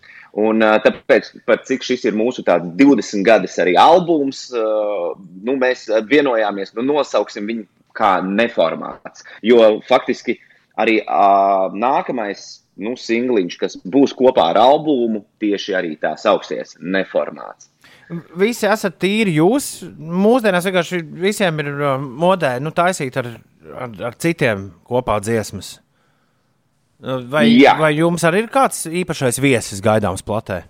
Un, 0.40 0.62
tāpēc, 0.62 1.32
par 1.42 1.64
cik 1.66 1.82
šis 1.82 2.04
ir 2.06 2.14
mūsu 2.14 2.44
20 2.46 3.24
gadus 3.26 3.56
arī 3.58 3.74
albums, 3.74 4.44
nu, 4.54 5.56
mēs 5.58 5.88
vienojāmies, 6.06 6.70
nu, 6.76 6.84
nosauksim 6.86 7.48
viņu 7.50 7.66
kā 7.98 8.20
neformāts. 8.22 9.24
Jo 9.42 9.80
faktiski 9.88 10.36
arī 10.78 11.00
uh, 11.02 11.74
nākamais 11.74 12.60
nu, 12.82 12.96
singliņš, 12.98 13.58
kas 13.60 13.76
būs 13.84 14.14
kopā 14.18 14.50
ar 14.52 14.60
albumu, 14.62 15.24
tieši 15.42 15.76
arī 15.78 15.94
tā 16.00 16.14
sauksies 16.20 16.76
neformāts. 16.80 17.70
Visi 18.40 18.66
esat 18.66 18.96
tīri 18.98 19.36
jūs. 19.36 19.84
Mūsdienās 19.98 20.66
vienkārši 20.66 20.98
visiem 21.22 21.62
ir 21.62 21.70
uh, 21.76 21.94
modē 22.00 22.56
nu, 22.62 22.72
taisīt 22.74 23.16
ar, 23.20 23.30
ar, 23.70 23.94
ar 24.10 24.18
citiem 24.18 24.66
kopā 24.88 25.20
dziesmas. 25.22 25.76
Vai, 27.00 27.46
Jā. 27.48 27.78
vai 27.80 27.94
jums 27.96 28.26
arī 28.28 28.42
ir 28.44 28.50
kāds 28.52 28.82
īpašais 28.84 29.38
viesis 29.40 29.80
gaidāms 29.80 30.20
platē? 30.26 30.64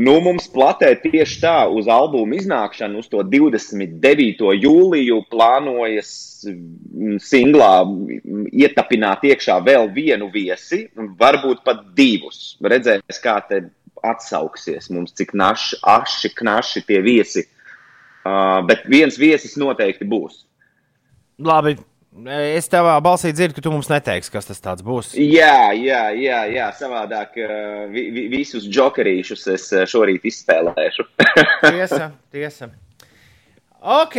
Nu, 0.00 0.14
mums 0.24 0.46
platē 0.48 0.94
tieši 1.02 1.40
tā, 1.42 1.56
uz 1.76 1.88
albuma 1.90 2.38
iznākšanu, 2.38 3.02
uz 3.02 3.08
to 3.12 3.20
29. 3.26 4.46
jūliju, 4.62 5.18
plānojas 5.32 6.12
mm, 6.48 7.18
singlā 7.20 7.72
mm, 7.84 8.46
ietapināt 8.62 9.26
iekšā 9.28 9.58
vēl 9.66 9.90
vienu 9.92 10.30
viesi, 10.32 10.86
varbūt 11.20 11.60
pat 11.66 11.82
divus. 11.98 12.54
Redzēs, 12.64 13.20
kā 13.20 13.36
te 13.50 13.66
atsauksies 14.06 14.88
mums, 14.94 15.12
cik 15.18 15.34
naši, 15.36 15.76
aši, 15.84 16.32
knaši 16.38 16.84
tie 16.88 17.02
viesi. 17.04 17.44
Uh, 18.20 18.60
bet 18.68 18.84
viens 18.88 19.16
viesis 19.20 19.56
noteikti 19.60 20.08
būs. 20.08 20.44
Labi, 21.40 21.72
es 22.50 22.68
tevā 22.70 22.96
balsī 23.04 23.30
dzirdu, 23.32 23.56
ka 23.56 23.64
tu 23.64 23.72
mums 23.72 23.90
neteiksi, 23.90 24.32
kas 24.34 24.50
tas 24.50 24.84
būs. 24.84 25.14
Jā, 25.14 25.70
jā, 25.76 26.02
jā, 26.18 26.42
jā. 26.50 26.68
savādāk 26.76 27.38
vi, 27.92 28.08
vi, 28.10 28.28
visus 28.32 28.66
jokerīšus 28.66 29.46
es 29.54 29.70
šorīt 29.92 30.26
izspēlēšu. 30.30 31.08
tiesa, 31.70 32.12
tiesa. 32.32 32.72
Ok, 33.80 34.16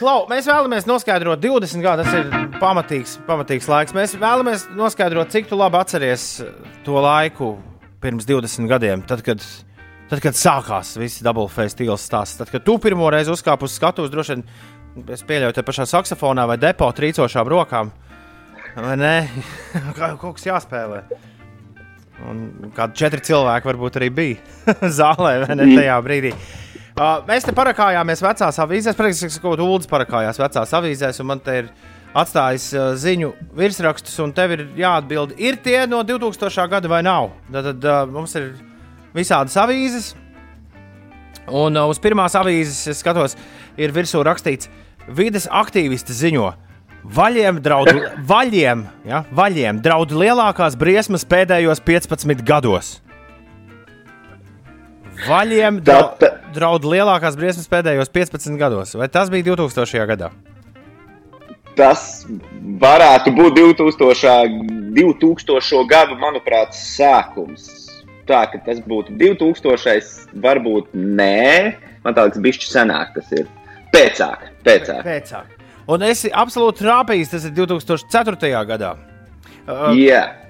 Klau, 0.00 0.24
mēs 0.26 0.48
vēlamies 0.50 0.88
noskaidrot 0.90 1.38
20 1.38 1.84
gadu. 1.84 2.02
Tas 2.02 2.16
ir 2.18 2.56
pamatīgs, 2.58 3.12
pamatīgs 3.28 3.68
laiks. 3.70 3.94
Mēs 3.94 4.16
vēlamies 4.18 4.64
noskaidrot, 4.74 5.30
cik 5.30 5.46
tu 5.52 5.58
labi 5.60 5.78
atceries 5.78 6.24
to 6.82 6.98
laiku 6.98 7.52
pirms 8.02 8.26
20 8.26 8.66
gadiem, 8.68 9.04
tad, 9.06 9.22
kad, 9.24 9.40
tad, 10.10 10.18
kad 10.20 10.36
sākās 10.36 10.96
viss 10.98 11.22
Double 11.24 11.46
Face 11.48 11.76
Steels 11.76 12.02
stāsts. 12.04 12.40
Tad, 12.40 12.50
kad 12.52 12.66
tu 12.66 12.74
pirmo 12.82 13.06
reizi 13.14 13.30
uzkāpi 13.32 13.68
uz 13.68 13.78
skatuves, 13.78 14.10
droši 14.12 14.34
vien 14.34 14.44
es 15.14 15.24
pieļauju, 15.26 15.54
te 15.56 15.64
pašā 15.66 15.86
saksofonā 15.90 16.46
vai 16.48 16.58
depo 16.60 16.88
trīcošām 16.94 17.48
rokām. 17.50 17.92
Vai 18.74 18.96
ne? 18.98 19.14
Kaut 19.98 20.34
kas 20.36 20.46
jāspēlē. 20.48 21.04
Un 22.24 22.70
kādi 22.74 23.00
četri 23.02 23.22
cilvēki 23.26 23.68
varbūt 23.68 23.98
arī 23.98 24.10
bija 24.14 24.68
zālē, 25.00 25.40
vai 25.44 25.56
ne 25.58 25.66
tajā 25.74 25.96
brīdī. 26.06 26.30
Uh, 26.94 27.24
mēs 27.26 27.42
te 27.42 27.50
parakājāmies 27.54 28.22
vecās 28.22 28.58
avīzēs. 28.62 28.94
Precīzāk 28.94 29.32
sakot, 29.34 29.62
Ulas 29.62 29.90
parakājās 29.90 30.38
vecās 30.38 30.74
avīzēs, 30.78 31.18
un 31.22 31.30
man 31.32 31.42
te 31.42 31.56
ir 31.64 31.70
atstājis 32.14 32.68
uh, 32.76 32.92
ziņu 32.94 33.32
virsrakstus, 33.58 34.14
un 34.22 34.30
tev 34.34 34.54
ir 34.54 34.62
jāatbild, 34.78 35.34
ir 35.42 35.58
tie 35.62 35.80
no 35.90 36.04
2000. 36.06 36.68
gada 36.70 36.90
vai 36.90 37.02
nav. 37.02 37.32
Tad, 37.50 37.72
tad 37.72 37.88
uh, 37.90 38.04
mums 38.14 38.36
ir 38.38 38.52
visādas 39.14 39.58
avīzes, 39.58 40.12
un 41.50 41.74
uh, 41.74 41.90
uz 41.90 41.98
pirmās 42.02 42.38
avīzes 42.38 42.92
es 42.94 43.02
skatos, 43.02 43.34
ir 43.74 43.94
virsū 43.94 44.22
rakstīts, 44.22 44.70
vides 45.08 45.48
aktīvisti 45.50 46.16
ziņo. 46.16 46.52
Vaļiem 47.14 47.60
draud, 47.64 47.90
vaļiem, 48.32 48.86
ja, 49.08 49.24
vaļiem 49.34 49.82
draud 49.84 50.14
lielākās 50.16 50.78
briesmas 50.80 51.26
pēdējos 51.28 51.82
15 51.84 52.44
gados. 52.48 52.96
Vaļiem 55.28 55.78
draud, 55.84 56.24
draud 56.56 56.88
lielākās 56.88 57.36
briesmas 57.38 57.68
pēdējos 57.70 58.10
15 58.10 58.58
gados. 58.58 58.96
Vai 58.98 59.06
tas 59.12 59.30
bija 59.30 59.52
2000. 59.52 60.08
gadā? 60.10 60.32
tas 61.78 62.24
varētu 62.80 63.32
būt 63.34 63.58
2000, 63.58 64.60
2000. 64.96 65.82
gadu, 65.90 66.18
manuprāt, 66.20 66.74
sākums. 66.76 67.70
Tā 68.28 68.44
ka 68.50 68.60
tas 68.64 68.80
būtu 68.80 69.16
2000. 69.20 70.40
varbūt 70.44 70.94
nē, 70.94 71.74
man 72.04 72.16
liekas, 72.16 72.40
bišķi 72.46 72.70
senāk 72.70 73.14
tas 73.18 73.32
ir. 73.36 73.50
Pēcāk, 73.94 74.46
pēcāk. 74.66 75.02
pēcāk. 75.06 75.66
Un 75.94 76.02
es 76.06 76.24
absolūti 76.26 76.86
rāpījis, 76.86 77.34
tas 77.34 77.44
ir 77.46 77.52
2004. 77.54 78.50
gadā. 78.66 78.94
Uh, 79.64 79.92
yeah. 79.96 80.40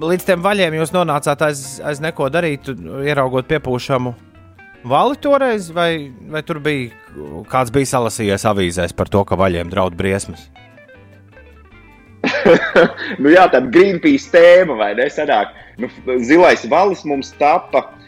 Līdz 0.00 0.24
tam 0.26 0.44
vaļiem 0.44 0.78
jūs 0.78 0.94
nonācāt 0.94 1.42
aiz, 1.44 1.64
aiz 1.84 2.00
neko 2.00 2.30
darīt, 2.32 2.70
ieraugot 3.04 3.50
piepūšamu 3.50 4.14
vali 4.84 5.16
toreiz, 5.20 5.70
vai, 5.74 6.12
vai 6.30 6.42
tur 6.44 6.60
bija 6.64 6.92
kāds 7.50 7.72
bija 7.74 7.90
salasījies 7.94 8.44
avīzēs 8.48 8.94
par 8.96 9.10
to, 9.12 9.24
ka 9.28 9.38
vaļiem 9.40 9.72
draud 9.72 9.96
briesmas? 9.98 10.48
nu, 13.20 13.28
jā, 13.28 13.44
tāda 13.52 13.68
Greenpeace 13.72 14.30
tēma, 14.32 14.78
vai 14.80 14.94
ne? 14.96 15.10
Sanāk, 15.12 15.52
nu, 15.80 15.90
zilais 16.24 16.64
valis 16.72 17.04
mums 17.08 17.34
tapa. 17.40 17.84
Uh, 17.84 18.03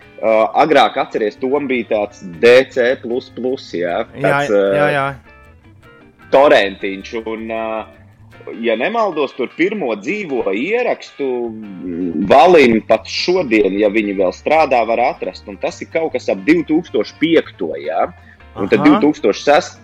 agrāk, 0.62 0.98
atcerieties, 1.00 1.40
Tom 1.42 1.68
bija 1.70 1.90
tāds 1.92 2.22
DC, 2.42 2.90
jā, 3.78 4.02
tāds, 4.16 4.52
jā, 4.52 4.66
jā, 4.74 4.90
jā. 4.94 5.06
Uh, 5.14 5.32
torentiņš. 6.32 7.12
Un, 7.26 7.46
uh, 7.50 8.52
ja 8.62 8.76
nemaldos, 8.78 9.34
tur 9.36 9.50
pirmo 9.56 9.92
dzīvo 9.98 10.44
ierakstu 10.52 11.28
valim 12.30 12.80
pat 12.88 13.08
šodien, 13.10 13.78
ja 13.80 13.90
viņi 13.92 14.16
vēl 14.20 14.34
strādā, 14.36 14.82
var 14.88 15.02
atrast. 15.12 15.46
Un 15.50 15.58
tas 15.62 15.80
ir 15.82 15.90
kaut 15.92 16.14
kas 16.16 16.30
ap 16.32 16.44
2005. 16.46 17.66
Jā. 17.82 18.08
Un 18.56 18.70
tad 18.72 18.86
2006. 18.88 19.82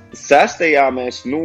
mēs 0.96 1.22
nu, 1.28 1.42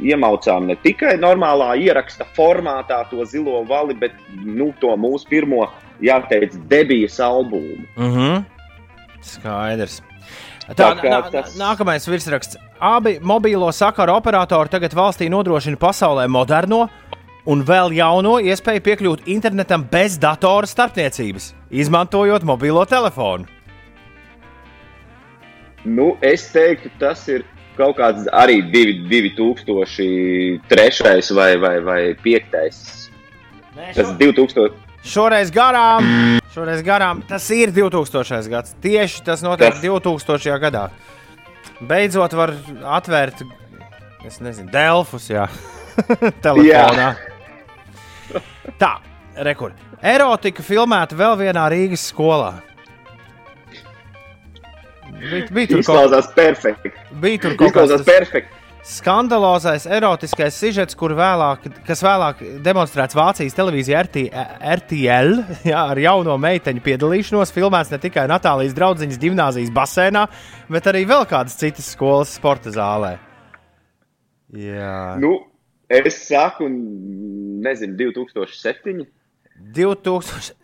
iemaucām 0.00 0.66
ne 0.68 0.76
tikai 0.80 1.18
normālā 1.20 1.74
ieraksta 1.80 2.26
formātā 2.36 3.02
to 3.10 3.24
zilo 3.28 3.62
vali, 3.68 3.94
bet 3.96 4.16
nu, 4.44 4.70
to 4.80 4.92
mūsu 4.96 5.28
pirmo, 5.28 5.66
jāteic, 6.02 6.52
debijas 6.68 7.20
albumu. 7.20 7.76
Mhm. 7.96 8.18
-huh. 8.18 8.42
Skaidrs. 9.22 10.02
Tā, 10.68 10.74
Tā 10.74 10.94
nā, 11.02 11.30
tas- 11.30 11.56
Nākamais 11.58 12.08
virsraksts. 12.08 12.56
Abi 12.80 13.18
mobīlo 13.20 13.72
sakaru 13.72 14.12
operatori 14.14 14.68
tagad 14.68 14.92
valstī 14.94 15.28
nodrošina 15.30 15.76
pasaulē 15.76 16.26
moderno 16.28 16.88
un 17.46 17.64
vēl 17.64 17.92
jauno 17.92 18.38
iespēju 18.40 18.80
piekļūt 18.80 19.18
internetam 19.26 19.84
bez 19.90 20.18
datora 20.18 20.66
starpniecības, 20.66 21.54
izmantojot 21.70 22.42
mobilo 22.42 22.84
telefonu. 22.84 23.44
Nu, 25.84 26.16
es 26.22 26.52
teiktu, 26.52 26.88
tas 26.98 27.28
ir 27.28 27.44
kaut 27.76 27.96
kāds 27.98 28.26
arī 28.32 28.62
divi- 28.70 29.08
2003. 29.08 31.30
vai, 31.34 31.56
vai, 31.56 31.80
vai 31.80 32.14
5. 32.14 33.10
Tas 33.94 33.98
ir 33.98 34.04
2000. 34.18 34.72
Šoreiz 35.02 35.50
garām, 35.50 36.04
šoreiz 36.54 36.82
garām, 36.86 37.22
tas 37.26 37.48
ir 37.50 37.72
2000. 37.74 38.48
gads. 38.52 38.74
Tieši 38.82 39.24
tas 39.26 39.42
notiek 39.42 39.74
Tas- 39.74 39.82
2000. 39.82 40.58
gadā. 40.62 40.84
Beidzot, 41.82 42.32
var 42.38 42.52
atvērt, 43.00 43.42
es 44.26 44.38
nezinu, 44.40 44.70
Delfus, 44.70 45.26
jā, 45.32 45.48
telefonā. 46.44 47.08
Tā, 48.78 48.92
rekur. 49.42 49.74
Erotika 50.02 50.62
filmēta 50.66 51.18
vēl 51.18 51.34
vienā 51.40 51.66
Rīgas 51.70 52.06
skolā. 52.12 52.52
Bija, 55.22 55.46
bija 55.54 55.66
tur 55.70 55.82
kaut 55.82 55.98
Izklausās 56.06 56.30
perfekti. 56.34 56.90
Bija 57.22 57.42
tur 57.44 57.56
kaut 57.58 57.68
Izklausās 57.70 58.00
kāds 58.00 58.06
tas 58.06 58.08
perfekti. 58.08 58.61
Skandalozais 58.82 59.84
erotiskais 59.86 60.56
sižets, 60.58 60.96
vēlāk, 60.98 61.68
kas 61.86 62.02
vēlāk 62.02 62.42
demonstrēts 62.64 63.16
Vācijas 63.16 63.54
televīzijā 63.56 64.02
RT, 64.08 64.24
RTL 64.80 65.36
jā, 65.70 65.82
ar 65.94 66.00
jauno 66.02 66.36
meiteņu 66.42 66.82
piedalīšanos. 66.84 67.54
Filmēts 67.54 67.92
ne 67.94 68.00
tikai 68.02 68.26
Natālijas 68.30 68.74
draugiņas 68.78 69.20
gimnāzijas 69.22 69.72
basēnā, 69.74 70.26
bet 70.72 70.88
arī 70.90 71.04
vēl 71.08 71.26
kādas 71.30 71.58
citas 71.60 71.92
skolas 71.94 72.34
sporta 72.34 72.74
zālē. 72.74 73.16
Jā, 74.52 75.14
Nu, 75.22 75.38
es 75.88 76.18
saku, 76.26 76.66
nezinu, 76.68 77.96
2007. 77.96 79.06
2000. 79.72 80.58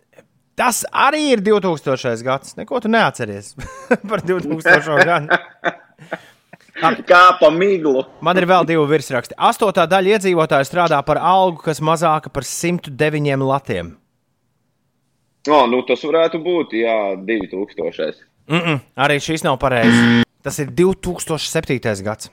Tas 0.59 0.83
arī 0.91 1.29
ir 1.31 1.41
2000. 1.41 2.19
gads. 2.27 2.57
Neko 2.59 2.81
tu 2.83 2.91
neatceries 2.91 3.53
par 4.09 4.21
2000. 4.27 5.05
gadu. 5.07 5.39
Kā 6.79 7.23
pa 7.39 7.49
miglu. 7.51 8.03
Man 8.23 8.39
ir 8.39 8.47
vēl 8.49 8.67
divi 8.67 8.85
virsraksti. 8.89 9.35
Astotā 9.49 9.85
daļa 9.89 10.17
iedzīvotāju 10.17 10.67
strādā 10.67 10.99
par 11.05 11.19
algu, 11.19 11.61
kas 11.65 11.81
mazāka 11.83 12.31
par 12.31 12.47
109 12.47 13.43
latiem. 13.43 13.93
O, 15.49 15.61
nu, 15.71 15.81
tas 15.87 16.01
varētu 16.03 16.41
būt, 16.43 16.75
jā, 16.79 16.97
2000. 17.25 18.25
Mm 18.49 18.59
-mm, 18.59 18.79
arī 18.97 19.19
šis 19.19 19.43
nav 19.43 19.57
pareizi. 19.57 20.23
Tas 20.41 20.59
ir 20.59 20.67
2007. 20.71 22.03
gads. 22.03 22.31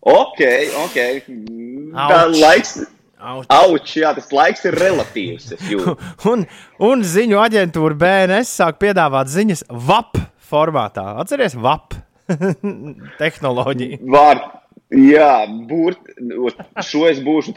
Ok, 0.00 0.40
ok. 0.84 0.98
Tā 1.92 2.24
laiks. 2.40 2.80
Auč. 3.20 3.46
Auč, 3.52 3.96
jā, 3.96 4.14
tas 4.16 4.30
laiks 4.32 4.64
ir 4.64 4.74
relatīvs. 4.74 5.52
Un, 6.32 6.46
un 6.78 7.02
ziņu 7.04 7.36
aģentūra 7.36 7.94
BNS 7.94 8.48
sāk 8.48 8.78
piedāvāt 8.80 9.28
ziņas 9.28 9.66
VAP 9.68 10.16
formātā. 10.50 11.04
Atcerieties, 11.20 11.58
VAP 11.60 11.99
tehnoloģiju. 13.22 14.00
Var, 14.14 14.42
jā, 14.96 15.32
būt, 15.70 16.12
šo 16.86 17.06
es 17.10 17.20
būšu 17.24 17.54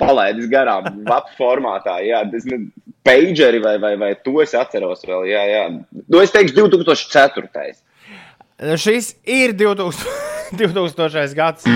palaidis 0.00 0.50
garām, 0.52 0.88
VAP 1.08 1.32
formātā. 1.38 1.98
Jā, 2.04 2.24
tas 2.30 2.46
ne, 2.50 2.64
pageri 3.06 3.60
vai, 3.64 3.76
vai, 3.82 3.94
vai 4.00 4.14
to 4.24 4.40
es 4.44 4.54
atceros 4.58 5.04
vēl. 5.06 5.28
Jā, 5.30 5.44
jā. 5.50 5.64
Nu, 6.08 6.22
es 6.22 6.32
teikšu 6.34 6.68
2004. 6.72 7.74
Šis 8.80 9.14
ir 9.26 9.54
2000, 9.58 10.58
2000. 10.58 11.34
gads. 11.40 11.68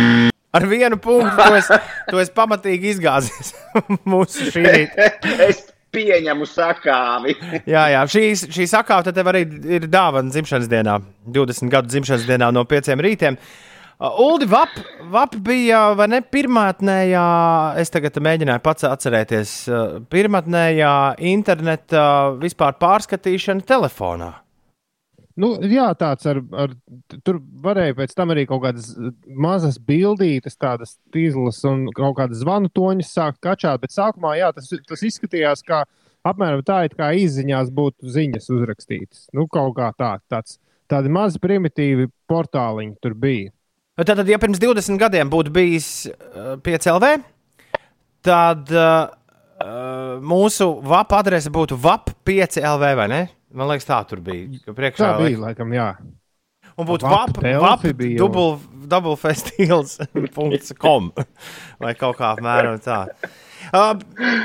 Ar 0.49 0.65
vienu 0.65 0.97
punktu 0.97 1.35
to 1.37 1.57
es, 1.59 1.67
to 2.09 2.21
es 2.23 2.31
pamatīgi 2.33 2.95
izgāzies 2.95 3.53
mūsu 4.13 4.49
šī 4.49 4.63
rīta. 4.65 5.11
Pieņemu 5.95 6.49
sakāvi. 6.49 7.35
Jā, 7.75 7.87
jā, 7.95 8.03
šī, 8.11 8.25
šī 8.53 8.67
sakāve 8.71 9.15
tev 9.15 9.31
arī 9.33 9.45
ir 9.79 9.89
dāvana 9.91 10.33
dzimšanas 10.33 10.69
dienā, 10.71 10.99
20 11.27 11.73
gadu 11.73 11.91
dzimšanas 11.93 12.29
dienā 12.29 12.51
no 12.55 12.65
5 12.69 12.93
rītiem. 13.05 13.39
Uh, 13.99 14.21
Uldi 14.23 14.47
Vap, 14.47 14.77
Vap 15.11 15.33
bija 15.43 15.91
ne 16.07 16.21
pirmotnējā, 16.23 17.29
es 17.83 17.91
tagad 17.91 18.21
mēģināju 18.23 18.63
pats 18.63 18.87
atcerēties, 18.87 19.55
uh, 19.73 19.97
pirmotnējā 20.13 20.93
interneta 21.33 22.05
vispār 22.39 22.79
pārskatīšana 22.79 23.67
telefonā. 23.67 24.37
Nu, 25.39 25.53
jā, 25.71 25.87
tāds 25.95 26.27
ar, 26.27 26.41
ar, 26.59 26.73
tur 27.23 27.39
varēja 27.63 27.95
pēc 28.01 28.15
tam 28.19 28.33
arī 28.35 28.43
kaut 28.51 28.65
kādas 28.65 28.89
mazas 29.31 29.79
bildītas, 29.79 30.59
tādas 30.59 30.97
tīzlas 31.15 31.61
un 31.69 31.87
kaut 31.95 32.17
kādas 32.19 32.41
zvanu 32.43 32.71
toņas 32.75 33.13
sākt 33.15 33.39
kačāt. 33.45 33.79
Bet 33.85 33.95
sākumā 33.95 34.35
jā, 34.41 34.51
tas, 34.57 34.73
tas 34.89 35.05
izskatījās 35.07 35.63
kā 35.67 35.85
apmēram 36.27 36.65
tā, 36.67 36.81
it 36.89 36.97
kā 36.99 37.13
izziņās 37.15 37.71
būtu 37.75 38.11
ziņas 38.17 38.51
uzrakstītas. 38.57 39.29
Nu, 39.37 39.47
kaut 39.53 39.77
kā 39.79 39.93
tā, 39.99 40.17
tāds, 40.31 40.59
tādi 40.91 41.13
mazi 41.13 41.39
primitīvi 41.43 42.09
portāliņi 42.31 42.99
tur 43.03 43.15
bija. 43.15 43.55
Tātad, 43.99 44.27
ja 44.31 44.39
pirms 44.43 44.61
20 44.63 44.99
gadiem 44.99 45.31
būtu 45.31 45.55
bijis 45.55 45.89
uh, 46.11 46.55
5LV, 46.63 47.15
tad 48.27 48.75
uh, 48.75 49.11
mūsu 50.23 50.71
VAP 50.87 51.19
adrese 51.19 51.51
būtu 51.55 51.79
VAP5LV 51.83 52.95
vai 52.99 53.11
ne? 53.11 53.25
Man 53.55 53.69
liekas, 53.71 53.87
tā 53.89 53.99
tur 54.09 54.21
bija. 54.25 54.47
Priekšā 54.67 55.05
Tā 55.05 55.19
bija, 55.23 55.39
laikam, 55.47 55.69
jā. 55.73 55.91
Un 56.79 56.87
būtu 56.87 57.05
doublefestivals.com 58.89 61.03
vai 61.83 61.93
kaut 61.99 62.17
kā 62.21 62.27
apmēram 62.35 62.77
tā. 62.85 62.99
Uh, 63.69 63.93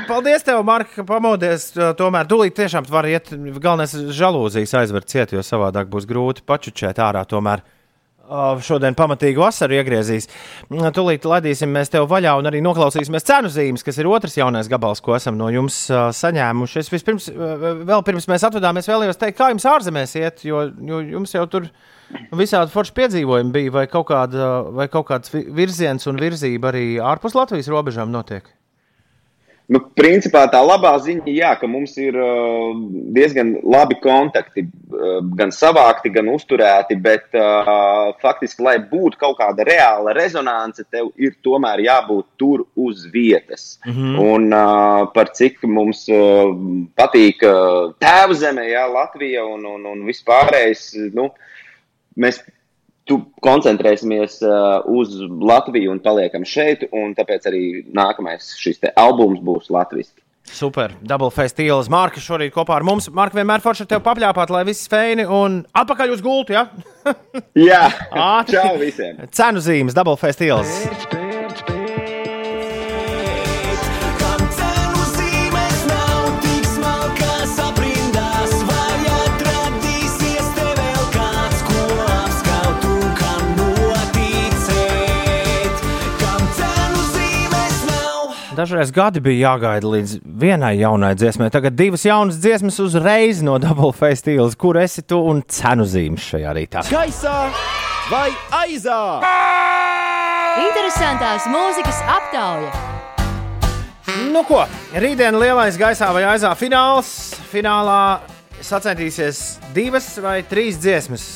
paldies, 0.08 0.42
tev, 0.44 0.58
Marka, 0.66 0.92
ka 0.98 1.04
pamodies. 1.08 1.62
Uh, 1.76 1.82
tomēr 1.96 2.24
tūlīt 2.28 2.54
tiešām 2.58 2.84
var 2.90 3.04
iet. 3.08 3.26
Galvenais 3.32 3.92
ir 3.96 4.02
žalūzijas 4.16 4.74
aizver 4.82 5.02
ciet, 5.08 5.28
jo 5.36 5.42
savādāk 5.44 5.86
būs 5.92 6.06
grūti 6.10 6.40
pačučēt 6.48 6.96
ārā. 7.00 7.22
Tomēr 7.28 7.58
uh, 7.62 7.66
šodien 8.64 8.94
pamatīgi 8.98 9.40
vasaru 9.40 9.76
iegriezīs. 9.78 10.28
Tūlīt 10.70 11.26
ladīsim 11.28 11.70
mēs 11.74 11.92
tev 11.92 12.06
vaļā 12.10 12.34
un 12.40 12.48
arī 12.50 12.62
noklausīsimies 12.64 13.26
cenu 13.28 13.50
zīmes, 13.52 13.84
kas 13.84 13.98
ir 14.00 14.08
otrs 14.10 14.36
jaunais 14.40 14.68
gabals, 14.72 15.02
ko 15.04 15.16
esam 15.16 15.36
no 15.40 15.50
jums 15.52 15.76
saņēmuši. 15.90 16.80
Es 16.84 16.92
vispirms, 16.92 17.28
vēl 17.34 18.04
pirms 18.06 18.28
mēs 18.30 18.46
atvadāmies, 18.48 18.88
vēlējos 18.90 19.20
teikt, 19.20 19.38
kā 19.38 19.50
jums 19.52 19.68
ārzemēs 19.68 20.16
iet, 20.20 20.44
jo, 20.48 20.64
jo 20.80 21.00
jums 21.14 21.34
jau 21.36 21.46
tur 21.50 21.68
visādi 22.36 22.72
forši 22.74 22.96
piedzīvojumi 22.98 23.54
bija, 23.54 23.70
vai 23.78 23.86
kaut, 23.90 24.08
kāda, 24.10 24.50
vai 24.76 24.88
kaut 24.92 25.08
kāds 25.08 25.32
vi- 25.34 25.46
virziens 25.56 26.06
un 26.10 26.20
virzība 26.20 26.72
arī 26.72 26.84
ārpus 27.00 27.34
Latvijas 27.38 27.68
robežām 27.72 28.12
notiek. 28.12 28.48
Nu, 29.64 29.80
principā 29.96 30.42
tā 30.52 30.58
labā 30.60 30.90
ziņa, 31.00 31.24
jā, 31.32 31.50
ka 31.56 31.68
mums 31.70 31.94
ir 31.96 32.18
uh, 32.20 32.74
diezgan 33.16 33.54
labi 33.64 33.96
kontakti, 34.02 34.66
uh, 34.68 35.22
gan 35.38 35.54
savākti, 35.56 36.12
gan 36.12 36.28
uzturēti, 36.28 36.98
bet 37.00 37.32
uh, 37.38 38.10
faktiski, 38.20 38.60
lai 38.66 38.74
būtu 38.90 39.16
kaut 39.22 39.38
kāda 39.38 39.64
reāla 39.64 40.12
rezonance, 40.18 40.84
tev 40.92 41.08
ir 41.16 41.38
tomēr 41.40 41.80
jābūt 41.86 42.26
tur 42.36 42.66
uz 42.76 43.06
vietas. 43.14 43.78
Mm 43.86 43.94
-hmm. 43.96 44.20
Un 44.34 44.52
uh, 44.52 45.08
par 45.14 45.32
cik 45.32 45.64
mums 45.64 46.04
uh, 46.12 46.52
patīk 47.00 47.40
uh, 47.48 47.94
tēvzeme, 48.04 48.68
jā, 48.68 48.84
Latvija 48.92 49.46
un, 49.48 49.64
un, 49.64 49.86
un 49.86 50.04
vispārējais, 50.04 50.92
nu, 51.16 51.30
mēs 52.20 52.44
tu 53.08 53.20
koncentrēsimies 53.44 54.40
uh, 54.44 54.84
uz 54.88 55.14
Latviju 55.20 55.92
un 55.94 56.02
paliekam 56.04 56.46
šeit, 56.48 56.86
un 56.92 57.14
tāpēc 57.16 57.48
arī 57.50 57.64
nākamais 57.94 58.54
šis 58.60 58.80
albums 58.96 59.42
būs 59.44 59.72
latviešu. 59.74 60.20
Super. 60.44 60.92
Double 61.00 61.32
festivāls. 61.32 61.88
Marka 61.88 62.20
šorīt 62.20 62.52
kopā 62.52 62.76
ar 62.76 62.84
mums. 62.84 63.08
Marka 63.08 63.40
vienmēr 63.40 63.64
forši 63.64 63.86
ar 63.86 63.90
tevi 63.94 64.04
papļāpāt, 64.04 64.52
lai 64.52 64.64
viss 64.68 64.90
feini 64.92 65.24
un 65.24 65.62
atpakaļ 65.72 66.14
uz 66.14 66.24
gultu. 66.24 66.56
Ja? 66.56 66.68
Jā, 67.56 67.84
čau 68.52 68.76
visiem. 68.80 69.24
Cenu 69.32 69.64
zīmes, 69.64 69.96
double 69.96 70.20
festivāls. 70.20 71.23
Dažreiz 88.54 88.92
gadi 88.94 89.18
bija 89.18 89.48
jāgaida 89.48 89.88
līdz 89.90 90.10
vienai 90.22 90.76
jaunai 90.78 91.10
dziesmai. 91.18 91.48
Tagad 91.50 91.74
divas 91.74 92.04
jaunas 92.06 92.36
dziesmas 92.38 92.76
uzreiz 92.78 93.40
no 93.42 93.56
Double 93.58 93.90
Face 93.90 94.22
Steels. 94.22 94.54
Kur 94.54 94.78
esi 94.78 95.02
tu 95.02 95.18
un 95.26 95.40
cenu 95.50 95.82
zīmes 95.82 96.22
šajā 96.22 96.52
rītā? 96.54 96.84
Gaisā 96.86 97.34
vai 98.12 98.28
aizā? 98.60 99.00
Interesantās 100.62 101.48
mūzikas 101.50 101.98
aptauja. 102.14 102.70
Nu 104.30 104.44
ko, 104.46 104.62
rītdien 105.02 105.34
lielais 105.40 105.74
gaisā 105.80 106.12
vai 106.14 106.22
aizā 106.36 106.54
fināls. 106.54 107.10
Finālā 107.50 108.20
sacensties 108.62 109.58
divas 109.74 110.12
vai 110.22 110.44
trīs 110.46 110.78
dziesmas. 110.78 111.26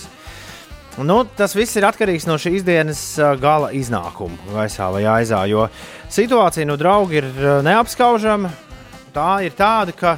Nu, 0.99 1.21
tas 1.39 1.53
viss 1.55 1.77
ir 1.79 1.85
atkarīgs 1.87 2.25
no 2.27 2.35
šīs 2.43 2.65
dienas 2.67 3.01
gala 3.39 3.69
iznākuma, 3.75 4.39
gaisā 4.51 4.89
vai 4.91 5.05
aizā. 5.07 5.45
Jo 5.47 5.69
situācija 6.13 6.67
no 6.69 6.77
drauga 6.81 7.21
ir 7.21 7.29
neapskaužama. 7.67 8.51
Tā 9.15 9.31
ir 9.47 9.55
tāda, 9.57 9.95
ka, 9.97 10.17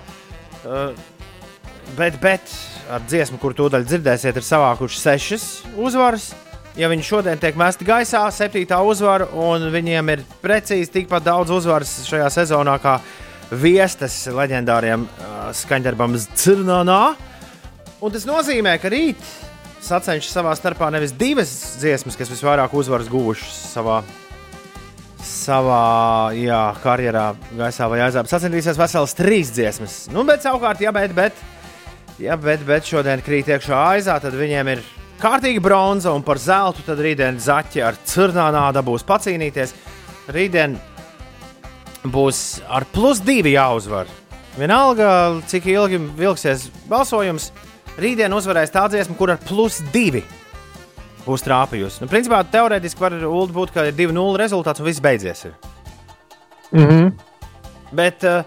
bet, 1.97 2.19
bet 2.23 2.55
ar 2.91 3.03
dziesmu, 3.07 3.39
kur 3.41 3.55
tūdaļ 3.57 3.87
dzirdēsiet, 3.87 4.37
ir 4.37 4.47
savākuši 4.47 5.01
sešas 5.01 5.49
uzvaras. 5.79 6.31
Ja 6.79 6.89
viņi 6.91 7.05
šodien 7.05 7.41
tiek 7.41 7.57
mesti 7.59 7.87
gaisā, 7.87 8.23
septītā 8.33 8.79
uzvara, 8.87 9.27
un 9.35 9.67
viņiem 9.75 10.13
ir 10.15 10.23
precīzi 10.43 10.93
tikpat 11.01 11.27
daudz 11.27 11.51
uzvaras 11.55 11.91
šajā 12.07 12.29
sezonā 12.35 12.77
kā 12.83 13.01
viestas 13.51 14.23
leģendāriem 14.31 15.07
skaņdarbam 15.59 16.15
Zirnānā. 16.21 17.03
Un 18.01 18.15
tas 18.15 18.25
nozīmē, 18.29 18.77
ka 18.81 18.89
rīt 18.93 19.19
sacenšas 19.83 20.33
savā 20.37 20.55
starpā 20.57 20.89
nevis 20.95 21.13
divas 21.17 21.51
dziesmas, 21.81 22.17
kas 22.17 22.31
visvairāk 22.31 22.75
uzvaras 22.77 23.11
guvušas 23.11 23.59
savā, 23.75 24.01
savā 25.41 26.33
jā, 26.37 26.61
karjerā, 26.83 27.31
gaisā 27.59 27.89
vai 27.91 28.03
aizā. 28.05 28.25
Sacensties 28.29 28.79
veselas 28.79 29.17
trīs 29.17 29.53
dziesmas. 29.55 30.03
Nu, 30.13 30.25
bet 30.29 30.45
savukārt, 30.45 30.83
ja 30.85 30.93
bet, 30.95 31.15
bet, 31.17 31.41
ja 32.21 32.37
bet, 32.41 32.65
bet 32.69 32.89
šodien 32.89 33.23
krīt 33.25 33.51
iekšā 33.51 33.81
aizā, 33.95 34.19
tad 34.23 34.37
viņiem 34.39 34.73
ir 34.75 34.85
kārtīga 35.21 35.63
bronza 35.65 36.13
un 36.17 36.25
par 36.27 36.41
zeltu 36.41 36.85
tad 36.87 37.01
rītdien 37.03 37.41
zaķi 37.41 37.85
ar 37.85 37.99
curnānā 38.09 38.69
būs 38.85 39.07
pacīnīties. 39.09 39.75
Rītdien 40.31 40.77
būs 42.05 42.61
ar 42.69 42.87
plus 42.93 43.21
divi 43.25 43.57
jāuzvar. 43.57 44.09
Vienalga, 44.59 45.41
cik 45.49 45.67
ilgi 45.71 46.01
vilksies 46.19 46.69
balsojums, 46.91 47.51
Rītdien 48.01 48.33
uzvarēs 48.33 48.73
tā 48.73 48.87
dziesma, 48.89 49.17
kur 49.19 49.33
ar 49.35 49.41
plus 49.43 49.81
divi 49.93 50.23
būs 50.23 50.50
trāpījusi. 51.45 52.03
Nu, 52.03 52.09
principā 52.11 52.41
teorētiski 52.51 53.03
var 53.03 53.17
būt, 53.55 53.75
ka 53.75 53.87
ir 53.89 53.97
2-0 53.99 54.39
rezultāts 54.41 54.83
un 54.83 54.89
viss 54.89 55.03
beidzies. 55.03 55.45
Ir. 55.49 55.55
Mm 56.73 56.89
-hmm. 56.89 57.13
Bet 57.93 58.25
uh, 58.25 58.43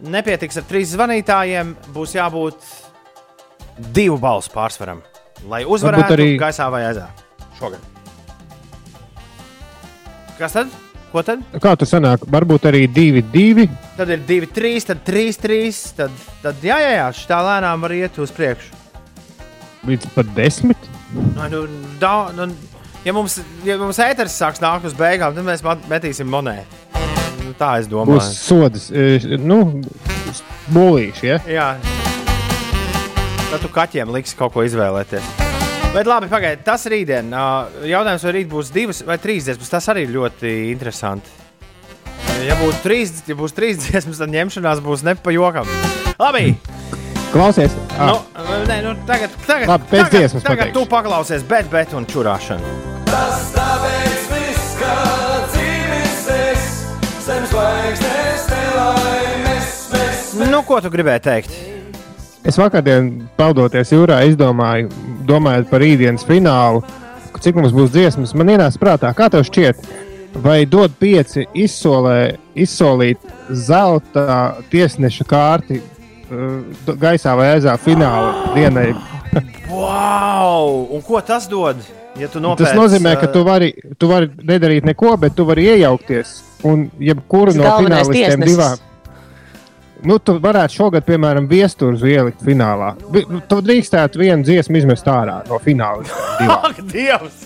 nepietiks 0.00 0.56
ar 0.56 0.64
trīs 0.68 0.92
zvanītājiem, 0.92 1.74
būs 1.94 2.16
jābūt 2.16 2.56
divu 3.92 4.18
balsu 4.18 4.50
pārsvaram, 4.54 5.02
lai 5.48 5.64
uzvarētu 5.64 6.12
arī... 6.12 6.38
gaisā 6.38 6.70
vai 6.70 6.82
aizā 6.84 7.06
šogad. 7.58 7.80
Kas 10.38 10.52
tad? 10.52 10.68
Ko 11.12 11.22
tad? 11.22 11.40
Kā 11.52 11.76
tas 11.76 11.92
sanāk? 11.92 12.26
Varbūt 12.28 12.66
arī 12.68 12.86
2-2. 12.88 13.68
Tad 13.96 14.10
ir 14.10 14.20
2-3, 14.28 14.86
tad 14.86 14.98
3-3. 15.06 15.94
Tad, 15.96 16.10
tad 16.42 16.54
jā, 16.62 16.78
jā, 16.78 16.90
jā, 16.90 17.12
tā 17.28 17.40
lēnām 17.40 17.80
var 17.80 17.92
iet 17.92 18.18
uz 18.18 18.30
priekšu 18.30 18.76
līdz 19.86 20.10
pat 20.14 20.30
desmit. 20.36 20.88
Nu, 21.14 21.48
nu, 21.52 21.62
da, 22.00 22.14
nu, 22.34 22.48
ja 23.04 23.14
mums, 23.14 23.38
ja 23.66 23.78
mums 23.78 24.00
ēteris 24.02 24.34
sāks 24.40 24.62
nākt 24.62 24.88
uz 24.88 24.96
beigām, 24.98 25.36
tad 25.36 25.46
mēs 25.46 25.62
metīsim 25.90 26.30
monētu. 26.30 26.82
Nu, 27.44 27.54
tā 27.58 27.76
es 27.80 27.86
domāju. 27.90 28.18
Būs 28.18 28.32
sodas, 28.40 28.88
e, 28.90 29.38
nu, 29.38 29.60
būlīši. 30.74 31.28
Ja? 31.28 31.40
Jā, 31.46 31.68
tad 33.52 33.62
tu 33.62 33.70
kaķiem 33.72 34.10
liks 34.16 34.34
kaut 34.38 34.56
ko 34.56 34.66
izvēlēties. 34.66 35.34
Bet 35.94 36.08
labi, 36.10 36.28
pagaidiet, 36.28 36.64
tas 36.66 36.82
rītdien. 36.90 37.30
Jautājums, 37.88 38.26
vai 38.26 38.32
rīt 38.36 38.48
būs 38.50 38.72
divas 38.74 39.00
vai 39.06 39.16
trīs 39.22 39.46
dziesmas, 39.46 39.70
tas 39.72 39.86
arī 39.94 40.04
ļoti 40.10 40.50
interesanti. 40.74 41.30
Ja 42.44 42.58
būs 42.60 42.82
trīs, 42.84 43.14
ja 43.24 43.38
būs 43.38 43.54
trīs 43.56 43.78
dziesmas, 43.86 44.20
tad 44.20 44.34
ņemšanās 44.34 44.82
būs 44.84 45.06
nepajokam. 45.06 45.70
Labi! 46.20 46.56
Klausies, 47.36 47.72
ah. 47.98 48.16
nu, 48.16 48.54
nē, 48.64 48.76
nu, 48.80 48.94
tagad, 49.04 49.32
tagad, 49.44 49.68
Labi, 49.68 49.84
pēc 49.90 50.06
tagad. 50.08 50.34
Tagad 50.40 50.70
tu 50.72 50.84
paklausies, 50.88 51.42
bet, 51.44 51.66
bet 51.68 51.90
un 51.92 52.06
čurāšana. 52.08 52.70
Tas 53.10 53.50
tāpēc 53.52 54.28
viss, 54.30 54.70
ka 54.78 54.92
dzīvis 55.52 56.22
es, 56.32 56.70
zem 57.26 57.44
zvaigznes 57.50 58.46
nelaimes 58.54 59.68
mēs. 59.92 60.30
Nu, 60.48 60.62
ko 60.64 60.78
tu 60.80 60.88
gribēji 60.94 61.22
teikt? 61.26 61.58
Es 62.48 62.56
vakardien, 62.56 63.10
peldoties 63.36 63.92
jūrā, 63.92 64.22
izdomāju, 64.30 64.88
domājot 65.28 65.68
par 65.68 65.84
rītdienas 65.84 66.24
finālu, 66.24 66.80
cik 67.36 67.58
mums 67.60 67.74
būs 67.76 67.92
dziesmas. 67.92 68.32
Man 68.32 68.54
ienāca 68.54 68.80
prātā, 68.80 69.10
kā 69.18 69.28
tev 69.34 69.44
šķiet, 69.44 69.84
vai 70.40 70.62
dod 70.64 70.96
pieci 70.96 71.44
izsolē, 71.52 72.38
izsolīt 72.56 73.28
zelta 73.52 74.54
tiesneša 74.72 75.28
kārti 75.28 75.82
gaisā 77.00 77.36
vai 77.38 77.52
aizā 77.56 77.76
fināla 77.80 78.54
dienai. 78.56 78.88
wow! 79.72 80.86
Un 80.90 81.04
ko 81.06 81.20
tas 81.24 81.48
dod? 81.50 81.80
Ja 82.16 82.30
nopēc, 82.32 82.64
tas 82.64 82.76
nozīmē, 82.76 83.12
ka 83.20 83.28
tu 83.28 83.42
uh, 83.42 83.46
vari, 83.46 83.72
tu 84.00 84.08
vari 84.08 84.30
nedarīt 84.48 84.86
neko, 84.88 85.12
bet 85.20 85.36
tu 85.36 85.44
vari 85.48 85.66
iejaukties. 85.74 86.38
Un 86.66 86.86
jebkuru 86.98 87.52
no 87.58 87.74
finālistiem 87.76 88.44
divām. 88.46 88.80
Nu, 90.06 90.18
tu 90.20 90.36
varētu 90.40 90.76
šogad, 90.76 91.04
piemēram, 91.06 91.48
viesturus 91.50 92.04
ielikt 92.06 92.44
finālā. 92.44 92.92
Tu 93.48 93.60
drīkstētu 93.68 94.20
vienu 94.20 94.46
dziesmu 94.46 94.80
izmest 94.80 95.08
ārā 95.10 95.40
no 95.48 95.60
fināla. 95.62 96.04
Ak, 96.56 96.80
Dievs! 96.92 97.44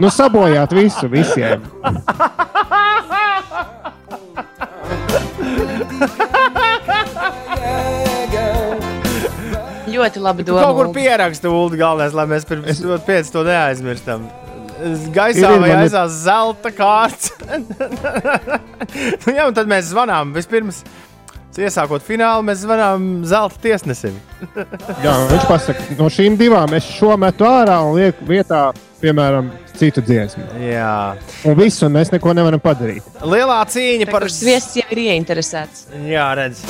nu, 0.00 0.10
sabojāt 0.12 0.72
visu 0.76 1.08
visiem. 1.12 1.64
Ļoti 9.92 10.22
labi 10.22 10.46
domā. 10.46 10.64
Kaut 10.66 10.78
kur 10.78 10.90
pierakstu 10.96 11.52
ulu 11.52 11.78
galvenais, 11.78 12.16
lai 12.16 12.26
mēs 12.30 12.48
pirms 12.48 12.82
pēc 13.08 13.30
to 13.34 13.44
neaizmirstam. 13.46 14.26
Gaisā 15.14 15.52
vai 15.62 15.70
aizā 15.76 16.06
ir... 16.08 16.12
zelta 16.16 16.72
kārts. 16.74 17.32
nu, 19.22 19.34
jā, 19.36 19.46
un 19.46 19.54
tad 19.56 19.70
mēs 19.70 19.92
zvanām 19.92 20.34
vispirms. 20.36 20.82
Iesākot 21.52 22.00
finālu, 22.00 22.46
mēs 22.48 22.62
zvanām 22.62 23.26
zelta 23.28 23.60
tiesnesim. 23.60 24.14
jā, 25.04 25.12
viņš 25.28 25.44
pasaka, 25.50 25.84
no 25.98 26.08
šīm 26.08 26.38
divām 26.40 26.72
es 26.78 26.86
šo 26.88 27.12
metu 27.20 27.44
ārā 27.44 27.76
un 27.84 27.98
lieku 27.98 28.24
vietā, 28.30 28.70
piemēram, 29.02 29.50
citu 29.78 30.02
dziesmu. 30.04 30.44
Jā, 30.62 31.16
un 31.48 31.56
viss, 31.58 31.82
un 31.84 31.94
mēs 31.96 32.12
neko 32.14 32.34
nevaram 32.36 32.62
padarīt. 32.62 33.06
Lielā 33.26 33.58
cīņa 33.72 34.08
par 34.10 34.28
sviestu 34.30 34.82
jau 34.82 34.88
ir 34.94 35.02
ieinteresēts. 35.08 35.88
Jā, 36.06 36.28
redz. 36.38 36.62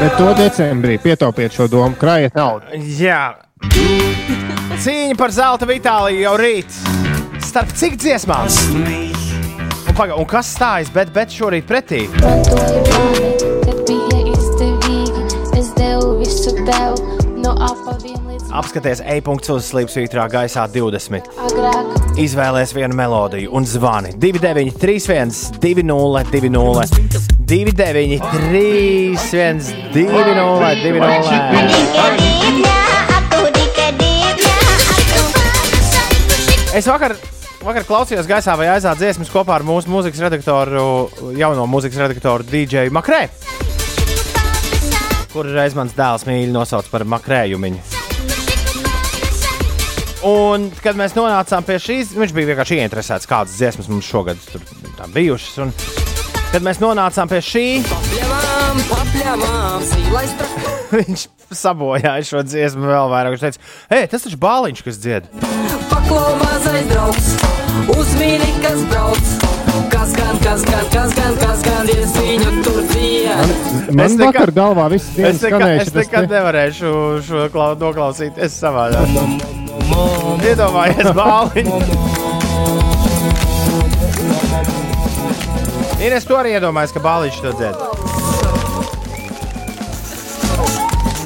Bet 0.00 0.16
to 0.16 0.32
decembrī 0.38 0.96
pietaupiet 1.02 1.56
šo 1.56 1.68
domu, 1.70 1.98
krājiet 2.00 2.38
naudu. 2.38 2.80
Jā. 3.00 3.36
Cīņa 4.80 5.16
par 5.20 5.34
zelta 5.36 5.68
Vitāliju 5.68 6.24
jau 6.24 6.36
rīt. 6.40 6.80
Starp 7.44 7.74
cik 7.76 7.98
dziesmām? 8.00 8.48
Un 9.90 9.96
paga, 9.98 10.16
un 10.16 10.28
kas 10.28 10.54
stājas, 10.54 10.92
bet, 10.94 11.12
bet 11.12 11.34
šorīt 11.34 11.68
pretī? 11.68 12.06
No 17.40 17.54
apaviem 17.56 18.29
Apskaties, 18.50 18.98
e-punkts 19.06 19.46
uz 19.54 19.68
slīpsvītrā 19.70 20.24
gaisā 20.30 20.64
20. 20.74 21.28
agrāk. 21.38 21.86
Izvēlēs 22.18 22.72
vienu 22.74 22.96
melodiju 22.98 23.52
un 23.54 23.62
zvani 23.68 24.10
29, 24.18 24.74
31, 24.80 25.30
20, 25.62 25.86
20, 26.34 26.90
29, 27.46 28.18
31, 28.18 29.60
20, 29.94 30.34
20. 30.82 31.30
Es 36.74 36.86
vakar, 36.90 37.14
vakar 37.62 37.86
klausījos 37.86 38.26
gaisā 38.30 38.58
vai 38.58 38.66
aizā 38.74 38.96
dziesmas 38.98 39.30
kopā 39.30 39.54
ar 39.60 39.64
mūsu 39.66 39.86
mūzikas 39.94 40.26
redaktoru, 40.26 40.82
jauno 41.38 41.70
mūzikas 41.70 42.02
redaktoru 42.02 42.42
DJ 42.50 42.90
Makrē. 42.90 43.28
Kuru 45.30 45.54
reiz 45.54 45.78
mans 45.78 45.94
dēls 45.94 46.26
mīļi 46.26 46.50
nosauc 46.50 46.90
par 46.90 47.06
makrējumiņu. 47.06 47.99
Un, 50.26 50.68
kad 50.84 50.98
mēs 51.00 51.14
nonācām 51.16 51.64
pie 51.64 51.78
šīs, 51.80 52.10
viņš 52.18 52.32
bija 52.36 52.50
vienkārši 52.52 52.76
ieinteresēts, 52.82 53.28
kādas 53.30 53.54
dziesmas 53.56 53.88
mums 53.88 54.08
šogad 54.08 54.40
tur 54.50 54.64
tā 54.98 55.06
bijušas. 55.14 55.54
Un, 55.64 55.72
kad 56.52 56.64
mēs 56.66 56.80
nonācām 56.82 57.30
pie 57.30 57.40
šī, 57.44 57.66
zīlais 59.88 60.34
traktor. 60.36 60.74
viņš 60.98 61.24
sabojāja 61.56 62.26
šo 62.26 62.42
dziesmu 62.46 62.90
vēl 62.90 63.08
vairāk. 63.12 63.36
Viņš 63.36 63.46
teica, 63.46 63.70
hei, 63.94 64.02
tas 64.12 64.26
taču 64.26 64.38
bāliņš, 64.42 64.82
kas 64.86 65.00
dzied. 65.02 65.30
Paklau 65.90 66.34
mazais 66.42 66.84
draugs, 66.90 67.30
uzmini, 67.96 68.50
kas 68.64 68.84
brauc. 68.92 69.32
Kas 69.90 70.12
gan, 70.16 70.36
kas 70.42 70.62
gan, 70.66 70.84
kas 70.92 71.14
gan, 71.16 71.34
kas 71.40 71.64
gan, 71.64 71.90
es 71.92 72.12
viņu 72.18 72.52
tur 72.66 72.80
dzied. 72.90 73.54
Man 73.90 74.04
Es 74.06 74.14
nekad, 74.18 74.26
vakar 74.26 74.52
galvā 74.56 74.86
viss 74.92 75.08
Es 75.10 75.16
dienas 75.16 75.42
nekad, 75.42 75.56
skanējuši. 75.56 75.88
es 75.88 75.98
nekad 75.98 76.30
nevarēšu 76.34 76.92
šo 77.26 77.44
klau, 77.54 77.72
noklausīties 77.80 78.58
savādāk. 78.62 79.69
Iedomājies, 79.90 81.10
bāliņš. 81.16 81.90
Ines 86.00 86.24
to 86.24 86.38
arī 86.40 86.54
iedomājas, 86.56 86.94
ka 86.96 87.02
bāliņš 87.04 87.40
to 87.44 87.52
dzied. 87.58 87.76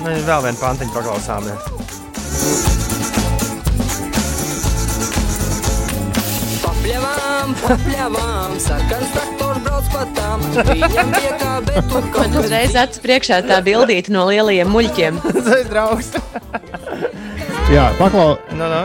Nu, 0.04 0.16
Vēl 0.26 0.42
vienu 0.48 0.58
pantiņu 0.60 0.92
paklausāmies. 0.96 2.74
Papļāvām, 6.64 7.54
papļāvām, 7.62 8.56
sarkans 8.62 9.12
traktors 9.14 9.62
brauc 9.64 9.88
patām. 9.94 10.44
Viņam 10.68 11.12
piekā, 11.14 11.52
bet 11.68 11.88
tur 11.92 12.08
kaut 12.14 12.20
Man 12.28 12.38
uzreiz 12.42 12.76
acis 12.78 13.02
priekšā 13.04 13.40
tā 13.48 13.60
bildīte 13.66 14.12
no 14.14 14.26
lielajiem 14.28 14.70
muļķiem. 14.74 15.20
Tas 15.34 15.50
ir 15.60 15.70
draugs. 15.72 16.12
Jā, 17.74 17.88
paklau. 17.98 18.36
Nu, 18.54 18.66
nu. 18.70 18.82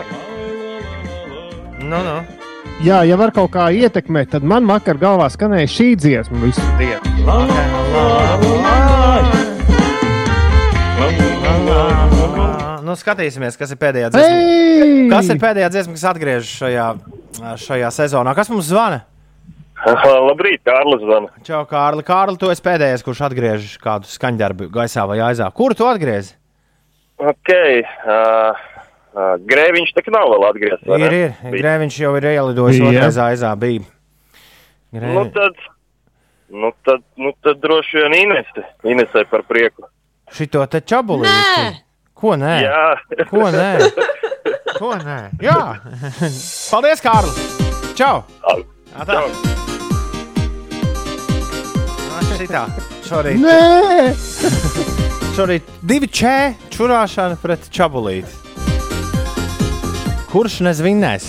Nu, 1.78 1.98
nu. 2.02 2.14
Jā, 2.82 3.04
ja 3.06 3.20
var 3.22 3.30
kaut 3.36 3.52
kā 3.54 3.68
ietekmēt, 3.70 4.32
tad 4.34 4.48
man 4.50 4.66
vakar 4.66 4.98
galvā 4.98 5.28
skanēja 5.30 5.70
šī 5.70 5.86
dziesma 6.00 6.40
visu 6.42 6.64
dienu. 6.80 6.98
Nu, 12.88 12.96
skatīsimies, 12.98 13.60
kas 13.62 13.76
ir 13.76 13.78
pēdējā 13.84 14.10
dziesma. 14.16 14.42
Ei! 14.42 15.06
Kas 15.14 15.30
ir 15.30 15.44
pēdējā 15.44 15.70
dziesma, 15.76 15.94
kas 16.00 16.08
atgriežas 16.16 16.56
šajā, 16.64 16.88
šajā 17.68 17.94
sezonā? 17.94 18.34
Kas 18.42 18.50
mums 18.50 18.72
zvana? 18.72 19.04
Labrīt, 19.86 20.66
Kārlis 20.66 21.06
zvana. 21.06 21.30
Čau, 21.46 21.62
Kārli. 21.70 22.02
Kārli, 22.10 22.42
tu 22.42 22.50
esi 22.50 22.66
pēdējais, 22.66 23.06
kurš 23.06 23.22
atgriež 23.30 23.70
kādu 23.86 24.10
skaņdarbu 24.10 24.74
gaisā 24.74 25.06
vai 25.06 25.22
aizā. 25.30 25.54
Kuru 25.54 25.78
tu 25.78 25.86
atgriezi? 25.86 26.40
Ok, 27.20 27.50
uh, 27.52 28.56
uh, 29.20 29.34
Grēviņš 29.50 29.92
tā 29.98 30.04
kā 30.06 30.14
nav 30.16 30.30
vēl 30.32 30.46
atgriezts. 30.50 30.88
vai 30.88 31.02
Ir, 31.04 31.12
ne? 31.12 31.20
ir. 31.52 31.58
Grēviņš 31.60 32.00
jau 32.06 32.14
ir 32.20 32.30
ielidojis 32.32 32.80
otrreiz 32.88 33.20
aizā. 33.26 33.52
Bija. 33.60 33.84
Grē... 34.96 35.12
Nu 35.14 35.26
tad, 35.36 35.60
nu 36.50 36.72
tad, 36.88 37.04
nu 37.20 37.34
tad 37.44 37.60
droši 37.62 38.02
vien 38.04 38.18
Inese. 38.24 38.66
Inesai 38.88 39.26
par 39.30 39.44
prieku. 39.50 39.86
Šito 40.34 40.64
te 40.70 40.82
čabulīti. 40.86 41.30
Nē! 41.30 41.70
Ko 42.20 42.34
nē? 42.36 42.56
Jā. 42.66 42.88
Ko 43.30 43.46
nē? 43.54 43.70
Ko 44.80 44.92
nē? 45.00 45.20
Jā. 45.44 45.62
Paldies, 46.72 47.02
Kārli. 47.04 47.32
Čau. 47.98 48.26
Atā. 49.00 49.24
Šitā. 52.40 52.66
Šorīt. 53.08 53.40
Nē! 53.44 54.12
Šorīt 55.36 55.72
divi 55.88 56.08
čē 56.12 56.36
čurāšana 56.76 57.40
pret 57.42 57.68
čabulīti. 57.74 58.49
Kurš 60.30 60.60
nezvinēs? 60.62 61.26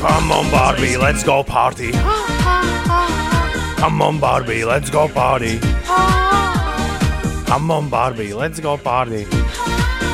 Come 0.00 0.32
on, 0.32 0.50
Barbie, 0.50 0.96
let's 0.96 1.22
go 1.22 1.44
party. 1.44 1.92
Come 3.78 4.02
on, 4.02 4.18
Barbie, 4.18 4.64
let's 4.64 4.90
go 4.90 5.06
party. 5.06 5.60
Come 7.46 7.70
on, 7.70 7.88
Barbie, 7.88 8.34
let's 8.34 8.58
go 8.58 8.76
party. 8.76 9.26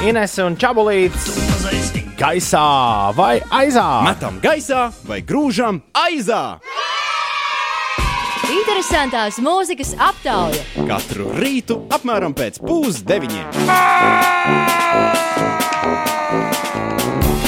Ines 0.04 0.38
un 0.44 0.56
Čabulīts 0.60 1.46
gaisā 2.16 3.12
vai 3.16 3.40
aizā? 3.52 3.86
Metam 4.06 4.38
gaisā 4.42 4.88
vai 5.06 5.20
grūžam 5.24 5.82
aizā. 5.96 6.58
Interesantās 8.46 9.40
mūzikas 9.42 9.92
aptauja. 10.00 10.62
Katru 10.88 11.32
rītu 11.36 11.80
apmēram 11.92 12.34
pēc 12.36 12.60
pusdeviņiem. 12.62 13.50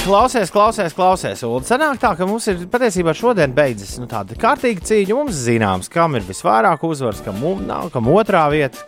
Klausies, 0.09 0.49
klausies, 0.49 0.95
klausies. 0.97 1.45
Un 1.45 1.67
sanāk 1.69 2.01
tā, 2.01 2.15
ka 2.17 2.27
mums 2.29 2.49
ir 2.49 2.65
patiesībā 2.73 3.13
šodien 3.17 3.53
beidzas 3.57 3.99
nu, 4.01 4.09
tāda 4.11 4.37
kārtīga 4.41 4.85
cīņa. 4.89 5.17
Mums 5.17 5.43
zināms, 5.45 5.93
kam 5.93 6.17
ir 6.17 6.25
visvairāk 6.29 6.85
uzvaras, 6.89 7.21
kam 7.25 7.41
mums 7.45 7.65
nav, 7.69 7.93
kam 7.93 8.09
otrā 8.13 8.47
vieta, 8.53 8.85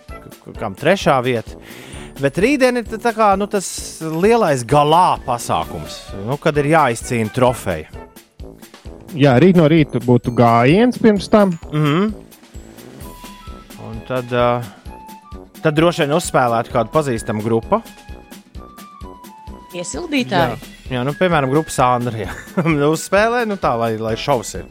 kam 0.58 0.76
trešā 0.76 1.20
vieta. 1.24 1.60
Bet 2.20 2.36
rītdien 2.36 2.76
ir 2.76 2.88
tā 3.00 3.14
kā, 3.16 3.32
nu, 3.40 3.46
tas 3.48 3.66
lielais 4.04 4.64
galā 4.68 5.16
pasākums, 5.24 5.96
nu, 6.26 6.36
kad 6.40 6.58
ir 6.60 6.68
jāizcīna 6.74 7.32
trofeja. 7.32 7.88
Jā, 9.16 9.32
rīt 9.42 9.56
no 9.58 9.64
rīta 9.70 9.98
būtu 10.04 10.34
gājiens 10.36 11.00
pirms 11.00 11.28
tam. 11.32 11.56
Mm 11.72 11.86
-hmm. 11.86 12.12
Un 13.88 14.02
tad, 14.06 14.32
uh, 14.32 15.40
tad 15.62 15.74
droši 15.74 16.04
vien 16.04 16.12
uzspēlētu 16.18 16.70
kādu 16.72 16.92
pazīstamu 16.92 17.42
grupu. 17.42 17.82
Iesildītāji. 19.74 20.56
Jā, 20.90 21.04
nu, 21.04 21.12
piemēram, 21.14 21.50
grupas 21.50 21.78
Andrija 21.78 22.30
uzspēlē, 22.94 23.46
nu 23.46 23.56
tā, 23.56 23.76
lai, 23.78 23.96
lai 23.96 24.16
šovs 24.16 24.54
ir. 24.54 24.64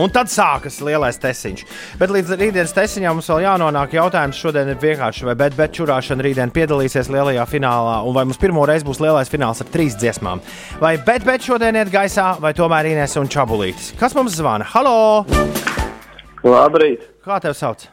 Un 0.00 0.08
tad 0.08 0.30
sākas 0.32 0.78
lielais 0.80 1.18
tesiņš. 1.20 1.62
Bet 2.00 2.12
līdz 2.14 2.30
rītdienas 2.40 2.72
tesiņam 2.72 3.18
mums 3.18 3.28
vēl 3.28 3.42
jānonāk 3.44 3.92
jautājums. 3.98 4.38
Šodien 4.40 4.70
ir 4.72 4.78
vienkārši, 4.80 5.26
vai 5.28 5.34
bet, 5.36 5.56
bet 5.58 5.74
čurāšana 5.76 6.24
rītdien 6.24 6.52
piedalīsies 6.54 7.10
lielajā 7.12 7.44
finālā, 7.50 7.98
un 8.08 8.16
vai 8.16 8.24
mums 8.24 8.40
pirmo 8.40 8.64
reizi 8.68 8.88
būs 8.88 9.02
lielais 9.04 9.28
fināls 9.28 9.60
ar 9.60 9.68
trīs 9.74 9.98
dziesmām. 10.00 10.40
Vai 10.80 10.94
bet, 10.96 11.26
bet 11.28 11.44
šodien 11.44 11.76
iet 11.76 11.92
gaisā, 11.92 12.32
vai 12.40 12.54
tomēr 12.56 12.88
Inês 12.94 13.18
un 13.20 13.28
Čabulītis. 13.28 13.92
Kas 14.00 14.16
mums 14.16 14.32
zvana? 14.40 14.64
Halo! 14.72 15.26
Labrīt, 16.42 17.04
Kā 17.22 17.36
tev 17.44 17.52
sauc? 17.54 17.84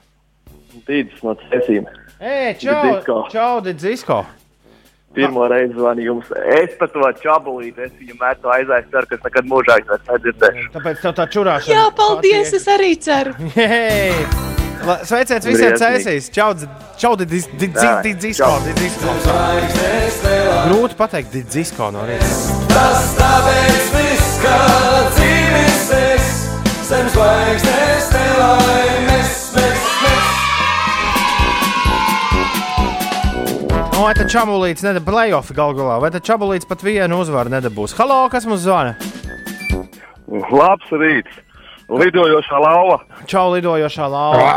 Dīdis 0.88 1.20
no 1.22 1.36
Cēsīm. 1.52 1.86
Ej, 2.20 2.56
Didzisko. 2.64 3.26
čau, 3.30 3.60
Didzisko! 3.62 4.24
Pirmo 5.16 5.48
reizi 5.50 5.74
zvanu 5.74 6.04
jums. 6.06 6.28
Es 6.62 6.76
pat 6.80 6.92
to 6.94 7.02
čabulīti, 7.24 7.82
es 7.88 7.92
viņu 7.98 8.16
metu 8.22 8.52
aizā, 8.54 8.78
es 8.84 8.92
ceru, 8.92 9.08
ka 9.10 9.18
es 9.18 9.24
nekad 9.26 9.48
mūžā 9.50 9.80
vairs 9.90 10.06
nedzirdēšu. 10.12 10.68
Tāpēc 10.76 11.02
tev 11.02 11.16
tā 11.18 11.26
čurāšana. 11.34 11.74
Jā, 11.74 11.88
paldies! 11.98 12.54
Es 12.60 12.68
arī 12.70 12.92
ceru. 13.02 13.34
La- 14.88 15.02
Sveiciens 15.04 15.44
visiem 15.50 15.74
cēsīs! 15.76 16.30
Čau, 16.32 16.54
dzi- 16.56 16.70
čau, 17.02 17.16
Didzisko! 17.20 17.58
Jā, 17.60 17.96
Didzisko! 18.06 18.46
čau. 18.46 18.62
Didzisko! 18.64 19.16
Grūti 20.70 20.96
pateikt, 21.02 21.34
Didzisko 21.34 21.90
no 21.96 22.06
rīta. 22.08 22.30
Tas 22.72 23.10
tāpēc 23.18 23.92
viss, 23.98 24.30
ka 24.46 24.56
dzīves 25.18 25.84
es, 26.00 26.30
zem 26.88 27.12
zvaigznes 27.16 28.08
nelaimes 28.16 29.10
mēs, 29.10 29.36
mēs. 29.58 29.79
Nu, 34.00 34.06
Vai 34.06 34.14
tad 34.16 34.30
čabulīts 34.32 34.80
nedabūs 34.80 35.04
playoff 35.12 35.50
galu 35.52 35.74
galā, 35.76 35.98
vai 36.00 36.08
tad 36.14 36.24
čabulīts 36.24 36.64
pat 36.70 36.80
vienu 36.88 37.18
uzvaru 37.20 37.52
nedabūs? 37.52 37.92
Halo, 37.98 38.22
kas 38.32 38.46
mums 38.48 38.62
zvana? 38.64 38.94
Labs 40.56 40.94
rīts! 41.02 41.42
Lidojošā 41.92 42.62
lauva. 42.64 43.02
Čau, 43.28 43.50
lidojošā 43.58 44.08
lauva. 44.08 44.54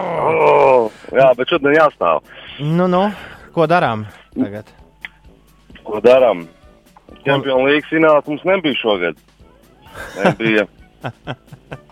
Oh, 0.00 0.88
jā, 1.12 1.28
bet 1.36 1.52
šodien 1.52 1.76
jāstāv. 1.76 2.24
Nu, 2.64 2.88
nu, 2.88 3.02
ko 3.52 3.68
darām 3.68 4.06
tagad? 4.32 4.72
Ko 5.84 6.00
darām? 6.00 6.46
Čempionu 7.20 7.68
līnijas 7.68 7.92
fināls 7.92 8.32
mums 8.32 8.48
nebija 8.48 8.80
šogad. 8.80 9.20
Nebija. 10.24 10.64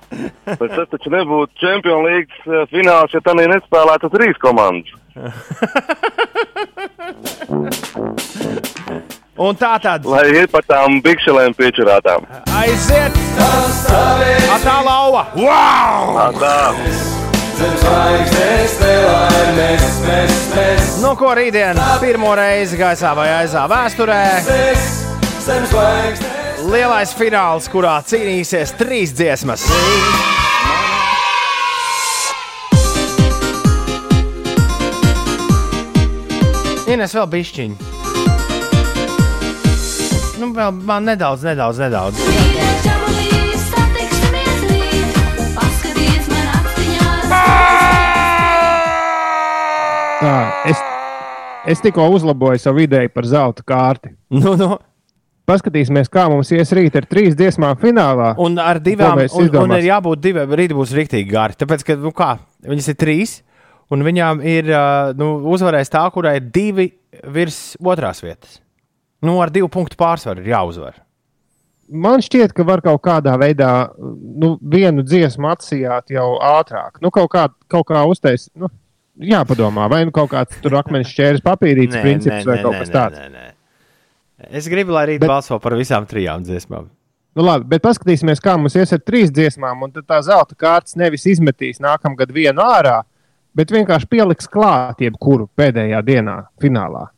Bet 0.48 0.70
tas 0.72 0.88
taču 0.92 1.08
nebūtu 1.12 1.52
Čempionu 1.60 2.02
līnijas 2.08 2.46
eh, 2.46 2.50
fināls, 2.72 3.14
ja 3.14 3.20
tā 3.24 3.32
nespēlētu 3.38 4.06
trīs 4.14 4.36
komandas. 4.42 4.90
Un 9.38 9.54
tā 9.54 9.76
tad. 9.78 10.02
Lai 10.08 10.24
iet 10.34 10.50
par 10.50 10.64
tām 10.66 10.98
bikšelēm 11.02 11.54
piečurātām. 11.54 12.24
Aiziet! 12.58 13.14
Atā 14.50 14.80
lauva! 14.82 15.28
Wow! 15.38 16.34
Tā! 16.40 16.56
Nu, 21.02 21.14
ko 21.18 21.32
rītdien 21.38 21.78
pirmo 22.02 22.34
reizi 22.38 22.78
gaisā 22.78 23.14
vai 23.18 23.30
aizā 23.40 23.66
vēsturē? 23.70 24.22
Lielais 26.66 27.12
fināls, 27.14 27.68
kurā 27.70 28.00
cīnīsies 28.02 28.72
trīs 28.74 29.12
dziesmas. 29.14 29.62
Ines 36.90 37.14
vēl 37.14 37.28
bišķiņi. 37.30 37.76
Nu, 40.42 40.50
vēl 40.56 40.82
man 40.88 41.06
nedaudz, 41.06 41.46
nedaudz, 41.46 41.78
nedaudz. 41.84 42.18
Tā, 50.18 50.34
es, 50.66 50.82
es 51.70 51.86
tikko 51.86 52.08
uzlaboju 52.16 52.58
savu 52.58 52.82
ideju 52.82 53.14
par 53.14 53.30
zelta 53.30 53.62
kārti. 53.62 54.16
Nu, 54.34 54.56
nu. 54.58 54.74
Paskatīsimies, 55.48 56.10
kā 56.12 56.26
mums 56.28 56.50
ies 56.52 56.70
rīt 56.76 56.96
ar 56.98 57.06
trīs 57.08 57.36
dziesmām 57.38 57.78
finālā. 57.80 58.34
Un 58.44 58.58
ar 58.60 58.80
divām, 58.84 59.22
un, 59.24 59.50
un 59.62 59.74
ir 59.78 59.86
jābūt 59.88 60.20
divām, 60.26 60.52
rīt 60.60 60.74
būs 60.76 60.92
rīktīgi 60.96 61.30
gari. 61.30 61.56
Tāpēc, 61.56 61.84
ka, 61.88 61.96
nu 62.02 62.12
kā, 62.16 62.34
viņas 62.68 62.90
ir 62.92 62.98
trīs, 63.00 63.36
un 63.94 64.04
viņām 64.04 64.42
ir, 64.44 64.68
nu, 65.16 65.30
uzvarēs 65.54 65.92
tā, 65.94 66.04
kurai 66.12 66.36
ir 66.42 66.50
divi 66.52 66.90
virs 67.32 67.78
otrās 67.80 68.20
vietas. 68.24 68.58
Nu, 69.24 69.38
ar 69.42 69.50
divu 69.54 69.70
punktu 69.72 69.96
pārsvaru 69.98 70.44
ir 70.44 70.52
jāuzvar. 70.52 71.00
Man 71.88 72.20
šķiet, 72.20 72.52
ka 72.52 72.66
var 72.68 72.82
kaut 72.84 73.00
kādā 73.06 73.32
veidā 73.40 73.70
nu, 73.96 74.58
vienu 74.60 75.00
dziesmu 75.06 75.48
atsijāt 75.48 76.12
jau 76.12 76.34
ātrāk. 76.44 77.00
Nu, 77.00 77.08
kaut 77.14 77.32
kā, 77.32 77.46
kaut 77.72 77.88
kā 77.88 78.04
uztaisīt. 78.04 78.52
Nu, 78.60 78.68
jāpadomā, 79.18 79.88
vai 79.90 80.04
nu 80.04 80.12
kaut 80.14 80.30
kāds 80.34 80.60
tur 80.62 80.76
akmens 80.78 81.08
šķērs 81.08 81.44
papīrītis 81.46 81.96
Nē, 81.96 82.02
princips 82.04 82.42
nē, 82.42 82.48
vai 82.50 82.58
nē, 82.58 82.66
kaut 82.66 82.76
nē, 82.76 82.82
kas 82.82 82.92
nē, 82.92 82.98
tāds. 82.98 83.22
nē, 83.22 83.30
nē. 83.32 83.46
Es 84.38 84.68
gribu, 84.70 84.92
lai 84.94 85.06
rīt 85.06 85.20
Bet- 85.20 85.28
balso 85.28 85.58
par 85.60 85.72
visām 85.74 86.06
trijām 86.06 86.44
dziesmām. 86.46 86.86
Nu, 87.36 87.42
labi, 87.44 87.64
bet 87.70 87.82
paskatīsimies, 87.82 88.40
kā 88.42 88.56
mums 88.58 88.74
ies 88.78 88.92
ar 88.92 88.98
trīs 88.98 89.30
dziesmām. 89.30 89.82
Un 89.82 89.90
tad 89.92 90.06
tā 90.06 90.18
zelta 90.22 90.54
kārtas 90.58 90.96
nevis 90.96 91.26
izmetīs 91.26 91.78
nākamgad 91.82 92.30
vienu 92.34 92.62
ārā, 92.62 93.02
bet 93.54 93.70
vienkārši 93.70 94.08
pieliks 94.10 94.48
klāt 94.50 94.98
jebkuru 95.02 95.48
pēdējā 95.58 96.02
dienā, 96.06 96.46
finālā. 96.62 97.08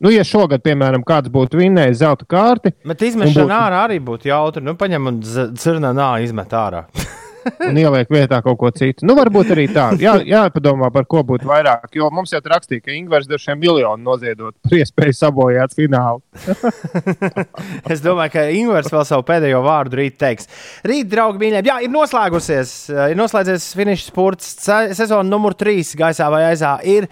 Nu, 0.00 0.10
ja 0.14 0.22
šogad, 0.22 0.62
piemēram, 0.62 1.02
kāds 1.02 1.26
būtu 1.28 1.58
vinnējis 1.58 1.98
zelta 2.04 2.24
kārti, 2.30 2.72
Bet 2.86 3.00
izmešana 3.02 3.46
būtu- 3.46 3.54
ārā 3.58 3.80
arī 3.88 3.98
būtu 3.98 4.30
jautri. 4.30 4.62
Nu, 4.62 4.74
paņem 4.78 5.06
un 5.10 5.20
cirnā 5.58 5.90
nā 5.94 6.22
izmet 6.22 6.48
ārā. 6.54 6.84
un 7.68 7.78
ieliek 7.80 8.10
vietā 8.12 8.40
kaut 8.44 8.58
ko 8.60 8.70
citu. 8.74 9.06
Nu, 9.08 9.14
varbūt 9.18 9.52
arī 9.54 9.66
tā. 9.72 9.88
Jā, 10.00 10.16
jāpadomā, 10.26 10.90
par 10.94 11.06
ko 11.10 11.22
būtu 11.26 11.48
vairāk. 11.48 11.88
Jo 11.96 12.10
mums 12.14 12.32
jau 12.34 12.40
rakstīja, 12.44 12.84
ka 12.84 12.94
Ingūns 12.94 13.28
dažiem 13.30 13.58
miljoniem 13.62 14.04
noziedot 14.06 14.54
par 14.64 14.76
iespēju 14.78 15.16
sabojāt 15.18 15.76
finālu. 15.78 16.22
Es 17.92 18.02
domāju, 18.04 18.32
ka 18.34 18.44
Ingūns 18.52 18.90
vēl 18.92 19.04
savu 19.08 19.24
pēdējo 19.28 19.60
vārdu 19.64 19.98
rīt 20.00 20.18
teiks. 20.20 20.48
Rīt, 20.86 21.08
draugi, 21.12 21.40
mīļie, 21.42 21.62
jā, 21.66 21.78
ir 21.86 21.92
noslēgusies. 21.92 22.72
Ir 23.12 23.18
noslēdzies 23.18 23.70
finiša 23.78 24.08
spurts. 24.10 24.54
Ce- 24.64 24.94
Sezona 24.98 25.26
numur 25.28 25.56
3 25.58 25.94
gaisā 25.98 26.28
vai 26.32 26.44
aizā 26.50 26.76
ir 26.88 27.08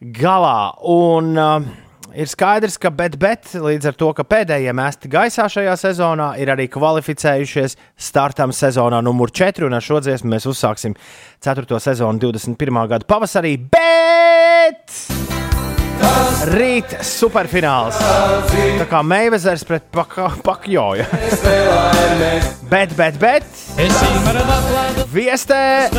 galā. 0.00 0.72
Un, 0.90 1.32
uh, 1.38 1.70
Ir 2.14 2.26
skaidrs, 2.30 2.78
ka 2.80 2.90
bet, 2.94 3.16
bet 3.20 3.52
līdz 3.54 3.90
ar 3.90 3.98
to, 3.98 4.10
ka 4.16 4.24
pēdējie 4.26 4.74
mesti 4.76 5.10
gaisā 5.10 5.46
šajā 5.52 5.76
sezonā 5.78 6.32
ir 6.42 6.50
arī 6.50 6.66
kvalificējušies 6.72 7.76
startam 8.10 8.54
sezonā 8.56 9.02
numur 9.06 9.30
4, 9.30 9.68
un 9.68 9.78
ar 9.78 9.84
šo 9.84 10.02
dziesmu 10.02 10.34
mēs 10.34 10.48
uzsāksim 10.50 10.96
4. 11.44 11.82
sezonu 11.82 12.22
21. 12.26 12.82
gada 12.90 13.06
pavasarī. 13.06 13.56
Bet! 13.70 15.39
Rīt 16.50 16.94
superfināls. 17.04 17.98
Tā 18.80 18.86
kā 18.88 19.02
Meivezers 19.04 19.64
pret 19.68 19.84
Pakjoju. 19.92 21.04
bet, 22.70 22.94
bet, 22.96 23.18
bet. 23.20 23.44
Viestē 25.12 25.90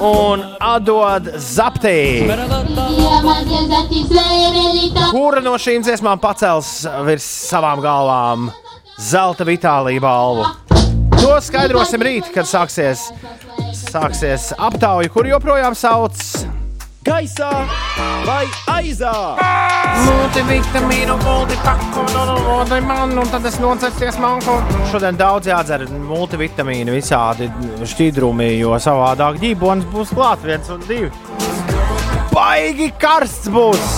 un 0.00 0.44
atdod 0.70 1.30
zaptī. 1.50 2.00
Kura 5.10 5.44
no 5.44 5.54
šīm 5.60 5.84
dziesmām 5.84 6.22
pacels 6.22 6.72
virs 7.06 7.28
savām 7.50 7.84
galvām 7.84 8.50
zelta 9.00 9.46
vitālību 9.48 10.04
balvu? 10.04 10.48
To 11.20 11.34
skaidrosim 11.44 12.00
rīt, 12.00 12.30
kad 12.32 12.48
sāksies, 12.48 13.10
sāksies 13.90 14.50
aptauja, 14.58 15.10
kur 15.12 15.28
joprojām 15.28 15.74
sauc 15.78 16.16
Gaisā 17.00 17.48
vai 18.26 18.42
aizā? 18.68 19.12
Multivitamīnu, 20.04 21.14
multipaku, 21.22 22.02
un 22.04 23.30
tad 23.32 23.46
es 23.48 23.56
nocēsties 23.62 24.18
manku. 24.20 24.58
Šodien 24.92 25.16
daudz 25.16 25.48
jādzer 25.48 25.86
multivitamīnu, 25.88 26.92
visādi 26.98 27.48
šķidrumi, 27.88 28.50
jo 28.60 28.76
savādāk 28.76 29.40
ģībonis 29.40 29.88
būs 29.94 30.12
klāt 30.12 30.44
viens 30.44 30.68
un 30.70 30.84
divi. 30.84 31.08
Baigi 32.34 32.92
karsts 33.00 33.48
būs! 33.48 33.88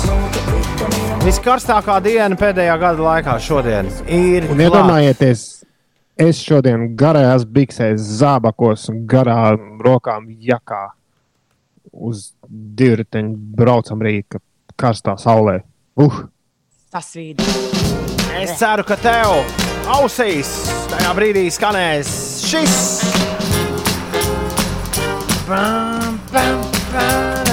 Viskarstākā 1.26 1.98
diena 2.02 2.38
pēdējā 2.38 2.78
gada 2.82 3.02
laikā 3.02 3.34
šodien 3.42 3.90
ir. 4.06 4.46
Un 4.50 4.62
iedomājieties, 4.62 5.61
es 6.20 6.40
šodien 6.42 6.92
garajās 6.98 7.44
biksēs, 7.48 8.00
zābakos 8.20 8.88
un 8.92 9.04
garā 9.08 9.54
rokām 9.82 10.28
jakā 10.40 10.90
uz 11.92 12.32
divriteņa 12.48 13.36
braucam 13.58 14.02
rīta 14.02 14.40
karstā 14.76 15.16
saulē. 15.20 15.60
Uh! 15.96 16.24
Tas 16.92 17.12
vīd. 17.16 17.40
Es 18.40 18.56
ceru, 18.60 18.84
ka 18.84 18.96
tev 19.00 19.32
ausīs 19.92 20.50
tajā 20.92 21.12
brīdī 21.16 21.46
skanēs 21.52 22.12
šis. 22.48 22.76
Bam, 25.48 26.20
bam, 26.32 26.60
bam, 26.92 27.52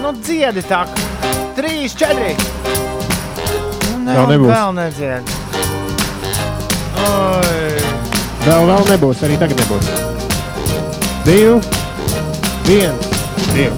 Nu, 0.00 0.14
dziedi 0.24 0.64
tā, 0.66 0.80
trīs, 1.54 1.92
četri. 1.94 2.32
Nu, 4.10 4.16
Vēl 4.16 4.30
nebūs. 4.32 4.50
Vēl 4.50 4.72
nedzied. 4.74 5.28
Oi. 7.06 7.74
Vēl, 8.42 8.64
vēl 8.72 8.88
nebūs, 8.88 9.20
arī 9.22 9.36
tagad 9.38 9.60
nebūs. 9.62 9.90
Divi, 11.28 11.60
viens, 12.66 13.10
divi. 13.52 13.70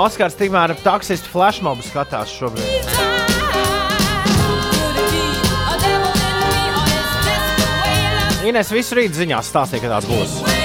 Oskars 0.00 0.38
tikmēr 0.38 0.72
taksistu 0.80 1.28
flashmobu 1.34 1.84
skatās 1.84 2.32
šobrīd. 2.32 2.88
Ines 8.48 8.72
visu 8.72 8.96
rītu 8.96 9.20
ziņās 9.20 9.52
stāstīja, 9.52 9.84
ka 9.84 9.94
tāds 9.98 10.08
būs. 10.08 10.59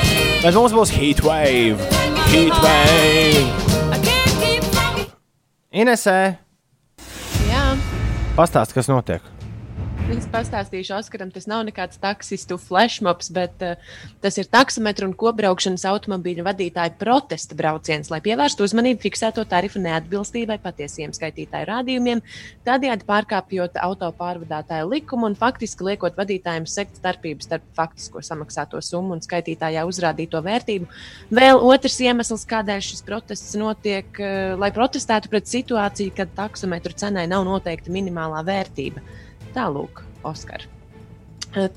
Bet 0.45 0.53
mums 0.53 0.75
būs 0.77 0.91
heatwave. 0.93 1.87
Heatwave. 2.29 3.47
Inesē, 5.73 6.19
Jā. 7.49 7.63
pastāst, 8.37 8.75
kas 8.77 8.85
notiek. 8.91 9.25
Es 10.05 10.27
pastāstīšu 10.29 10.93
Oskaram, 10.99 11.31
tas 11.33 11.47
nav 11.49 11.63
nekāds 11.65 11.97
taksistu 11.97 12.59
flashmobs, 12.61 13.31
bet 13.33 13.63
uh, 13.65 13.79
tas 14.21 14.35
ir 14.37 14.45
taksometru 14.53 15.07
un 15.09 15.15
kopbraukšanas 15.17 15.81
automobīļu 15.89 16.45
vadītāju 16.45 16.93
protesta 16.99 17.57
brauciens, 17.57 18.11
lai 18.13 18.19
pievērstu 18.21 18.67
uzmanību 18.67 19.01
fiksēto 19.01 19.41
tarifu 19.49 19.81
neatbilstībai 19.81 20.59
patiesiem 20.61 21.15
skaitītāju 21.15 21.69
rādījumiem, 21.71 22.21
tādējādi 22.69 23.09
pārkāpjot 23.09 23.81
auto 23.81 24.11
pārvadātāju 24.21 24.93
likumu 24.93 25.31
un 25.31 25.39
faktiski 25.41 25.89
liekot 25.89 26.21
vadītājiem 26.21 26.69
sekt 26.69 27.01
starpību 27.01 27.49
starp 27.49 27.65
faktisko 27.73 28.21
samaksāto 28.29 28.85
summu 28.85 29.17
un 29.17 29.25
skaitītājā 29.25 29.89
uzrādīto 29.89 30.45
vērtību. 30.45 30.85
Vēl 31.33 31.65
otrs 31.73 31.97
iemesls, 32.05 32.45
kādēļ 32.53 32.89
šis 32.91 33.05
protests 33.09 33.57
notiek, 33.57 34.13
uh, 34.21 34.53
lai 34.53 34.69
protestētu 34.69 35.33
pret 35.33 35.49
situāciju, 35.49 36.13
kad 36.21 36.37
taksometru 36.37 36.93
cenai 36.93 37.25
nav 37.31 37.49
noteikta 37.49 37.89
minimālā 37.89 38.45
vērtība. 38.45 39.09
Tālūk, 39.55 40.03
Oskar. 40.27 40.65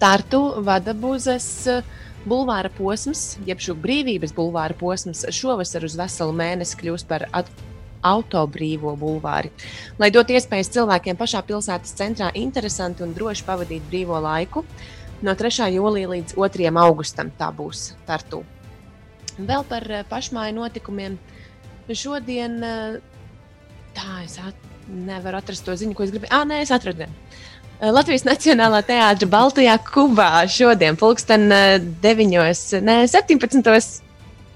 Tartu 0.02 0.40
vada 0.66 0.90
būzes 0.98 1.46
bulvāra 2.28 2.70
posms, 2.74 3.36
jeb 3.46 3.62
šo 3.62 3.76
brīvības 3.78 4.34
bulvāra 4.34 4.74
posms, 4.74 5.22
šovasar 5.30 5.86
uz 5.86 5.94
veselu 5.98 6.34
mēnesi 6.34 6.78
kļūs 6.80 7.06
par 7.06 7.28
autobrīvo 8.02 8.94
bulvāri. 8.98 9.52
Lai 9.98 10.10
dotu 10.14 10.34
iespējas 10.34 10.72
cilvēkiem 10.74 11.18
pašā 11.18 11.44
pilsētas 11.46 11.94
centrā 11.98 12.32
interesanti 12.38 13.06
un 13.06 13.14
droši 13.14 13.46
pavadīt 13.46 13.86
brīvo 13.90 14.18
laiku, 14.22 14.64
no 15.22 15.34
3. 15.38 15.70
jūlija 15.74 16.10
līdz 16.14 16.36
2. 16.38 16.72
augustam 16.82 17.30
tā 17.38 17.52
būs 17.54 17.92
Tartu. 18.06 18.42
Vēl 19.38 19.62
par 19.70 19.86
pašmāju 20.10 20.56
notikumiem. 20.58 21.18
Šodien 21.88 22.58
tā 23.94 24.22
es 24.24 24.34
at 24.42 24.66
nevaru 24.88 25.38
atrast 25.38 25.66
to 25.66 25.74
ziņu, 25.78 25.94
ko 25.94 26.06
es 26.06 26.12
gribēju. 26.14 26.32
Ah, 26.34 26.46
nē, 26.48 26.62
es 26.64 26.72
atradu. 26.74 27.06
Eh, 27.78 27.92
Latvijas 27.94 28.24
Nacionālā 28.26 28.80
teātra 28.82 29.28
Baltijā 29.30 29.76
Kubā 29.86 30.42
šodien, 30.50 30.96
pulksten 30.98 31.46
9, 32.02 32.80
ne 32.82 32.96
17. 33.06 34.00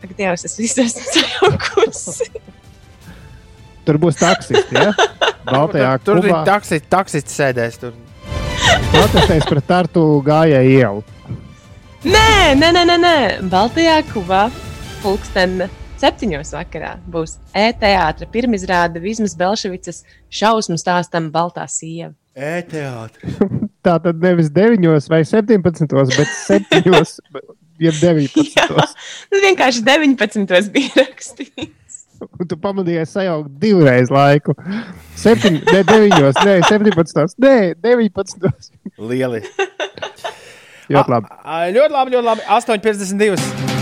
Ak, 0.02 0.14
Dievs, 0.18 0.42
es 0.48 0.56
visu 0.58 0.82
esmu 0.82 1.04
sajaukusi. 1.14 2.26
Tur 3.86 3.98
būs 4.02 4.18
taksisti, 4.18 4.74
ja? 4.74 4.90
Baltijā 5.46 5.92
Tur 6.02 6.18
Kubā. 6.18 6.26
bija 6.26 6.40
taksists, 6.50 6.90
taksists 6.90 7.38
sēdēs. 7.38 7.78
Tur. 7.78 7.94
Protestēs 8.90 9.46
pret 9.46 9.68
Tartu 9.70 10.02
gājēju 10.26 10.74
ielu. 10.80 11.04
Nē, 12.02 12.58
nē, 12.58 12.72
nē, 12.74 12.82
nē, 12.90 12.98
nē. 13.06 13.16
Baltijā 13.50 14.00
Kubā 14.10 14.48
pulksten 15.04 15.68
septiņos 16.02 16.52
vakarā 16.56 16.96
būs 17.10 17.36
e-teātra 17.54 18.26
pirmizrāde 18.32 19.02
Vismas 19.02 19.36
Belševicas 19.38 20.02
šausmu 20.32 20.78
stāstam 20.80 21.30
Baltā 21.34 21.68
sieva. 21.70 22.12
E-teātris. 22.32 23.36
Tā 23.84 23.98
tad 24.02 24.22
nevis 24.22 24.48
9 24.54 25.10
vai 25.12 25.22
17, 25.28 25.94
bet 26.16 26.32
7, 26.46 26.82
jeb 27.86 28.00
19. 28.00 28.96
Nu, 29.32 29.42
vienkārši 29.42 29.84
19. 29.86 30.72
bija 30.74 31.02
rakstīts. 31.02 32.00
Un 32.22 32.46
tu 32.46 32.56
pamanīji 32.62 33.02
sajaukt 33.10 33.50
divreiz 33.62 34.10
laiku. 34.14 34.54
7, 35.18 35.58
ne 35.66 35.82
9, 35.90 36.16
ne 36.46 36.56
17, 36.70 37.36
ne 37.42 37.56
19. 37.82 38.72
Lieli. 39.10 39.42
Ļoti 40.92 41.14
labi. 41.16 41.30
A, 41.42 41.62
ļoti 41.74 41.98
labi, 41.98 42.16
ļoti 42.16 42.28
labi. 42.30 42.50
8,52. 42.60 43.81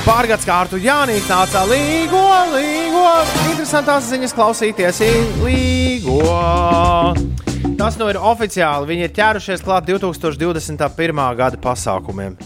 Pārgāds 0.04 0.44
kārtu 0.48 0.76
Jānis 0.80 1.28
nāca 1.28 1.62
līgo, 1.68 2.22
līgo. 2.52 3.04
Interesantās 3.50 4.08
ziņas 4.08 4.34
klausīties 4.36 5.00
līgo. 5.44 6.18
Tas 7.80 7.96
nu 8.00 8.08
ir 8.12 8.20
oficiāli. 8.20 8.88
Viņi 8.92 9.06
ir 9.08 9.14
ķērušies 9.16 9.64
klāt 9.64 9.88
2021. 9.88 11.24
gada 11.40 11.60
pasākumiem. 11.60 12.36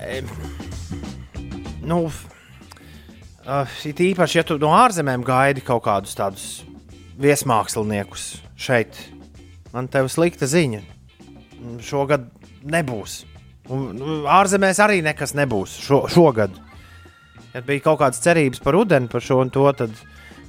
E, 0.00 0.22
Nu, 1.90 2.04
uh, 3.46 3.78
it 3.88 4.00
īpaši, 4.00 4.40
ja 4.40 4.44
tu 4.46 4.58
no 4.60 4.72
ārzemēm 4.76 5.24
gaidi 5.26 5.64
kaut 5.64 5.84
kādus 5.86 6.16
tādus 6.18 6.46
viesmāksliniekus 7.20 8.40
šeit, 8.60 8.96
man 9.74 9.88
te 9.88 10.02
ir 10.02 10.10
slikta 10.12 10.48
ziņa. 10.50 10.80
Šogad 11.84 12.24
nebūs. 12.64 13.24
Un, 13.70 13.90
nu, 13.98 14.20
ārzemēs 14.30 14.80
arī 14.82 15.00
nekas 15.04 15.34
nebūs 15.36 15.76
šo, 15.84 16.04
šogad. 16.10 16.54
Ja 17.54 17.62
bija 17.66 17.84
kaut 17.84 18.00
kādas 18.00 18.22
cerības 18.24 18.62
par 18.62 18.76
rudeni, 18.78 19.10
par 19.10 19.22
šo 19.24 19.40
un 19.44 19.50
to, 19.52 19.66
tad 19.76 19.94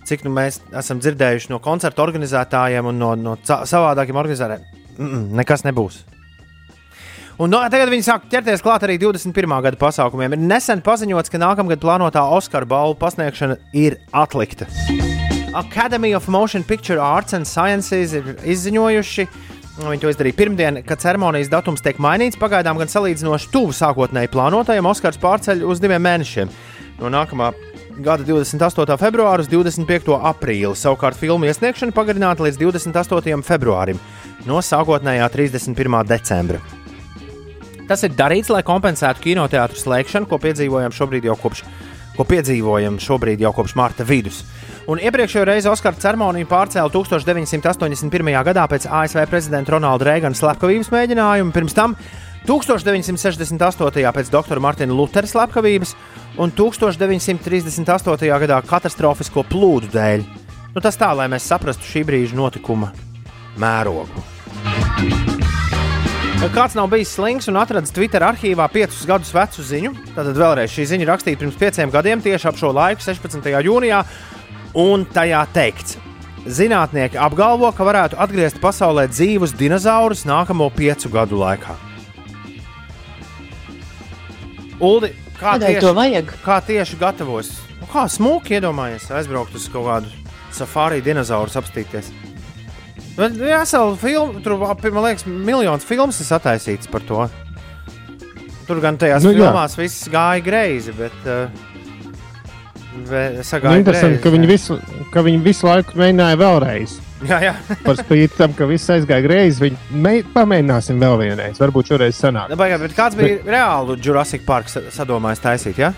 cik 0.07 0.23
nu 0.25 0.33
mēs 0.33 0.61
esam 0.77 1.01
dzirdējuši 1.01 1.51
no 1.51 1.59
koncertu 1.63 2.03
organizētājiem 2.03 2.87
un 2.89 3.01
no, 3.01 3.11
no 3.19 3.35
savādākiem 3.45 4.17
organizētājiem, 4.17 4.65
mm 4.97 5.07
-mm, 5.07 5.27
nekas 5.41 5.65
nebūs. 5.67 6.01
Un 7.41 7.49
no, 7.49 7.57
tagad 7.73 7.89
viņi 7.89 8.03
sāk 8.05 8.25
ķerties 8.29 8.61
klāt 8.61 8.83
arī 8.85 8.99
21. 9.01 9.53
gada 9.65 9.77
pasākumiem. 9.81 10.35
Ir 10.35 10.41
nesen 10.45 10.83
paziņots, 10.85 11.31
ka 11.33 11.39
nākamgad 11.41 11.79
plānotā 11.81 12.21
Oskara 12.35 12.67
balvu 12.69 12.99
pasniegšana 13.01 13.55
ir 13.73 13.95
atlikta. 14.13 14.67
Academy 15.57 16.11
of 16.13 16.27
Motion 16.29 16.61
Picture 16.61 17.01
Arts 17.01 17.33
and 17.33 17.49
Sciences 17.49 18.13
ir 18.13 18.35
izziņojuši, 18.45 19.25
viņi 19.81 20.03
to 20.03 20.11
izdarīja 20.13 20.37
pirmdien, 20.37 20.77
ka 20.85 20.99
ceremonijas 21.01 21.49
datums 21.49 21.81
tiek 21.81 21.97
mainīts. 21.97 22.37
Pagaidām 22.37 22.77
gan 22.77 22.91
salīdzinoši 22.93 23.49
tuvu 23.55 23.73
sākotnēji 23.73 24.29
plānotajam 24.35 24.91
Oskars 24.91 25.17
pārceļ 25.23 25.63
uz 25.65 25.81
diviem 25.81 26.05
mēnešiem. 26.05 26.51
No 26.99 27.09
nākamā 27.09 27.49
gada 28.05 28.27
28. 28.27 28.99
februāra 29.01 29.41
uz 29.41 29.49
25. 29.49 30.13
aprīli. 30.29 30.75
Savukārt 30.77 31.17
filmu 31.17 31.49
iesniegšana 31.49 31.97
pagarināta 31.97 32.45
līdz 32.45 32.61
28. 32.61 33.41
februārim 33.49 33.97
no 34.45 34.61
sākotnējā 34.61 35.31
31. 35.33 36.05
decembra. 36.13 36.61
Tas 37.91 38.05
ir 38.07 38.13
darīts, 38.15 38.47
lai 38.47 38.61
kompensētu 38.63 39.19
kinoteātru 39.19 39.75
slēgšanu, 39.75 40.29
ko 40.31 40.37
piedzīvojam 40.39 40.93
šobrīd 40.95 41.25
jau 41.27 41.33
kopš, 41.41 41.65
ko 42.15 42.23
piedzīvojam 42.23 42.95
šobrīd 43.03 43.41
jau 43.43 43.51
kopš 43.57 43.73
marta 43.75 44.05
vidus. 44.07 44.45
Un 44.87 45.01
iepriekšējo 45.03 45.43
reizi 45.49 45.67
Oskara 45.67 45.99
ceremoniju 45.99 46.47
pārcēla 46.47 46.87
1981. 46.93 48.31
gadā 48.47 48.63
pēc 48.71 48.87
ASV 48.87 49.25
prezidenta 49.27 49.75
Ronalda 49.75 50.07
Reigana 50.07 50.39
slepkavības 50.39 50.87
mēģinājuma, 50.93 51.51
pirms 51.51 51.75
tam 51.75 51.97
1968. 52.47 54.07
pēc 54.15 54.31
doktora 54.31 54.63
Martina 54.63 54.95
Lutera 54.95 55.27
slepkavības 55.27 55.91
un 56.39 56.55
1938. 56.55 58.31
gadā 58.45 58.61
katastrofisko 58.71 59.43
plūdu 59.51 59.91
dēļ. 59.91 60.23
Nu, 60.71 60.79
tas 60.79 60.95
tā, 60.95 61.11
lai 61.11 61.27
mēs 61.27 61.51
saprastu 61.51 61.91
šī 61.91 62.07
brīža 62.07 62.39
notikuma 62.39 62.93
mērogu. 63.59 64.23
Kāds 66.41 66.73
nav 66.73 66.89
bijis 66.89 67.11
slings 67.13 67.45
un 67.47 67.55
atradzis 67.61 67.93
Twitter 67.93 68.23
arhīvā 68.25 68.65
piecus 68.73 69.05
gadus 69.07 69.29
vecu 69.31 69.63
ziņu, 69.63 69.91
tad 70.15 70.27
vēlreiz 70.35 70.71
šī 70.73 70.83
ziņa 70.89 71.05
rakstīta 71.07 71.39
pirms 71.39 71.57
pieciem 71.59 71.91
gadiem, 71.93 72.19
tieši 72.25 72.47
ap 72.49 72.57
šo 72.59 72.71
laiku, 72.75 73.03
16. 73.05 73.45
jūnijā, 73.67 74.01
un 74.81 75.05
tajā 75.13 75.39
teikts. 75.55 75.95
Zinātnieki 76.43 77.19
apgalvo, 77.21 77.69
ka 77.77 77.85
varētu 77.87 78.17
atgriezt 78.19 78.57
pasaulē 78.59 79.05
dzīvus 79.13 79.53
dinozaurus 79.59 80.25
nākamo 80.27 80.67
piecu 80.73 81.13
gadu 81.13 81.39
laikā. 81.39 81.77
Uldi, 84.81 85.13
kā 85.37 85.55
Kādēļ 85.55 85.77
tieši, 85.77 85.85
to 85.85 85.93
vajag? 86.01 86.33
kā 86.41 86.57
tieši 86.67 86.99
gatavos? 86.99 87.53
Nu, 87.79 87.87
kā 87.93 88.07
smūgi 88.09 88.57
iedomājies 88.57 89.07
aizbraukt 89.13 89.55
uz 89.55 89.69
kaut 89.71 89.87
kādu 89.87 90.11
safari 90.51 91.05
dinozauru 91.05 91.53
apstīties? 91.61 92.11
Jā, 93.21 93.61
vesela 93.61 93.97
filma, 94.01 94.41
tur, 94.43 94.57
man 94.57 95.05
liekas, 95.05 95.25
miljonus 95.29 95.87
filmas 95.87 96.21
ir 96.23 96.29
sataisīts 96.29 96.89
par 96.91 97.05
to. 97.07 97.25
Tur 98.67 98.79
gan 98.83 98.97
tajās 98.97 99.25
Nu, 99.25 99.33
nu, 99.33 99.41
jā. 99.41 99.49
filmās 99.49 99.77
viss 99.77 100.09
gāja 100.11 100.43
greizi, 100.45 100.95
bet. 100.97 101.19
Uh, 101.27 101.69
Nu, 102.91 103.77
interesanti, 103.77 104.17
ka 104.19 104.31
viņi, 104.33 104.47
visu, 104.49 104.75
ka 105.13 105.21
viņi 105.23 105.39
visu 105.45 105.63
laiku 105.63 105.95
mēģināja 105.95 106.37
vēlreiz. 106.41 106.97
Jā, 107.23 107.37
jā. 107.45 107.53
Par 107.85 107.95
spīti 107.99 108.35
tam, 108.35 108.51
ka 108.57 108.67
viss 108.67 108.89
aizgāja 108.91 109.23
greizi, 109.23 109.63
viņi 109.63 110.01
mē, 110.03 110.13
pamēģināsim 110.33 110.99
vēl 110.99 111.15
vienreiz. 111.21 111.59
Varbūt 111.61 111.93
šoreiz 111.93 112.19
sanāk. 112.19 112.51
Baigā, 112.59 112.79
bet 112.81 112.95
kāds 112.97 113.15
bija 113.15 113.37
bet... 113.37 113.51
reāli 113.55 113.95
Jurassic 114.03 114.43
Park 114.47 114.71
sa- 114.71 114.83
sadomājis 114.91 115.43
taisīt? 115.43 115.79
Ja? 115.79 115.93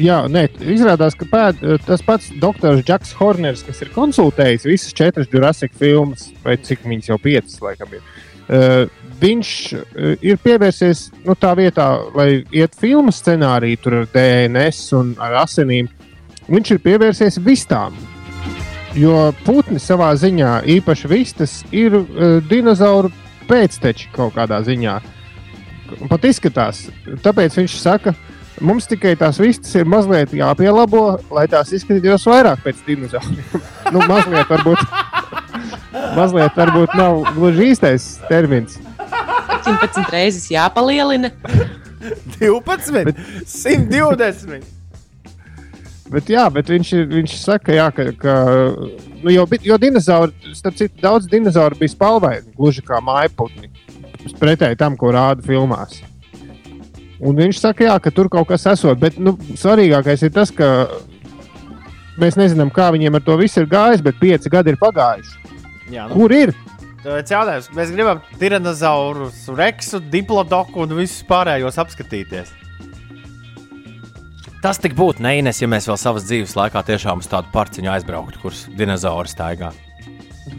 Jā, 0.00 0.22
nē, 0.28 0.44
izrādās, 0.74 1.14
ka 1.16 1.26
pēd, 1.28 1.62
tas 1.86 2.02
pats 2.04 2.28
doktors 2.40 2.82
Džeks 2.84 3.14
Horners, 3.16 3.62
kas 3.64 3.80
ir 3.80 3.92
konsultējis 3.94 4.66
visas 4.68 4.96
četras 4.96 5.30
Jurassic 5.32 5.72
filmas, 5.80 6.28
vai 6.44 6.58
cik 6.60 6.84
viņas 6.84 7.08
jau 7.08 7.16
piecas, 7.22 7.56
laikam, 7.64 7.94
ir. 7.96 8.04
Uh, 8.50 8.90
viņš 9.20 9.50
uh, 9.78 10.12
ir 10.26 10.40
pievērsies 10.42 11.06
nu, 11.24 11.36
tā 11.38 11.54
vietā, 11.56 11.86
lai 12.16 12.42
iet 12.52 12.74
filmu 12.76 13.12
scenāriju, 13.14 13.80
tur 13.80 13.98
ar 14.02 14.08
DNS 14.12 14.80
un 14.98 15.14
ar 15.22 15.40
asinīm. 15.44 15.88
Viņš 16.50 16.72
ir 16.74 16.82
pievērsies 16.82 17.38
vistām. 17.44 17.96
Jo 18.98 19.30
putni 19.46 19.78
savā 19.78 20.10
ziņā, 20.18 20.64
īpaši 20.76 21.10
vistas, 21.12 21.60
ir 21.70 21.94
uh, 21.94 22.40
dinozauru 22.50 23.12
pēcteči 23.48 24.10
kaut 24.16 24.34
kādā 24.36 24.60
ziņā. 24.66 24.98
pat 26.10 26.26
izskatās. 26.26 26.88
Tāpēc 27.22 27.56
viņš 27.62 27.78
saka, 27.78 28.14
mums 28.64 28.88
tikai 28.90 29.14
tās 29.18 29.40
vistas 29.40 29.72
ir 29.78 29.88
mazliet 29.88 30.32
jāpielabo, 30.36 31.04
lai 31.34 31.46
tās 31.50 31.72
izskatītos 31.76 32.26
vairāk 32.28 32.62
pēc 32.64 32.82
dinozauriem. 32.86 33.62
nu, 33.94 34.02
mazliet 34.10 34.50
varbūt, 34.52 34.82
mazliet 36.18 36.58
varbūt 36.60 36.96
nav 36.98 37.22
gluži 37.36 37.70
īstais 37.72 38.10
termins. 38.28 38.78
17 39.60 40.12
reizes 40.12 40.50
jāpalielina. 40.52 41.32
12, 42.40 42.92
bet... 42.96 43.24
120. 43.46 44.76
Bet, 46.10 46.30
jā, 46.32 46.42
bet 46.50 46.70
viņš, 46.72 46.92
ir, 46.96 47.04
viņš 47.12 47.34
saka, 47.38 47.74
jā, 47.76 47.86
ka, 47.94 48.08
ka 48.18 48.36
nu, 49.22 49.30
jo, 49.30 49.44
jo 49.62 49.76
dinozauri, 49.78 50.54
starp 50.58 50.78
citu, 50.80 50.96
daudz 51.02 51.28
dinozauru 51.30 51.78
bija 51.78 51.92
spalvaini, 51.92 52.50
gluži 52.56 52.82
kā 52.86 52.98
mājputni. 53.04 53.70
Pretēji 54.40 54.78
tam, 54.80 54.96
ko 54.98 55.12
rāda 55.14 55.44
filmās. 55.46 56.00
Un 57.20 57.36
viņš 57.36 57.60
saka, 57.60 57.84
jā, 57.84 57.96
ka 58.00 58.12
tur 58.14 58.30
kaut 58.32 58.48
kas 58.48 58.64
esot. 58.70 58.96
Bet 59.00 59.18
nu, 59.20 59.34
svarīgākais 59.60 60.24
ir 60.24 60.32
tas, 60.32 60.52
ka 60.54 60.88
mēs 62.20 62.38
nezinām, 62.40 62.72
kā 62.72 62.88
viņiem 62.94 63.18
ar 63.18 63.24
to 63.26 63.36
visu 63.40 63.62
ir 63.62 63.68
gājis, 63.70 64.04
bet 64.04 64.20
pieci 64.20 64.52
gadi 64.52 64.72
ir 64.72 64.80
pagājuši. 64.80 65.56
Jā, 65.92 66.06
nu. 66.08 66.16
Kur 66.16 66.32
ir? 66.32 66.54
Jautājums, 67.04 67.70
mēs 67.76 67.92
gribam 67.94 68.18
tiranozaurus, 68.40 69.46
reksu, 69.56 70.02
diplodoku 70.12 70.84
un 70.84 70.96
visus 70.98 71.22
pārējos 71.28 71.80
apskatīties. 71.80 72.52
Tas 74.60 74.76
tik 74.76 74.92
būtu 74.96 75.24
neines, 75.24 75.62
ja 75.62 75.68
mēs 75.72 75.88
vēl 75.88 75.96
savas 76.00 76.26
dzīves 76.28 76.52
laikā 76.58 76.82
tiešām 76.84 77.22
uz 77.22 77.28
tādu 77.32 77.48
parciņu 77.54 77.94
aizbrauktu, 77.94 78.42
kurš 78.42 78.66
dinozauri 78.76 79.32
staigā. 79.32 79.72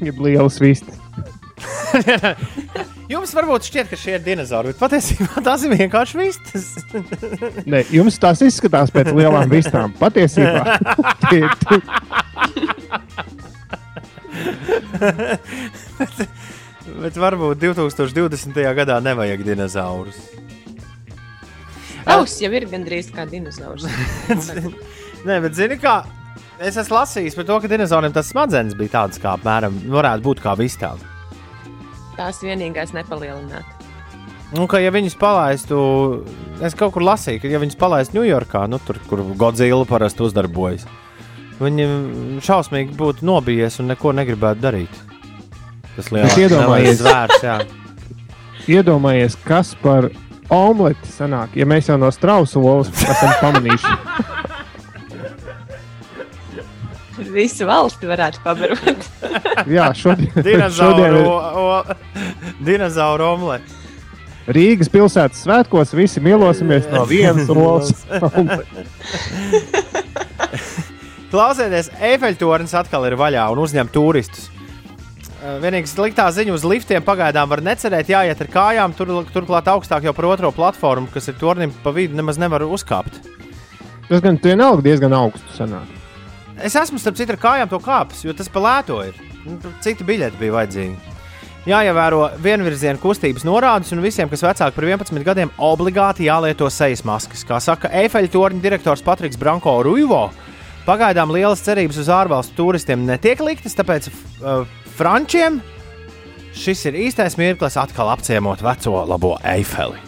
Ir 0.02 0.18
liels 0.18 0.58
vistas. 0.62 1.01
jums 3.12 3.34
varbūt 3.36 3.68
šķiet, 3.68 3.90
ka 3.92 4.00
šie 4.00 4.16
ir 4.18 4.24
dinozauri, 4.26 4.72
bet 4.72 4.82
patiesībā 4.82 5.42
tās 5.48 5.66
ir 5.66 5.76
vienkārši 5.76 6.20
vistas. 6.20 6.70
Nē, 7.72 7.84
jums 7.94 8.20
tās 8.22 8.44
izskatās 8.46 8.94
pēc 8.94 9.12
lielām 9.16 9.52
vistām. 9.52 9.96
Patiesībā 10.00 10.78
tie 11.30 11.44
ir. 11.44 11.52
bet, 16.00 16.24
bet 17.04 17.20
varbūt 17.26 17.62
2020. 17.66 18.64
gadā 18.82 19.02
nevajag 19.04 19.46
dinozaurus. 19.48 20.24
Tavs 22.02 22.40
jau 22.42 22.50
ir 22.58 22.66
gandrīz 22.70 23.12
kā 23.14 23.28
dinozaurs. 23.30 23.86
Nē, 25.28 25.38
bet 25.44 25.54
zini, 25.54 25.78
kā 25.82 26.02
es 26.62 26.78
esmu 26.78 26.98
lasījis 26.98 27.38
par 27.38 27.48
to, 27.50 27.60
ka 27.62 27.70
dinozauriem 27.70 28.14
tas 28.16 28.30
smadzenes 28.34 28.78
bija 28.78 28.96
tādas, 28.98 29.22
kā 29.22 29.36
apmēram 29.38 29.78
varētu 29.94 30.26
būt 30.26 30.42
kā 30.44 30.56
vistādi. 30.58 31.11
Tās 32.18 32.42
vienīgais 32.44 32.94
nepalielināt. 32.96 33.82
Nu, 34.52 34.66
ka, 34.68 34.82
ja 34.84 34.92
viņus 34.92 35.16
palaistu, 35.16 35.78
es 36.60 36.76
kaut 36.76 36.92
kur 36.96 37.06
lasīju, 37.08 37.40
ka, 37.40 37.52
ja 37.54 37.62
viņus 37.62 37.78
palaistu 37.80 38.20
Ņujorkā, 38.20 38.66
nu, 38.68 38.82
tur, 38.84 39.00
kur 39.08 39.24
Godzilla 39.40 39.86
parasti 39.88 40.26
uzdarbojas, 40.26 40.84
viņi 41.62 41.88
šausmīgi 42.44 42.98
būtu 43.00 43.28
nobijies 43.28 43.80
un 43.80 43.94
neko 43.94 44.12
negribētu 44.18 44.66
darīt. 44.66 45.00
Tas 45.96 46.12
lielākais 46.12 47.00
zvērs, 47.00 47.46
jā. 47.48 47.58
Iedomājies, 48.72 49.40
kas 49.48 49.72
par 49.80 50.10
omleti 50.52 51.16
sanāk, 51.16 51.56
ja 51.56 51.68
mēs 51.68 51.88
jau 51.88 51.98
no 52.02 52.12
strausa 52.12 52.60
olas 52.60 52.92
esam 52.92 53.38
pamanījuši. 53.40 53.96
Visu 57.30 57.68
valsti 57.70 58.10
varētu 58.10 58.42
pabarot. 58.44 59.06
Jā, 59.76 59.92
šodien, 59.98 60.66
šodien 60.80 61.20
ir... 61.20 61.28
o, 61.28 61.36
o, 61.38 61.84
dinozauru 62.66 63.30
omleti. 63.36 63.78
Rīgas 64.52 64.90
pilsētas 64.90 65.44
svētkos 65.46 65.94
visi 65.94 66.20
mielosimies 66.24 66.88
no 66.92 67.04
vienas 67.06 67.50
olas. 67.54 67.94
Klausieties, 71.32 71.92
Eifeļtornis 72.02 72.74
atkal 72.76 73.06
ir 73.08 73.16
vaļā 73.20 73.46
un 73.54 73.62
uzņem 73.64 73.92
turistus. 73.94 74.50
Eh, 75.42 75.56
vienīgā 75.62 75.90
sliktā 75.90 76.28
ziņa 76.34 76.58
uz 76.58 76.66
liftiem 76.68 77.06
pagaidām 77.06 77.50
var 77.50 77.64
necerēt, 77.66 78.12
jāiet 78.12 78.44
ar 78.44 78.50
kājām. 78.52 78.98
Tur, 78.98 79.14
turklāt 79.34 79.70
augstāk 79.72 80.06
jau 80.06 80.14
par 80.18 80.28
otro 80.34 80.52
platformu, 80.54 81.10
kas 81.14 81.32
ir 81.32 81.40
tornim 81.40 81.74
pa 81.86 81.94
vidu, 81.96 82.18
nemaz 82.18 82.42
nevar 82.42 82.66
uzkāpt. 82.68 83.22
Tas 84.10 84.22
gan 84.22 84.42
vienalga 84.42 84.84
diezgan 84.90 85.16
augstu 85.16 85.56
sanāk. 85.56 86.01
Es 86.66 86.76
esmu 86.78 87.00
starp 87.02 87.18
citu 87.20 87.36
ar 87.36 87.42
kājām 87.42 87.72
to 87.72 87.80
kāpis, 87.84 88.26
jo 88.26 88.36
tas 88.38 88.50
pa 88.52 88.62
lēto 88.64 89.00
ir. 89.08 89.18
Nu, 89.46 89.58
citi 89.84 90.06
biļeti 90.06 90.40
bija 90.40 90.56
vajadzīgi. 90.60 91.18
Jāievēro 91.70 92.24
vienvirziena 92.42 92.98
kustības 93.02 93.44
norādes, 93.46 93.92
un 93.94 94.02
visiem, 94.02 94.30
kas 94.32 94.42
vecāki 94.42 94.74
par 94.74 94.88
11 94.88 95.26
gadiem, 95.26 95.52
obligāti 95.62 96.26
jālieto 96.26 96.70
sejas 96.74 97.04
maskas. 97.06 97.44
Kā 97.46 97.60
saka 97.62 97.92
Eifeļa 98.02 98.32
torņa 98.34 98.64
direktors 98.64 99.06
Patriks 99.06 99.38
Branko 99.38 99.76
Ruivo, 99.86 100.24
pagaidām 100.88 101.34
lielas 101.34 101.62
cerības 101.62 102.02
uz 102.02 102.10
ārvalstu 102.10 102.58
turistiem 102.58 103.06
netiek 103.06 103.44
liktas, 103.46 103.78
tāpēc 103.78 104.10
uh, 104.10 104.64
Frančiem 104.98 105.62
šis 106.58 106.88
ir 106.90 106.98
īstais 107.06 107.38
mirklis 107.38 107.78
atkal 107.78 108.10
apciemot 108.12 108.66
veco 108.66 109.04
labo 109.06 109.38
Eifeli. 109.46 110.02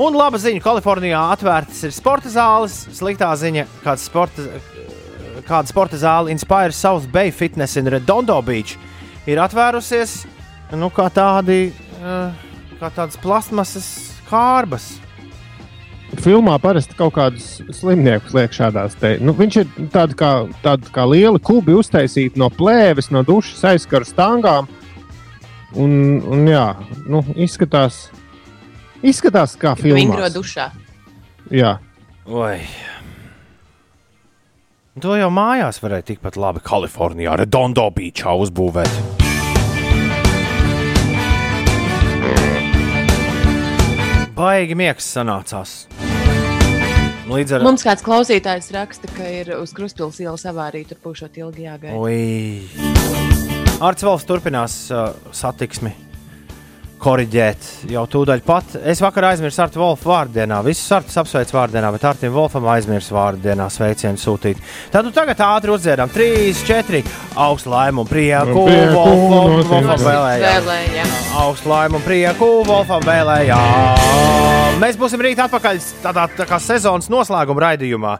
Un 0.00 0.14
laba 0.16 0.38
ziņa, 0.40 0.62
Kalifornijā 0.64 1.18
atvērtas 1.34 1.82
ir 1.84 1.92
sporta 1.92 2.30
zāles. 2.32 2.74
Sliktā 2.96 3.28
ziņa, 3.36 3.66
kāda 3.82 4.00
sporta, 4.00 4.46
kāda 5.46 5.70
sporta 5.70 5.98
zāle 6.00 6.32
Inspire 6.32 6.72
South 6.76 7.10
Bay 7.12 7.30
Fitness 7.34 7.76
in 7.80 7.90
Redondo 7.90 8.38
Beach 8.42 8.76
ir 9.26 9.42
atvērusies 9.42 10.22
nu, 10.78 10.88
kā, 10.94 11.08
tādi, 11.12 11.72
eh, 12.00 12.50
kā 12.80 12.90
tādas 12.94 13.18
plasmasas 13.20 13.88
kārbas 14.30 14.94
filmā 16.20 16.58
parasti 16.60 16.96
kaut 16.96 17.14
kādus 17.16 17.46
slimniekus 17.72 18.34
liek 18.36 18.54
šādās 18.54 18.96
te. 19.00 19.14
Nu, 19.22 19.34
viņš 19.36 19.58
ir 19.62 19.88
tāds 19.94 20.16
kā, 20.18 20.32
tād 20.64 20.88
kā 20.92 21.06
liela 21.08 21.40
kubi 21.42 21.76
uztaisīta 21.78 22.40
no 22.40 22.50
plēves, 22.52 23.10
no 23.14 23.24
dušas 23.26 23.64
aizskara 23.72 24.08
stangām. 24.08 24.68
Un, 25.72 26.20
un 26.28 26.44
jā, 26.50 26.66
nu, 27.08 27.22
izskatās, 27.40 28.10
izskatās 29.00 29.56
kā 29.60 29.72
filmā. 29.78 30.02
Vingro 30.02 30.28
dušā. 30.34 30.68
Jā. 31.52 31.78
Oi. 32.28 32.58
To 35.00 35.14
jau 35.16 35.30
mājās 35.32 35.78
varēja 35.80 36.04
tikpat 36.10 36.34
labi 36.36 36.60
Kalifornijā, 36.60 37.32
Redondo 37.40 37.86
Beachā 37.96 38.34
uzbūvēt. 38.36 38.92
Baigi 44.36 44.76
miegs 44.76 45.08
sanācās. 45.14 45.74
Līdz 47.32 47.56
ar... 47.56 47.64
Mums 47.64 47.88
kāds 47.88 48.04
klausītājs 48.04 48.68
raksta, 48.76 49.08
ka 49.16 49.32
ir 49.32 49.54
uz 49.56 49.72
Kruspils 49.72 50.20
ielas 50.20 50.44
avārija, 50.52 50.92
tur 50.92 51.00
pūšot 51.08 51.40
ilgi 51.40 51.64
jāgaida. 51.70 51.96
Arts 53.80 54.04
valsts 54.04 54.28
turpinās 54.28 54.76
uh, 54.92 55.16
satiksmi 55.32 56.11
korģēt 57.02 57.66
jau 57.90 58.04
tūdaļ 58.10 58.42
pat. 58.46 58.76
Es 58.88 59.02
vakar 59.02 59.26
aizmirsu 59.32 59.62
Artu 59.64 59.80
Wolfu 59.82 60.10
vārdienā. 60.12 60.60
Visus 60.66 60.90
Artus 60.94 61.18
apsveicu 61.22 61.56
vārdienā, 61.56 61.90
bet 61.94 62.06
Artim 62.08 62.34
Wolfam 62.34 62.68
aizmirsu 62.72 63.16
vārdienā 63.16 63.66
sveicienu 63.72 64.20
sūtīt. 64.20 64.62
Tad 64.94 65.06
nu 65.06 65.12
tagad 65.14 65.42
ātri 65.46 65.74
uzdziedām 65.74 66.12
3, 66.12 66.62
4, 66.68 67.02
augstu 67.46 67.72
laimu 67.74 68.04
un 68.04 68.10
prieku. 68.10 68.66
Wolfam, 68.94 69.62
Wolfam 69.70 70.04
vēlējām. 70.06 71.14
Augstu 71.42 71.72
laimu 71.72 71.98
un 72.00 72.06
prieku 72.06 72.50
Wolfam 72.68 73.06
vēlējām. 73.06 74.80
Mēs 74.82 74.98
būsim 74.98 75.22
rīt 75.22 75.42
atpakaļ 75.42 75.80
tādā 76.04 76.28
tā 76.38 76.48
kā 76.48 76.62
sezonas 76.62 77.10
noslēguma 77.12 77.68
raidījumā. 77.70 78.18